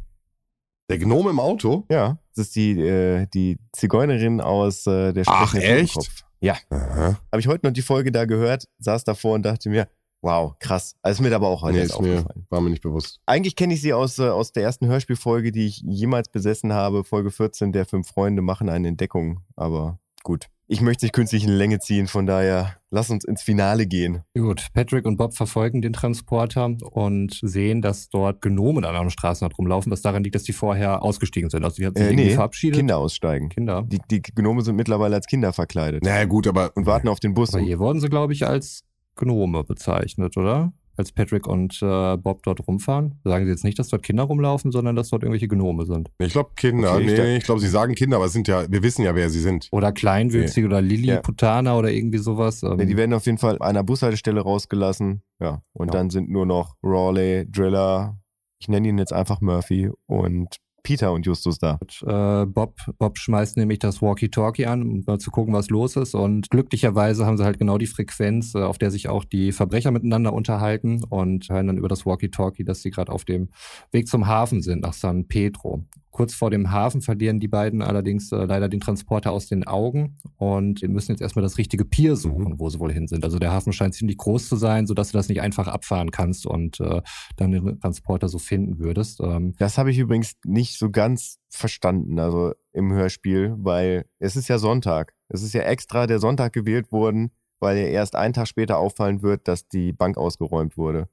Der 0.88 1.00
Gnome 1.00 1.32
im 1.32 1.40
Auto? 1.40 1.86
Ja, 1.90 2.20
das 2.36 2.48
ist 2.48 2.56
die, 2.56 2.80
äh, 2.80 3.26
die 3.34 3.58
Zigeunerin 3.72 4.40
aus 4.40 4.86
äh, 4.86 5.12
der 5.12 5.24
Ach, 5.26 5.56
echt? 5.56 5.98
Ja. 6.42 6.58
Habe 6.70 7.40
ich 7.40 7.48
heute 7.48 7.66
noch 7.66 7.74
die 7.74 7.82
Folge 7.82 8.12
da 8.12 8.26
gehört, 8.26 8.68
saß 8.78 9.04
davor 9.04 9.34
und 9.34 9.44
dachte 9.44 9.68
mir, 9.70 9.88
wow, 10.22 10.54
krass. 10.60 10.96
Also 11.02 11.24
ist 11.24 11.28
mir 11.28 11.36
aber 11.36 11.48
auch 11.48 11.64
heute 11.64 11.80
nee, 11.80 11.86
ist 11.86 12.00
mir, 12.00 12.24
war 12.50 12.62
mir 12.62 12.70
nicht 12.70 12.84
bewusst. 12.84 13.20
Eigentlich 13.26 13.56
kenne 13.56 13.74
ich 13.74 13.82
sie 13.82 13.94
aus, 13.94 14.20
äh, 14.20 14.30
aus 14.30 14.52
der 14.52 14.62
ersten 14.62 14.86
Hörspielfolge, 14.86 15.52
die 15.52 15.66
ich 15.66 15.82
jemals 15.82 16.30
besessen 16.30 16.72
habe, 16.72 17.04
Folge 17.04 17.32
14, 17.32 17.72
der 17.72 17.88
fünf 17.88 18.10
Freunde 18.10 18.44
machen 18.44 18.70
eine 18.70 18.90
Entdeckung. 18.90 19.40
Aber 19.56 19.98
gut 20.22 20.50
ich 20.68 20.82
möchte 20.82 21.06
nicht 21.06 21.14
künstlich 21.14 21.44
in 21.44 21.52
Länge 21.52 21.80
ziehen, 21.80 22.08
von 22.08 22.26
daher 22.26 22.78
lass 22.90 23.10
uns 23.10 23.26
ins 23.26 23.42
Finale 23.42 23.86
gehen. 23.86 24.22
Gut, 24.34 24.68
Patrick 24.74 25.06
und 25.06 25.18
Bob 25.18 25.34
verfolgen 25.34 25.82
den 25.82 25.94
Transporter 25.94 26.76
und 26.92 27.40
sehen, 27.42 27.82
dass 27.82 28.10
dort 28.10 28.42
Gnomen 28.42 28.86
an 28.86 28.96
einem 28.96 29.10
Straßenrand 29.10 29.58
rumlaufen, 29.58 29.92
was 29.92 30.02
daran 30.02 30.24
liegt, 30.24 30.36
dass 30.36 30.44
die 30.44 30.54
vorher 30.54 31.04
ausgestiegen 31.04 31.50
sind. 31.50 31.64
Also 31.64 31.78
die 31.78 31.86
hat 31.86 31.98
sich 31.98 32.06
äh, 32.06 32.10
irgendwie 32.10 32.26
nee, 32.26 32.36
verabschiedet. 32.36 32.78
Kinder 32.78 32.98
aussteigen. 32.98 33.50
Kinder. 33.50 33.84
Die, 33.88 34.00
die 34.10 34.22
Gnome 34.22 34.62
sind 34.62 34.76
mittlerweile 34.76 35.16
als 35.16 35.28
Kinder 35.28 35.54
verkleidet. 35.54 36.02
Na 36.04 36.12
naja, 36.12 36.26
gut, 36.26 36.48
aber... 36.48 36.72
Und 36.76 36.86
warten 36.86 37.08
auf 37.08 37.20
den 37.20 37.34
Bus. 37.34 37.54
Aber 37.54 37.64
hier 37.64 37.80
wurden 37.80 38.00
sie, 38.00 38.10
glaube 38.10 38.34
ich, 38.34 38.46
als 38.46 38.84
Gnome 39.16 39.64
bezeichnet, 39.64 40.38
oder? 40.38 40.74
Als 40.98 41.12
Patrick 41.12 41.48
und 41.48 41.82
äh, 41.82 42.18
Bob 42.18 42.44
dort 42.44 42.68
rumfahren? 42.68 43.20
Sagen 43.24 43.46
sie 43.46 43.52
jetzt 43.52 43.64
nicht, 43.64 43.80
dass 43.80 43.90
dort 43.90 44.04
Kinder 44.04 44.24
rumlaufen, 44.24 44.72
sondern 44.72 44.96
dass 44.96 45.10
dort 45.10 45.24
irgendwelche 45.24 45.48
Gnome 45.48 45.86
sind. 45.86 46.10
Ich 46.20 46.34
glaube 46.34 46.52
Kinder. 46.56 46.96
Okay, 46.96 47.06
nee, 47.06 47.38
ich 47.38 47.44
glaube, 47.44 47.62
sie 47.62 47.68
sagen 47.68 47.96
Kinder, 47.96 48.18
aber 48.18 48.26
es 48.26 48.34
sind 48.34 48.48
ja, 48.48 48.70
wir 48.70 48.84
wissen 48.84 49.04
ja, 49.04 49.16
wer 49.16 49.30
sie 49.30 49.42
sind. 49.42 49.70
Oder 49.72 49.92
Kleinwüchsige 49.92 50.68
nee. 50.68 50.74
oder 50.74 50.82
Lilliputaner 50.82 51.72
ja. 51.72 51.78
oder 51.78 51.92
irgendwie 51.92 52.20
sowas. 52.20 52.64
Ähm. 52.64 52.78
Nee, 52.78 52.86
die 52.86 52.98
werden 52.98 53.14
auf 53.14 53.26
jeden 53.26 53.38
Fall 53.38 53.56
an 53.56 53.70
einer 53.70 53.84
Bushaltestelle 53.84 54.42
rausgelassen. 54.42 55.24
Ja. 55.40 55.62
Und 55.74 55.88
ja. 55.88 55.94
dann 55.94 56.10
sind 56.10 56.30
nur 56.30 56.46
noch 56.46 56.76
Raleigh, 56.84 57.46
Driller, 57.50 58.18
ich 58.64 58.70
nenne 58.70 58.88
ihn 58.88 58.98
jetzt 58.98 59.12
einfach 59.12 59.42
Murphy 59.42 59.92
und 60.06 60.56
Peter 60.84 61.14
und 61.14 61.26
Justus 61.26 61.58
da. 61.58 61.78
Und, 61.82 62.04
äh, 62.06 62.46
Bob, 62.46 62.76
Bob 63.00 63.18
schmeißt 63.18 63.58
nämlich 63.58 63.80
das 63.80 64.02
Walkie-Talkie 64.02 64.66
an, 64.66 64.84
um 64.84 65.04
mal 65.08 65.18
zu 65.18 65.32
gucken, 65.32 65.54
was 65.54 65.70
los 65.70 65.96
ist. 65.96 66.14
Und 66.14 66.50
glücklicherweise 66.50 67.26
haben 67.26 67.38
sie 67.38 67.46
halt 67.46 67.58
genau 67.58 67.78
die 67.78 67.88
Frequenz, 67.88 68.54
äh, 68.54 68.60
auf 68.60 68.78
der 68.78 68.92
sich 68.92 69.08
auch 69.08 69.24
die 69.24 69.54
Verbrecher 69.54 69.92
miteinander 69.92 70.34
unterhalten 70.34 71.04
und 71.06 71.50
hören 71.50 71.68
dann 71.68 71.78
über 71.78 71.88
das 71.88 72.06
Walkie-Talkie, 72.06 72.66
dass 72.66 72.82
sie 72.82 72.92
gerade 72.92 73.12
auf 73.12 73.24
dem 73.26 73.50
Weg 73.92 74.08
zum 74.08 74.28
Hafen 74.28 74.62
sind, 74.62 74.82
nach 74.82 74.94
San 74.94 75.28
Pedro. 75.28 75.86
Kurz 76.14 76.36
vor 76.36 76.52
dem 76.52 76.70
Hafen 76.70 77.02
verlieren 77.02 77.40
die 77.40 77.48
beiden 77.48 77.82
allerdings 77.82 78.32
äh, 78.32 78.46
leider 78.46 78.70
den 78.70 78.80
Transporter 78.80 79.32
aus 79.32 79.48
den 79.48 79.66
Augen 79.66 80.20
und 80.38 80.88
müssen 80.88 81.12
jetzt 81.12 81.22
erstmal 81.22 81.42
das 81.42 81.58
richtige 81.58 81.86
Pier 81.86 82.16
suchen, 82.16 82.54
mhm. 82.54 82.60
wo 82.60 82.70
sie 82.70 82.80
wohl 82.80 82.94
hin 82.94 83.08
sind. 83.08 83.26
Also 83.26 83.40
der 83.40 83.52
Hafen 83.52 83.74
scheint 83.74 83.96
ziemlich 83.96 84.18
groß 84.18 84.48
zu 84.48 84.56
sein, 84.56 84.86
sodass 84.86 85.12
du 85.12 85.18
das 85.18 85.28
nicht 85.28 85.42
einfach 85.42 85.68
abfahren 85.68 86.12
kannst 86.12 86.46
und 86.46 86.80
äh, 86.80 87.02
dann 87.36 87.52
den 87.52 87.80
Transporter 87.80 88.30
so 88.30 88.38
finden 88.38 88.78
würdest. 88.78 89.22
Ähm, 89.22 89.56
das 89.58 89.80
habe 89.80 89.90
ich 89.90 89.98
übrigens 89.98 90.34
nicht 90.46 90.78
so 90.78 90.92
ganz 90.92 91.40
verstanden, 91.50 92.20
also 92.20 92.54
im 92.74 92.94
Hörspiel, 92.94 93.56
weil 93.58 94.06
es 94.20 94.36
ist 94.36 94.50
ja 94.50 94.60
Sonntag. 94.60 95.16
Es 95.30 95.42
ist 95.42 95.54
ja 95.54 95.64
extra 95.64 96.06
der 96.06 96.20
Sonntag 96.20 96.54
gewählt 96.54 96.92
worden, 96.92 97.32
weil 97.60 97.76
ja 97.76 97.86
erst 97.86 98.16
einen 98.16 98.36
Tag 98.36 98.48
später 98.48 98.78
auffallen 98.78 99.24
wird, 99.24 99.48
dass 99.48 99.68
die 99.68 99.94
Bank 99.94 100.18
ausgeräumt 100.18 100.78
wurde. 100.78 101.10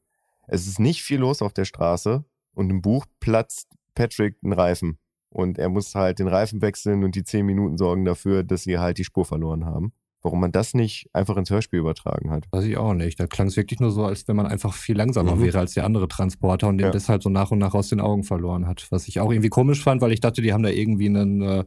Es 0.46 0.66
ist 0.66 0.78
nicht 0.78 1.03
viel 1.03 1.20
los 1.20 1.40
auf 1.40 1.55
der 1.55 1.64
Straße 1.64 2.22
und 2.53 2.68
im 2.68 2.82
Buch 2.82 3.07
platzt 3.18 3.68
Patrick 3.95 4.36
einen 4.43 4.53
Reifen. 4.53 4.99
Und 5.30 5.59
er 5.59 5.68
muss 5.68 5.95
halt 5.95 6.18
den 6.18 6.28
Reifen 6.28 6.61
wechseln 6.61 7.05
und 7.05 7.14
die 7.14 7.22
zehn 7.22 7.47
Minuten 7.47 7.78
sorgen 7.78 8.05
dafür, 8.05 8.43
dass 8.43 8.64
sie 8.64 8.78
halt 8.78 8.99
die 8.99 9.05
Spur 9.05 9.24
verloren 9.24 9.64
haben. 9.64 9.93
Warum 10.22 10.41
man 10.41 10.53
das 10.53 10.74
nicht 10.74 11.09
einfach 11.14 11.36
ins 11.38 11.49
Hörspiel 11.49 11.78
übertragen 11.78 12.30
hat. 12.30 12.47
Weiß 12.51 12.64
ich 12.64 12.76
auch 12.76 12.93
nicht. 12.93 13.18
Da 13.18 13.26
klang 13.26 13.47
es 13.47 13.57
wirklich 13.57 13.80
nur 13.80 13.91
so, 13.91 14.05
als 14.05 14.28
wenn 14.28 14.36
man 14.36 14.47
einfach 14.47 14.74
viel 14.74 14.97
langsamer 14.97 15.36
mhm. 15.36 15.45
wäre 15.45 15.59
als 15.61 15.72
der 15.72 15.84
andere 15.84 16.09
Transporter 16.09 16.68
und 16.68 16.76
den 16.76 16.86
ja. 16.86 16.91
deshalb 16.91 17.22
so 17.22 17.30
nach 17.30 17.53
und 17.53 17.59
nach 17.59 17.72
aus 17.72 17.88
den 17.88 18.01
Augen 18.01 18.24
verloren 18.24 18.66
hat. 18.66 18.86
Was 18.91 19.09
ich 19.09 19.20
auch 19.20 19.32
irgendwie 19.32 19.49
komisch 19.49 19.82
fand, 19.82 20.03
weil 20.03 20.12
ich 20.12 20.20
dachte, 20.20 20.43
die 20.43 20.53
haben 20.53 20.62
da 20.62 20.68
irgendwie 20.68 21.07
einen 21.07 21.41
äh, 21.41 21.64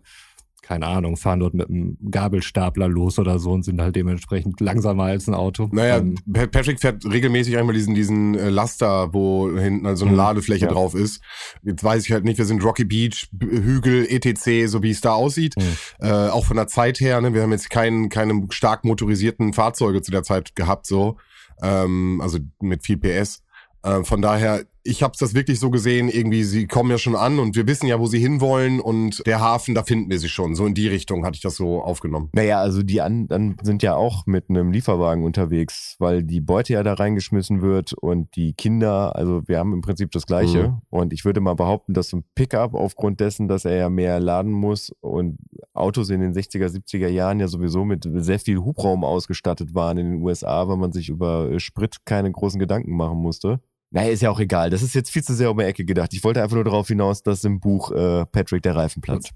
keine 0.64 0.88
Ahnung, 0.88 1.18
fahren 1.18 1.42
dort 1.42 1.54
mit 1.54 1.70
einem 1.70 1.98
Gabelstapler 2.10 2.88
los 2.88 3.20
oder 3.20 3.38
so 3.38 3.52
und 3.52 3.64
sind 3.64 3.82
halt 3.82 3.96
dementsprechend 3.96 4.62
langsamer 4.62 5.04
als 5.04 5.28
ein 5.28 5.36
Auto. 5.36 5.70
Naja, 5.72 5.98
ähm, 5.98 6.16
Patrick 6.32 6.80
fährt 6.80 7.06
regelmäßig 7.06 7.58
einmal 7.58 7.76
diesen, 7.76 7.94
diesen 7.94 8.36
äh, 8.36 8.50
Laster, 8.50 9.14
wo 9.14 9.52
hinten 9.58 9.86
also 9.86 10.06
eine 10.06 10.14
mhm. 10.14 10.18
Ladefläche 10.18 10.66
ja. 10.66 10.72
drauf 10.72 10.96
ist. 10.96 11.22
Jetzt 11.64 11.84
weiß 11.84 12.06
ich 12.06 12.14
halt 12.14 12.24
nicht, 12.24 12.38
wir 12.38 12.46
sind 12.46 12.64
Rocky 12.64 12.86
Beach, 12.86 13.30
Hügel, 13.40 14.08
etc., 14.10 14.68
so 14.68 14.82
wie 14.82 14.92
es 14.92 15.02
da 15.02 15.12
aussieht. 15.12 15.56
Mhm. 15.58 16.08
Äh, 16.08 16.30
auch 16.30 16.46
von 16.46 16.56
der 16.56 16.68
Zeit 16.68 17.02
her, 17.02 17.20
ne? 17.20 17.34
wir 17.34 17.42
haben 17.42 17.52
jetzt 17.52 17.70
keinen, 17.70 18.08
keine 18.08 18.48
stark 18.50 18.86
motorisierten 18.86 19.52
Fahrzeuge 19.52 20.02
zu 20.02 20.12
der 20.12 20.24
Zeit 20.24 20.56
gehabt, 20.56 20.88
so. 20.88 21.18
Ähm, 21.62 22.22
also 22.22 22.40
mit 22.62 22.86
viel 22.86 22.98
PS. 22.98 23.44
Äh, 23.84 24.04
von 24.04 24.22
daher, 24.22 24.64
ich 24.84 25.02
habe 25.02 25.14
das 25.18 25.34
wirklich 25.34 25.60
so 25.60 25.70
gesehen, 25.70 26.10
irgendwie, 26.10 26.44
sie 26.44 26.68
kommen 26.68 26.92
ja 26.92 26.98
schon 26.98 27.16
an 27.16 27.40
und 27.40 27.56
wir 27.56 27.68
wissen 27.68 27.88
ja, 27.88 28.00
wo 28.00 28.08
sie 28.08 28.20
hinwollen 28.20 28.82
und 28.82 29.26
der 29.26 29.40
Hafen, 29.40 29.76
da 29.76 29.84
finden 29.84 30.10
wir 30.10 30.20
sie 30.20 30.28
schon. 30.28 30.56
So 30.56 30.66
in 30.66 30.74
die 30.74 30.88
Richtung 30.88 31.26
hatte 31.26 31.36
ich 31.36 31.42
das 31.42 31.56
so 31.56 31.82
aufgenommen. 31.82 32.30
Naja, 32.34 32.60
also 32.60 32.84
die 32.84 33.02
anderen 33.02 33.56
sind 33.62 33.82
ja 33.82 33.96
auch 33.96 34.26
mit 34.26 34.50
einem 34.50 34.72
Lieferwagen 34.72 35.24
unterwegs, 35.24 35.96
weil 36.00 36.24
die 36.24 36.42
Beute 36.42 36.74
ja 36.74 36.84
da 36.84 36.94
reingeschmissen 36.94 37.62
wird 37.62 37.94
und 37.94 38.36
die 38.36 38.54
Kinder, 38.54 39.16
also 39.16 39.42
wir 39.48 39.58
haben 39.58 39.74
im 39.74 39.82
Prinzip 39.82 40.12
das 40.12 40.26
Gleiche. 40.26 40.70
Mhm. 40.70 40.82
Und 40.90 41.14
ich 41.14 41.24
würde 41.24 41.40
mal 41.40 41.56
behaupten, 41.56 41.94
dass 41.94 42.12
ein 42.12 42.26
Pickup 42.36 42.74
aufgrund 42.74 43.22
dessen, 43.22 43.48
dass 43.48 43.64
er 43.66 43.78
ja 43.78 43.90
mehr 43.90 44.20
laden 44.20 44.52
muss 44.52 44.92
und 45.00 45.38
Autos 45.74 46.10
in 46.10 46.20
den 46.20 46.34
60er, 46.34 46.68
70er 46.68 47.08
Jahren 47.08 47.40
ja 47.40 47.48
sowieso 47.48 47.86
mit 47.86 48.08
sehr 48.16 48.40
viel 48.40 48.58
Hubraum 48.58 49.04
ausgestattet 49.06 49.74
waren 49.74 49.98
in 49.98 50.12
den 50.12 50.22
USA, 50.22 50.68
weil 50.68 50.78
man 50.78 50.92
sich 50.92 51.10
über 51.10 51.58
Sprit 51.60 52.06
keine 52.06 52.32
großen 52.32 52.60
Gedanken 52.60 52.96
machen 52.96 53.18
musste. 53.18 53.62
Naja, 53.94 54.10
ist 54.10 54.24
ja 54.24 54.32
auch 54.32 54.40
egal. 54.40 54.72
Das 54.72 54.82
ist 54.82 54.96
jetzt 54.96 55.12
viel 55.12 55.24
zu 55.24 55.36
sehr 55.36 55.52
um 55.52 55.58
die 55.60 55.66
Ecke 55.66 55.86
gedacht. 55.86 56.14
Ich 56.14 56.24
wollte 56.24 56.42
einfach 56.42 56.56
nur 56.56 56.64
darauf 56.64 56.88
hinaus, 56.88 57.22
dass 57.22 57.44
im 57.44 57.60
Buch 57.60 57.92
äh, 57.92 58.26
Patrick 58.26 58.64
der 58.64 58.76
Reifen 58.76 59.04
platzt. 59.04 59.34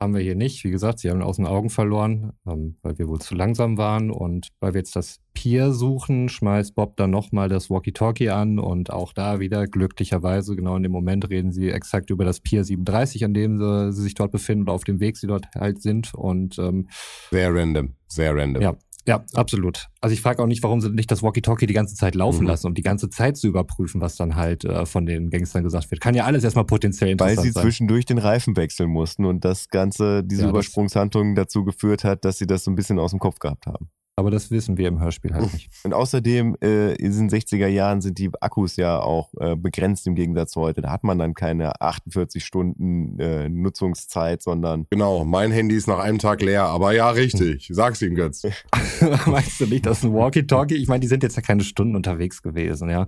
haben 0.00 0.14
wir 0.14 0.22
hier 0.22 0.34
nicht. 0.34 0.64
Wie 0.64 0.70
gesagt, 0.70 0.98
sie 0.98 1.10
haben 1.10 1.18
ihn 1.18 1.22
aus 1.22 1.36
den 1.36 1.46
Augen 1.46 1.68
verloren, 1.68 2.32
ähm, 2.46 2.76
weil 2.80 2.98
wir 2.98 3.06
wohl 3.06 3.20
zu 3.20 3.34
langsam 3.34 3.76
waren. 3.76 4.10
Und 4.10 4.48
weil 4.60 4.72
wir 4.72 4.80
jetzt 4.80 4.96
das 4.96 5.20
Pier 5.34 5.72
suchen, 5.72 6.30
schmeißt 6.30 6.74
Bob 6.74 6.96
dann 6.96 7.10
nochmal 7.10 7.50
das 7.50 7.68
Walkie-Talkie 7.68 8.30
an. 8.30 8.58
Und 8.58 8.90
auch 8.90 9.12
da 9.12 9.40
wieder 9.40 9.66
glücklicherweise, 9.66 10.56
genau 10.56 10.74
in 10.76 10.84
dem 10.84 10.92
Moment, 10.92 11.28
reden 11.28 11.52
sie 11.52 11.68
exakt 11.68 12.08
über 12.08 12.24
das 12.24 12.40
Pier 12.40 12.64
37, 12.64 13.26
an 13.26 13.34
dem 13.34 13.58
sie, 13.58 13.92
sie 13.92 14.02
sich 14.04 14.14
dort 14.14 14.32
befinden 14.32 14.62
oder 14.62 14.72
auf 14.72 14.84
dem 14.84 15.00
Weg 15.00 15.18
sie 15.18 15.26
dort 15.26 15.48
halt 15.54 15.82
sind. 15.82 16.14
Und 16.14 16.58
ähm, 16.58 16.88
sehr 17.30 17.54
random, 17.54 17.92
sehr 18.08 18.34
random. 18.34 18.62
Ja, 18.62 18.74
ja, 19.06 19.24
absolut. 19.34 19.88
Also 20.00 20.14
ich 20.14 20.20
frage 20.20 20.42
auch 20.42 20.46
nicht, 20.46 20.62
warum 20.62 20.80
sie 20.80 20.90
nicht 20.90 21.10
das 21.10 21.22
Walkie-Talkie 21.22 21.66
die 21.66 21.74
ganze 21.74 21.94
Zeit 21.94 22.14
laufen 22.14 22.42
mhm. 22.42 22.48
lassen, 22.48 22.66
um 22.68 22.74
die 22.74 22.82
ganze 22.82 23.10
Zeit 23.10 23.36
zu 23.36 23.48
überprüfen, 23.48 24.00
was 24.00 24.16
dann 24.16 24.36
halt 24.36 24.64
äh, 24.64 24.86
von 24.86 25.06
den 25.06 25.30
Gangstern 25.30 25.64
gesagt 25.64 25.90
wird. 25.90 26.00
Kann 26.00 26.14
ja 26.14 26.24
alles 26.24 26.44
erstmal 26.44 26.64
potenziell 26.64 27.10
interessant 27.10 27.36
sein. 27.36 27.44
Weil 27.44 27.50
sie 27.50 27.52
sein. 27.52 27.62
zwischendurch 27.62 28.04
den 28.04 28.18
Reifen 28.18 28.56
wechseln 28.56 28.90
mussten 28.90 29.24
und 29.24 29.44
das 29.44 29.68
Ganze, 29.68 30.22
diese 30.22 30.42
ja, 30.42 30.50
Übersprungshandlung 30.50 31.34
dazu 31.34 31.64
geführt 31.64 32.04
hat, 32.04 32.24
dass 32.24 32.38
sie 32.38 32.46
das 32.46 32.64
so 32.64 32.70
ein 32.70 32.76
bisschen 32.76 32.98
aus 32.98 33.10
dem 33.10 33.18
Kopf 33.18 33.38
gehabt 33.38 33.66
haben. 33.66 33.90
Aber 34.14 34.30
das 34.30 34.50
wissen 34.50 34.76
wir 34.76 34.88
im 34.88 35.00
Hörspiel 35.00 35.32
halt 35.32 35.52
nicht. 35.54 35.70
Und 35.84 35.94
außerdem, 35.94 36.56
äh, 36.62 36.94
in 36.96 37.12
den 37.12 37.30
60er 37.30 37.66
Jahren 37.66 38.02
sind 38.02 38.18
die 38.18 38.30
Akkus 38.40 38.76
ja 38.76 39.00
auch 39.00 39.30
äh, 39.40 39.56
begrenzt 39.56 40.06
im 40.06 40.14
Gegensatz 40.14 40.52
zu 40.52 40.60
heute. 40.60 40.82
Da 40.82 40.90
hat 40.90 41.02
man 41.02 41.18
dann 41.18 41.32
keine 41.32 41.80
48 41.80 42.44
Stunden 42.44 43.18
äh, 43.18 43.48
Nutzungszeit, 43.48 44.42
sondern. 44.42 44.86
Genau, 44.90 45.24
mein 45.24 45.50
Handy 45.50 45.76
ist 45.76 45.88
nach 45.88 45.98
einem 45.98 46.18
Tag 46.18 46.42
leer, 46.42 46.64
aber 46.64 46.92
ja, 46.92 47.08
richtig. 47.08 47.70
Sag's 47.72 48.02
ihm, 48.02 48.14
Götz. 48.14 48.42
Meinst 49.26 49.60
du 49.60 49.66
nicht, 49.66 49.86
das 49.86 49.98
ist 49.98 50.04
ein 50.04 50.12
Walkie-Talkie? 50.12 50.74
Ich 50.74 50.88
meine, 50.88 51.00
die 51.00 51.08
sind 51.08 51.22
jetzt 51.22 51.36
ja 51.36 51.42
keine 51.42 51.64
Stunden 51.64 51.96
unterwegs 51.96 52.42
gewesen, 52.42 52.90
ja. 52.90 53.06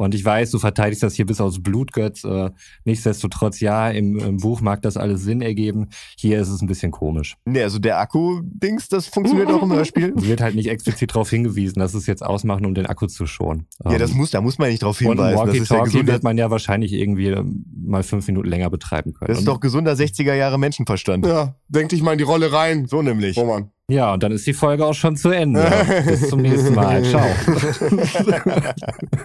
Und 0.00 0.14
ich 0.14 0.24
weiß, 0.24 0.50
du 0.50 0.58
verteidigst 0.58 1.02
das 1.02 1.12
hier 1.12 1.26
bis 1.26 1.42
aus 1.42 1.62
Blut, 1.62 1.92
Götz. 1.92 2.24
Äh, 2.24 2.48
nichtsdestotrotz, 2.86 3.60
ja, 3.60 3.90
im, 3.90 4.18
im 4.18 4.38
Buch 4.38 4.62
mag 4.62 4.80
das 4.80 4.96
alles 4.96 5.24
Sinn 5.24 5.42
ergeben. 5.42 5.88
Hier 6.16 6.40
ist 6.40 6.48
es 6.48 6.62
ein 6.62 6.66
bisschen 6.66 6.90
komisch. 6.90 7.36
Nee, 7.44 7.62
also 7.62 7.78
der 7.78 7.98
Akku-Dings, 7.98 8.88
das 8.88 9.08
funktioniert 9.08 9.50
auch 9.50 9.62
im 9.62 9.70
Hörspiel 9.74 10.14
wird 10.16 10.40
halt 10.40 10.54
nicht 10.54 10.70
explizit 10.70 11.10
darauf 11.10 11.28
hingewiesen, 11.28 11.80
dass 11.80 11.92
es 11.92 12.06
jetzt 12.06 12.24
ausmachen, 12.24 12.64
um 12.64 12.74
den 12.74 12.86
Akku 12.86 13.08
zu 13.08 13.26
schonen. 13.26 13.66
Ja, 13.84 13.98
das 13.98 14.12
ähm, 14.12 14.16
muss, 14.16 14.30
da 14.30 14.40
muss 14.40 14.56
man 14.56 14.70
nicht 14.70 14.80
darauf 14.80 14.98
hinweisen. 14.98 15.38
Und 15.38 15.48
Walkie-Talkie 15.48 15.98
ja 15.98 16.06
wird 16.06 16.22
man 16.22 16.38
ja 16.38 16.50
wahrscheinlich 16.50 16.94
irgendwie 16.94 17.26
ähm, 17.26 17.66
mal 17.84 18.02
fünf 18.02 18.26
Minuten 18.26 18.48
länger 18.48 18.70
betreiben 18.70 19.12
können. 19.12 19.28
Das 19.28 19.40
ist 19.40 19.48
doch 19.48 19.60
gesunder 19.60 19.92
60er 19.92 20.32
Jahre 20.32 20.58
Menschenverstand. 20.58 21.26
Ja, 21.26 21.56
denk 21.68 21.90
dich 21.90 22.02
mal 22.02 22.12
in 22.12 22.18
die 22.18 22.24
Rolle 22.24 22.54
rein. 22.54 22.86
So 22.86 23.02
nämlich. 23.02 23.36
Roman. 23.36 23.70
Ja, 23.90 24.14
und 24.14 24.22
dann 24.22 24.32
ist 24.32 24.46
die 24.46 24.54
Folge 24.54 24.86
auch 24.86 24.94
schon 24.94 25.16
zu 25.16 25.28
Ende. 25.28 25.70
Bis 26.06 26.28
zum 26.28 26.40
nächsten 26.40 26.74
Mal. 26.74 27.04
Ciao. 27.04 27.26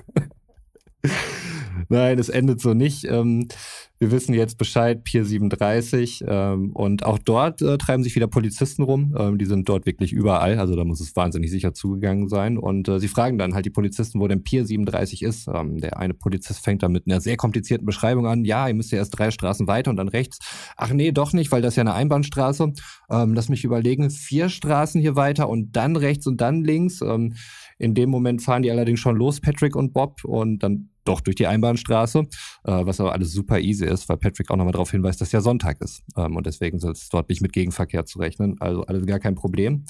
Nein, 1.90 2.20
es 2.20 2.30
endet 2.30 2.62
so 2.62 2.74
nicht. 2.74 3.06
Ähm, 3.06 3.48
wir 3.98 4.12
wissen 4.12 4.34
jetzt 4.34 4.58
Bescheid, 4.58 5.04
Pier 5.04 5.24
37. 5.24 6.24
Ähm, 6.28 6.72
und 6.74 7.06
auch 7.06 7.18
dort 7.18 7.62
äh, 7.62 7.78
treiben 7.78 8.04
sich 8.04 8.16
wieder 8.16 8.28
Polizisten 8.28 8.84
rum. 8.84 9.16
Ähm, 9.18 9.38
die 9.38 9.46
sind 9.46 9.70
dort 9.70 9.86
wirklich 9.86 10.12
überall. 10.12 10.60
Also 10.60 10.76
da 10.76 10.84
muss 10.84 11.00
es 11.00 11.16
wahnsinnig 11.16 11.50
sicher 11.50 11.74
zugegangen 11.74 12.28
sein. 12.28 12.58
Und 12.58 12.88
äh, 12.88 13.00
sie 13.00 13.08
fragen 13.08 13.38
dann 13.38 13.54
halt 13.54 13.66
die 13.66 13.72
Polizisten, 13.72 14.20
wo 14.20 14.28
denn 14.28 14.44
Pier 14.44 14.66
37 14.66 15.22
ist. 15.22 15.48
Der 15.48 15.98
eine 15.98 16.14
Polizist 16.14 16.64
fängt 16.64 16.84
dann 16.84 16.92
mit 16.92 17.08
einer 17.08 17.22
sehr 17.22 17.38
komplizierten 17.38 17.86
Beschreibung 17.86 18.28
an. 18.28 18.44
Ja, 18.44 18.68
ihr 18.68 18.74
müsst 18.74 18.92
ja 18.92 18.98
erst 18.98 19.18
drei 19.18 19.32
Straßen 19.32 19.68
weiter 19.68 19.92
und 19.92 19.98
dann 19.98 20.10
rechts. 20.10 20.40
Ach 20.76 20.92
nee, 20.92 21.12
doch 21.12 21.34
nicht, 21.34 21.52
weil 21.52 21.62
das 21.62 21.74
ist 21.74 21.78
ja 21.78 21.82
eine 21.82 21.94
Einbahnstraße. 21.94 22.74
Lass 23.10 23.50
mich 23.50 23.64
überlegen. 23.64 24.10
Vier 24.10 24.50
Straßen 24.50 25.00
hier 25.00 25.16
weiter 25.16 25.48
und 25.48 25.76
dann 25.76 25.96
rechts 25.96 26.28
und 26.28 26.42
dann 26.42 26.64
links. 26.64 27.02
In 27.78 27.94
dem 27.94 28.10
Moment 28.10 28.42
fahren 28.42 28.64
die 28.64 28.72
allerdings 28.72 29.00
schon 29.00 29.16
los, 29.16 29.42
Patrick 29.42 29.76
und 29.76 29.94
Bob, 29.94 30.24
und 30.24 30.60
dann 30.60 30.90
doch 31.06 31.22
durch 31.22 31.36
die 31.36 31.48
Einbahnstraße, 31.48 32.20
äh, 32.20 32.26
was 32.64 33.00
aber 33.00 33.14
alles 33.14 33.32
super 33.32 33.60
easy 33.60 33.86
ist, 33.86 34.10
weil 34.10 34.18
Patrick 34.18 34.52
auch 34.52 34.58
nochmal 34.58 34.74
darauf 34.74 34.92
hinweist, 34.92 35.22
dass 35.22 35.32
ja 35.32 35.42
Sonntag 35.42 35.82
ist. 35.82 36.04
Ähm, 36.18 36.36
und 36.36 36.46
deswegen 36.46 36.80
soll 36.80 36.92
es 36.92 37.10
dort 37.10 37.30
nicht 37.30 37.42
mit 37.42 37.54
Gegenverkehr 37.54 38.06
zu 38.06 38.20
rechnen. 38.20 38.58
Also 38.60 38.86
alles 38.86 39.06
gar 39.06 39.20
kein 39.20 39.36
Problem. 39.36 39.86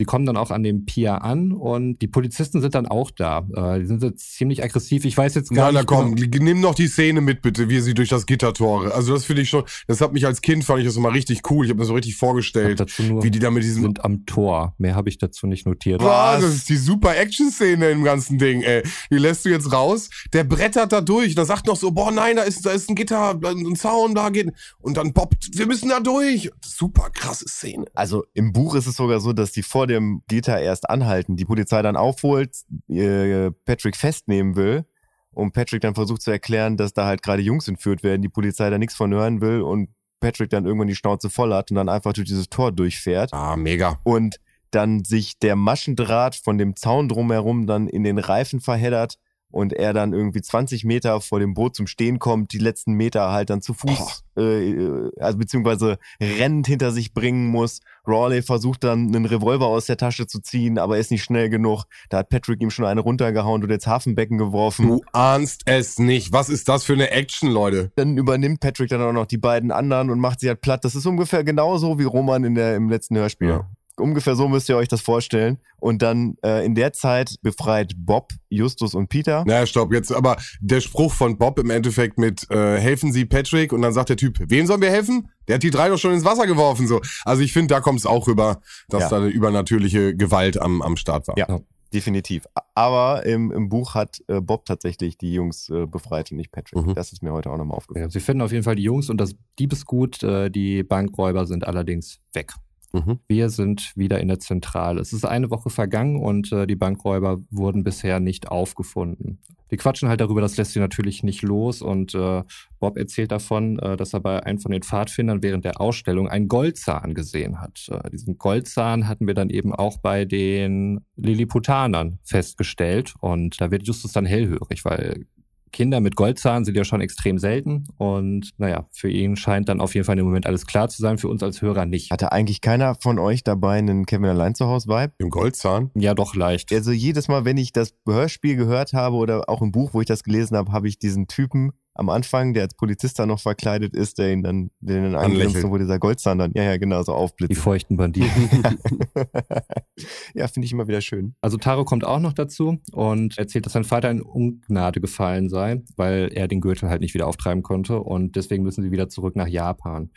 Sie 0.00 0.06
kommen 0.06 0.24
dann 0.24 0.38
auch 0.38 0.50
an 0.50 0.62
dem 0.62 0.86
Pier 0.86 1.24
an 1.24 1.52
und 1.52 1.98
die 1.98 2.08
Polizisten 2.08 2.62
sind 2.62 2.74
dann 2.74 2.86
auch 2.86 3.10
da. 3.10 3.46
Äh, 3.54 3.80
die 3.80 3.84
sind 3.84 4.02
jetzt 4.02 4.32
ziemlich 4.34 4.64
aggressiv. 4.64 5.04
Ich 5.04 5.14
weiß 5.14 5.34
jetzt 5.34 5.50
gar 5.50 5.70
Na, 5.70 5.80
nicht. 5.80 5.90
Na 5.90 5.94
komm, 5.94 6.16
genau. 6.16 6.42
nimm 6.42 6.60
noch 6.62 6.74
die 6.74 6.88
Szene 6.88 7.20
mit, 7.20 7.42
bitte, 7.42 7.68
wie 7.68 7.80
sie 7.80 7.92
durch 7.92 8.08
das 8.08 8.24
Gittertore. 8.24 8.94
Also 8.94 9.12
das 9.12 9.26
finde 9.26 9.42
ich 9.42 9.50
schon, 9.50 9.64
das 9.88 10.00
hat 10.00 10.14
mich 10.14 10.24
als 10.24 10.40
Kind, 10.40 10.64
fand 10.64 10.80
ich 10.80 10.86
das 10.86 10.96
immer 10.96 11.12
richtig 11.12 11.42
cool. 11.50 11.66
Ich 11.66 11.70
habe 11.70 11.80
mir 11.80 11.84
so 11.84 11.92
richtig 11.92 12.16
vorgestellt, 12.16 12.80
wie 12.98 13.30
die 13.30 13.40
da 13.40 13.50
mit 13.50 13.62
diesem... 13.62 13.82
sind 13.82 14.02
am 14.02 14.24
Tor. 14.24 14.74
Mehr 14.78 14.94
habe 14.94 15.10
ich 15.10 15.18
dazu 15.18 15.46
nicht 15.46 15.66
notiert. 15.66 16.02
Was? 16.02 16.40
Das 16.40 16.54
ist 16.54 16.70
die 16.70 16.78
super 16.78 17.14
Action-Szene 17.18 17.90
im 17.90 18.02
ganzen 18.02 18.38
Ding, 18.38 18.62
ey. 18.62 18.82
Die 19.10 19.18
lässt 19.18 19.44
du 19.44 19.50
jetzt 19.50 19.70
raus. 19.70 20.08
Der 20.32 20.44
brettert 20.44 20.92
da 20.92 21.02
durch. 21.02 21.34
Da 21.34 21.44
sagt 21.44 21.66
noch 21.66 21.76
so, 21.76 21.90
boah, 21.90 22.10
nein, 22.10 22.36
da 22.36 22.42
ist, 22.44 22.64
da 22.64 22.70
ist 22.70 22.88
ein 22.88 22.94
Gitter, 22.94 23.38
ein 23.44 23.76
Zaun, 23.76 24.14
da 24.14 24.30
geht... 24.30 24.50
Und 24.78 24.96
dann 24.96 25.12
poppt, 25.12 25.58
wir 25.58 25.66
müssen 25.66 25.90
da 25.90 26.00
durch. 26.00 26.50
Super 26.64 27.10
krasse 27.10 27.46
Szene. 27.46 27.84
Also 27.92 28.24
im 28.32 28.54
Buch 28.54 28.74
ist 28.74 28.86
es 28.86 28.96
sogar 28.96 29.20
so, 29.20 29.34
dass 29.34 29.52
die 29.52 29.62
vor 29.62 29.89
dem 29.90 30.22
Gitter 30.28 30.60
erst 30.60 30.88
anhalten, 30.88 31.36
die 31.36 31.44
Polizei 31.44 31.82
dann 31.82 31.96
aufholt, 31.96 32.56
äh, 32.88 33.50
Patrick 33.64 33.96
festnehmen 33.96 34.56
will 34.56 34.84
und 35.32 35.52
Patrick 35.52 35.82
dann 35.82 35.94
versucht 35.94 36.22
zu 36.22 36.30
erklären, 36.30 36.76
dass 36.76 36.92
da 36.94 37.06
halt 37.06 37.22
gerade 37.22 37.42
Jungs 37.42 37.68
entführt 37.68 38.02
werden, 38.02 38.22
die 38.22 38.28
Polizei 38.28 38.70
da 38.70 38.78
nichts 38.78 38.94
von 38.94 39.12
hören 39.12 39.40
will 39.40 39.62
und 39.62 39.90
Patrick 40.20 40.50
dann 40.50 40.66
irgendwann 40.66 40.88
die 40.88 40.96
Schnauze 40.96 41.30
voll 41.30 41.52
hat 41.52 41.70
und 41.70 41.76
dann 41.76 41.88
einfach 41.88 42.12
durch 42.12 42.28
dieses 42.28 42.48
Tor 42.48 42.72
durchfährt. 42.72 43.32
Ah, 43.32 43.56
mega. 43.56 43.98
Und 44.04 44.38
dann 44.70 45.04
sich 45.04 45.38
der 45.38 45.56
Maschendraht 45.56 46.36
von 46.36 46.58
dem 46.58 46.76
Zaun 46.76 47.08
drumherum 47.08 47.66
dann 47.66 47.88
in 47.88 48.04
den 48.04 48.18
Reifen 48.18 48.60
verheddert 48.60 49.18
und 49.50 49.72
er 49.72 49.92
dann 49.92 50.12
irgendwie 50.12 50.42
20 50.42 50.84
Meter 50.84 51.20
vor 51.20 51.40
dem 51.40 51.54
Boot 51.54 51.74
zum 51.76 51.86
Stehen 51.86 52.18
kommt, 52.18 52.52
die 52.52 52.58
letzten 52.58 52.92
Meter 52.92 53.30
halt 53.30 53.50
dann 53.50 53.62
zu 53.62 53.74
Fuß, 53.74 54.24
äh, 54.36 54.70
äh, 54.70 55.10
also 55.18 55.38
beziehungsweise 55.38 55.98
rennend 56.20 56.66
hinter 56.66 56.92
sich 56.92 57.12
bringen 57.12 57.46
muss. 57.46 57.80
Rawley 58.06 58.42
versucht 58.42 58.84
dann 58.84 59.08
einen 59.08 59.26
Revolver 59.26 59.66
aus 59.66 59.86
der 59.86 59.96
Tasche 59.96 60.26
zu 60.26 60.40
ziehen, 60.40 60.78
aber 60.78 60.98
ist 60.98 61.10
nicht 61.10 61.24
schnell 61.24 61.48
genug. 61.48 61.84
Da 62.08 62.18
hat 62.18 62.28
Patrick 62.28 62.60
ihm 62.62 62.70
schon 62.70 62.84
eine 62.84 63.00
runtergehauen 63.00 63.62
und 63.62 63.70
ins 63.70 63.86
Hafenbecken 63.86 64.38
geworfen. 64.38 64.88
Du 64.88 65.02
ahnst 65.12 65.62
es 65.66 65.98
nicht. 65.98 66.32
Was 66.32 66.48
ist 66.48 66.68
das 66.68 66.84
für 66.84 66.94
eine 66.94 67.10
Action, 67.10 67.50
Leute? 67.50 67.92
Dann 67.96 68.16
übernimmt 68.16 68.60
Patrick 68.60 68.88
dann 68.88 69.02
auch 69.02 69.12
noch 69.12 69.26
die 69.26 69.38
beiden 69.38 69.70
anderen 69.70 70.10
und 70.10 70.18
macht 70.18 70.40
sie 70.40 70.48
halt 70.48 70.60
platt. 70.60 70.84
Das 70.84 70.94
ist 70.94 71.06
ungefähr 71.06 71.44
genauso 71.44 71.98
wie 71.98 72.04
Roman 72.04 72.44
in 72.44 72.54
der, 72.54 72.76
im 72.76 72.88
letzten 72.88 73.16
Hörspiel. 73.16 73.48
Ja. 73.48 73.70
Ungefähr 74.00 74.34
so 74.34 74.48
müsst 74.48 74.68
ihr 74.68 74.76
euch 74.76 74.88
das 74.88 75.00
vorstellen. 75.00 75.58
Und 75.78 76.02
dann 76.02 76.36
äh, 76.44 76.64
in 76.64 76.74
der 76.74 76.92
Zeit 76.92 77.36
befreit 77.42 77.92
Bob, 77.96 78.32
Justus 78.48 78.94
und 78.94 79.08
Peter. 79.08 79.44
Na, 79.46 79.64
stopp, 79.66 79.92
jetzt 79.92 80.12
aber 80.12 80.36
der 80.60 80.80
Spruch 80.80 81.12
von 81.12 81.38
Bob 81.38 81.58
im 81.58 81.70
Endeffekt 81.70 82.18
mit 82.18 82.50
äh, 82.50 82.78
helfen 82.78 83.12
Sie 83.12 83.24
Patrick 83.24 83.72
und 83.72 83.82
dann 83.82 83.92
sagt 83.92 84.10
der 84.10 84.16
Typ, 84.16 84.38
wem 84.40 84.66
sollen 84.66 84.82
wir 84.82 84.90
helfen? 84.90 85.30
Der 85.48 85.56
hat 85.56 85.62
die 85.62 85.70
drei 85.70 85.88
doch 85.88 85.98
schon 85.98 86.12
ins 86.12 86.24
Wasser 86.24 86.46
geworfen. 86.46 86.86
so. 86.86 87.00
Also 87.24 87.42
ich 87.42 87.52
finde, 87.52 87.74
da 87.74 87.80
kommt 87.80 87.98
es 87.98 88.06
auch 88.06 88.26
rüber, 88.26 88.60
dass 88.88 89.04
ja. 89.04 89.08
da 89.08 89.16
eine 89.16 89.28
übernatürliche 89.28 90.14
Gewalt 90.14 90.60
am, 90.60 90.82
am 90.82 90.96
Start 90.96 91.28
war. 91.28 91.38
Ja. 91.38 91.60
Definitiv. 91.92 92.46
Aber 92.74 93.26
im, 93.26 93.50
im 93.50 93.68
Buch 93.68 93.94
hat 93.94 94.22
äh, 94.28 94.40
Bob 94.40 94.64
tatsächlich 94.64 95.18
die 95.18 95.32
Jungs 95.32 95.68
äh, 95.70 95.86
befreit 95.86 96.30
und 96.30 96.36
nicht 96.36 96.52
Patrick. 96.52 96.86
Mhm. 96.86 96.94
Das 96.94 97.12
ist 97.12 97.22
mir 97.22 97.32
heute 97.32 97.50
auch 97.50 97.56
nochmal 97.56 97.76
aufgefallen. 97.76 98.06
Ja, 98.06 98.10
sie 98.10 98.20
finden 98.20 98.42
auf 98.42 98.52
jeden 98.52 98.62
Fall 98.62 98.76
die 98.76 98.84
Jungs 98.84 99.10
und 99.10 99.18
das 99.18 99.34
Diebesgut. 99.58 100.22
Äh, 100.22 100.50
die 100.50 100.84
Bankräuber 100.84 101.46
sind 101.46 101.66
allerdings 101.66 102.20
weg. 102.32 102.52
Mhm. 102.92 103.20
Wir 103.28 103.50
sind 103.50 103.92
wieder 103.96 104.20
in 104.20 104.28
der 104.28 104.40
Zentrale. 104.40 105.00
Es 105.00 105.12
ist 105.12 105.24
eine 105.24 105.50
Woche 105.50 105.70
vergangen 105.70 106.16
und 106.16 106.52
äh, 106.52 106.66
die 106.66 106.76
Bankräuber 106.76 107.40
wurden 107.50 107.84
bisher 107.84 108.20
nicht 108.20 108.48
aufgefunden. 108.48 109.38
Die 109.70 109.76
quatschen 109.76 110.08
halt 110.08 110.20
darüber, 110.20 110.40
das 110.40 110.56
lässt 110.56 110.72
sie 110.72 110.80
natürlich 110.80 111.22
nicht 111.22 111.42
los 111.42 111.80
und 111.80 112.14
äh, 112.14 112.42
Bob 112.80 112.96
erzählt 112.96 113.30
davon, 113.30 113.78
äh, 113.78 113.96
dass 113.96 114.12
er 114.12 114.20
bei 114.20 114.42
einem 114.44 114.58
von 114.58 114.72
den 114.72 114.82
Pfadfindern 114.82 115.42
während 115.42 115.64
der 115.64 115.80
Ausstellung 115.80 116.28
einen 116.28 116.48
Goldzahn 116.48 117.14
gesehen 117.14 117.60
hat. 117.60 117.88
Äh, 117.88 118.10
diesen 118.10 118.36
Goldzahn 118.36 119.06
hatten 119.06 119.28
wir 119.28 119.34
dann 119.34 119.50
eben 119.50 119.72
auch 119.72 119.98
bei 119.98 120.24
den 120.24 121.00
Lilliputanern 121.16 122.18
festgestellt 122.24 123.14
und 123.20 123.60
da 123.60 123.70
wird 123.70 123.86
Justus 123.86 124.12
dann 124.12 124.26
hellhörig, 124.26 124.84
weil 124.84 125.26
Kinder 125.72 126.00
mit 126.00 126.16
Goldzahn 126.16 126.64
sind 126.64 126.76
ja 126.76 126.84
schon 126.84 127.00
extrem 127.00 127.38
selten. 127.38 127.86
Und 127.96 128.50
naja, 128.58 128.86
für 128.92 129.10
ihn 129.10 129.36
scheint 129.36 129.68
dann 129.68 129.80
auf 129.80 129.94
jeden 129.94 130.04
Fall 130.04 130.18
im 130.18 130.24
Moment 130.24 130.46
alles 130.46 130.66
klar 130.66 130.88
zu 130.88 131.00
sein, 131.02 131.18
für 131.18 131.28
uns 131.28 131.42
als 131.42 131.62
Hörer 131.62 131.86
nicht. 131.86 132.10
Hatte 132.10 132.32
eigentlich 132.32 132.60
keiner 132.60 132.94
von 132.94 133.18
euch 133.18 133.44
dabei 133.44 133.78
einen 133.78 134.06
Kevin 134.06 134.26
allein 134.26 134.54
zu 134.54 134.66
Hause 134.66 134.88
Vibe? 134.88 135.12
Im 135.18 135.30
Goldzahn? 135.30 135.90
Ja, 135.94 136.14
doch 136.14 136.34
leicht. 136.34 136.72
Also 136.72 136.92
jedes 136.92 137.28
Mal, 137.28 137.44
wenn 137.44 137.56
ich 137.56 137.72
das 137.72 137.94
Hörspiel 138.06 138.56
gehört 138.56 138.92
habe 138.92 139.16
oder 139.16 139.48
auch 139.48 139.62
im 139.62 139.72
Buch, 139.72 139.94
wo 139.94 140.00
ich 140.00 140.06
das 140.06 140.24
gelesen 140.24 140.56
habe, 140.56 140.72
habe 140.72 140.88
ich 140.88 140.98
diesen 140.98 141.26
Typen 141.26 141.72
am 142.00 142.08
Anfang, 142.08 142.54
der 142.54 142.62
als 142.62 142.74
Polizist 142.74 143.18
da 143.18 143.26
noch 143.26 143.40
verkleidet 143.40 143.94
ist, 143.94 144.16
der 144.18 144.32
ihn 144.32 144.42
dann, 144.42 144.70
den 144.80 145.04
ihn 145.04 145.14
angrinst, 145.14 145.62
wo 145.62 145.76
dieser 145.76 145.98
Goldzahn 145.98 146.38
dann, 146.38 146.50
ja, 146.54 146.62
ja, 146.62 146.78
genau, 146.78 147.02
so 147.02 147.12
aufblitzt. 147.12 147.50
Die 147.50 147.54
feuchten 147.54 147.98
Banditen. 147.98 148.48
ja, 150.34 150.48
finde 150.48 150.64
ich 150.64 150.72
immer 150.72 150.88
wieder 150.88 151.02
schön. 151.02 151.34
Also 151.42 151.58
Taro 151.58 151.84
kommt 151.84 152.06
auch 152.06 152.18
noch 152.18 152.32
dazu 152.32 152.78
und 152.92 153.36
erzählt, 153.36 153.66
dass 153.66 153.74
sein 153.74 153.84
Vater 153.84 154.10
in 154.10 154.22
Ungnade 154.22 155.02
gefallen 155.02 155.50
sei, 155.50 155.82
weil 155.96 156.30
er 156.32 156.48
den 156.48 156.62
Gürtel 156.62 156.88
halt 156.88 157.02
nicht 157.02 157.12
wieder 157.12 157.26
auftreiben 157.26 157.62
konnte 157.62 158.00
und 158.00 158.34
deswegen 158.34 158.64
müssen 158.64 158.82
sie 158.82 158.90
wieder 158.90 159.10
zurück 159.10 159.36
nach 159.36 159.48
Japan. 159.48 160.10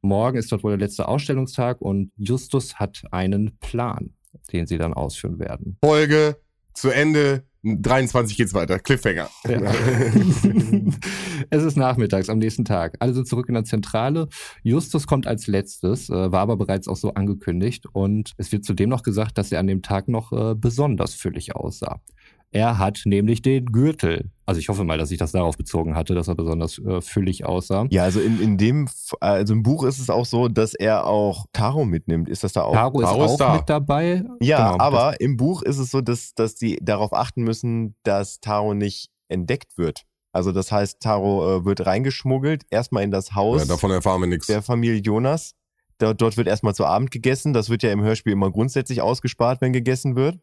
Morgen 0.00 0.38
ist 0.38 0.50
dort 0.50 0.64
wohl 0.64 0.78
der 0.78 0.86
letzte 0.86 1.08
Ausstellungstag 1.08 1.82
und 1.82 2.10
Justus 2.16 2.76
hat 2.76 3.02
einen 3.10 3.58
Plan, 3.60 4.14
den 4.50 4.66
sie 4.66 4.78
dann 4.78 4.94
ausführen 4.94 5.38
werden. 5.38 5.76
Folge 5.84 6.38
zu 6.72 6.88
Ende 6.88 7.44
23 7.64 8.36
geht's 8.36 8.54
weiter. 8.54 8.78
Cliffhanger. 8.78 9.28
Ja. 9.48 9.60
es 11.50 11.64
ist 11.64 11.76
nachmittags 11.76 12.28
am 12.28 12.38
nächsten 12.38 12.64
Tag. 12.64 12.96
Alle 13.00 13.14
sind 13.14 13.26
zurück 13.26 13.48
in 13.48 13.54
der 13.54 13.64
Zentrale. 13.64 14.28
Justus 14.62 15.06
kommt 15.06 15.26
als 15.26 15.46
letztes, 15.46 16.08
äh, 16.08 16.32
war 16.32 16.40
aber 16.40 16.56
bereits 16.56 16.86
auch 16.86 16.96
so 16.96 17.14
angekündigt. 17.14 17.86
Und 17.92 18.32
es 18.36 18.52
wird 18.52 18.64
zudem 18.64 18.88
noch 18.90 19.02
gesagt, 19.02 19.38
dass 19.38 19.50
er 19.50 19.60
an 19.60 19.66
dem 19.66 19.82
Tag 19.82 20.08
noch 20.08 20.32
äh, 20.32 20.54
besonders 20.54 21.14
füllig 21.14 21.56
aussah. 21.56 22.00
Er 22.50 22.78
hat 22.78 23.02
nämlich 23.04 23.42
den 23.42 23.66
Gürtel. 23.66 24.30
Also 24.46 24.58
ich 24.58 24.70
hoffe 24.70 24.84
mal, 24.84 24.96
dass 24.96 25.10
ich 25.10 25.18
das 25.18 25.32
darauf 25.32 25.58
bezogen 25.58 25.94
hatte, 25.94 26.14
dass 26.14 26.28
er 26.28 26.34
besonders 26.34 26.78
äh, 26.78 27.02
füllig 27.02 27.44
aussah. 27.44 27.86
Ja, 27.90 28.04
also 28.04 28.20
in, 28.20 28.40
in 28.40 28.56
dem, 28.56 28.88
also 29.20 29.52
im 29.52 29.62
Buch 29.62 29.84
ist 29.84 29.98
es 29.98 30.08
auch 30.08 30.24
so, 30.24 30.48
dass 30.48 30.72
er 30.72 31.06
auch 31.06 31.44
Taro 31.52 31.84
mitnimmt. 31.84 32.28
Ist 32.28 32.44
das 32.44 32.54
da 32.54 32.62
auch? 32.62 32.72
Taro, 32.72 33.02
Taro 33.02 33.24
ist 33.24 33.30
auch 33.32 33.36
da. 33.36 33.54
mit 33.56 33.68
dabei. 33.68 34.24
Ja, 34.40 34.72
genau. 34.72 34.82
aber 34.82 35.20
im 35.20 35.36
Buch 35.36 35.62
ist 35.62 35.78
es 35.78 35.90
so, 35.90 36.00
dass, 36.00 36.32
dass 36.34 36.54
die 36.54 36.78
darauf 36.82 37.12
achten 37.12 37.42
müssen, 37.42 37.94
dass 38.02 38.40
Taro 38.40 38.72
nicht 38.72 39.10
entdeckt 39.28 39.76
wird. 39.76 40.04
Also 40.32 40.52
das 40.52 40.72
heißt, 40.72 41.00
Taro 41.00 41.58
äh, 41.58 41.64
wird 41.66 41.84
reingeschmuggelt, 41.84 42.64
erstmal 42.70 43.02
in 43.02 43.10
das 43.10 43.34
Haus. 43.34 43.62
Ja, 43.62 43.68
davon 43.68 43.90
erfahren 43.90 44.20
wir 44.20 44.28
nichts. 44.28 44.46
Der 44.46 44.62
Familie 44.62 45.00
Jonas. 45.00 45.54
Dort, 45.98 46.22
dort 46.22 46.36
wird 46.36 46.46
erstmal 46.46 46.74
zu 46.74 46.86
Abend 46.86 47.10
gegessen. 47.10 47.52
Das 47.52 47.70
wird 47.70 47.82
ja 47.82 47.90
im 47.90 48.02
Hörspiel 48.02 48.32
immer 48.32 48.50
grundsätzlich 48.50 49.02
ausgespart, 49.02 49.60
wenn 49.60 49.72
gegessen 49.72 50.16
wird. 50.16 50.38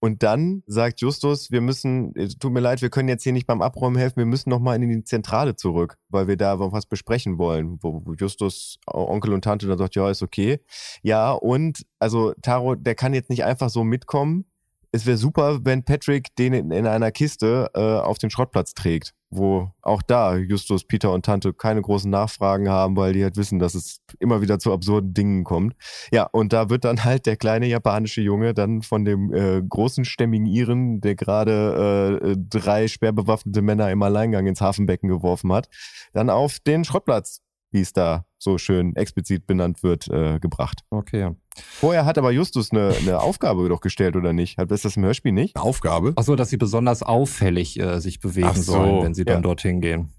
Und 0.00 0.22
dann 0.22 0.62
sagt 0.66 1.02
Justus, 1.02 1.50
wir 1.50 1.60
müssen, 1.60 2.14
äh, 2.16 2.28
tut 2.28 2.52
mir 2.52 2.60
leid, 2.60 2.80
wir 2.80 2.88
können 2.88 3.08
jetzt 3.08 3.22
hier 3.22 3.34
nicht 3.34 3.46
beim 3.46 3.60
Abräumen 3.60 3.98
helfen, 3.98 4.16
wir 4.16 4.26
müssen 4.26 4.48
nochmal 4.48 4.82
in 4.82 4.88
die 4.88 5.04
Zentrale 5.04 5.56
zurück, 5.56 5.96
weil 6.08 6.26
wir 6.26 6.38
da 6.38 6.58
was 6.58 6.86
besprechen 6.86 7.38
wollen. 7.38 7.78
Wo, 7.82 8.02
wo 8.04 8.14
Justus, 8.14 8.78
Onkel 8.86 9.34
und 9.34 9.44
Tante 9.44 9.66
dann 9.66 9.78
sagt, 9.78 9.94
ja, 9.96 10.10
ist 10.10 10.22
okay. 10.22 10.60
Ja, 11.02 11.32
und 11.32 11.84
also 11.98 12.32
Taro, 12.42 12.74
der 12.76 12.94
kann 12.94 13.12
jetzt 13.12 13.28
nicht 13.28 13.44
einfach 13.44 13.68
so 13.68 13.84
mitkommen. 13.84 14.46
Es 14.92 15.06
wäre 15.06 15.16
super, 15.16 15.60
wenn 15.62 15.84
Patrick 15.84 16.34
den 16.36 16.52
in, 16.52 16.70
in 16.70 16.86
einer 16.86 17.12
Kiste 17.12 17.70
äh, 17.74 17.80
auf 17.80 18.18
den 18.18 18.30
Schrottplatz 18.30 18.74
trägt 18.74 19.14
wo 19.30 19.70
auch 19.80 20.02
da 20.02 20.36
Justus, 20.36 20.84
Peter 20.84 21.12
und 21.12 21.24
Tante 21.24 21.52
keine 21.52 21.80
großen 21.80 22.10
Nachfragen 22.10 22.68
haben, 22.68 22.96
weil 22.96 23.12
die 23.12 23.22
halt 23.22 23.36
wissen, 23.36 23.60
dass 23.60 23.74
es 23.74 24.00
immer 24.18 24.42
wieder 24.42 24.58
zu 24.58 24.72
absurden 24.72 25.14
Dingen 25.14 25.44
kommt. 25.44 25.74
Ja, 26.12 26.24
und 26.24 26.52
da 26.52 26.68
wird 26.68 26.84
dann 26.84 27.04
halt 27.04 27.26
der 27.26 27.36
kleine 27.36 27.66
japanische 27.66 28.20
Junge 28.20 28.54
dann 28.54 28.82
von 28.82 29.04
dem 29.04 29.32
äh, 29.32 29.62
großen 29.62 30.04
stämmigen 30.04 30.46
Iren, 30.46 31.00
der 31.00 31.14
gerade 31.14 32.32
äh, 32.32 32.36
drei 32.36 32.88
schwer 32.88 33.12
bewaffnete 33.12 33.62
Männer 33.62 33.90
im 33.90 34.02
Alleingang 34.02 34.46
ins 34.46 34.60
Hafenbecken 34.60 35.08
geworfen 35.08 35.52
hat, 35.52 35.68
dann 36.12 36.28
auf 36.28 36.58
den 36.58 36.84
Schrottplatz 36.84 37.40
wie 37.70 37.80
es 37.80 37.92
da 37.92 38.24
so 38.38 38.58
schön 38.58 38.96
explizit 38.96 39.46
benannt 39.46 39.82
wird, 39.82 40.08
äh, 40.08 40.38
gebracht. 40.38 40.82
Okay. 40.90 41.30
Vorher 41.54 42.04
hat 42.04 42.18
aber 42.18 42.30
Justus 42.30 42.72
eine, 42.72 42.94
eine 42.94 43.20
Aufgabe 43.20 43.68
doch 43.68 43.80
gestellt, 43.80 44.16
oder 44.16 44.32
nicht? 44.32 44.58
Hat 44.58 44.70
das 44.70 44.84
im 44.96 45.04
Hörspiel 45.04 45.32
nicht? 45.32 45.56
Eine 45.56 45.64
Aufgabe? 45.64 46.12
Ach 46.16 46.22
so, 46.22 46.36
dass 46.36 46.50
sie 46.50 46.56
besonders 46.56 47.02
auffällig 47.02 47.78
äh, 47.78 48.00
sich 48.00 48.20
bewegen 48.20 48.54
so, 48.54 48.72
sollen, 48.72 49.04
wenn 49.04 49.14
sie 49.14 49.24
dann 49.24 49.36
ja. 49.36 49.42
dorthin 49.42 49.80
gehen. 49.80 50.12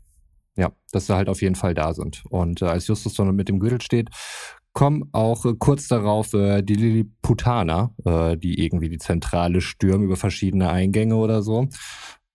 Ja, 0.55 0.71
dass 0.91 1.07
sie 1.07 1.15
halt 1.15 1.29
auf 1.29 1.41
jeden 1.41 1.55
Fall 1.55 1.73
da 1.73 1.93
sind. 1.93 2.23
Und 2.29 2.61
äh, 2.61 2.65
als 2.65 2.87
Justus 2.87 3.13
dann 3.13 3.35
mit 3.35 3.47
dem 3.47 3.59
Gürtel 3.59 3.81
steht, 3.81 4.09
kommen 4.73 5.09
auch 5.11 5.45
äh, 5.45 5.53
kurz 5.57 5.87
darauf 5.87 6.33
äh, 6.33 6.61
die 6.61 6.75
Lilliputaner, 6.75 7.93
äh, 8.05 8.37
die 8.37 8.63
irgendwie 8.63 8.89
die 8.89 8.97
Zentrale 8.97 9.61
stürmen 9.61 10.03
über 10.03 10.17
verschiedene 10.17 10.69
Eingänge 10.69 11.15
oder 11.15 11.41
so 11.41 11.67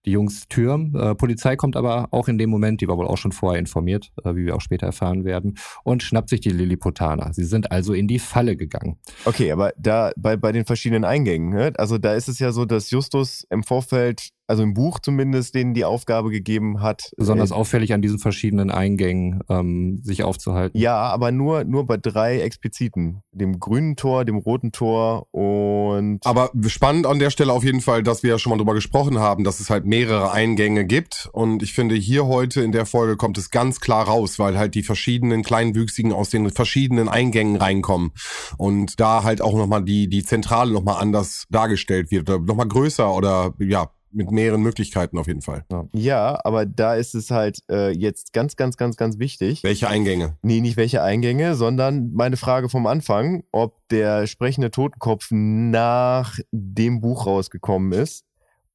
die 0.05 0.11
Jungs 0.11 0.47
Tür. 0.47 0.79
Äh, 0.93 1.15
Polizei 1.15 1.55
kommt 1.55 1.75
aber 1.75 2.07
auch 2.11 2.27
in 2.27 2.37
dem 2.37 2.49
Moment, 2.49 2.81
die 2.81 2.87
war 2.87 2.97
wohl 2.97 3.07
auch 3.07 3.17
schon 3.17 3.31
vorher 3.31 3.59
informiert, 3.59 4.11
äh, 4.23 4.35
wie 4.35 4.45
wir 4.45 4.55
auch 4.55 4.61
später 4.61 4.85
erfahren 4.85 5.25
werden, 5.25 5.57
und 5.83 6.03
schnappt 6.03 6.29
sich 6.29 6.41
die 6.41 6.49
Lilliputaner. 6.49 7.33
Sie 7.33 7.43
sind 7.43 7.71
also 7.71 7.93
in 7.93 8.07
die 8.07 8.19
Falle 8.19 8.55
gegangen. 8.55 8.97
Okay, 9.25 9.51
aber 9.51 9.73
da 9.77 10.11
bei, 10.17 10.37
bei 10.37 10.51
den 10.51 10.65
verschiedenen 10.65 11.03
Eingängen, 11.03 11.49
ne? 11.49 11.73
also 11.77 11.97
da 11.97 12.13
ist 12.13 12.29
es 12.29 12.39
ja 12.39 12.51
so, 12.51 12.65
dass 12.65 12.91
Justus 12.91 13.45
im 13.49 13.63
Vorfeld 13.63 14.29
also 14.47 14.63
im 14.63 14.73
Buch 14.73 14.99
zumindest, 14.99 15.53
denen 15.55 15.73
die 15.73 15.85
Aufgabe 15.85 16.29
gegeben 16.29 16.81
hat. 16.81 17.11
Besonders 17.17 17.51
äh, 17.51 17.53
auffällig 17.53 17.93
an 17.93 18.01
diesen 18.01 18.17
verschiedenen 18.17 18.71
Eingängen 18.71 19.41
ähm, 19.49 19.99
sich 20.03 20.23
aufzuhalten. 20.23 20.79
Ja, 20.79 20.97
aber 20.97 21.31
nur, 21.31 21.65
nur 21.65 21.85
bei 21.85 21.97
drei 21.97 22.39
expliziten. 22.39 23.21
Dem 23.31 23.59
grünen 23.59 23.97
Tor, 23.97 24.23
dem 24.23 24.37
roten 24.37 24.71
Tor 24.71 25.27
und. 25.33 26.25
Aber 26.25 26.51
spannend 26.67 27.05
an 27.05 27.19
der 27.19 27.29
Stelle 27.29 27.51
auf 27.51 27.63
jeden 27.63 27.81
Fall, 27.81 28.03
dass 28.03 28.23
wir 28.23 28.31
ja 28.31 28.39
schon 28.39 28.51
mal 28.51 28.57
drüber 28.57 28.73
gesprochen 28.73 29.19
haben, 29.19 29.43
dass 29.43 29.59
es 29.59 29.69
halt 29.69 29.85
mehrere 29.85 30.31
Eingänge 30.31 30.85
gibt. 30.85 31.29
Und 31.33 31.61
ich 31.61 31.73
finde, 31.73 31.95
hier 31.95 32.25
heute 32.25 32.61
in 32.61 32.71
der 32.71 32.85
Folge 32.85 33.17
kommt 33.17 33.37
es 33.37 33.51
ganz 33.51 33.81
klar 33.81 34.05
raus, 34.05 34.39
weil 34.39 34.57
halt 34.57 34.75
die 34.75 34.83
verschiedenen 34.83 35.43
Kleinwüchsigen 35.43 36.13
aus 36.13 36.29
den 36.29 36.49
verschiedenen 36.51 37.09
Eingängen 37.09 37.57
reinkommen. 37.57 38.11
Und 38.57 38.99
da 38.99 39.23
halt 39.23 39.41
auch 39.41 39.53
nochmal 39.53 39.83
die, 39.83 40.07
die 40.07 40.23
Zentrale 40.23 40.71
nochmal 40.71 41.01
anders 41.01 41.45
dargestellt 41.49 42.11
wird. 42.11 42.29
Oder 42.29 42.39
nochmal 42.39 42.67
größer 42.67 43.13
oder 43.13 43.53
ja, 43.59 43.89
mit 44.11 44.31
mehreren 44.31 44.61
Möglichkeiten 44.61 45.17
auf 45.17 45.27
jeden 45.27 45.41
Fall. 45.41 45.65
Ja, 45.93 46.39
aber 46.43 46.65
da 46.65 46.95
ist 46.95 47.15
es 47.15 47.31
halt 47.31 47.59
äh, 47.69 47.91
jetzt 47.91 48.33
ganz, 48.33 48.55
ganz, 48.55 48.77
ganz, 48.77 48.97
ganz 48.97 49.19
wichtig. 49.19 49.63
Welche 49.63 49.87
Eingänge? 49.87 50.37
Nee, 50.41 50.61
nicht 50.61 50.77
welche 50.77 51.03
Eingänge, 51.03 51.55
sondern 51.55 52.11
meine 52.13 52.37
Frage 52.37 52.69
vom 52.69 52.87
Anfang, 52.87 53.43
ob 53.51 53.75
der 53.89 54.27
sprechende 54.27 54.71
Totenkopf 54.71 55.27
nach 55.31 56.39
dem 56.51 57.01
Buch 57.01 57.25
rausgekommen 57.25 57.91
ist. 57.91 58.27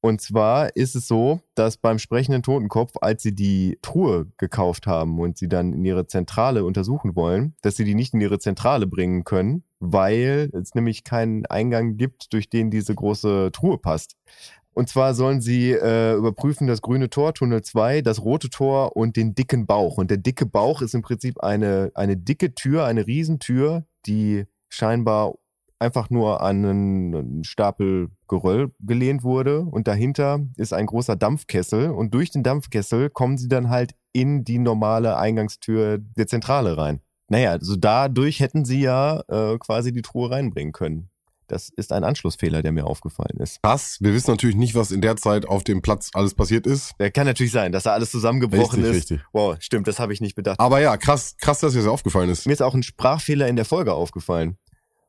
Und 0.05 0.19
zwar 0.19 0.75
ist 0.75 0.95
es 0.95 1.07
so, 1.07 1.39
dass 1.55 1.77
beim 1.77 1.97
sprechenden 1.97 2.43
Totenkopf, 2.43 2.91
als 2.99 3.23
sie 3.23 3.33
die 3.33 3.79
Truhe 3.81 4.27
gekauft 4.35 4.85
haben 4.85 5.17
und 5.17 5.37
sie 5.37 5.47
dann 5.47 5.71
in 5.71 5.85
ihre 5.85 6.07
Zentrale 6.07 6.65
untersuchen 6.65 7.15
wollen, 7.15 7.55
dass 7.61 7.77
sie 7.77 7.85
die 7.85 7.95
nicht 7.95 8.13
in 8.13 8.19
ihre 8.19 8.37
Zentrale 8.37 8.85
bringen 8.85 9.23
können, 9.23 9.63
weil 9.79 10.49
es 10.51 10.75
nämlich 10.75 11.05
keinen 11.05 11.45
Eingang 11.45 11.95
gibt, 11.95 12.33
durch 12.33 12.49
den 12.49 12.69
diese 12.69 12.93
große 12.93 13.51
Truhe 13.53 13.77
passt. 13.77 14.17
Und 14.73 14.89
zwar 14.89 15.13
sollen 15.13 15.41
sie 15.41 15.71
äh, 15.71 16.15
überprüfen 16.15 16.67
das 16.67 16.81
grüne 16.81 17.09
Tor, 17.09 17.33
Tunnel 17.33 17.61
2, 17.61 18.01
das 18.01 18.23
rote 18.23 18.49
Tor 18.49 18.95
und 18.95 19.15
den 19.15 19.35
dicken 19.35 19.65
Bauch. 19.65 19.97
Und 19.97 20.09
der 20.09 20.17
dicke 20.17 20.45
Bauch 20.45 20.81
ist 20.81 20.95
im 20.95 21.01
Prinzip 21.01 21.41
eine, 21.41 21.91
eine 21.93 22.17
dicke 22.17 22.55
Tür, 22.55 22.85
eine 22.85 23.05
Riesentür, 23.05 23.85
die 24.05 24.45
scheinbar 24.69 25.35
einfach 25.79 26.09
nur 26.09 26.41
an 26.41 26.65
einen 26.65 27.43
Stapel 27.43 28.09
Geröll 28.27 28.71
gelehnt 28.79 29.23
wurde. 29.23 29.61
Und 29.61 29.87
dahinter 29.87 30.39
ist 30.57 30.73
ein 30.73 30.87
großer 30.87 31.15
Dampfkessel. 31.15 31.91
Und 31.91 32.13
durch 32.13 32.31
den 32.31 32.41
Dampfkessel 32.41 33.09
kommen 33.09 33.37
sie 33.37 33.49
dann 33.49 33.69
halt 33.69 33.93
in 34.13 34.43
die 34.43 34.59
normale 34.59 35.17
Eingangstür 35.17 35.99
der 35.99 36.27
Zentrale 36.27 36.77
rein. 36.77 37.01
Naja, 37.29 37.51
also 37.51 37.75
dadurch 37.75 38.39
hätten 38.39 38.65
sie 38.65 38.81
ja 38.81 39.21
äh, 39.27 39.57
quasi 39.57 39.91
die 39.91 40.01
Truhe 40.01 40.31
reinbringen 40.31 40.71
können. 40.71 41.09
Das 41.47 41.69
ist 41.75 41.91
ein 41.91 42.03
Anschlussfehler, 42.03 42.61
der 42.61 42.71
mir 42.71 42.85
aufgefallen 42.85 43.37
ist. 43.39 43.61
Krass. 43.61 43.97
Wir 44.01 44.13
wissen 44.13 44.31
natürlich 44.31 44.55
nicht, 44.55 44.75
was 44.75 44.91
in 44.91 45.01
der 45.01 45.15
Zeit 45.17 45.45
auf 45.47 45.63
dem 45.63 45.81
Platz 45.81 46.09
alles 46.13 46.33
passiert 46.33 46.67
ist. 46.67 46.93
Der 46.99 47.11
kann 47.11 47.25
natürlich 47.25 47.51
sein, 47.51 47.71
dass 47.71 47.83
da 47.83 47.93
alles 47.93 48.11
zusammengebrochen 48.11 48.83
richtig, 48.83 49.03
ist. 49.03 49.11
Richtig. 49.11 49.27
Wow, 49.33 49.57
stimmt, 49.59 49.87
das 49.87 49.99
habe 49.99 50.13
ich 50.13 50.21
nicht 50.21 50.35
bedacht. 50.35 50.59
Aber 50.59 50.79
ja, 50.79 50.97
krass, 50.97 51.35
krass, 51.37 51.59
dass 51.59 51.73
dir 51.73 51.79
das 51.79 51.87
aufgefallen 51.87 52.29
ist. 52.29 52.45
Mir 52.45 52.53
ist 52.53 52.61
auch 52.61 52.73
ein 52.73 52.83
Sprachfehler 52.83 53.47
in 53.47 53.55
der 53.55 53.65
Folge 53.65 53.93
aufgefallen. 53.93 54.57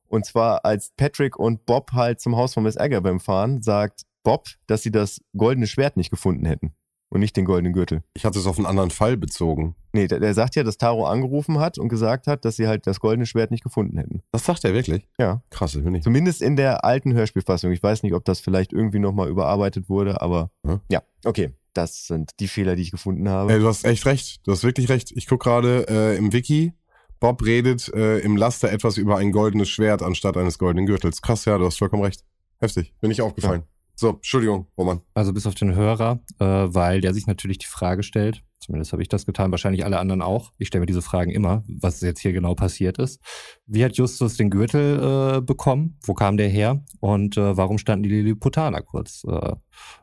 Und 0.09 0.27
zwar, 0.27 0.65
als 0.65 0.93
Patrick 0.97 1.39
und 1.39 1.67
Bob 1.67 1.93
halt 1.93 2.21
zum 2.21 2.37
Haus 2.37 2.55
von 2.55 2.63
Miss 2.63 2.77
Agabam 2.77 3.21
fahren, 3.21 3.63
sagt 3.63 4.03
Bob, 4.23 4.49
dass 4.67 4.83
sie 4.83 4.91
das 4.91 5.21
goldene 5.37 5.67
Schwert 5.67 5.97
nicht 5.97 6.11
gefunden 6.11 6.47
hätten 6.47 6.75
und 7.11 7.21
nicht 7.21 7.37
den 7.37 7.45
goldenen 7.45 7.73
Gürtel. 7.73 8.03
Ich 8.15 8.25
hatte 8.25 8.39
es 8.39 8.47
auf 8.47 8.59
einen 8.59 8.67
anderen 8.67 8.91
Fall 8.91 9.17
bezogen. 9.17 9.77
Nee, 9.93 10.09
der, 10.09 10.19
der, 10.19 10.35
sagt 10.35 10.57
ja, 10.57 10.65
dass 10.65 10.79
Taro 10.79 11.07
angerufen 11.07 11.61
hat 11.61 11.79
und 11.79 11.89
gesagt 11.89 12.27
hat, 12.27 12.45
dass 12.45 12.57
sie 12.57 12.67
halt 12.67 12.87
das 12.87 12.99
goldene 13.01 13.27
Schwert 13.27 13.51
nicht 13.51 13.63
gefunden 13.63 13.97
hätten. 13.99 14.23
Das 14.33 14.45
sagt 14.45 14.65
er 14.65 14.75
wirklich? 14.75 15.09
Ja. 15.19 15.43
Krass, 15.51 15.73
das 15.73 15.85
bin 15.85 15.95
ich. 15.95 16.03
Zumindest 16.03 16.43
in 16.43 16.57
der 16.57 16.85
alten 16.85 17.15
Hörspielfassung. 17.15 17.71
Ich 17.71 17.83
weiß 17.83 18.03
nicht, 18.03 18.15
ob 18.15 18.25
das 18.25 18.41
vielleicht 18.41 18.73
irgendwie 18.73 18.99
nochmal 18.99 19.29
überarbeitet 19.29 19.89
wurde, 19.89 20.21
aber 20.21 20.51
hm? 20.67 20.81
ja, 20.91 21.03
okay. 21.25 21.53
Das 21.73 22.07
sind 22.07 22.33
die 22.39 22.47
Fehler, 22.47 22.77
die 22.77 22.83
ich 22.83 22.93
gefunden 22.93 23.29
habe. 23.29 23.53
Ey, 23.53 23.59
du 23.59 23.67
hast 23.67 23.85
echt 23.85 24.07
recht. 24.07 24.47
Du 24.47 24.53
hast 24.53 24.63
wirklich 24.63 24.89
recht. 24.89 25.11
Ich 25.13 25.27
gucke 25.27 25.45
gerade 25.45 25.87
äh, 25.89 26.17
im 26.17 26.33
Wiki. 26.33 26.73
Bob 27.19 27.45
redet 27.45 27.93
äh, 27.95 28.19
im 28.19 28.37
Laster 28.37 28.71
etwas 28.71 28.97
über 28.97 29.17
ein 29.17 29.33
goldenes 29.33 29.69
Schwert 29.69 30.03
anstatt 30.03 30.37
eines 30.37 30.59
goldenen 30.59 30.87
Gürtels. 30.87 31.23
Krass, 31.23 31.45
ja, 31.47 31.59
du 31.59 31.65
hast 31.65 31.79
vollkommen 31.79 32.03
recht. 32.03 32.25
Heftig. 32.61 32.93
Bin 33.01 33.11
ich 33.11 33.23
aufgefallen. 33.23 33.63
Ja. 33.63 33.74
So, 33.97 34.11
Entschuldigung, 34.11 34.67
Roman. 34.77 35.01
Also 35.15 35.33
bis 35.33 35.47
auf 35.47 35.55
den 35.55 35.75
Hörer, 35.75 36.21
äh, 36.41 36.45
weil 36.45 37.01
der 37.01 37.15
sich 37.15 37.27
natürlich 37.27 37.59
die 37.59 37.67
Frage 37.67 38.03
stellt, 38.03 38.43
zumindest 38.59 38.93
habe 38.93 39.03
ich 39.03 39.09
das 39.09 39.25
getan, 39.25 39.51
wahrscheinlich 39.51 39.85
alle 39.85 39.99
anderen 39.99 40.23
auch. 40.23 40.53
Ich 40.59 40.69
stelle 40.69 40.81
mir 40.81 40.87
diese 40.87 41.03
Fragen 41.03 41.31
immer, 41.31 41.63
was 41.69 42.01
jetzt 42.01 42.21
hier 42.21 42.33
genau 42.33 42.55
passiert 42.55 42.99
ist. 42.99 43.21
Wie 43.67 43.85
hat 43.85 43.97
Justus 43.97 44.37
den 44.37 44.51
Gürtel 44.51 45.37
äh, 45.37 45.41
bekommen? 45.41 45.99
Wo 46.03 46.15
kam 46.15 46.37
der 46.37 46.49
her? 46.49 46.83
Und 47.01 47.37
äh, 47.37 47.57
warum 47.57 47.79
standen 47.79 48.03
die 48.05 48.09
Lilliputaner 48.09 48.83
kurz 48.83 49.23
äh, 49.25 49.53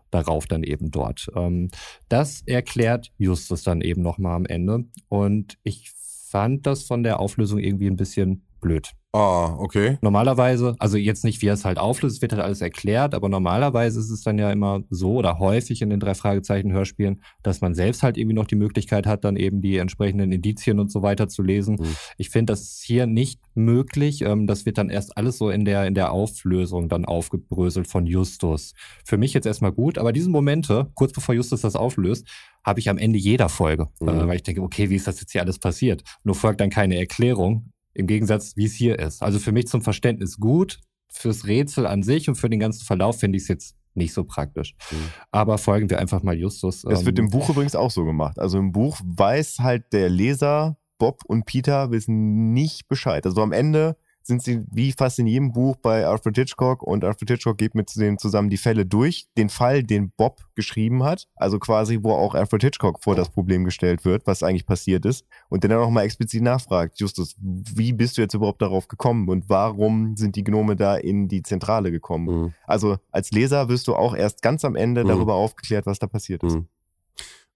darauf 0.09 0.45
dann 0.45 0.63
eben 0.63 0.91
dort? 0.91 1.29
Ähm, 1.35 1.69
das 2.07 2.43
erklärt 2.45 3.11
Justus 3.17 3.63
dann 3.63 3.81
eben 3.81 4.01
nochmal 4.01 4.35
am 4.35 4.45
Ende. 4.45 4.85
Und 5.09 5.57
ich 5.63 5.91
fand 6.29 6.65
das 6.65 6.83
von 6.83 7.03
der 7.03 7.19
Auflösung 7.19 7.59
irgendwie 7.59 7.87
ein 7.87 7.97
bisschen 7.97 8.45
blöd. 8.61 8.93
Ah, 9.14 9.57
okay. 9.59 9.97
Normalerweise, 10.01 10.74
also 10.80 10.95
jetzt 10.95 11.26
nicht, 11.26 11.41
wie 11.41 11.47
er 11.47 11.55
es 11.55 11.66
halt 11.66 11.78
auflöst, 11.78 12.16
es 12.16 12.22
wird 12.22 12.32
halt 12.32 12.41
alles 12.41 12.62
erklärt, 12.62 13.14
aber 13.14 13.28
normalerweise 13.28 13.99
ist 13.99 14.09
es 14.09 14.22
dann 14.22 14.38
ja 14.39 14.49
immer 14.49 14.84
so 14.89 15.16
oder 15.16 15.38
häufig 15.38 15.82
in 15.82 15.89
den 15.89 15.99
drei 15.99 16.16
Fragezeichen 16.16 16.72
Hörspielen, 16.72 17.22
dass 17.43 17.59
man 17.59 17.74
selbst 17.76 18.03
halt 18.03 18.18
irgendwie 18.18 18.36
noch 18.36 18.47
die 18.47 18.55
Möglichkeit 18.55 19.05
hat, 19.05 19.26
dann 19.26 19.36
eben 19.36 19.62
die 19.62 19.76
entsprechenden 19.76 20.32
Indizien 20.32 20.80
und 20.80 20.89
so 20.89 21.01
weiter 21.01 21.28
zu 21.28 21.43
lesen. 21.43 21.76
Mhm. 21.76 21.95
Ich 22.16 22.30
finde, 22.30 22.53
das 22.53 22.62
ist 22.62 22.84
hier 22.84 23.05
nicht 23.05 23.41
möglich. 23.53 24.22
Ähm, 24.22 24.48
das 24.48 24.65
wird 24.65 24.77
dann 24.77 24.90
erst 24.90 25.18
alles 25.18 25.38
so 25.38 25.49
in 25.49 25.65
der, 25.65 25.88
in 25.88 25.94
der 25.94 26.14
Auflösung 26.14 26.88
dann 26.88 27.03
aufgebröselt 27.03 27.88
von 27.88 28.06
Justus. 28.06 28.73
Für 29.03 29.18
mich 29.18 29.34
jetzt 29.34 29.45
erstmal 29.45 29.73
gut, 29.73 29.98
aber 29.98 30.14
diese 30.14 30.30
Momente, 30.30 30.90
kurz 30.94 31.11
bevor 31.11 31.35
Justus 31.35 31.60
das 31.60 31.76
auflöst, 31.76 32.26
habe 32.64 32.80
ich 32.80 32.90
am 32.90 32.98
Ende 32.98 33.19
jeder 33.19 33.49
Folge, 33.49 33.90
Mhm. 33.99 34.07
äh, 34.07 34.27
weil 34.27 34.35
ich 34.38 34.44
denke, 34.44 34.61
okay, 34.61 34.90
wie 34.90 34.95
ist 34.95 35.07
das 35.07 35.19
jetzt 35.19 35.34
hier 35.34 35.41
alles 35.41 35.60
passiert? 35.60 36.02
Nur 36.23 36.35
folgt 36.35 36.61
dann 36.61 36.69
keine 36.69 36.98
Erklärung, 36.98 37.73
im 37.93 38.07
Gegensatz, 38.07 38.55
wie 38.55 38.65
es 38.65 38.73
hier 38.73 38.99
ist. 38.99 39.22
Also 39.22 39.39
für 39.39 39.51
mich 39.51 39.68
zum 39.68 39.81
Verständnis 39.81 40.38
gut, 40.38 40.80
fürs 41.09 41.45
Rätsel 41.45 41.85
an 41.85 42.03
sich 42.03 42.30
und 42.30 42.35
für 42.35 42.49
den 42.49 42.59
ganzen 42.59 42.85
Verlauf 42.85 43.19
finde 43.19 43.38
ich 43.38 43.43
es 43.43 43.49
jetzt 43.49 43.76
nicht 43.93 44.13
so 44.13 44.23
praktisch. 44.23 44.76
Mhm. 44.91 45.09
Aber 45.31 45.57
folgen 45.57 45.89
wir 45.89 45.99
einfach 45.99 46.23
mal 46.23 46.38
Justus. 46.38 46.84
Das 46.84 47.01
ähm, 47.01 47.05
wird 47.07 47.19
im 47.19 47.30
Buch 47.30 47.49
übrigens 47.49 47.76
auch 47.76 47.91
so 47.91 48.05
gemacht. 48.05 48.39
Also 48.39 48.57
im 48.57 48.72
Buch 48.72 48.99
weiß 49.03 49.59
halt 49.59 49.91
der 49.91 50.09
Leser, 50.09 50.77
Bob 50.97 51.22
und 51.26 51.45
Peter 51.45 51.91
wissen 51.91 52.53
nicht 52.53 52.88
Bescheid. 52.88 53.26
Also 53.26 53.41
am 53.41 53.51
Ende 53.51 53.97
sind 54.23 54.43
sie 54.43 54.64
wie 54.72 54.91
fast 54.91 55.19
in 55.19 55.27
jedem 55.27 55.52
Buch 55.52 55.76
bei 55.77 56.06
Alfred 56.06 56.35
Hitchcock 56.35 56.84
und 56.84 57.03
Alfred 57.03 57.30
Hitchcock 57.30 57.57
geht 57.57 57.76
mit 57.76 57.95
denen 57.95 58.18
zusammen 58.18 58.49
die 58.49 58.57
Fälle 58.57 58.85
durch. 58.85 59.27
Den 59.38 59.49
Fall, 59.49 59.84
den 59.84 60.11
Bob 60.11 60.41
geschrieben 60.56 61.03
hat, 61.03 61.27
also 61.35 61.57
quasi, 61.60 61.99
wo 62.02 62.11
auch 62.14 62.35
Alfred 62.35 62.61
Hitchcock 62.64 63.03
vor 63.03 63.15
das 63.15 63.30
Problem 63.30 63.64
gestellt 63.65 64.06
wird, 64.06 64.27
was 64.27 64.43
eigentlich 64.43 64.65
passiert 64.65 65.06
ist 65.06 65.26
und 65.49 65.64
der 65.64 65.69
dann 65.69 65.80
nochmal 65.80 66.06
explizit 66.06 66.43
nachfragt, 66.43 66.99
Justus, 66.99 67.35
wie 67.39 67.93
bist 67.93 68.18
du 68.18 68.22
jetzt 68.22 68.34
überhaupt 68.34 68.61
darauf 68.61 68.88
gekommen 68.88 69.27
und 69.30 69.49
warum 69.49 70.15
sind 70.18 70.35
die 70.35 70.43
Gnome 70.43 70.76
da 70.76 70.95
in 70.95 71.27
die 71.27 71.41
Zentrale 71.43 71.91
gekommen? 71.91 72.26
Mhm. 72.43 72.53
Also 72.65 72.98
als 73.11 73.31
Leser 73.31 73.69
wirst 73.69 73.88
du 73.88 73.95
auch 73.95 74.14
erst 74.15 74.41
ganz 74.41 74.64
am 74.65 74.76
Ende 74.76 75.03
Mhm. 75.03 75.07
darüber 75.10 75.34
aufgeklärt, 75.35 75.85
was 75.85 75.99
da 75.99 76.07
passiert 76.07 76.43
ist. 76.43 76.56
Mhm. 76.56 76.68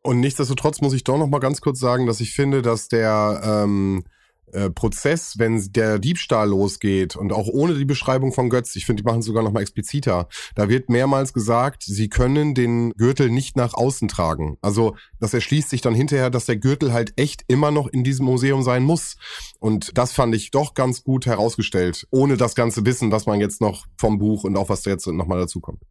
Und 0.02 0.20
nichtsdestotrotz 0.20 0.82
muss 0.82 0.94
ich 0.94 1.04
doch 1.04 1.18
noch 1.18 1.28
mal 1.28 1.40
ganz 1.40 1.62
kurz 1.62 1.80
sagen, 1.80 2.06
dass 2.06 2.22
ich 2.22 2.34
finde, 2.34 2.62
dass 2.62 2.88
der 2.90 3.42
ähm, 3.44 4.04
äh, 4.52 4.70
Prozess, 4.70 5.38
wenn 5.38 5.62
der 5.74 6.00
Diebstahl 6.00 6.50
losgeht 6.50 7.16
und 7.16 7.34
auch 7.34 7.48
ohne 7.48 7.76
die 7.76 7.86
Beschreibung 7.86 8.34
von 8.34 8.50
Götz, 8.50 8.76
ich 8.76 8.86
finde, 8.86 9.04
die 9.04 9.08
machen 9.08 9.20
es 9.20 9.26
sogar 9.26 9.44
noch 9.44 9.52
mal 9.52 9.62
expliziter, 9.62 10.28
da 10.56 10.70
wird 10.70 10.90
mehrmals 10.90 11.34
gesagt, 11.34 11.84
sie 11.84 12.10
können 12.10 12.54
den 12.54 12.92
Gürtel 12.92 13.30
nicht 13.30 13.58
nach 13.58 13.74
außen 13.74 14.08
tragen. 14.08 14.58
Also 14.62 14.96
das 15.20 15.34
erschließt 15.34 15.70
sich 15.70 15.82
dann 15.82 15.96
hinterher, 15.96 16.30
dass 16.30 16.46
der 16.46 16.58
Gürtel 16.58 16.94
halt 16.94 17.14
echt 17.18 17.44
immer 17.48 17.72
noch 17.72 17.88
in 17.88 18.04
diesem 18.04 18.26
Museum 18.26 18.64
sein 18.64 18.84
muss. 18.84 19.18
Und 19.60 19.98
das 19.98 20.14
fand 20.14 20.36
ich 20.36 20.52
doch 20.52 20.74
ganz 20.74 21.04
gut 21.04 21.26
herausgestellt, 21.26 22.08
ohne 22.12 22.38
das 22.38 22.56
ganze 22.56 22.86
Wissen, 22.86 23.12
was 23.12 23.26
man 23.26 23.40
jetzt 23.40 23.62
noch 23.62 23.86
vom 23.98 24.18
Buch 24.18 24.44
und 24.44 24.58
auch 24.58 24.70
was 24.70 24.86
jetzt 24.86 25.08
noch 25.08 25.28
mal 25.28 25.40
dazu 25.40 25.60
kommt. 25.60 25.82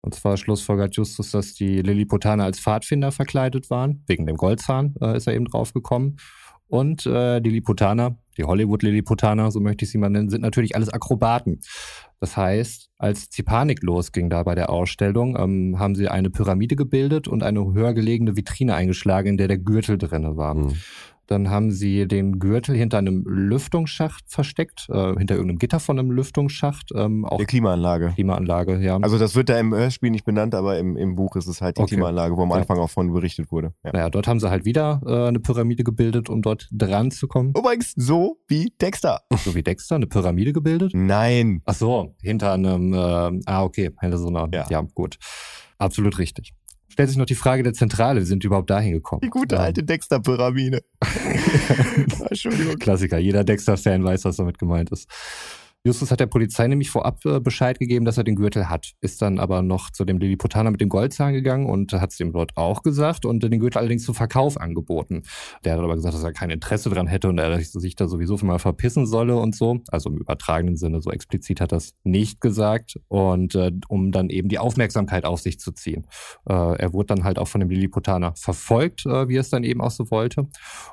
Und 0.00 0.14
zwar 0.14 0.36
schlussfolgert 0.36 0.96
Justus, 0.96 1.32
dass 1.32 1.54
die 1.54 1.82
Lilliputaner 1.82 2.44
als 2.44 2.60
Pfadfinder 2.60 3.12
verkleidet 3.12 3.68
waren. 3.68 4.04
Wegen 4.06 4.26
dem 4.26 4.36
Goldzahn 4.36 4.94
äh, 5.00 5.16
ist 5.16 5.26
er 5.26 5.34
eben 5.34 5.46
drauf 5.46 5.72
gekommen. 5.74 6.16
Und 6.68 7.06
äh, 7.06 7.40
die 7.40 7.50
Lilliputaner, 7.50 8.18
die 8.36 8.44
Hollywood-Lilliputaner, 8.44 9.50
so 9.50 9.60
möchte 9.60 9.84
ich 9.84 9.90
sie 9.90 9.98
mal 9.98 10.10
nennen, 10.10 10.28
sind 10.28 10.42
natürlich 10.42 10.76
alles 10.76 10.90
Akrobaten. 10.90 11.60
Das 12.20 12.36
heißt, 12.36 12.90
als 12.98 13.30
die 13.30 13.42
Panik 13.42 13.82
losging 13.82 14.28
da 14.28 14.42
bei 14.42 14.54
der 14.54 14.70
Ausstellung, 14.70 15.36
ähm, 15.38 15.78
haben 15.78 15.94
sie 15.94 16.08
eine 16.08 16.30
Pyramide 16.30 16.76
gebildet 16.76 17.26
und 17.26 17.42
eine 17.42 17.72
höher 17.72 17.94
gelegene 17.94 18.36
Vitrine 18.36 18.74
eingeschlagen, 18.74 19.28
in 19.28 19.36
der 19.38 19.48
der 19.48 19.58
Gürtel 19.58 19.98
drinne 19.98 20.36
war. 20.36 20.54
Mhm. 20.54 20.74
Dann 21.28 21.50
haben 21.50 21.70
sie 21.70 22.08
den 22.08 22.38
Gürtel 22.38 22.74
hinter 22.74 22.98
einem 22.98 23.22
Lüftungsschacht 23.26 24.24
versteckt, 24.26 24.88
äh, 24.90 25.14
hinter 25.16 25.34
irgendeinem 25.36 25.58
Gitter 25.58 25.78
von 25.78 25.98
einem 25.98 26.10
Lüftungsschacht, 26.10 26.90
ähm, 26.94 27.24
auch 27.24 27.36
Der 27.36 27.46
Klimaanlage. 27.46 28.12
Klimaanlage, 28.14 28.78
ja. 28.80 28.96
Also 29.00 29.18
das 29.18 29.34
wird 29.36 29.48
da 29.50 29.60
im 29.60 29.74
Hörspiel 29.74 30.10
nicht 30.10 30.24
benannt, 30.24 30.54
aber 30.54 30.78
im, 30.78 30.96
im 30.96 31.14
Buch 31.16 31.36
ist 31.36 31.46
es 31.46 31.60
halt 31.60 31.76
die 31.78 31.82
Okay. 31.82 31.94
Klimaanlage, 31.96 32.36
wo 32.36 32.42
am 32.42 32.50
Ja. 32.50 32.56
Anfang 32.56 32.78
auch 32.78 32.90
von 32.90 33.12
berichtet 33.12 33.52
wurde. 33.52 33.74
Ja. 33.84 33.90
Naja, 33.92 34.10
dort 34.10 34.26
haben 34.26 34.40
sie 34.40 34.50
halt 34.50 34.64
wieder 34.64 35.00
äh, 35.06 35.28
eine 35.28 35.38
Pyramide 35.38 35.84
gebildet, 35.84 36.28
um 36.30 36.42
dort 36.42 36.66
dran 36.72 37.10
zu 37.10 37.28
kommen. 37.28 37.52
Übrigens 37.56 37.92
so 37.94 38.38
wie 38.48 38.72
Dexter. 38.80 39.20
So 39.44 39.54
wie 39.54 39.62
Dexter, 39.62 39.94
eine 39.96 40.06
Pyramide 40.06 40.52
gebildet. 40.52 40.92
Nein. 40.94 41.62
Ach 41.64 41.74
so, 41.74 42.14
hinter 42.22 42.52
einem, 42.54 42.92
äh, 42.92 43.40
ah, 43.46 43.62
okay, 43.62 43.90
hinter 44.00 44.18
so 44.18 44.28
einer, 44.28 44.48
Ja. 44.52 44.66
ja. 44.68 44.80
gut. 44.94 45.18
Absolut 45.78 46.18
richtig. 46.18 46.54
Stellt 46.98 47.10
sich 47.10 47.18
noch 47.18 47.26
die 47.26 47.36
Frage 47.36 47.62
der 47.62 47.74
Zentrale, 47.74 48.22
wie 48.22 48.24
sind 48.24 48.42
überhaupt 48.42 48.70
dahin 48.70 48.90
gekommen? 48.90 49.20
Die 49.22 49.30
gute 49.30 49.54
Ähm, 49.54 49.60
alte 49.60 49.84
Dexter-Pyramide. 49.84 50.82
Entschuldigung. 52.28 52.74
Klassiker, 52.74 53.18
jeder 53.18 53.44
Dexter-Fan 53.44 54.02
weiß, 54.02 54.24
was 54.24 54.34
damit 54.34 54.58
gemeint 54.58 54.90
ist. 54.90 55.08
Justus 55.84 56.10
hat 56.10 56.20
der 56.20 56.26
Polizei 56.26 56.66
nämlich 56.66 56.90
vorab 56.90 57.24
äh, 57.24 57.40
Bescheid 57.40 57.78
gegeben, 57.78 58.04
dass 58.04 58.18
er 58.18 58.24
den 58.24 58.34
Gürtel 58.36 58.68
hat. 58.68 58.92
Ist 59.00 59.22
dann 59.22 59.38
aber 59.38 59.62
noch 59.62 59.90
zu 59.90 60.04
dem 60.04 60.18
Lilliputaner 60.18 60.70
mit 60.70 60.80
dem 60.80 60.88
Goldzahn 60.88 61.32
gegangen 61.32 61.66
und 61.66 61.92
hat 61.92 62.10
es 62.10 62.16
dem 62.16 62.32
dort 62.32 62.56
auch 62.56 62.82
gesagt 62.82 63.24
und 63.24 63.42
den 63.42 63.60
Gürtel 63.60 63.78
allerdings 63.78 64.04
zum 64.04 64.14
Verkauf 64.14 64.60
angeboten. 64.60 65.22
Der 65.64 65.74
hat 65.74 65.80
aber 65.80 65.94
gesagt, 65.94 66.14
dass 66.14 66.22
er 66.24 66.32
kein 66.32 66.50
Interesse 66.50 66.90
dran 66.90 67.06
hätte 67.06 67.28
und 67.28 67.38
er 67.38 67.58
sich 67.60 67.94
da 67.94 68.08
sowieso 68.08 68.36
für 68.36 68.46
mal 68.46 68.58
verpissen 68.58 69.06
solle 69.06 69.36
und 69.36 69.54
so. 69.54 69.80
Also 69.88 70.10
im 70.10 70.18
übertragenen 70.18 70.76
Sinne, 70.76 71.00
so 71.00 71.10
explizit 71.10 71.60
hat 71.60 71.72
er 71.72 71.78
es 71.78 71.94
nicht 72.04 72.40
gesagt. 72.40 72.98
Und 73.08 73.54
äh, 73.54 73.70
um 73.88 74.12
dann 74.12 74.30
eben 74.30 74.48
die 74.48 74.58
Aufmerksamkeit 74.58 75.24
auf 75.24 75.40
sich 75.40 75.58
zu 75.60 75.72
ziehen. 75.72 76.06
Äh, 76.48 76.52
er 76.54 76.92
wurde 76.92 77.14
dann 77.14 77.24
halt 77.24 77.38
auch 77.38 77.48
von 77.48 77.60
dem 77.60 77.70
Lilliputaner 77.70 78.34
verfolgt, 78.36 79.06
äh, 79.06 79.28
wie 79.28 79.36
er 79.36 79.40
es 79.42 79.50
dann 79.50 79.64
eben 79.64 79.80
auch 79.80 79.90
so 79.92 80.10
wollte. 80.10 80.48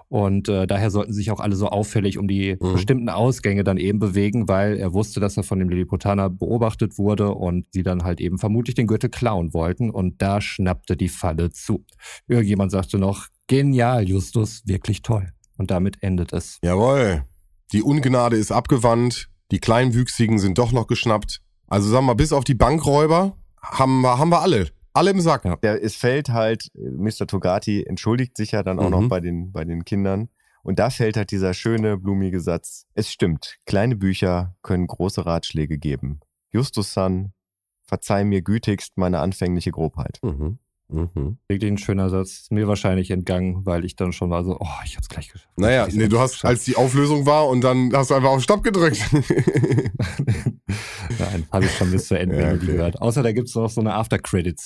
Und 0.09 0.47
äh, 0.47 0.67
daher 0.67 0.91
sollten 0.91 1.11
sich 1.13 1.31
auch 1.31 1.39
alle 1.39 1.55
so 1.55 1.67
auffällig 1.67 2.17
um 2.17 2.27
die 2.27 2.55
Mhm. 2.59 2.73
bestimmten 2.73 3.09
Ausgänge 3.09 3.63
dann 3.63 3.77
eben 3.77 3.99
bewegen, 3.99 4.47
weil 4.47 4.74
er 4.75 4.93
wusste, 4.93 5.19
dass 5.19 5.37
er 5.37 5.43
von 5.43 5.59
dem 5.59 5.69
Lilliputaner 5.69 6.29
beobachtet 6.29 6.97
wurde 6.97 7.33
und 7.33 7.65
sie 7.71 7.83
dann 7.83 8.03
halt 8.03 8.19
eben 8.21 8.37
vermutlich 8.37 8.75
den 8.75 8.87
Gürtel 8.87 9.09
klauen 9.09 9.53
wollten. 9.53 9.89
Und 9.89 10.21
da 10.21 10.41
schnappte 10.41 10.95
die 10.97 11.09
Falle 11.09 11.49
zu. 11.51 11.85
Irgendjemand 12.27 12.71
sagte 12.71 12.97
noch, 12.97 13.27
genial, 13.47 14.07
Justus, 14.07 14.63
wirklich 14.65 15.01
toll. 15.01 15.31
Und 15.57 15.71
damit 15.71 16.01
endet 16.03 16.33
es. 16.33 16.59
Jawohl. 16.63 17.23
Die 17.71 17.81
Ungnade 17.81 18.35
ist 18.37 18.51
abgewandt. 18.51 19.29
Die 19.51 19.59
Kleinwüchsigen 19.59 20.39
sind 20.39 20.57
doch 20.57 20.71
noch 20.71 20.87
geschnappt. 20.87 21.41
Also 21.67 21.89
sagen 21.89 22.03
wir 22.05 22.07
mal, 22.07 22.13
bis 22.15 22.33
auf 22.33 22.43
die 22.43 22.55
Bankräuber 22.55 23.37
haben 23.61 24.01
wir, 24.01 24.17
haben 24.17 24.29
wir 24.29 24.41
alle. 24.41 24.67
Alle 24.93 25.11
im 25.11 25.19
Sack. 25.19 25.45
Ja. 25.45 25.55
Der, 25.57 25.83
es 25.83 25.95
fällt 25.95 26.29
halt, 26.29 26.67
äh, 26.75 26.89
Mr. 26.89 27.27
Togati 27.27 27.83
entschuldigt 27.83 28.37
sich 28.37 28.51
ja 28.51 28.63
dann 28.63 28.79
auch 28.79 28.85
Mhm. 28.85 28.91
noch 28.91 29.07
bei 29.09 29.19
den, 29.19 29.51
bei 29.51 29.65
den 29.65 29.83
Kindern. 29.83 30.29
Und 30.65 30.79
da 30.79 30.89
fällt 30.89 31.15
halt 31.15 31.29
dieser 31.29 31.53
schöne, 31.53 31.95
blumige 31.95 32.41
Satz. 32.41 32.87
Es 32.95 33.11
stimmt, 33.11 33.57
kleine 33.67 33.95
Bücher 33.95 34.55
können 34.63 34.87
große 34.87 35.23
Ratschläge 35.23 35.77
geben. 35.77 36.21
Justus-san, 36.51 37.33
verzeih 37.83 38.23
mir 38.23 38.41
gütigst 38.41 38.97
meine 38.97 39.19
anfängliche 39.19 39.69
Grobheit. 39.69 40.17
Mhm. 40.23 40.57
Mhm. 40.87 41.37
Wirklich 41.47 41.71
ein 41.71 41.77
schöner 41.77 42.09
Satz. 42.09 42.31
Ist 42.31 42.51
mir 42.51 42.67
wahrscheinlich 42.67 43.11
entgangen, 43.11 43.63
weil 43.67 43.85
ich 43.85 43.95
dann 43.95 44.11
schon 44.11 44.31
war 44.31 44.43
so, 44.43 44.57
oh, 44.59 44.83
ich 44.85 44.97
hab's 44.97 45.07
gleich 45.07 45.31
geschafft. 45.31 45.53
Naja, 45.55 45.87
nee, 45.91 46.07
du 46.07 46.19
hast, 46.19 46.43
als 46.43 46.63
die 46.63 46.75
Auflösung 46.75 47.27
war 47.27 47.47
und 47.47 47.61
dann 47.61 47.91
hast 47.93 48.09
du 48.09 48.15
einfach 48.15 48.31
auf 48.31 48.41
Stopp 48.41 48.63
gedrückt. 48.63 48.97
Nein, 51.19 51.45
habe 51.51 51.65
ich 51.65 51.71
schon 51.71 51.91
bis 51.91 52.07
zur 52.07 52.19
Endmelodie 52.19 52.45
Ja, 52.51 52.55
okay. 52.55 52.65
gehört. 52.65 53.01
Außer 53.01 53.23
da 53.23 53.31
gibt's 53.31 53.55
noch 53.55 53.69
so 53.69 53.81
eine 53.81 53.93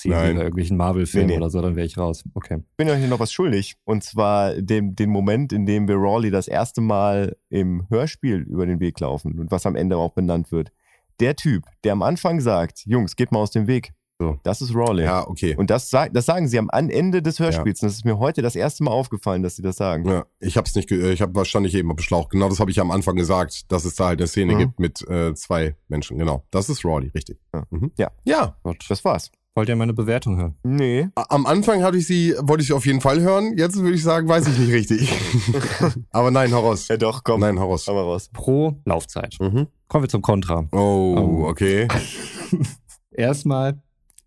wie 0.04 0.36
bei 0.36 0.42
irgendwelchen 0.42 0.76
Marvel-Filmen 0.76 1.26
Nee, 1.28 1.32
nee. 1.34 1.38
oder 1.38 1.50
so, 1.50 1.60
dann 1.60 1.76
wäre 1.76 1.86
ich 1.86 1.98
raus. 1.98 2.24
Okay. 2.34 2.58
Ich 2.70 2.76
bin 2.76 2.88
euch 2.88 2.98
hier 2.98 3.08
noch 3.08 3.20
was 3.20 3.32
schuldig. 3.32 3.76
Und 3.84 4.02
zwar 4.04 4.54
den, 4.54 4.94
den 4.96 5.10
Moment, 5.10 5.52
in 5.52 5.66
dem 5.66 5.88
wir 5.88 5.96
Rawley 5.96 6.30
das 6.30 6.48
erste 6.48 6.80
Mal 6.80 7.36
im 7.48 7.86
Hörspiel 7.90 8.38
über 8.48 8.66
den 8.66 8.80
Weg 8.80 8.98
laufen 9.00 9.38
und 9.38 9.50
was 9.50 9.66
am 9.66 9.76
Ende 9.76 9.96
auch 9.96 10.12
benannt 10.12 10.52
wird. 10.52 10.72
Der 11.20 11.36
Typ, 11.36 11.64
der 11.84 11.92
am 11.92 12.02
Anfang 12.02 12.40
sagt, 12.40 12.86
Jungs, 12.86 13.14
geht 13.16 13.30
mal 13.32 13.40
aus 13.40 13.50
dem 13.50 13.66
Weg. 13.66 13.92
So. 14.20 14.38
Das 14.42 14.60
ist 14.60 14.74
Rawley. 14.74 15.02
ja, 15.04 15.26
okay. 15.26 15.56
Und 15.56 15.70
das, 15.70 15.88
das 15.90 16.26
sagen 16.26 16.46
sie 16.46 16.58
am 16.58 16.68
An- 16.70 16.90
Ende 16.90 17.22
des 17.22 17.38
Hörspiels. 17.40 17.80
Und 17.82 17.86
das 17.88 17.94
ist 17.94 18.04
mir 18.04 18.18
heute 18.18 18.42
das 18.42 18.54
erste 18.54 18.84
Mal 18.84 18.90
aufgefallen, 18.90 19.42
dass 19.42 19.56
sie 19.56 19.62
das 19.62 19.76
sagen. 19.76 20.06
Ja, 20.06 20.26
ich 20.40 20.56
hab's 20.58 20.74
nicht, 20.74 20.88
ge- 20.90 21.10
ich 21.10 21.22
habe 21.22 21.34
wahrscheinlich 21.34 21.74
eben 21.74 21.96
beschlaucht. 21.96 22.28
Genau 22.30 22.48
das 22.50 22.60
habe 22.60 22.70
ich 22.70 22.76
ja 22.76 22.82
am 22.82 22.90
Anfang 22.90 23.16
gesagt, 23.16 23.72
dass 23.72 23.86
es 23.86 23.94
da 23.94 24.08
halt 24.08 24.20
eine 24.20 24.26
Szene 24.28 24.54
Mhm. 24.54 24.58
gibt 24.58 24.78
mit 24.78 25.08
äh, 25.08 25.34
zwei 25.34 25.74
Menschen. 25.88 26.18
Genau, 26.18 26.44
das 26.50 26.68
ist 26.68 26.84
Rawley, 26.84 27.08
richtig. 27.14 27.38
Ja. 27.54 27.64
Mhm. 27.70 27.92
Ja. 27.96 28.10
Ja, 28.24 28.56
Gut. 28.62 28.84
Das 28.90 29.02
war's. 29.06 29.30
Wollt 29.56 29.68
ihr 29.68 29.74
meine 29.74 29.92
Bewertung 29.94 30.36
hören? 30.36 30.54
Nee. 30.62 31.08
am 31.16 31.44
Anfang 31.46 31.82
hatte 31.82 31.96
ich 31.96 32.06
sie, 32.06 32.34
wollte 32.40 32.60
ich 32.62 32.68
sie 32.68 32.74
auf 32.74 32.86
jeden 32.86 33.00
Fall 33.00 33.20
hören. 33.20 33.56
Jetzt 33.58 33.76
würde 33.80 33.94
ich 33.96 34.02
sagen, 34.04 34.28
weiß 34.28 34.46
ich 34.46 34.58
nicht 34.58 34.70
richtig. 34.72 35.12
Aber 36.10 36.30
nein, 36.30 36.52
raus. 36.52 36.86
Ja 36.88 36.96
doch, 36.98 37.24
komm. 37.24 37.40
Nein. 37.40 37.56
Komm 37.56 37.68
mal 37.70 38.02
raus. 38.02 38.28
Pro 38.32 38.76
Laufzeit. 38.84 39.36
Mhm. 39.40 39.66
Kommen 39.88 40.04
wir 40.04 40.08
zum 40.08 40.22
Kontra. 40.22 40.68
Oh, 40.72 41.16
Oh. 41.18 41.48
okay. 41.48 41.88
Erstmal, 43.10 43.80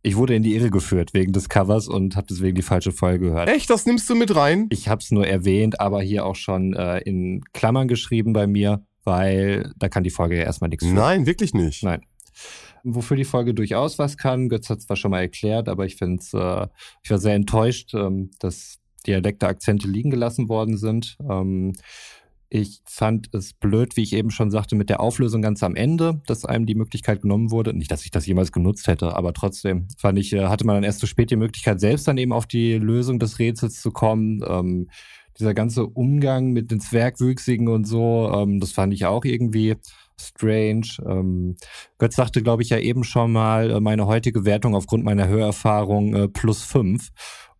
ich 0.04 0.18
wurde 0.18 0.36
in 0.36 0.44
die 0.44 0.54
Irre 0.54 0.70
geführt 0.70 1.14
wegen 1.14 1.32
des 1.32 1.48
Covers 1.48 1.88
und 1.88 2.18
habe 2.18 2.28
deswegen 2.30 2.56
die 2.56 2.62
falsche 2.62 2.92
Folge 2.92 3.28
gehört. 3.28 3.48
Echt, 3.48 3.70
das 3.70 3.86
nimmst 3.86 4.10
du 4.10 4.16
mit 4.16 4.36
rein? 4.36 4.68
Ich 4.70 4.90
habe 4.90 5.00
es 5.00 5.12
nur 5.12 5.26
erwähnt, 5.26 5.80
aber 5.80 6.02
hier 6.02 6.26
auch 6.26 6.36
schon 6.36 6.74
äh, 6.74 7.00
in 7.00 7.42
Klammern 7.54 7.88
geschrieben 7.88 8.34
bei 8.34 8.46
mir, 8.46 8.86
weil 9.06 9.72
da 9.78 9.88
kann 9.88 10.04
die 10.04 10.10
Folge 10.10 10.36
ja 10.36 10.44
erstmal 10.44 10.70
nichts 10.70 10.86
für. 10.86 10.94
Nein, 10.94 11.26
wirklich 11.26 11.54
nicht. 11.54 11.84
Nein. 11.84 12.02
Wofür 12.84 13.16
die 13.16 13.24
Folge 13.24 13.54
durchaus 13.54 13.98
was 13.98 14.18
kann, 14.18 14.50
Götz 14.50 14.70
hat 14.70 14.80
es 14.80 14.88
zwar 14.88 14.98
schon 14.98 15.12
mal 15.12 15.22
erklärt, 15.22 15.70
aber 15.70 15.86
ich 15.86 15.96
finde 15.96 16.22
äh, 16.34 16.68
ich 17.02 17.10
war 17.10 17.18
sehr 17.18 17.36
enttäuscht, 17.36 17.94
ähm, 17.94 18.32
dass 18.40 18.80
Dialekte, 19.08 19.48
Akzente 19.48 19.88
liegen 19.88 20.10
gelassen 20.10 20.50
worden 20.50 20.78
sind. 20.78 21.18
Ähm, 21.30 21.74
Ich 22.56 22.82
fand 22.86 23.34
es 23.34 23.54
blöd, 23.54 23.98
wie 23.98 24.04
ich 24.04 24.14
eben 24.14 24.30
schon 24.30 24.52
sagte, 24.52 24.76
mit 24.76 24.88
der 24.88 25.00
Auflösung 25.00 25.42
ganz 25.42 25.64
am 25.64 25.76
Ende, 25.76 26.22
dass 26.28 26.46
einem 26.46 26.68
die 26.68 26.76
Möglichkeit 26.76 27.24
genommen 27.24 27.50
wurde. 27.50 27.74
Nicht, 27.74 27.90
dass 27.90 28.06
ich 28.06 28.12
das 28.12 28.28
jemals 28.28 28.52
genutzt 28.52 28.86
hätte, 28.86 29.16
aber 29.16 29.34
trotzdem 29.34 29.88
fand 29.98 30.20
ich, 30.20 30.34
äh, 30.34 30.46
hatte 30.46 30.64
man 30.64 30.76
dann 30.76 30.84
erst 30.84 31.00
zu 31.00 31.08
spät 31.08 31.32
die 31.32 31.36
Möglichkeit, 31.36 31.80
selbst 31.80 32.08
dann 32.08 32.20
eben 32.20 32.32
auf 32.32 32.46
die 32.46 32.76
Lösung 32.76 33.18
des 33.18 33.40
Rätsels 33.40 33.82
zu 33.82 33.90
kommen. 33.90 34.44
Ähm, 34.48 34.88
dieser 35.40 35.56
ganze 35.56 35.88
Umgang 35.88 36.52
mit 36.52 36.70
den 36.70 36.80
Zwergwüchsigen 36.80 37.70
und 37.70 37.88
so, 37.88 38.32
ähm, 38.32 38.60
das 38.60 38.72
fand 38.72 38.94
ich 38.94 39.08
auch 39.08 39.26
irgendwie 39.26 39.78
strange. 40.22 40.86
Ähm, 41.08 41.56
Götz 41.98 42.16
sagte, 42.16 42.44
glaube 42.44 42.62
ich, 42.62 42.70
ja 42.70 42.78
eben 42.78 43.04
schon 43.04 43.32
mal, 43.32 43.72
äh, 43.72 43.80
meine 43.80 44.06
heutige 44.06 44.46
Wertung 44.46 44.76
aufgrund 44.76 45.04
meiner 45.04 45.28
Hörerfahrung 45.28 46.14
äh, 46.14 46.28
plus 46.28 46.62
fünf. 46.62 47.10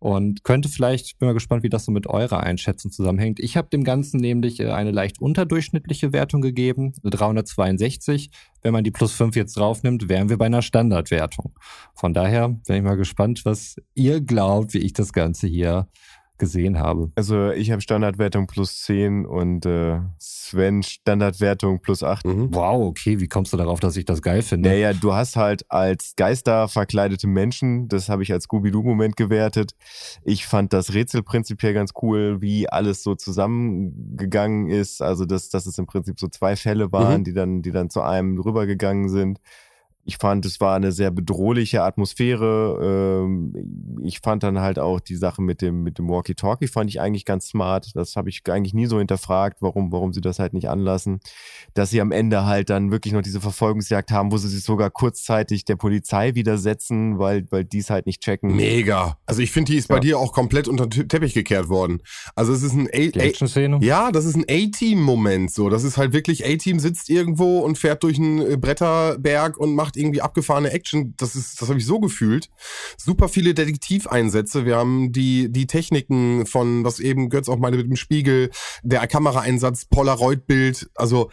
Und 0.04 0.44
könnte 0.44 0.68
vielleicht, 0.68 1.06
ich 1.06 1.16
bin 1.16 1.28
mal 1.28 1.32
gespannt, 1.32 1.62
wie 1.62 1.70
das 1.70 1.86
so 1.86 1.90
mit 1.90 2.06
eurer 2.06 2.40
Einschätzung 2.40 2.90
zusammenhängt. 2.92 3.40
Ich 3.40 3.56
habe 3.56 3.70
dem 3.70 3.84
Ganzen 3.84 4.20
nämlich 4.20 4.60
äh, 4.60 4.70
eine 4.70 4.90
leicht 4.90 5.18
unterdurchschnittliche 5.18 6.12
Wertung 6.12 6.42
gegeben, 6.42 6.92
362. 7.04 8.28
Wenn 8.60 8.74
man 8.74 8.84
die 8.84 8.90
plus 8.90 9.14
5 9.14 9.34
jetzt 9.34 9.56
draufnimmt, 9.56 10.10
wären 10.10 10.28
wir 10.28 10.36
bei 10.36 10.44
einer 10.44 10.60
Standardwertung. 10.60 11.54
Von 11.94 12.12
daher 12.12 12.50
bin 12.50 12.76
ich 12.76 12.82
mal 12.82 12.98
gespannt, 12.98 13.46
was 13.46 13.76
ihr 13.94 14.20
glaubt, 14.20 14.74
wie 14.74 14.80
ich 14.80 14.92
das 14.92 15.14
Ganze 15.14 15.46
hier 15.46 15.88
gesehen 16.38 16.78
habe. 16.78 17.10
Also 17.14 17.50
ich 17.50 17.70
habe 17.70 17.80
Standardwertung 17.80 18.46
plus 18.46 18.82
10 18.82 19.24
und 19.24 19.66
äh, 19.66 20.00
Sven 20.18 20.82
Standardwertung 20.82 21.80
plus 21.80 22.02
8. 22.02 22.26
Mhm. 22.26 22.48
Wow, 22.54 22.86
okay, 22.86 23.20
wie 23.20 23.28
kommst 23.28 23.52
du 23.52 23.56
darauf, 23.56 23.80
dass 23.80 23.96
ich 23.96 24.04
das 24.04 24.20
geil 24.20 24.42
finde? 24.42 24.68
Naja, 24.68 24.92
du 24.92 25.14
hast 25.14 25.36
halt 25.36 25.64
als 25.70 26.14
Geister 26.16 26.68
verkleidete 26.68 27.26
Menschen, 27.26 27.88
das 27.88 28.08
habe 28.08 28.22
ich 28.22 28.32
als 28.32 28.44
Scooby-Doo-Moment 28.44 29.16
gewertet. 29.16 29.72
Ich 30.24 30.46
fand 30.46 30.72
das 30.72 30.92
Rätsel 30.92 31.22
prinzipiell 31.22 31.72
ganz 31.72 31.92
cool, 32.02 32.40
wie 32.40 32.68
alles 32.68 33.02
so 33.02 33.14
zusammengegangen 33.14 34.68
ist. 34.68 35.02
Also 35.02 35.24
dass, 35.26 35.50
dass 35.50 35.66
es 35.66 35.78
im 35.78 35.86
Prinzip 35.86 36.18
so 36.18 36.28
zwei 36.28 36.56
Fälle 36.56 36.90
waren, 36.90 37.20
mhm. 37.20 37.24
die 37.24 37.32
dann, 37.32 37.62
die 37.62 37.70
dann 37.70 37.90
zu 37.90 38.02
einem 38.02 38.40
rübergegangen 38.40 39.08
sind. 39.08 39.40
Ich 40.04 40.18
fand, 40.18 40.44
es 40.44 40.60
war 40.60 40.76
eine 40.76 40.92
sehr 40.92 41.10
bedrohliche 41.10 41.82
Atmosphäre. 41.82 43.24
Ähm, 43.24 44.00
ich 44.02 44.20
fand 44.20 44.42
dann 44.42 44.60
halt 44.60 44.78
auch 44.78 45.00
die 45.00 45.16
Sache 45.16 45.42
mit 45.42 45.62
dem, 45.62 45.82
mit 45.82 45.98
dem 45.98 46.08
Walkie-Talkie 46.08 46.68
fand 46.68 46.90
ich 46.90 47.00
eigentlich 47.00 47.24
ganz 47.24 47.48
smart. 47.48 47.90
Das 47.94 48.16
habe 48.16 48.28
ich 48.28 48.42
eigentlich 48.48 48.74
nie 48.74 48.86
so 48.86 48.98
hinterfragt, 48.98 49.62
warum, 49.62 49.92
warum 49.92 50.12
sie 50.12 50.20
das 50.20 50.38
halt 50.38 50.52
nicht 50.52 50.68
anlassen. 50.68 51.20
Dass 51.74 51.90
sie 51.90 52.00
am 52.00 52.12
Ende 52.12 52.44
halt 52.44 52.70
dann 52.70 52.90
wirklich 52.90 53.14
noch 53.14 53.22
diese 53.22 53.40
Verfolgungsjagd 53.40 54.10
haben, 54.10 54.30
wo 54.30 54.36
sie 54.36 54.48
sich 54.48 54.62
sogar 54.62 54.90
kurzzeitig 54.90 55.64
der 55.64 55.76
Polizei 55.76 56.34
widersetzen, 56.34 57.18
weil, 57.18 57.46
weil 57.50 57.64
die 57.64 57.78
es 57.78 57.90
halt 57.90 58.06
nicht 58.06 58.22
checken. 58.22 58.54
Mega. 58.54 59.18
Also 59.26 59.42
ich 59.42 59.50
finde, 59.50 59.72
die 59.72 59.78
ist 59.78 59.88
ja. 59.88 59.96
bei 59.96 60.00
dir 60.00 60.18
auch 60.18 60.32
komplett 60.32 60.68
unter 60.68 60.86
den 60.86 61.08
Teppich 61.08 61.34
gekehrt 61.34 61.68
worden. 61.68 62.00
Also 62.34 62.52
es 62.52 62.62
ist 62.62 62.74
ein 62.74 62.88
A-Szene. 62.92 63.78
Ja, 63.82 64.12
das 64.12 64.24
ist 64.24 64.36
ein 64.36 64.44
A-Team-Moment 64.48 65.50
so. 65.50 65.70
Das 65.70 65.84
ist 65.84 65.96
halt 65.96 66.12
wirklich 66.12 66.44
A-Team 66.44 66.78
sitzt 66.78 67.10
irgendwo 67.10 67.60
und 67.60 67.78
fährt 67.78 68.02
durch 68.02 68.18
einen 68.18 68.60
Bretterberg 68.60 69.56
und 69.56 69.74
macht 69.74 69.93
macht 69.94 69.96
irgendwie 69.96 70.20
abgefahrene 70.20 70.70
Action. 70.70 71.14
Das 71.16 71.36
ist, 71.36 71.60
das 71.60 71.68
habe 71.68 71.78
ich 71.78 71.86
so 71.86 72.00
gefühlt. 72.00 72.50
Super 72.96 73.28
viele 73.28 73.54
Detektiveinsätze. 73.54 74.64
Wir 74.64 74.76
haben 74.76 75.12
die 75.12 75.50
die 75.50 75.66
Techniken 75.66 76.46
von, 76.46 76.84
was 76.84 77.00
eben 77.00 77.28
Götz 77.28 77.48
auch 77.48 77.58
meine 77.58 77.76
mit 77.76 77.86
dem 77.86 77.96
Spiegel, 77.96 78.50
der 78.82 79.06
Kameraeinsatz, 79.06 79.86
Polaroid-Bild. 79.86 80.90
Also 80.94 81.30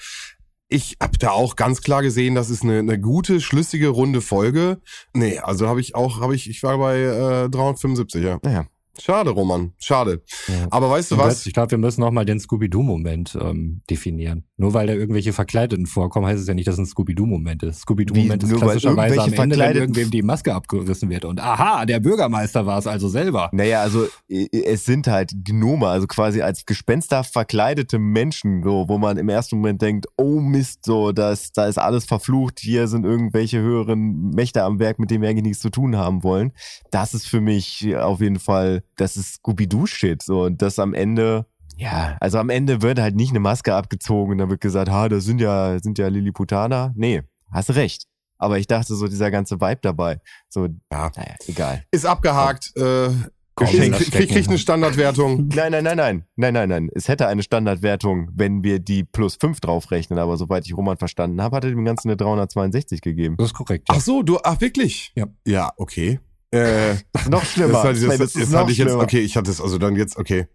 ich 0.69 0.97
habe 1.01 1.17
da 1.17 1.31
auch 1.31 1.55
ganz 1.55 1.81
klar 1.81 2.01
gesehen, 2.01 2.35
das 2.35 2.49
ist 2.49 2.63
eine, 2.63 2.79
eine 2.79 2.99
gute, 2.99 3.41
schlüssige, 3.41 3.89
runde 3.89 4.21
Folge. 4.21 4.79
Nee, 5.13 5.39
also 5.39 5.67
habe 5.67 5.81
ich 5.81 5.95
auch, 5.95 6.21
habe 6.21 6.33
ich, 6.33 6.49
ich 6.49 6.63
war 6.63 6.77
bei 6.77 6.97
äh, 6.99 7.49
375, 7.49 8.23
ja. 8.23 8.39
Naja, 8.41 8.67
Schade, 8.99 9.29
Roman. 9.31 9.73
Schade. 9.79 10.21
Ja. 10.47 10.67
Aber 10.69 10.89
weißt 10.89 11.11
du 11.11 11.17
was? 11.17 11.45
Ich 11.45 11.53
glaube, 11.53 11.71
wir 11.71 11.77
müssen 11.77 12.01
noch 12.01 12.11
mal 12.11 12.25
den 12.25 12.39
Scooby-Doo-Moment 12.39 13.37
ähm, 13.41 13.81
definieren. 13.89 14.43
Nur 14.57 14.73
weil 14.73 14.87
da 14.87 14.93
irgendwelche 14.93 15.33
Verkleideten 15.33 15.85
vorkommen, 15.85 16.27
heißt 16.27 16.41
es 16.41 16.47
ja 16.47 16.53
nicht, 16.53 16.67
dass 16.67 16.73
es 16.75 16.79
ein 16.79 16.85
Scooby-Doo-Moment 16.85 17.63
ist. 17.63 17.81
Scooby-Doo-Moment 17.81 18.43
ist 18.43 18.55
klassischerweise 18.55 19.21
am 19.21 19.33
Ende, 19.33 19.57
wenn 19.57 19.75
irgendwem 19.75 20.11
die 20.11 20.21
Maske 20.21 20.53
abgerissen 20.53 21.09
wird. 21.09 21.25
Und 21.25 21.39
aha, 21.39 21.85
der 21.85 21.99
Bürgermeister 21.99 22.65
war 22.65 22.77
es 22.77 22.85
also 22.85 23.07
selber. 23.07 23.49
Naja, 23.53 23.81
also 23.81 24.07
es 24.27 24.85
sind 24.85 25.07
halt 25.07 25.33
Gnome, 25.45 25.87
also 25.87 26.05
quasi 26.05 26.41
als 26.41 26.65
Gespenster 26.65 27.23
verkleidete 27.23 27.97
Menschen, 27.97 28.61
so, 28.63 28.85
wo 28.87 28.97
man 28.97 29.17
im 29.17 29.29
ersten 29.29 29.55
Moment 29.55 29.81
denkt, 29.81 30.07
oh 30.17 30.41
Mist, 30.41 30.85
so, 30.85 31.11
das, 31.11 31.53
da 31.53 31.67
ist 31.67 31.77
alles 31.77 32.05
verflucht, 32.05 32.59
hier 32.59 32.87
sind 32.87 33.05
irgendwelche 33.05 33.59
höheren 33.59 34.31
Mächte 34.31 34.63
am 34.63 34.79
Werk, 34.79 34.99
mit 34.99 35.11
denen 35.11 35.21
wir 35.21 35.29
eigentlich 35.29 35.43
nichts 35.43 35.61
zu 35.61 35.69
tun 35.69 35.95
haben 35.95 36.23
wollen. 36.23 36.51
Das 36.91 37.13
ist 37.13 37.27
für 37.27 37.41
mich 37.41 37.95
auf 37.95 38.19
jeden 38.19 38.39
Fall 38.39 38.80
das 38.95 39.17
ist 39.17 39.35
Scooby-Doo-Shit. 39.35 40.21
So, 40.21 40.43
und 40.43 40.61
das 40.61 40.79
am 40.79 40.93
Ende, 40.93 41.45
ja, 41.77 42.17
also 42.19 42.37
am 42.37 42.49
Ende 42.49 42.81
wird 42.81 42.99
halt 42.99 43.15
nicht 43.15 43.31
eine 43.31 43.39
Maske 43.39 43.73
abgezogen 43.73 44.33
und 44.33 44.37
dann 44.37 44.49
wird 44.49 44.61
gesagt, 44.61 44.89
ha, 44.89 45.09
das 45.09 45.25
sind 45.25 45.41
ja, 45.41 45.79
sind 45.79 45.97
ja 45.97 46.07
Lilliputaner. 46.07 46.93
Nee, 46.95 47.23
hast 47.51 47.75
recht. 47.75 48.05
Aber 48.37 48.57
ich 48.57 48.67
dachte 48.67 48.95
so, 48.95 49.07
dieser 49.07 49.29
ganze 49.29 49.61
Vibe 49.61 49.81
dabei, 49.81 50.19
so, 50.49 50.65
ja, 50.91 51.11
naja, 51.15 51.35
egal. 51.47 51.83
Ist 51.91 52.05
abgehakt, 52.05 52.75
äh, 52.75 53.09
Krieg, 53.55 53.93
krieg, 53.93 54.29
krieg 54.29 54.47
eine 54.47 54.57
Standardwertung. 54.57 55.47
Nein, 55.55 55.71
nein, 55.71 55.83
nein, 55.83 55.97
nein. 55.97 56.25
Nein, 56.35 56.53
nein, 56.53 56.69
nein. 56.69 56.89
Es 56.95 57.07
hätte 57.07 57.27
eine 57.27 57.43
Standardwertung, 57.43 58.29
wenn 58.33 58.63
wir 58.63 58.79
die 58.79 59.03
plus 59.03 59.35
5 59.35 59.59
draufrechnen. 59.59 60.19
Aber 60.19 60.37
soweit 60.37 60.65
ich 60.65 60.75
Roman 60.75 60.97
verstanden 60.97 61.41
habe, 61.41 61.57
hat 61.57 61.65
er 61.65 61.71
dem 61.71 61.85
Ganzen 61.85 62.09
eine 62.09 62.17
362 62.17 63.01
gegeben. 63.01 63.35
Das 63.37 63.47
ist 63.47 63.53
korrekt. 63.53 63.87
Ja. 63.89 63.95
Ach 63.97 64.01
so, 64.01 64.23
du, 64.23 64.39
ach 64.43 64.61
wirklich? 64.61 65.11
Ja. 65.15 65.27
Ja, 65.45 65.71
okay. 65.77 66.19
Äh, 66.51 66.95
noch 67.29 67.45
schlimmer. 67.45 67.83
Das, 67.83 67.99
das, 68.01 68.17
das, 68.17 68.33
das 68.33 68.53
hatte 68.53 68.71
ich 68.71 68.77
jetzt, 68.77 68.93
okay, 68.93 69.19
ich 69.19 69.37
hatte 69.37 69.49
es, 69.49 69.61
also 69.61 69.77
dann 69.77 69.95
jetzt, 69.95 70.17
okay. 70.17 70.47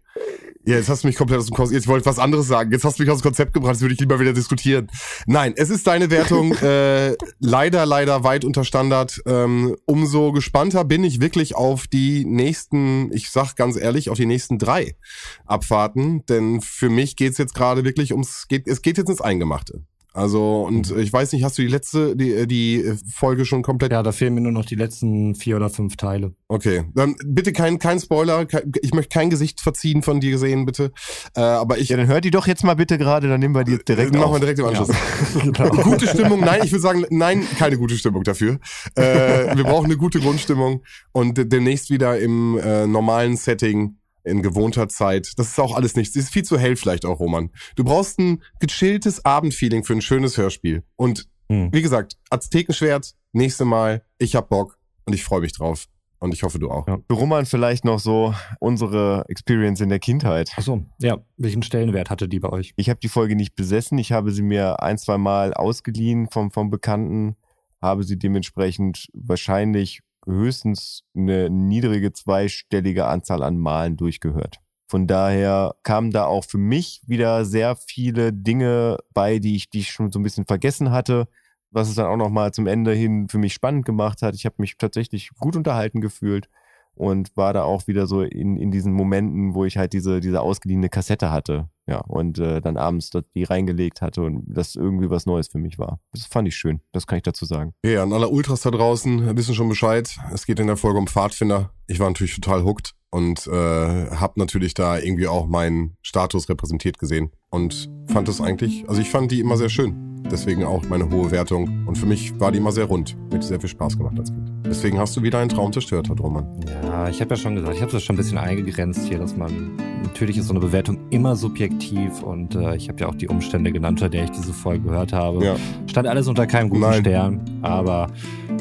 Ja, 0.67 0.75
jetzt 0.75 0.89
hast 0.89 1.03
du 1.03 1.07
mich 1.07 1.15
komplett 1.15 1.39
aus 1.39 1.45
dem 1.45 1.55
Konzept, 1.55 1.75
jetzt 1.75 1.87
wollte 1.87 2.01
ich 2.01 2.05
was 2.05 2.19
anderes 2.19 2.45
sagen. 2.45 2.73
Jetzt 2.73 2.83
hast 2.83 2.99
du 2.99 3.03
mich 3.03 3.09
aus 3.09 3.19
dem 3.19 3.23
Konzept 3.23 3.53
gebracht, 3.53 3.75
jetzt 3.75 3.81
würde 3.81 3.93
ich 3.93 4.01
lieber 4.01 4.19
wieder 4.19 4.33
diskutieren. 4.33 4.91
Nein, 5.25 5.53
es 5.55 5.69
ist 5.69 5.87
deine 5.87 6.11
Wertung 6.11 6.51
äh, 6.61 7.15
leider, 7.39 7.85
leider 7.85 8.25
weit 8.25 8.43
unter 8.43 8.65
Standard. 8.65 9.21
Ähm, 9.25 9.77
umso 9.85 10.33
gespannter 10.33 10.83
bin 10.83 11.05
ich 11.05 11.21
wirklich 11.21 11.55
auf 11.55 11.87
die 11.87 12.25
nächsten, 12.25 13.13
ich 13.13 13.31
sag 13.31 13.55
ganz 13.55 13.77
ehrlich, 13.77 14.09
auf 14.09 14.17
die 14.17 14.25
nächsten 14.25 14.59
drei 14.59 14.97
Abfahrten. 15.45 16.25
Denn 16.25 16.59
für 16.59 16.89
mich 16.89 17.15
geht's 17.15 17.37
jetzt 17.37 17.55
gerade 17.55 17.85
wirklich 17.85 18.11
ums, 18.11 18.49
geht, 18.49 18.67
es 18.67 18.81
geht 18.81 18.97
jetzt 18.97 19.09
ins 19.09 19.21
Eingemachte. 19.21 19.83
Also, 20.17 20.63
und 20.63 20.91
mhm. 20.91 20.99
ich 20.99 21.13
weiß 21.13 21.31
nicht, 21.33 21.43
hast 21.43 21.59
du 21.59 21.61
die 21.61 21.67
letzte, 21.67 22.15
die, 22.15 22.47
die 22.47 22.91
Folge 23.13 23.45
schon 23.45 23.61
komplett? 23.61 23.91
Ja, 23.91 24.01
da 24.01 24.11
fehlen 24.11 24.33
mir 24.33 24.41
nur 24.41 24.51
noch 24.51 24.65
die 24.65 24.73
letzten 24.73 25.35
vier 25.35 25.57
oder 25.57 25.69
fünf 25.69 25.95
Teile. 25.95 26.33
Okay. 26.47 26.85
Dann 26.95 27.15
bitte 27.23 27.53
kein, 27.53 27.77
kein 27.77 27.99
Spoiler. 27.99 28.47
Ich 28.81 28.95
möchte 28.95 29.13
kein 29.13 29.29
Gesicht 29.29 29.61
verziehen 29.61 30.01
von 30.01 30.19
dir 30.19 30.39
sehen, 30.39 30.65
bitte. 30.65 30.91
Äh, 31.35 31.41
aber 31.41 31.77
ich. 31.77 31.89
Ja, 31.89 31.97
dann 31.97 32.07
hör 32.07 32.19
die 32.19 32.31
doch 32.31 32.47
jetzt 32.47 32.63
mal 32.63 32.73
bitte 32.73 32.97
gerade, 32.97 33.29
dann 33.29 33.39
nehmen 33.39 33.53
wir 33.53 33.63
die 33.63 33.77
direkt. 33.77 34.15
Machen 34.15 34.33
wir 34.33 34.39
direkt 34.39 34.57
im 34.57 34.65
Anschluss. 34.65 34.89
Ja. 34.89 35.51
genau. 35.51 35.83
Gute 35.83 36.07
Stimmung, 36.07 36.39
nein, 36.39 36.61
ich 36.63 36.71
würde 36.71 36.81
sagen, 36.81 37.05
nein, 37.11 37.43
keine 37.59 37.77
gute 37.77 37.95
Stimmung 37.95 38.23
dafür. 38.23 38.57
Äh, 38.95 39.55
wir 39.55 39.65
brauchen 39.65 39.85
eine 39.85 39.97
gute 39.97 40.19
Grundstimmung 40.19 40.81
und 41.11 41.53
demnächst 41.53 41.91
wieder 41.91 42.17
im 42.17 42.57
äh, 42.57 42.87
normalen 42.87 43.37
Setting 43.37 43.97
in 44.27 44.41
gewohnter 44.41 44.89
Zeit. 44.89 45.31
Das 45.37 45.47
ist 45.47 45.59
auch 45.59 45.75
alles 45.75 45.95
nichts. 45.95 46.13
Das 46.13 46.25
ist 46.25 46.33
viel 46.33 46.43
zu 46.43 46.59
hell 46.59 46.75
vielleicht 46.75 47.05
auch, 47.05 47.19
Roman. 47.19 47.49
Du 47.75 47.83
brauchst 47.83 48.19
ein 48.19 48.43
gechilltes 48.59 49.25
Abendfeeling 49.25 49.83
für 49.83 49.93
ein 49.93 50.01
schönes 50.01 50.37
Hörspiel. 50.37 50.83
Und 50.95 51.27
hm. 51.49 51.69
wie 51.71 51.81
gesagt, 51.81 52.17
Aztekenschwert, 52.29 53.13
nächste 53.33 53.65
Mal. 53.65 54.03
Ich 54.17 54.35
hab 54.35 54.49
Bock 54.49 54.77
und 55.05 55.13
ich 55.13 55.23
freue 55.23 55.41
mich 55.41 55.53
drauf. 55.53 55.87
Und 56.19 56.33
ich 56.33 56.41
hoffe, 56.41 56.57
du 56.57 56.71
auch. 56.71 56.87
Ja. 56.87 56.97
Roman, 57.11 57.45
vielleicht 57.45 57.85
noch 57.85 57.99
so 57.99 58.33
unsere 58.59 59.25
Experience 59.27 59.81
in 59.81 59.89
der 59.89 59.99
Kindheit. 59.99 60.51
Ach 60.55 60.63
so, 60.63 60.83
ja. 60.99 61.19
Welchen 61.37 61.61
Stellenwert 61.61 62.09
hatte 62.09 62.27
die 62.27 62.39
bei 62.39 62.49
euch? 62.49 62.73
Ich 62.75 62.89
habe 62.89 62.99
die 62.99 63.07
Folge 63.07 63.35
nicht 63.35 63.55
besessen. 63.55 63.99
Ich 63.99 64.11
habe 64.11 64.31
sie 64.31 64.41
mir 64.41 64.81
ein, 64.81 64.97
zwei 64.97 65.19
Mal 65.19 65.53
ausgeliehen 65.53 66.27
vom, 66.31 66.49
vom 66.49 66.71
Bekannten, 66.71 67.35
habe 67.81 68.03
sie 68.03 68.17
dementsprechend 68.17 69.09
wahrscheinlich 69.13 70.01
höchstens 70.27 71.03
eine 71.15 71.49
niedrige 71.49 72.13
zweistellige 72.13 73.05
Anzahl 73.05 73.41
an 73.41 73.57
Malen 73.57 73.97
durchgehört. 73.97 74.59
Von 74.89 75.07
daher 75.07 75.75
kamen 75.83 76.11
da 76.11 76.25
auch 76.25 76.45
für 76.45 76.57
mich 76.57 77.01
wieder 77.07 77.43
sehr 77.43 77.75
viele 77.75 78.31
Dinge 78.31 78.97
bei, 79.13 79.39
die 79.39 79.55
ich, 79.55 79.69
die 79.69 79.79
ich 79.79 79.91
schon 79.91 80.11
so 80.11 80.19
ein 80.19 80.23
bisschen 80.23 80.45
vergessen 80.45 80.91
hatte, 80.91 81.27
was 81.71 81.89
es 81.89 81.95
dann 81.95 82.05
auch 82.05 82.15
nochmal 82.15 82.53
zum 82.53 82.67
Ende 82.67 82.93
hin 82.93 83.27
für 83.27 83.37
mich 83.37 83.53
spannend 83.53 83.85
gemacht 83.85 84.21
hat. 84.21 84.35
Ich 84.35 84.45
habe 84.45 84.55
mich 84.59 84.77
tatsächlich 84.77 85.31
gut 85.39 85.57
unterhalten 85.57 85.99
gefühlt 85.99 86.47
und 86.95 87.35
war 87.35 87.53
da 87.53 87.63
auch 87.63 87.87
wieder 87.87 88.07
so 88.07 88.21
in, 88.21 88.55
in 88.55 88.71
diesen 88.71 88.93
Momenten, 88.93 89.53
wo 89.53 89.65
ich 89.65 89.77
halt 89.77 89.91
diese, 89.91 90.21
diese 90.21 90.41
ausgeliehene 90.41 90.89
Kassette 90.89 91.31
hatte. 91.31 91.69
Ja, 91.87 91.99
und 91.99 92.37
äh, 92.37 92.59
dann 92.59 92.75
abends 92.75 93.09
dort 93.09 93.25
die 93.33 93.43
reingelegt 93.43 94.01
hatte 94.01 94.21
und 94.21 94.43
das 94.45 94.75
irgendwie 94.75 95.09
was 95.09 95.25
Neues 95.25 95.47
für 95.47 95.57
mich 95.57 95.79
war. 95.79 95.99
Das 96.11 96.25
fand 96.25 96.47
ich 96.47 96.55
schön, 96.55 96.81
das 96.91 97.07
kann 97.07 97.17
ich 97.17 97.23
dazu 97.23 97.45
sagen. 97.45 97.73
Ja, 97.85 98.03
an 98.03 98.11
alle 98.11 98.27
Ultras 98.27 98.61
da 98.61 98.71
draußen 98.71 99.37
wissen 99.37 99.55
schon 99.55 99.69
Bescheid. 99.69 100.17
Es 100.33 100.45
geht 100.45 100.59
in 100.59 100.67
der 100.67 100.77
Folge 100.77 100.99
um 100.99 101.07
Pfadfinder. 101.07 101.71
Ich 101.87 101.99
war 101.99 102.09
natürlich 102.09 102.35
total 102.35 102.63
hooked 102.63 102.93
und 103.09 103.47
äh, 103.47 103.51
habe 103.51 104.33
natürlich 104.35 104.73
da 104.73 104.97
irgendwie 104.97 105.27
auch 105.27 105.47
meinen 105.47 105.95
Status 106.01 106.49
repräsentiert 106.49 106.99
gesehen 106.99 107.31
und 107.49 107.89
fand 108.07 108.27
es 108.27 108.41
eigentlich, 108.41 108.87
also 108.89 108.99
ich 108.99 109.09
fand 109.09 109.31
die 109.31 109.39
immer 109.39 109.55
sehr 109.55 109.69
schön. 109.69 110.06
Deswegen 110.29 110.63
auch 110.63 110.83
meine 110.89 111.09
hohe 111.09 111.31
Wertung 111.31 111.85
und 111.85 111.97
für 111.97 112.05
mich 112.05 112.37
war 112.39 112.51
die 112.51 112.57
immer 112.57 112.71
sehr 112.71 112.85
rund. 112.85 113.15
Mir 113.29 113.35
hat 113.35 113.43
sehr 113.43 113.59
viel 113.59 113.69
Spaß 113.69 113.97
gemacht 113.97 114.19
als 114.19 114.29
Kind. 114.29 114.51
Deswegen 114.65 114.99
hast 114.99 115.15
du 115.15 115.23
wieder 115.23 115.39
einen 115.39 115.49
Traum 115.49 115.71
zerstört, 115.71 116.09
Herr 116.09 116.17
Roman. 116.17 116.45
Ja, 116.83 117.07
ich 117.07 117.21
habe 117.21 117.35
ja 117.35 117.37
schon 117.37 117.55
gesagt, 117.55 117.75
ich 117.75 117.81
habe 117.81 117.91
das 117.91 118.03
schon 118.03 118.15
ein 118.15 118.17
bisschen 118.17 118.37
eingegrenzt 118.37 119.07
hier, 119.07 119.19
dass 119.19 119.37
man 119.37 119.77
natürlich 120.03 120.37
ist 120.37 120.47
so 120.47 120.53
eine 120.53 120.59
Bewertung 120.59 120.97
immer 121.09 121.35
subjektiv 121.35 122.21
und 122.23 122.55
äh, 122.55 122.75
ich 122.75 122.89
habe 122.89 122.99
ja 122.99 123.07
auch 123.07 123.15
die 123.15 123.27
Umstände 123.27 123.71
genannt, 123.71 124.01
unter 124.01 124.09
der 124.09 124.25
ich 124.25 124.31
diese 124.31 124.53
Folge 124.53 124.89
gehört 124.89 125.13
habe. 125.13 125.43
Ja. 125.43 125.55
Stand 125.87 126.07
alles 126.07 126.27
unter 126.27 126.45
keinem 126.47 126.69
guten 126.69 126.81
Nein. 126.81 127.01
Stern, 127.01 127.41
aber 127.61 128.07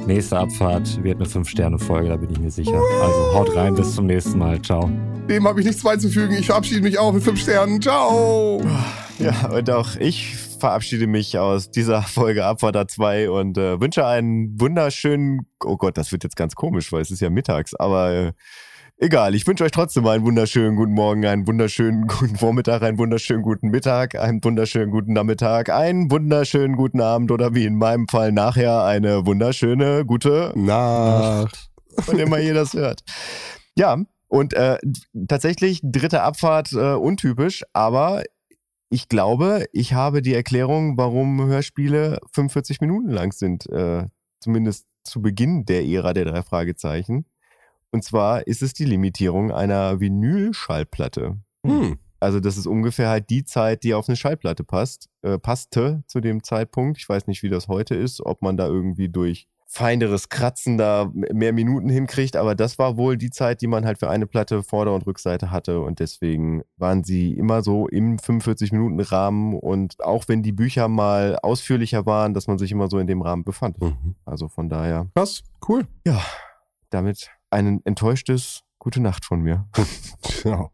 nächste 0.06 0.38
Abfahrt 0.38 1.02
wird 1.02 1.16
eine 1.16 1.26
5-Sterne-Folge, 1.26 2.08
da 2.08 2.16
bin 2.16 2.30
ich 2.30 2.38
mir 2.38 2.50
sicher. 2.50 2.80
Also 3.02 3.34
haut 3.34 3.56
rein, 3.56 3.74
bis 3.74 3.94
zum 3.94 4.06
nächsten 4.06 4.38
Mal. 4.38 4.60
Ciao. 4.62 4.88
Dem 5.28 5.46
habe 5.46 5.60
ich 5.60 5.66
nichts 5.66 5.82
beizufügen. 5.82 6.36
Ich 6.38 6.46
verabschiede 6.46 6.82
mich 6.82 6.98
auch 6.98 7.12
mit 7.12 7.22
fünf 7.22 7.40
Sternen. 7.40 7.82
Ciao! 7.82 8.62
Ja, 9.18 9.48
und 9.48 9.70
auch 9.70 9.97
ich 9.97 10.36
verabschiede 10.36 11.06
mich 11.06 11.38
aus 11.38 11.70
dieser 11.70 12.02
Folge 12.02 12.44
Abfahrt 12.44 12.76
A2 12.76 13.28
und 13.28 13.59
äh, 13.59 13.80
wünsche 13.80 14.06
einen 14.06 14.60
wunderschönen, 14.60 15.47
oh 15.64 15.76
Gott, 15.76 15.97
das 15.97 16.12
wird 16.12 16.24
jetzt 16.24 16.36
ganz 16.36 16.55
komisch, 16.55 16.93
weil 16.93 17.02
es 17.02 17.10
ist 17.10 17.20
ja 17.20 17.30
mittags, 17.30 17.74
aber 17.74 18.12
äh, 18.12 18.32
egal, 18.98 19.34
ich 19.34 19.47
wünsche 19.47 19.64
euch 19.64 19.70
trotzdem 19.70 20.06
einen 20.06 20.24
wunderschönen 20.24 20.76
guten 20.76 20.93
Morgen, 20.93 21.24
einen 21.24 21.47
wunderschönen 21.47 22.06
guten 22.06 22.36
Vormittag, 22.36 22.82
einen 22.82 22.98
wunderschönen 22.98 23.43
guten 23.43 23.68
Mittag, 23.68 24.14
einen 24.16 24.43
wunderschönen 24.43 24.90
guten 24.90 25.12
Nachmittag, 25.12 25.70
einen 25.70 26.10
wunderschönen 26.10 26.76
guten 26.76 27.01
Abend 27.01 27.30
oder 27.30 27.55
wie 27.55 27.64
in 27.64 27.76
meinem 27.76 28.09
Fall 28.09 28.32
nachher 28.32 28.84
eine 28.84 29.26
wunderschöne 29.26 30.05
gute 30.05 30.52
Nacht. 30.55 31.70
wann 32.06 32.18
immer 32.18 32.40
ihr 32.40 32.55
das 32.55 32.74
hört. 32.74 33.02
Ja, 33.76 33.98
und 34.28 34.55
äh, 34.55 34.78
tatsächlich 35.28 35.80
dritte 35.82 36.22
Abfahrt 36.22 36.72
äh, 36.72 36.94
untypisch, 36.94 37.62
aber 37.72 38.24
ich 38.88 39.08
glaube, 39.08 39.66
ich 39.72 39.94
habe 39.94 40.22
die 40.22 40.34
Erklärung, 40.34 40.96
warum 40.96 41.44
Hörspiele 41.44 42.18
45 42.32 42.80
Minuten 42.80 43.10
lang 43.10 43.32
sind, 43.32 43.68
äh, 43.70 44.06
zumindest 44.40 44.86
zu 45.02 45.22
Beginn 45.22 45.64
der 45.64 45.84
Ära 45.84 46.12
der 46.12 46.24
drei 46.24 46.42
Fragezeichen. 46.42 47.26
Und 47.90 48.04
zwar 48.04 48.46
ist 48.46 48.62
es 48.62 48.74
die 48.74 48.84
Limitierung 48.84 49.52
einer 49.52 50.00
Vinylschallplatte. 50.00 51.38
Hm. 51.64 51.98
Also 52.20 52.40
das 52.40 52.56
ist 52.56 52.66
ungefähr 52.66 53.08
halt 53.08 53.30
die 53.30 53.44
Zeit, 53.44 53.84
die 53.84 53.94
auf 53.94 54.08
eine 54.08 54.16
Schallplatte 54.16 54.64
passt, 54.64 55.08
äh, 55.22 55.38
passte 55.38 56.02
zu 56.06 56.20
dem 56.20 56.42
Zeitpunkt. 56.42 56.98
Ich 56.98 57.08
weiß 57.08 57.26
nicht, 57.26 57.42
wie 57.42 57.50
das 57.50 57.68
heute 57.68 57.94
ist, 57.94 58.20
ob 58.24 58.42
man 58.42 58.56
da 58.56 58.66
irgendwie 58.66 59.08
durch 59.08 59.48
feineres 59.68 60.28
Kratzen 60.28 60.78
da 60.78 61.10
mehr 61.12 61.52
Minuten 61.52 61.88
hinkriegt, 61.88 62.36
aber 62.36 62.55
das 62.55 62.78
war 62.78 62.97
wohl 62.97 63.16
die 63.16 63.30
Zeit, 63.30 63.60
die 63.60 63.66
man 63.66 63.84
halt 63.84 63.98
für 63.98 64.09
eine 64.09 64.26
Platte 64.26 64.62
Vorder- 64.62 64.94
und 64.94 65.06
Rückseite 65.06 65.51
hatte 65.51 65.80
und 65.80 65.98
deswegen 65.98 66.62
waren 66.76 67.02
sie 67.05 67.32
immer 67.32 67.62
so 67.62 67.88
im 67.88 68.16
45-Minuten-Rahmen 68.18 69.59
und 69.59 70.02
auch 70.02 70.28
wenn 70.28 70.43
die 70.43 70.52
Bücher 70.52 70.88
mal 70.88 71.38
ausführlicher 71.43 72.06
waren, 72.06 72.32
dass 72.32 72.47
man 72.47 72.59
sich 72.59 72.70
immer 72.70 72.88
so 72.88 72.98
in 72.98 73.06
dem 73.06 73.22
Rahmen 73.22 73.44
befand. 73.44 73.80
Mhm. 73.80 74.14
Also 74.24 74.48
von 74.48 74.68
daher, 74.68 75.09
Krass, 75.14 75.43
cool. 75.68 75.86
ja, 76.06 76.20
damit 76.90 77.30
ein 77.51 77.80
enttäuschtes 77.84 78.62
Gute 78.78 79.01
Nacht 79.01 79.24
von 79.24 79.40
mir. 79.40 79.66
Ciao. 80.22 80.70